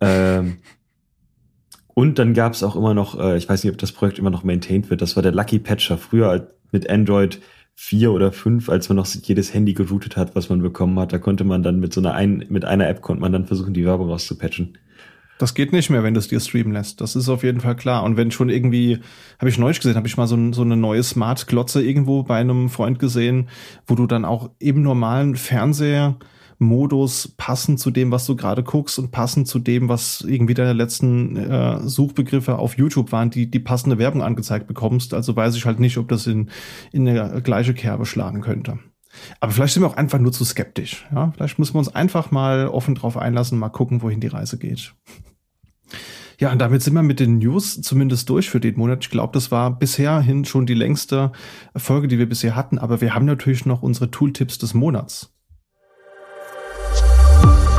Ähm, 0.02 0.58
und 1.94 2.20
dann 2.20 2.34
gab 2.34 2.54
es 2.54 2.64
auch 2.64 2.76
immer 2.76 2.94
noch, 2.94 3.20
äh, 3.20 3.38
ich 3.38 3.48
weiß 3.48 3.64
nicht, 3.64 3.74
ob 3.74 3.80
das 3.80 3.92
Projekt 3.92 4.20
immer 4.20 4.32
noch 4.32 4.44
maintained 4.44 4.90
wird, 4.90 5.02
das 5.02 5.16
war 5.16 5.24
der 5.24 5.34
Lucky 5.34 5.60
Patcher. 5.60 5.98
Früher 5.98 6.54
mit 6.72 6.90
Android 6.90 7.40
vier 7.76 8.12
oder 8.12 8.32
fünf, 8.32 8.70
als 8.70 8.90
man 8.90 8.98
noch 8.98 9.08
jedes 9.08 9.54
Handy 9.54 9.74
geroutet 9.74 10.16
hat, 10.16 10.36
was 10.36 10.50
man 10.50 10.62
bekommen 10.62 11.00
hat. 11.00 11.14
Da 11.14 11.18
konnte 11.18 11.44
man 11.44 11.64
dann 11.64 11.80
mit 11.80 11.94
so 11.94 12.02
einer 12.02 12.14
ein, 12.14 12.45
mit 12.50 12.66
einer 12.66 12.88
App 12.88 13.02
konnte 13.02 13.22
man 13.22 13.32
dann 13.32 13.45
versuchen, 13.45 13.74
die 13.74 13.86
Werbung 13.86 14.10
rauszupatchen. 14.10 14.78
Das 15.40 15.56
geht 15.56 15.74
nicht 15.74 15.90
mehr, 15.90 16.04
wenn 16.04 16.14
du 16.14 16.20
es 16.20 16.28
dir 16.28 16.40
streamen 16.40 16.74
lässt. 16.74 17.02
Das 17.02 17.16
ist 17.16 17.28
auf 17.28 17.44
jeden 17.44 17.60
Fall 17.60 17.76
klar. 17.76 18.04
Und 18.04 18.18
wenn 18.18 18.32
schon 18.32 18.50
irgendwie, 18.50 19.00
habe 19.40 19.50
ich 19.50 19.58
neulich 19.58 19.80
gesehen, 19.80 19.95
habe 19.95 20.08
ich 20.08 20.16
mal 20.16 20.28
so, 20.28 20.54
so 20.54 20.62
eine 20.62 20.78
neue 20.78 21.04
Smart-Glotze 21.04 21.82
irgendwo 21.82 22.24
bei 22.24 22.38
einem 22.38 22.70
Freund 22.70 23.00
gesehen, 23.00 23.50
wo 23.88 23.95
du 23.95 24.06
dann 24.06 24.26
auch 24.26 24.52
im 24.60 24.84
normalen 24.84 25.36
Fernseher 25.36 26.18
Modus 26.64 27.34
passend 27.38 27.80
zu 27.80 27.91
dem, 27.91 28.11
was 28.11 28.26
du 28.26 28.35
gerade 28.35 28.64
guckst 28.64 28.98
und 28.99 29.11
passend 29.11 29.48
zu 29.48 29.60
dem, 29.60 29.90
was 29.90 30.22
irgendwie 30.22 30.53
deine 30.53 30.73
letzten 30.73 31.35
äh, 31.35 31.88
Suchbegriffe 31.88 32.57
auf 32.57 32.77
YouTube 32.77 33.11
waren, 33.11 33.30
die 33.30 33.49
die 33.49 33.60
passende 33.60 33.98
Werbung 33.98 34.23
angezeigt 34.23 34.68
bekommst. 34.68 35.14
Also 35.14 35.35
weiß 35.35 35.56
ich 35.56 35.65
halt 35.65 35.80
nicht, 35.80 35.98
ob 35.98 36.07
das 36.07 36.27
in, 36.27 36.49
in 36.91 37.07
eine 37.07 37.41
gleiche 37.41 37.73
Kerbe 37.73 38.06
schlagen 38.06 38.41
könnte. 38.41 38.80
Aber 39.40 39.52
vielleicht 39.52 39.73
sind 39.73 39.84
wir 39.84 39.88
auch 39.88 39.98
einfach 39.98 40.19
nur 40.19 40.31
zu 40.31 40.44
skeptisch. 40.44 41.06
Ja? 41.14 41.31
Vielleicht 41.35 41.60
müssen 41.60 41.76
wir 41.76 41.80
uns 41.80 41.94
einfach 41.94 42.31
mal 42.31 42.68
offen 42.68 42.95
drauf 42.95 43.18
einlassen, 43.18 43.60
mal 43.60 43.69
gucken, 43.69 44.02
wohin 44.02 44.19
die 44.19 44.27
Reise 44.27 44.57
geht. 44.57 44.94
Ja, 46.40 46.52
und 46.52 46.60
damit 46.60 46.81
sind 46.81 46.94
wir 46.94 47.03
mit 47.03 47.19
den 47.19 47.38
News 47.38 47.81
zumindest 47.81 48.27
durch 48.30 48.49
für 48.49 48.60
den 48.60 48.77
Monat. 48.77 49.03
Ich 49.03 49.10
glaube, 49.10 49.34
das 49.34 49.52
war 49.52 49.77
bisher 49.77 50.19
hin 50.19 50.45
schon 50.45 50.65
die 50.65 50.73
längste 50.73 51.31
Folge, 51.76 52.07
die 52.07 52.18
wir 52.18 52.27
bisher 52.27 52.56
hatten. 52.56 52.80
Aber 52.80 53.02
wir 53.02 53.14
haben 53.14 53.26
natürlich 53.26 53.65
noch 53.65 53.81
unsere 53.81 54.10
Tooltips 54.11 54.57
des 54.57 54.73
Monats. 54.73 55.34
Bye. 57.44 57.73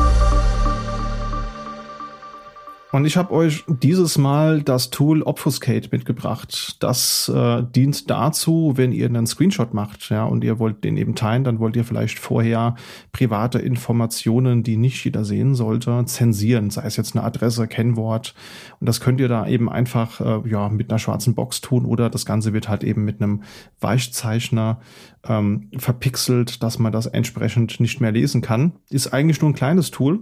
Und 2.95 3.07
ich 3.07 3.17
habe 3.17 3.33
euch 3.33 3.65
dieses 3.67 4.19
Mal 4.19 4.63
das 4.63 4.91
Tool 4.91 5.23
Obfuscate 5.23 5.89
mitgebracht. 5.91 6.77
Das 6.79 7.29
äh, 7.29 7.65
dient 7.65 8.09
dazu, 8.09 8.75
wenn 8.77 8.93
ihr 8.93 9.07
einen 9.07 9.27
Screenshot 9.27 9.75
macht, 9.75 10.11
ja, 10.11 10.23
und 10.23 10.45
ihr 10.45 10.61
wollt 10.61 10.85
den 10.85 10.97
eben 10.97 11.17
teilen, 11.17 11.43
dann 11.43 11.59
wollt 11.59 11.75
ihr 11.75 11.85
vielleicht 11.85 12.21
vorher 12.21 12.77
private 13.11 13.59
Informationen, 13.59 14.63
die 14.63 14.77
nicht 14.77 15.05
jeder 15.05 15.25
sehen 15.25 15.57
sollte, 15.57 16.05
zensieren, 16.05 16.71
sei 16.71 16.85
es 16.85 16.97
jetzt 16.97 17.17
eine 17.17 17.25
Adresse, 17.25 17.67
Kennwort. 17.67 18.33
Und 18.79 18.89
das 18.89 19.01
könnt 19.01 19.19
ihr 19.19 19.27
da 19.27 19.49
eben 19.49 19.69
einfach 19.69 20.21
äh, 20.21 20.49
ja 20.49 20.69
mit 20.69 20.89
einer 20.89 21.01
schwarzen 21.01 21.35
Box 21.35 21.63
tun 21.63 21.87
oder 21.87 22.11
das 22.11 22.25
Ganze 22.25 22.53
wird 22.53 22.69
halt 22.69 22.85
eben 22.85 23.05
mit 23.05 23.21
einem 23.21 23.43
Weichzeichner 23.81 24.79
ähm, 25.25 25.69
verpixelt, 25.79 26.63
dass 26.63 26.79
man 26.79 26.93
das 26.93 27.07
entsprechend 27.07 27.81
nicht 27.81 28.01
mehr 28.01 28.13
lesen 28.13 28.41
kann. 28.41 28.75
Ist 28.89 29.13
eigentlich 29.13 29.41
nur 29.41 29.51
ein 29.51 29.55
kleines 29.55 29.91
Tool 29.91 30.21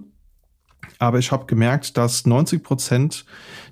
aber 0.99 1.19
ich 1.19 1.33
habe 1.33 1.47
gemerkt, 1.47 1.97
dass 1.97 2.27
90 2.27 2.63
Prozent 2.63 3.25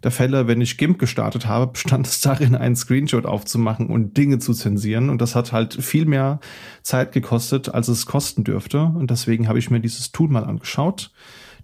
der 0.03 0.11
Fälle, 0.11 0.47
wenn 0.47 0.61
ich 0.61 0.79
GIMP 0.79 0.99
gestartet 0.99 1.47
habe, 1.47 1.73
bestand 1.73 2.07
es 2.07 2.21
darin, 2.21 2.55
einen 2.55 2.77
Screenshot 2.77 3.27
aufzumachen 3.27 3.87
und 3.87 4.17
Dinge 4.17 4.39
zu 4.39 4.53
zensieren. 4.53 5.11
Und 5.11 5.21
das 5.21 5.35
hat 5.35 5.53
halt 5.53 5.75
viel 5.75 6.07
mehr 6.07 6.41
Zeit 6.83 7.13
gekostet, 7.13 7.73
als 7.73 7.89
es 7.89 8.07
kosten 8.07 8.45
dürfte. 8.45 8.83
Und 8.83 9.11
deswegen 9.11 9.49
habe 9.49 9.59
ich 9.59 9.71
mir 9.71 9.81
dieses 9.81 10.13
Tool 10.13 10.29
mal 10.29 10.45
angeschaut. 10.45 11.13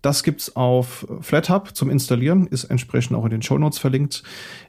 Das 0.06 0.22
gibt's 0.22 0.54
auf 0.54 1.04
FlatHub 1.20 1.74
zum 1.74 1.90
Installieren, 1.90 2.46
ist 2.46 2.62
entsprechend 2.62 3.16
auch 3.16 3.24
in 3.24 3.32
den 3.32 3.42
Show 3.42 3.58
Notes 3.58 3.80
verlinkt. 3.80 4.22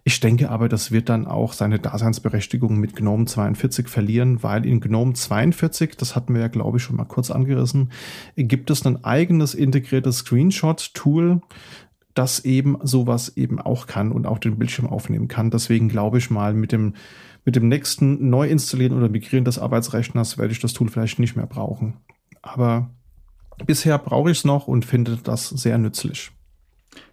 Ich 0.04 0.20
denke 0.20 0.50
aber, 0.50 0.68
das 0.68 0.92
wird 0.92 1.10
dann 1.10 1.28
auch 1.28 1.54
seine 1.54 1.78
Daseinsberechtigung 1.78 2.80
mit 2.80 2.96
GNOME 2.96 3.26
42 3.26 3.88
verlieren, 3.88 4.42
weil 4.42 4.66
in 4.66 4.80
GNOME 4.80 5.14
42, 5.14 5.96
das 5.96 6.16
hatten 6.16 6.34
wir 6.34 6.42
ja 6.42 6.48
glaube 6.48 6.78
ich 6.78 6.84
schon 6.84 6.96
mal 6.96 7.06
kurz 7.06 7.30
angerissen, 7.30 7.92
gibt 8.36 8.72
es 8.72 8.84
ein 8.84 9.04
eigenes 9.04 9.54
integriertes 9.54 10.18
Screenshot-Tool, 10.18 11.42
das 12.16 12.44
eben 12.44 12.80
sowas 12.82 13.38
eben 13.38 13.62
auch 13.62 13.86
kann 13.86 14.12
und 14.12 14.26
auch 14.26 14.40
den 14.40 14.58
Bildschirm 14.58 14.88
aufnehmen 14.88 15.28
kann. 15.28 15.52
Deswegen 15.52 15.88
glaube 15.88 16.18
ich 16.18 16.32
mal, 16.32 16.56
mit 16.56 16.72
dem, 16.72 16.96
mit 17.46 17.56
dem 17.56 17.68
nächsten 17.68 18.32
Neuinstallieren 18.32 18.98
oder 18.98 19.08
Migrieren 19.08 19.46
des 19.46 19.60
Arbeitsrechners 19.60 20.40
werde 20.40 20.54
ich 20.54 20.62
das 20.62 20.74
Tool 20.74 20.90
vielleicht 20.90 21.20
nicht 21.20 21.36
mehr 21.36 21.46
brauchen. 21.46 21.98
Aber 22.42 22.90
Bisher 23.68 23.98
brauche 23.98 24.32
ich 24.32 24.40
es 24.40 24.46
noch 24.46 24.68
und 24.68 24.86
finde 24.86 25.18
das 25.22 25.50
sehr 25.50 25.78
nützlich. 25.78 26.32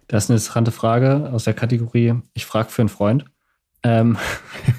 Das 0.07 0.23
ist 0.23 0.29
eine 0.29 0.37
interessante 0.37 0.71
Frage 0.71 1.29
aus 1.33 1.43
der 1.43 1.53
Kategorie, 1.53 2.15
ich 2.33 2.45
frage 2.45 2.69
für 2.69 2.81
einen 2.81 2.89
Freund. 2.89 3.25
Ähm, 3.83 4.17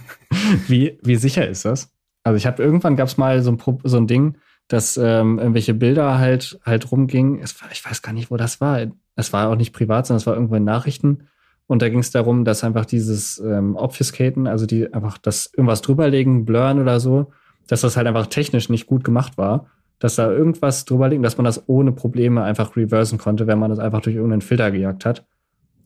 wie, 0.69 0.98
wie 1.03 1.16
sicher 1.16 1.47
ist 1.47 1.66
das? 1.66 1.93
Also 2.24 2.39
ich 2.39 2.47
habe 2.47 2.62
irgendwann 2.62 2.97
gab 2.97 3.09
es 3.09 3.19
mal 3.19 3.43
so 3.43 3.53
ein, 3.53 3.59
so 3.85 3.98
ein 3.98 4.07
Ding, 4.07 4.39
dass 4.69 4.97
ähm, 4.97 5.39
irgendwelche 5.39 5.74
Bilder 5.74 6.19
halt 6.19 6.59
halt 6.65 6.90
rumgingen. 6.90 7.40
War, 7.40 7.70
ich 7.70 7.85
weiß 7.85 8.01
gar 8.01 8.12
nicht, 8.12 8.31
wo 8.31 8.39
das 8.39 8.61
war. 8.61 8.81
Es 9.15 9.32
war 9.35 9.48
auch 9.51 9.57
nicht 9.57 9.73
privat, 9.73 10.07
sondern 10.07 10.20
es 10.20 10.27
war 10.27 10.35
irgendwo 10.35 10.57
in 10.57 10.65
Nachrichten. 10.65 11.28
Und 11.66 11.82
da 11.82 11.89
ging 11.90 11.98
es 11.98 12.11
darum, 12.11 12.44
dass 12.44 12.65
einfach 12.65 12.86
dieses 12.86 13.39
ähm, 13.39 13.77
Obfuscaten, 13.77 14.47
also 14.47 14.66
die 14.66 14.93
einfach 14.94 15.19
das 15.19 15.53
irgendwas 15.55 15.82
drüberlegen, 15.82 16.47
blurren 16.47 16.81
oder 16.81 17.01
so, 17.01 17.32
dass 17.66 17.82
das 17.82 17.97
halt 17.97 18.07
einfach 18.07 18.28
technisch 18.28 18.70
nicht 18.70 18.86
gut 18.86 19.05
gemacht 19.05 19.36
war. 19.36 19.66
Dass 19.98 20.16
da 20.16 20.31
irgendwas 20.31 20.85
drüberlegen, 20.85 21.23
dass 21.23 21.39
man 21.39 21.44
das 21.44 21.68
ohne 21.68 21.93
Probleme 21.93 22.43
einfach 22.43 22.77
reversen 22.77 23.18
konnte, 23.18 23.47
wenn 23.47 23.59
man 23.59 23.70
das 23.70 23.78
einfach 23.78 24.01
durch 24.01 24.16
irgendeinen 24.16 24.43
Filter 24.43 24.70
gejagt 24.70 25.06
hat. 25.06 25.27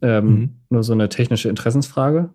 Ähm, 0.03 0.24
mhm. 0.27 0.51
Nur 0.70 0.82
so 0.82 0.93
eine 0.93 1.09
technische 1.09 1.49
Interessensfrage. 1.49 2.31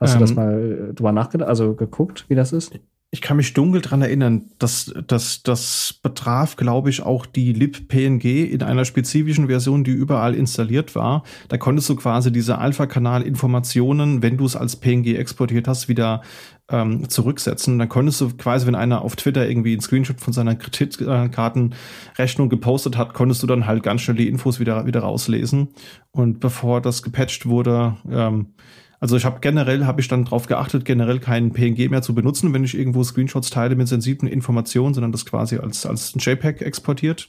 Hast 0.00 0.14
ähm, 0.14 0.18
du 0.18 0.20
das 0.20 0.30
ähm. 0.30 0.36
mal 0.36 0.92
drüber 0.94 1.12
nachgedacht, 1.12 1.48
also 1.48 1.74
geguckt, 1.74 2.26
wie 2.28 2.34
das 2.34 2.52
ist? 2.52 2.78
Ich 3.14 3.20
kann 3.20 3.36
mich 3.36 3.54
dunkel 3.54 3.80
dran 3.80 4.02
erinnern, 4.02 4.50
dass 4.58 4.92
dass 5.06 5.44
das 5.44 6.00
betraf, 6.02 6.56
glaube 6.56 6.90
ich, 6.90 7.00
auch 7.00 7.26
die 7.26 7.52
lib-PNG 7.52 8.50
in 8.50 8.60
einer 8.64 8.84
spezifischen 8.84 9.46
Version, 9.46 9.84
die 9.84 9.92
überall 9.92 10.34
installiert 10.34 10.96
war. 10.96 11.22
Da 11.46 11.56
konntest 11.56 11.88
du 11.88 11.94
quasi 11.94 12.32
diese 12.32 12.58
Alpha-Kanal-Informationen, 12.58 14.20
wenn 14.20 14.36
du 14.36 14.46
es 14.46 14.56
als 14.56 14.74
PNG 14.74 15.14
exportiert 15.14 15.68
hast, 15.68 15.86
wieder 15.86 16.22
ähm, 16.68 17.08
zurücksetzen. 17.08 17.78
Dann 17.78 17.88
konntest 17.88 18.20
du 18.20 18.30
quasi, 18.36 18.66
wenn 18.66 18.74
einer 18.74 19.02
auf 19.02 19.14
Twitter 19.14 19.48
irgendwie 19.48 19.74
einen 19.74 19.80
Screenshot 19.80 20.20
von 20.20 20.32
seiner 20.32 20.56
Kreditkartenrechnung 20.56 22.48
gepostet 22.48 22.98
hat, 22.98 23.14
konntest 23.14 23.44
du 23.44 23.46
dann 23.46 23.68
halt 23.68 23.84
ganz 23.84 24.00
schnell 24.00 24.16
die 24.16 24.28
Infos 24.28 24.58
wieder 24.58 24.86
wieder 24.86 25.02
rauslesen. 25.02 25.68
Und 26.10 26.40
bevor 26.40 26.80
das 26.80 27.04
gepatcht 27.04 27.46
wurde, 27.46 27.96
ähm, 28.10 28.54
also 29.00 29.16
ich 29.16 29.24
habe 29.24 29.40
generell, 29.40 29.86
habe 29.86 30.00
ich 30.00 30.08
dann 30.08 30.24
darauf 30.24 30.46
geachtet, 30.46 30.84
generell 30.84 31.18
keinen 31.18 31.52
PNG 31.52 31.90
mehr 31.90 32.02
zu 32.02 32.14
benutzen, 32.14 32.52
wenn 32.52 32.64
ich 32.64 32.76
irgendwo 32.76 33.04
Screenshots 33.04 33.50
teile 33.50 33.76
mit 33.76 33.88
sensiblen 33.88 34.30
Informationen, 34.30 34.94
sondern 34.94 35.12
das 35.12 35.26
quasi 35.26 35.58
als, 35.58 35.86
als 35.86 36.14
ein 36.14 36.20
JPEG 36.20 36.62
exportiert. 36.62 37.28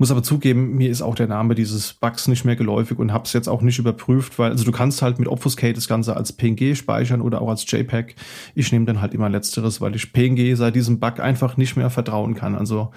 Muss 0.00 0.12
aber 0.12 0.22
zugeben, 0.22 0.76
mir 0.76 0.90
ist 0.90 1.02
auch 1.02 1.16
der 1.16 1.26
Name 1.26 1.56
dieses 1.56 1.92
Bugs 1.94 2.28
nicht 2.28 2.44
mehr 2.44 2.54
geläufig 2.54 3.00
und 3.00 3.12
habe 3.12 3.24
es 3.24 3.32
jetzt 3.32 3.48
auch 3.48 3.62
nicht 3.62 3.80
überprüft, 3.80 4.38
weil 4.38 4.52
also 4.52 4.64
du 4.64 4.70
kannst 4.70 5.02
halt 5.02 5.18
mit 5.18 5.26
Obfuscate 5.26 5.74
das 5.74 5.88
Ganze 5.88 6.16
als 6.16 6.32
PNG 6.32 6.76
speichern 6.76 7.20
oder 7.20 7.42
auch 7.42 7.48
als 7.48 7.68
JPEG. 7.68 8.14
Ich 8.54 8.70
nehme 8.70 8.84
dann 8.84 9.00
halt 9.00 9.12
immer 9.12 9.28
letzteres, 9.28 9.80
weil 9.80 9.96
ich 9.96 10.12
PNG 10.12 10.54
seit 10.54 10.76
diesem 10.76 11.00
Bug 11.00 11.18
einfach 11.18 11.56
nicht 11.56 11.76
mehr 11.76 11.90
vertrauen 11.90 12.36
kann. 12.36 12.54
Also 12.54 12.92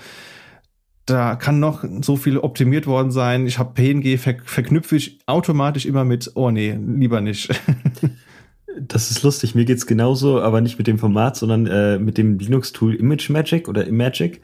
da 1.05 1.35
kann 1.35 1.59
noch 1.59 1.83
so 2.01 2.15
viel 2.15 2.37
optimiert 2.37 2.87
worden 2.87 3.11
sein. 3.11 3.47
Ich 3.47 3.59
habe 3.59 3.73
PNG 3.73 4.17
ver 4.17 4.35
verknüpfe 4.43 4.95
ich 4.95 5.19
automatisch 5.25 5.85
immer 5.85 6.05
mit, 6.05 6.31
oh 6.35 6.51
nee, 6.51 6.77
lieber 6.79 7.21
nicht. 7.21 7.49
das 8.79 9.11
ist 9.11 9.23
lustig, 9.23 9.55
mir 9.55 9.65
geht's 9.65 9.87
genauso, 9.87 10.41
aber 10.41 10.61
nicht 10.61 10.77
mit 10.77 10.87
dem 10.87 10.99
Format, 10.99 11.35
sondern 11.35 11.67
äh, 11.67 11.99
mit 11.99 12.17
dem 12.17 12.39
Linux-Tool 12.39 12.95
ImageMagick 12.95 13.67
oder 13.67 13.85
Imagic. 13.87 14.41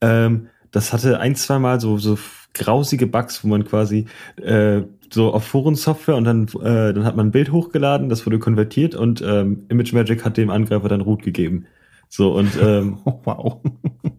Ähm, 0.00 0.48
das 0.70 0.92
hatte 0.92 1.20
ein, 1.20 1.36
zwei 1.36 1.58
Mal 1.58 1.80
so, 1.80 1.98
so 1.98 2.18
grausige 2.52 3.06
Bugs, 3.06 3.44
wo 3.44 3.48
man 3.48 3.64
quasi 3.64 4.06
äh, 4.40 4.82
so 5.10 5.32
auf 5.32 5.44
Forensoftware 5.44 6.16
und 6.16 6.24
dann, 6.24 6.48
äh, 6.62 6.92
dann 6.92 7.04
hat 7.04 7.16
man 7.16 7.28
ein 7.28 7.32
Bild 7.32 7.52
hochgeladen, 7.52 8.08
das 8.08 8.26
wurde 8.26 8.38
konvertiert 8.38 8.94
und 8.94 9.22
ähm, 9.22 9.66
ImageMagick 9.68 10.24
hat 10.24 10.36
dem 10.36 10.50
Angreifer 10.50 10.88
dann 10.88 11.00
Root 11.00 11.22
gegeben. 11.22 11.66
So 12.08 12.34
und 12.34 12.50
ähm, 12.60 12.98
oh, 13.04 13.20
wow. 13.24 13.60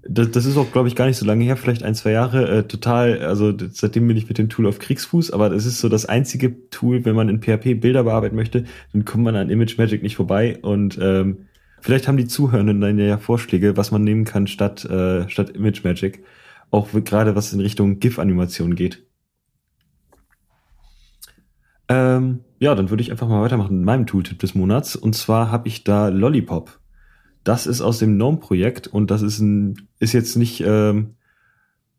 Das, 0.07 0.32
das 0.32 0.45
ist 0.45 0.57
auch, 0.57 0.72
glaube 0.72 0.88
ich, 0.88 0.95
gar 0.95 1.07
nicht 1.07 1.18
so 1.18 1.26
lange 1.26 1.44
her, 1.44 1.57
vielleicht 1.57 1.84
ein, 1.84 1.95
zwei 1.95 2.11
Jahre. 2.11 2.48
Äh, 2.48 2.64
total, 2.64 3.19
also 3.19 3.53
seitdem 3.72 4.07
bin 4.07 4.18
ich 4.18 4.27
mit 4.27 4.38
dem 4.38 4.49
Tool 4.49 4.68
auf 4.68 4.80
Kriegsfuß, 4.80 5.32
aber 5.32 5.49
das 5.49 5.65
ist 5.65 5.80
so 5.80 5.90
das 5.90 6.06
einzige 6.06 6.69
Tool, 6.69 7.06
wenn 7.06 7.15
man 7.15 7.27
in 7.27 7.41
PHP 7.41 7.82
Bilder 7.82 8.03
bearbeiten 8.03 8.36
möchte, 8.36 8.65
dann 8.94 9.06
kommt 9.06 9.23
man 9.23 9.36
an 9.36 9.49
ImageMagick 9.49 10.03
nicht 10.03 10.15
vorbei. 10.15 10.60
Und 10.61 10.99
ähm, 11.02 11.48
vielleicht 11.82 12.07
haben 12.07 12.18
die 12.18 12.27
Zuhörenden 12.27 12.82
dann 12.82 12.99
ja 12.99 13.18
Vorschläge, 13.18 13.77
was 13.77 13.91
man 13.91 14.03
nehmen 14.03 14.26
kann 14.26 14.45
statt, 14.48 14.86
äh, 14.86 15.27
statt 15.27 15.49
ImageMagick. 15.52 16.23
Auch 16.69 16.90
gerade 16.91 17.36
was 17.36 17.53
in 17.53 17.60
Richtung 17.60 17.99
GIF-Animation 17.99 18.76
geht. 18.76 19.03
Ähm, 21.88 22.41
ja, 22.60 22.76
dann 22.76 22.90
würde 22.90 23.02
ich 23.02 23.11
einfach 23.11 23.27
mal 23.27 23.41
weitermachen 23.41 23.77
mit 23.77 23.86
meinem 23.86 24.07
Tooltip 24.07 24.40
des 24.40 24.56
Monats. 24.56 24.95
Und 24.95 25.15
zwar 25.15 25.52
habe 25.52 25.68
ich 25.68 25.84
da 25.84 26.10
Lollipop. 26.10 26.80
Das 27.45 27.67
ist 27.67 27.80
aus 27.80 27.99
dem 27.99 28.15
GNOME-Projekt 28.15 28.88
und 28.88 29.11
das 29.11 29.22
ist 29.22 29.39
ein, 29.39 29.88
ist 29.99 30.13
jetzt 30.13 30.35
nicht, 30.35 30.61
ähm, 30.65 31.11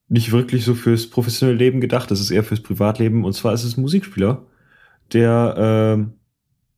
nicht 0.08 0.32
wirklich 0.32 0.64
so 0.64 0.74
fürs 0.74 1.08
professionelle 1.08 1.56
Leben 1.56 1.80
gedacht, 1.80 2.10
das 2.10 2.20
ist 2.20 2.32
eher 2.32 2.44
fürs 2.44 2.60
Privatleben. 2.60 3.24
Und 3.24 3.32
zwar 3.32 3.54
ist 3.54 3.64
es 3.64 3.78
ein 3.78 3.80
Musikspieler, 3.80 4.42
der 5.12 5.54
ähm, 5.56 6.12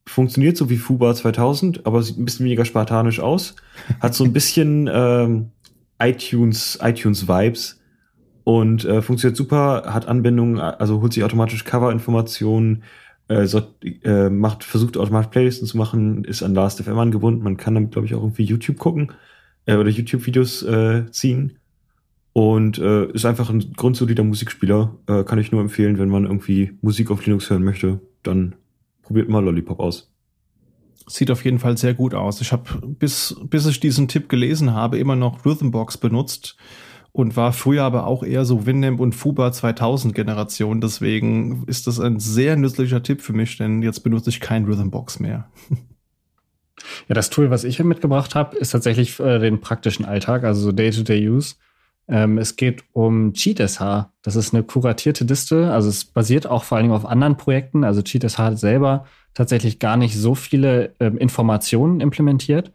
funktioniert 0.05 0.55
so 0.55 0.69
wie 0.69 0.77
Fuba 0.77 1.13
2000, 1.15 1.85
aber 1.87 2.03
sieht 2.03 2.19
ein 2.19 2.25
bisschen 2.25 2.45
weniger 2.45 2.63
spartanisch 2.63 3.19
aus. 3.19 3.55
Hat 3.99 4.13
so 4.13 4.23
ein 4.23 4.33
bisschen 4.33 4.87
ähm, 4.93 5.49
iTunes, 5.99 6.77
iTunes-Vibes 6.79 7.81
und 8.43 8.85
äh, 8.85 9.01
funktioniert 9.01 9.35
super, 9.35 9.93
hat 9.93 10.07
Anbindungen, 10.07 10.59
also 10.59 11.01
holt 11.01 11.13
sich 11.13 11.23
automatisch 11.23 11.65
Cover-Informationen, 11.65 12.83
äh, 13.29 13.45
so, 13.45 13.61
äh, 14.03 14.29
macht, 14.29 14.63
versucht 14.63 14.97
automatisch 14.97 15.29
Playlisten 15.29 15.67
zu 15.67 15.77
machen, 15.77 16.23
ist 16.25 16.43
an 16.43 16.55
Last.fm 16.55 16.97
angebunden. 16.97 17.43
Man 17.43 17.57
kann 17.57 17.75
damit, 17.75 17.91
glaube 17.91 18.07
ich, 18.07 18.15
auch 18.15 18.23
irgendwie 18.23 18.43
YouTube 18.43 18.77
gucken 18.77 19.13
äh, 19.65 19.75
oder 19.75 19.89
YouTube-Videos 19.89 20.63
äh, 20.63 21.05
ziehen. 21.11 21.57
Und 22.33 22.77
äh, 22.79 23.05
ist 23.11 23.25
einfach 23.25 23.49
ein 23.49 23.73
grundsolider 23.75 24.23
Musikspieler. 24.23 24.95
Äh, 25.07 25.23
kann 25.23 25.39
ich 25.39 25.51
nur 25.51 25.61
empfehlen, 25.61 25.99
wenn 25.99 26.09
man 26.09 26.25
irgendwie 26.25 26.77
Musik 26.81 27.11
auf 27.11 27.25
Linux 27.25 27.49
hören 27.49 27.63
möchte, 27.63 28.01
dann 28.23 28.55
probiert 29.03 29.29
mal 29.29 29.43
Lollipop 29.43 29.79
aus. 29.79 30.11
Sieht 31.07 31.31
auf 31.31 31.43
jeden 31.43 31.59
Fall 31.59 31.77
sehr 31.77 31.93
gut 31.95 32.13
aus. 32.13 32.41
Ich 32.41 32.51
habe 32.51 32.65
bis 32.87 33.35
bis 33.49 33.65
ich 33.65 33.79
diesen 33.79 34.07
Tipp 34.07 34.29
gelesen 34.29 34.73
habe 34.73 34.99
immer 34.99 35.15
noch 35.15 35.43
Rhythmbox 35.43 35.97
benutzt 35.97 36.55
und 37.11 37.35
war 37.35 37.53
früher 37.53 37.83
aber 37.83 38.07
auch 38.07 38.23
eher 38.23 38.45
so 38.45 38.65
Winamp 38.65 38.99
und 38.99 39.13
Fuba 39.13 39.51
2000 39.51 40.13
Generation. 40.13 40.81
Deswegen 40.81 41.63
ist 41.67 41.87
das 41.87 41.99
ein 41.99 42.19
sehr 42.19 42.55
nützlicher 42.55 43.03
Tipp 43.03 43.21
für 43.21 43.33
mich, 43.33 43.57
denn 43.57 43.81
jetzt 43.81 44.01
benutze 44.01 44.29
ich 44.29 44.39
kein 44.39 44.65
Rhythmbox 44.65 45.19
mehr. 45.19 45.49
Ja, 47.09 47.13
das 47.13 47.29
Tool, 47.29 47.49
was 47.49 47.65
ich 47.65 47.75
hier 47.75 47.85
mitgebracht 47.85 48.35
habe, 48.35 48.55
ist 48.55 48.69
tatsächlich 48.69 49.19
äh, 49.19 49.37
den 49.39 49.59
praktischen 49.59 50.05
Alltag, 50.05 50.45
also 50.45 50.61
so 50.61 50.71
Day-to-Day-Use. 50.71 51.55
Ähm, 52.07 52.37
es 52.37 52.55
geht 52.55 52.83
um 52.93 53.33
CheatSH. 53.33 54.07
Das 54.23 54.35
ist 54.35 54.53
eine 54.53 54.63
kuratierte 54.63 55.23
Liste. 55.25 55.71
Also 55.71 55.89
es 55.89 56.05
basiert 56.05 56.47
auch 56.47 56.63
vor 56.63 56.77
allen 56.77 56.85
Dingen 56.85 56.95
auf 56.95 57.05
anderen 57.05 57.37
Projekten. 57.37 57.83
Also 57.83 58.01
CheatSH 58.01 58.37
hat 58.37 58.59
selber 58.59 59.05
tatsächlich 59.33 59.79
gar 59.79 59.95
nicht 59.95 60.17
so 60.17 60.35
viele 60.35 60.95
ähm, 60.99 61.17
Informationen 61.17 62.01
implementiert, 62.01 62.71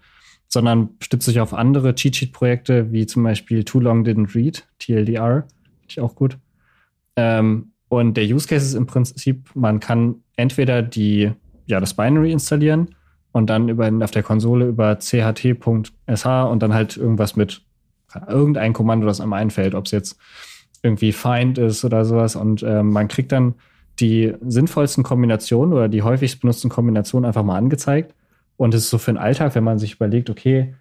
sondern 0.55 0.91
stützt 1.01 1.27
sich 1.27 1.41
auf 1.41 1.53
andere 1.53 1.97
Cheat 1.97 2.15
Sheet 2.15 2.33
Projekte, 2.33 2.93
wie 2.93 3.07
zum 3.07 3.25
Beispiel 3.25 3.65
Too 3.65 3.81
Long 3.81 4.05
Didn't 4.05 4.35
Read, 4.37 4.65
TLDR. 4.79 5.47
Finde 5.81 5.89
ich 5.89 6.01
auch 6.01 6.15
gut. 6.15 6.39
Ähm, 7.17 7.73
und 7.89 8.17
der 8.17 8.25
Use 8.25 8.47
Case 8.47 8.65
ist 8.65 8.75
im 8.75 8.87
Prinzip, 8.87 9.51
man 9.55 9.81
kann 9.81 10.23
entweder 10.37 10.81
die, 10.81 11.33
ja, 11.67 11.81
das 11.81 11.95
Binary 11.95 12.31
installieren 12.31 12.95
und 13.33 13.51
dann 13.51 13.69
über, 13.69 13.91
auf 14.01 14.13
der 14.13 14.23
Konsole 14.23 14.67
über 14.69 14.97
cht.sh 14.97 16.27
und 16.27 16.63
dann 16.63 16.73
halt 16.73 16.97
irgendwas 16.97 17.35
mit 17.35 17.63
irgendein 18.29 18.73
Kommando, 18.73 19.09
das 19.09 19.21
einem 19.21 19.33
einfällt, 19.33 19.75
ob 19.75 19.87
es 19.87 19.91
jetzt 19.91 20.19
irgendwie 20.85 21.11
Find 21.11 21.59
ist 21.59 21.85
oder 21.85 22.05
sowas. 22.05 22.37
Und 22.37 22.63
äh, 22.63 22.85
man 22.85 23.09
kriegt 23.09 23.33
dann 23.33 23.55
die 23.99 24.33
sinnvollsten 24.47 25.03
Kombinationen 25.03 25.75
oder 25.75 25.89
die 25.89 26.03
häufigst 26.03 26.41
benutzten 26.41 26.71
Kombinationen 26.71 27.27
einfach 27.27 27.43
mal 27.43 27.59
angezeigt. 27.59 28.15
Und 28.57 28.75
es 28.75 28.85
ist 28.85 28.91
so 28.91 28.99
für 28.99 29.13
den 29.13 29.19
Alltag, 29.19 29.55
wenn 29.55 29.65
man 29.65 29.79
sich 29.79 29.95
überlegt, 29.95 30.31
okay, 30.31 30.75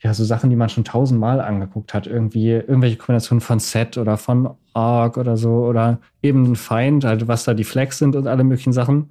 ja, 0.00 0.12
so 0.12 0.24
Sachen, 0.24 0.50
die 0.50 0.56
man 0.56 0.68
schon 0.68 0.84
tausendmal 0.84 1.40
angeguckt 1.40 1.94
hat, 1.94 2.06
irgendwie 2.06 2.50
irgendwelche 2.50 2.96
Kombinationen 2.96 3.40
von 3.40 3.58
Set 3.58 3.96
oder 3.96 4.16
von 4.18 4.50
Org 4.74 5.16
oder 5.16 5.36
so 5.36 5.64
oder 5.66 6.00
eben 6.22 6.44
ein 6.44 6.56
Feind, 6.56 7.04
halt 7.04 7.28
was 7.28 7.44
da 7.44 7.54
die 7.54 7.64
Flags 7.64 7.98
sind 7.98 8.14
und 8.14 8.26
alle 8.26 8.44
möglichen 8.44 8.72
Sachen. 8.72 9.10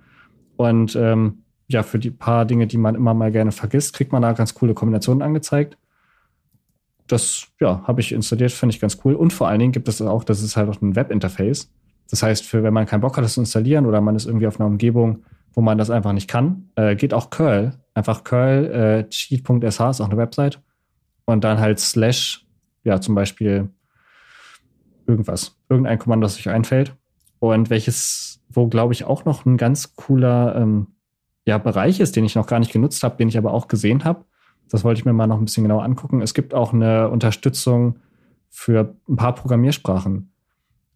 Und 0.57 0.95
ähm, 0.95 1.43
ja, 1.67 1.81
für 1.81 1.97
die 1.97 2.11
paar 2.11 2.45
Dinge, 2.45 2.67
die 2.67 2.77
man 2.77 2.95
immer 2.95 3.13
mal 3.13 3.31
gerne 3.31 3.51
vergisst, 3.51 3.93
kriegt 3.93 4.11
man 4.11 4.21
da 4.21 4.33
ganz 4.33 4.53
coole 4.53 4.75
Kombinationen 4.75 5.23
angezeigt. 5.23 5.77
Das, 7.07 7.47
ja, 7.59 7.83
habe 7.87 8.01
ich 8.01 8.11
installiert, 8.11 8.51
finde 8.51 8.73
ich 8.73 8.81
ganz 8.81 8.99
cool. 9.03 9.15
Und 9.15 9.33
vor 9.33 9.47
allen 9.47 9.59
Dingen 9.59 9.71
gibt 9.71 9.87
es 9.87 10.01
auch, 10.01 10.23
das 10.23 10.41
ist 10.41 10.55
halt 10.55 10.69
auch 10.69 10.81
ein 10.81 10.95
Webinterface. 10.95 11.71
Das 12.09 12.21
heißt, 12.21 12.45
für 12.45 12.61
wenn 12.61 12.73
man 12.73 12.85
keinen 12.85 13.01
Bock 13.01 13.17
hat, 13.17 13.23
das 13.23 13.33
zu 13.33 13.41
installieren 13.41 13.85
oder 13.87 14.01
man 14.01 14.15
ist 14.15 14.25
irgendwie 14.27 14.47
auf 14.47 14.59
einer 14.59 14.67
Umgebung, 14.67 15.23
wo 15.55 15.61
man 15.61 15.77
das 15.77 15.89
einfach 15.89 16.13
nicht 16.13 16.29
kann, 16.29 16.69
äh, 16.75 16.95
geht 16.95 17.13
auch 17.13 17.31
Curl 17.31 17.73
Einfach 17.95 18.25
curl, 18.25 18.65
äh, 19.05 19.09
cheat.sh 19.09 19.65
ist 19.65 19.79
auch 19.79 20.09
eine 20.09 20.17
Website. 20.17 20.61
Und 21.23 21.43
dann 21.45 21.59
halt 21.59 21.79
slash, 21.79 22.45
ja, 22.83 22.99
zum 22.99 23.15
Beispiel 23.15 23.69
irgendwas. 25.07 25.57
Irgendein 25.69 25.97
Kommando, 25.97 26.25
das 26.25 26.37
euch 26.37 26.49
einfällt. 26.49 26.93
Und 27.39 27.69
welches, 27.69 28.43
wo 28.49 28.67
glaube 28.67 28.93
ich 28.93 29.05
auch 29.05 29.23
noch 29.23 29.45
ein 29.45 29.55
ganz 29.55 29.95
cooler 29.95 30.55
ähm, 30.57 30.87
ja, 31.45 31.57
Bereich 31.57 32.01
ist, 32.01 32.17
den 32.17 32.25
ich 32.25 32.35
noch 32.35 32.47
gar 32.47 32.59
nicht 32.59 32.73
genutzt 32.73 33.01
habe, 33.01 33.15
den 33.15 33.29
ich 33.29 33.37
aber 33.37 33.53
auch 33.53 33.69
gesehen 33.69 34.03
habe. 34.03 34.25
Das 34.69 34.83
wollte 34.83 34.99
ich 34.99 35.05
mir 35.05 35.13
mal 35.13 35.27
noch 35.27 35.37
ein 35.37 35.45
bisschen 35.45 35.63
genauer 35.63 35.83
angucken. 35.83 36.21
Es 36.21 36.33
gibt 36.33 36.53
auch 36.53 36.73
eine 36.73 37.09
Unterstützung 37.09 37.99
für 38.49 38.93
ein 39.07 39.15
paar 39.15 39.35
Programmiersprachen. 39.35 40.33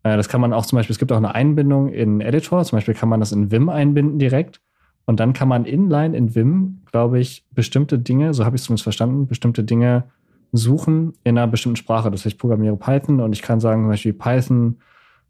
Äh, 0.09 0.17
das 0.17 0.29
kann 0.29 0.41
man 0.41 0.53
auch 0.53 0.65
zum 0.65 0.77
Beispiel, 0.77 0.93
es 0.93 0.99
gibt 0.99 1.11
auch 1.11 1.17
eine 1.17 1.35
Einbindung 1.35 1.89
in 1.89 2.21
Editor. 2.21 2.63
Zum 2.63 2.77
Beispiel 2.77 2.93
kann 2.93 3.09
man 3.09 3.19
das 3.19 3.31
in 3.31 3.51
Vim 3.51 3.69
einbinden 3.69 4.19
direkt. 4.19 4.61
Und 5.05 5.19
dann 5.19 5.33
kann 5.33 5.47
man 5.47 5.65
inline 5.65 6.15
in 6.15 6.35
Vim, 6.35 6.81
glaube 6.91 7.19
ich, 7.19 7.45
bestimmte 7.51 7.97
Dinge, 7.97 8.33
so 8.33 8.45
habe 8.45 8.55
ich 8.55 8.61
es 8.61 8.65
zumindest 8.65 8.83
verstanden, 8.83 9.27
bestimmte 9.27 9.63
Dinge 9.63 10.03
suchen 10.51 11.13
in 11.23 11.37
einer 11.37 11.47
bestimmten 11.47 11.77
Sprache. 11.77 12.11
Das 12.11 12.21
heißt, 12.21 12.33
ich 12.33 12.37
programmiere 12.37 12.77
Python 12.77 13.19
und 13.19 13.33
ich 13.33 13.41
kann 13.41 13.59
sagen, 13.59 13.83
zum 13.83 13.89
Beispiel 13.89 14.13
Python 14.13 14.77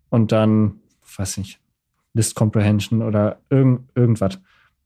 und 0.10 0.32
dann, 0.32 0.80
weiß 1.18 1.38
nicht, 1.38 1.62
List 2.14 2.36
Comprehension 2.36 3.02
oder 3.02 3.40
irgend, 3.50 3.90
irgendwas 3.96 4.40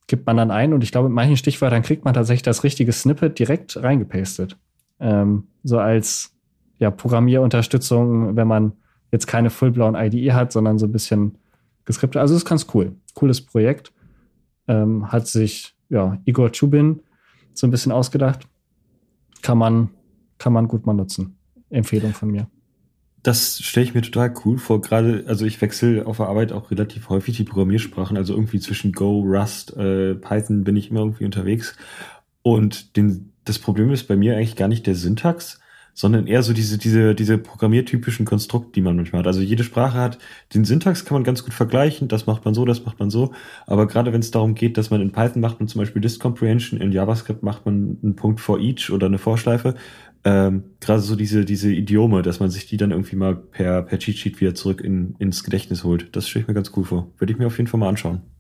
gibt 0.08 0.28
man 0.28 0.38
dann 0.38 0.52
ein 0.52 0.74
und 0.74 0.84
ich 0.84 0.92
glaube, 0.92 1.08
mit 1.08 1.16
manchen 1.16 1.38
Stichwörtern 1.38 1.82
kriegt 1.82 2.04
man 2.04 2.14
tatsächlich 2.14 2.44
das 2.44 2.64
richtige 2.64 2.92
Snippet 2.92 3.40
direkt 3.40 3.82
reingepastet. 3.82 4.58
Ähm, 5.00 5.48
so 5.64 5.80
als 5.80 6.36
ja, 6.78 6.92
Programmierunterstützung, 6.92 8.36
wenn 8.36 8.48
man 8.48 8.74
jetzt 9.14 9.28
keine 9.28 9.52
fullblauen 9.52 9.96
IDE 9.96 10.34
hat, 10.34 10.52
sondern 10.52 10.80
so 10.80 10.88
ein 10.88 10.92
bisschen 10.92 11.38
geskriptet. 11.86 12.20
Also 12.20 12.36
ist 12.36 12.46
ganz 12.46 12.66
cool. 12.74 12.96
Cooles 13.14 13.42
Projekt. 13.42 13.94
Ähm, 14.68 15.12
hat 15.12 15.28
sich 15.28 15.76
ja, 15.90 16.18
Igor 16.26 16.52
Chubin 16.52 17.02
so 17.54 17.68
ein 17.68 17.72
bisschen 17.72 17.92
ausgedacht. 17.92 18.48
Kann 19.44 19.60
man, 19.60 19.92
kann 20.40 20.52
man 20.52 20.68
gut 20.68 20.88
mal 20.88 20.94
nutzen. 20.94 21.38
Empfehlung 21.70 22.14
von 22.14 22.32
mir. 22.32 22.48
Das 23.22 23.60
stelle 23.60 23.86
ich 23.86 23.94
mir 23.94 24.02
total 24.02 24.34
cool 24.44 24.58
vor. 24.58 24.82
Gerade, 24.82 25.26
also 25.28 25.46
ich 25.46 25.62
wechsle 25.62 26.08
auf 26.08 26.18
der 26.18 26.28
Arbeit 26.28 26.52
auch 26.52 26.72
relativ 26.72 27.10
häufig 27.10 27.38
die 27.38 27.44
Programmiersprachen. 27.44 28.18
Also 28.18 28.34
irgendwie 28.34 28.60
zwischen 28.60 28.94
Go, 28.94 29.22
Rust, 29.22 29.78
äh, 29.78 30.16
Python 30.16 30.64
bin 30.64 30.76
ich 30.76 30.90
immer 30.90 31.02
irgendwie 31.02 31.26
unterwegs. 31.26 31.76
Und 32.42 32.98
den, 32.98 33.32
das 33.46 33.60
Problem 33.60 33.92
ist 33.92 34.08
bei 34.08 34.16
mir 34.16 34.36
eigentlich 34.36 34.56
gar 34.56 34.68
nicht 34.68 34.88
der 34.88 34.96
Syntax, 34.96 35.60
sondern 35.94 36.28
eher 36.28 36.44
so 36.44 36.54
diese, 36.54 36.78
diese, 36.78 37.16
diese 37.16 37.38
programmiertypischen 37.38 38.26
Konstrukte, 38.26 38.72
die 38.74 38.82
man 38.82 38.96
manchmal 38.96 39.20
hat. 39.20 39.28
Also 39.28 39.42
jede 39.42 39.64
Sprache 39.64 39.98
hat, 39.98 40.18
den 40.54 40.66
Syntax 40.66 41.06
kann 41.06 41.16
man 41.16 41.24
ganz 41.24 41.44
gut 41.44 41.54
vergleichen, 41.54 42.08
das 42.08 42.26
macht 42.26 42.46
man 42.46 42.54
so, 42.54 42.66
das 42.66 42.86
macht 42.86 43.00
man 43.00 43.10
so. 43.10 43.34
Aber 43.68 43.88
gerade 43.88 44.12
wenn 44.14 44.22
es 44.22 44.32
darum 44.32 44.56
geht, 44.56 44.78
dass 44.78 44.90
man 44.90 45.02
in 45.02 45.12
Python 45.12 45.42
macht 45.42 45.60
man 45.60 45.68
zum 45.68 45.80
Beispiel 45.80 46.02
List 46.02 46.20
Comprehension, 46.20 46.80
in 46.80 46.92
JavaScript 46.92 47.44
macht 47.44 47.66
man 47.66 47.98
einen 48.02 48.16
Punkt 48.16 48.40
for 48.40 48.60
each 48.60 48.92
oder 48.92 49.08
eine 49.08 49.20
Vorschleife. 49.20 49.76
Ähm, 50.26 50.64
gerade 50.80 51.02
so 51.02 51.16
diese, 51.16 51.46
diese 51.46 51.72
Idiome, 51.72 52.22
dass 52.22 52.40
man 52.40 52.50
sich 52.50 52.66
die 52.66 52.78
dann 52.78 52.92
irgendwie 52.92 53.18
mal 53.18 53.36
per, 53.36 53.82
per 53.84 54.00
Cheat 54.00 54.18
Sheet 54.18 54.42
wieder 54.42 54.56
zurück 54.56 54.82
in, 54.82 55.16
ins 55.20 55.44
Gedächtnis 55.44 55.84
holt. 55.84 56.16
Das 56.16 56.30
stelle 56.30 56.44
ich 56.44 56.48
mir 56.48 56.54
ganz 56.54 56.72
cool 56.76 56.86
vor. 56.86 57.12
Würde 57.18 57.34
ich 57.34 57.40
mir 57.40 57.48
auf 57.48 57.58
jeden 57.58 57.68
Fall 57.68 57.80
mal 57.80 57.90
anschauen. 57.90 58.33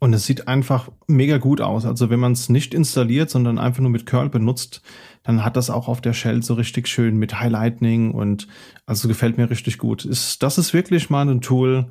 Und 0.00 0.12
es 0.12 0.26
sieht 0.26 0.46
einfach 0.46 0.90
mega 1.08 1.38
gut 1.38 1.60
aus. 1.60 1.84
Also 1.84 2.08
wenn 2.08 2.20
man 2.20 2.32
es 2.32 2.48
nicht 2.48 2.72
installiert, 2.72 3.30
sondern 3.30 3.58
einfach 3.58 3.80
nur 3.80 3.90
mit 3.90 4.06
Curl 4.06 4.28
benutzt, 4.28 4.80
dann 5.24 5.44
hat 5.44 5.56
das 5.56 5.70
auch 5.70 5.88
auf 5.88 6.00
der 6.00 6.12
Shell 6.12 6.42
so 6.42 6.54
richtig 6.54 6.86
schön 6.86 7.16
mit 7.16 7.40
Highlightning 7.40 8.12
und 8.12 8.46
also 8.86 9.08
gefällt 9.08 9.38
mir 9.38 9.50
richtig 9.50 9.78
gut. 9.78 10.04
Ist, 10.04 10.42
das 10.42 10.56
ist 10.56 10.72
wirklich 10.72 11.10
mal 11.10 11.28
ein 11.28 11.40
Tool, 11.40 11.90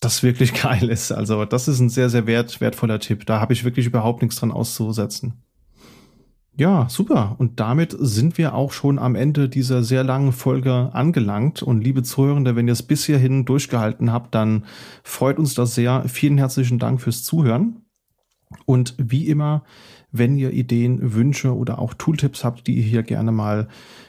das 0.00 0.22
wirklich 0.22 0.54
geil 0.62 0.88
ist. 0.88 1.10
Also 1.10 1.44
das 1.44 1.66
ist 1.68 1.80
ein 1.80 1.88
sehr, 1.88 2.10
sehr 2.10 2.26
wert, 2.26 2.60
wertvoller 2.60 3.00
Tipp. 3.00 3.26
Da 3.26 3.40
habe 3.40 3.52
ich 3.52 3.64
wirklich 3.64 3.86
überhaupt 3.86 4.22
nichts 4.22 4.36
dran 4.36 4.52
auszusetzen. 4.52 5.34
Ja, 6.58 6.88
super. 6.88 7.36
Und 7.36 7.60
damit 7.60 7.94
sind 7.98 8.38
wir 8.38 8.54
auch 8.54 8.72
schon 8.72 8.98
am 8.98 9.14
Ende 9.14 9.50
dieser 9.50 9.84
sehr 9.84 10.02
langen 10.02 10.32
Folge 10.32 10.88
angelangt. 10.94 11.62
Und 11.62 11.82
liebe 11.82 12.02
Zuhörende, 12.02 12.56
wenn 12.56 12.66
ihr 12.66 12.72
es 12.72 12.82
bis 12.82 13.04
hierhin 13.04 13.44
durchgehalten 13.44 14.10
habt, 14.10 14.34
dann 14.34 14.64
freut 15.02 15.38
uns 15.38 15.52
das 15.52 15.74
sehr. 15.74 16.04
Vielen 16.08 16.38
herzlichen 16.38 16.78
Dank 16.78 17.02
fürs 17.02 17.24
Zuhören. 17.24 17.82
Und 18.64 18.94
wie 18.96 19.28
immer, 19.28 19.64
wenn 20.12 20.38
ihr 20.38 20.52
Ideen, 20.52 21.12
Wünsche 21.14 21.54
oder 21.54 21.78
auch 21.78 21.92
Tooltips 21.92 22.42
habt, 22.42 22.66
die 22.66 22.76
ihr 22.76 22.84
hier 22.84 23.02
gerne 23.02 23.32
mal 23.32 23.68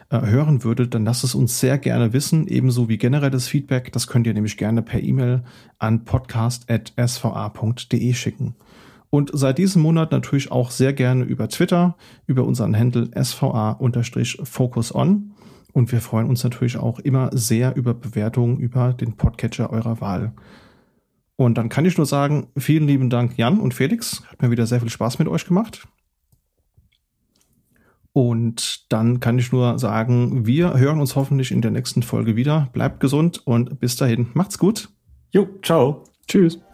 äh, 0.10 0.22
hören 0.22 0.64
würdet, 0.64 0.94
dann 0.94 1.04
lasst 1.04 1.26
es 1.26 1.36
uns 1.36 1.60
sehr 1.60 1.78
gerne 1.78 2.14
wissen, 2.14 2.48
ebenso 2.48 2.88
wie 2.88 2.98
generelles 2.98 3.50
Feedback. 3.50 3.92
Das 3.92 4.08
könnt 4.08 4.26
ihr 4.26 4.34
nämlich 4.34 4.56
gerne 4.56 4.82
per 4.82 5.04
E-Mail 5.04 5.44
an 5.80 6.06
podcast.sva.de 6.06 8.14
schicken. 8.14 8.56
Und 9.10 9.32
seit 9.34 9.58
diesem 9.58 9.82
Monat 9.82 10.12
natürlich 10.12 10.52
auch 10.52 10.72
sehr 10.72 10.94
gerne 10.94 11.24
über 11.24 11.48
Twitter, 11.48 11.96
über 12.26 12.44
unseren 12.44 12.78
Handle 12.78 13.10
sva-focus-on. 13.16 15.32
Und 15.74 15.92
wir 15.92 16.02
freuen 16.02 16.28
uns 16.28 16.44
natürlich 16.44 16.78
auch 16.78 17.00
immer 17.00 17.30
sehr 17.34 17.76
über 17.76 17.94
Bewertungen 17.94 18.58
über 18.58 18.94
den 18.94 19.16
Podcatcher 19.16 19.72
eurer 19.72 20.02
Wahl. 20.02 20.34
Und 21.36 21.58
dann 21.58 21.70
kann 21.70 21.86
ich 21.86 21.98
nur 21.98 22.08
sagen, 22.08 22.48
vielen 22.58 22.88
lieben 22.88 23.10
Dank 23.10 23.38
Jan 23.38 23.60
und 23.60 23.74
Felix. 23.74 24.24
Hat 24.28 24.42
mir 24.42 24.52
wieder 24.52 24.66
sehr 24.66 24.82
viel 24.82 24.90
Spaß 24.90 25.20
mit 25.20 25.28
euch 25.28 25.46
gemacht. 25.46 25.88
Und 28.12 28.92
dann 28.92 29.20
kann 29.20 29.38
ich 29.38 29.52
nur 29.52 29.78
sagen, 29.78 30.48
wir 30.48 30.80
hören 30.80 31.00
uns 31.00 31.16
hoffentlich 31.16 31.52
in 31.52 31.62
der 31.62 31.70
nächsten 31.70 32.02
Folge 32.02 32.36
wieder. 32.36 32.70
Bleibt 32.74 33.00
gesund 33.00 33.46
und 33.46 33.80
bis 33.80 33.96
dahin. 33.96 34.30
Macht's 34.34 34.58
gut. 34.58 34.90
Jo, 35.32 35.48
ciao. 35.62 36.04
Tschüss. 36.28 36.67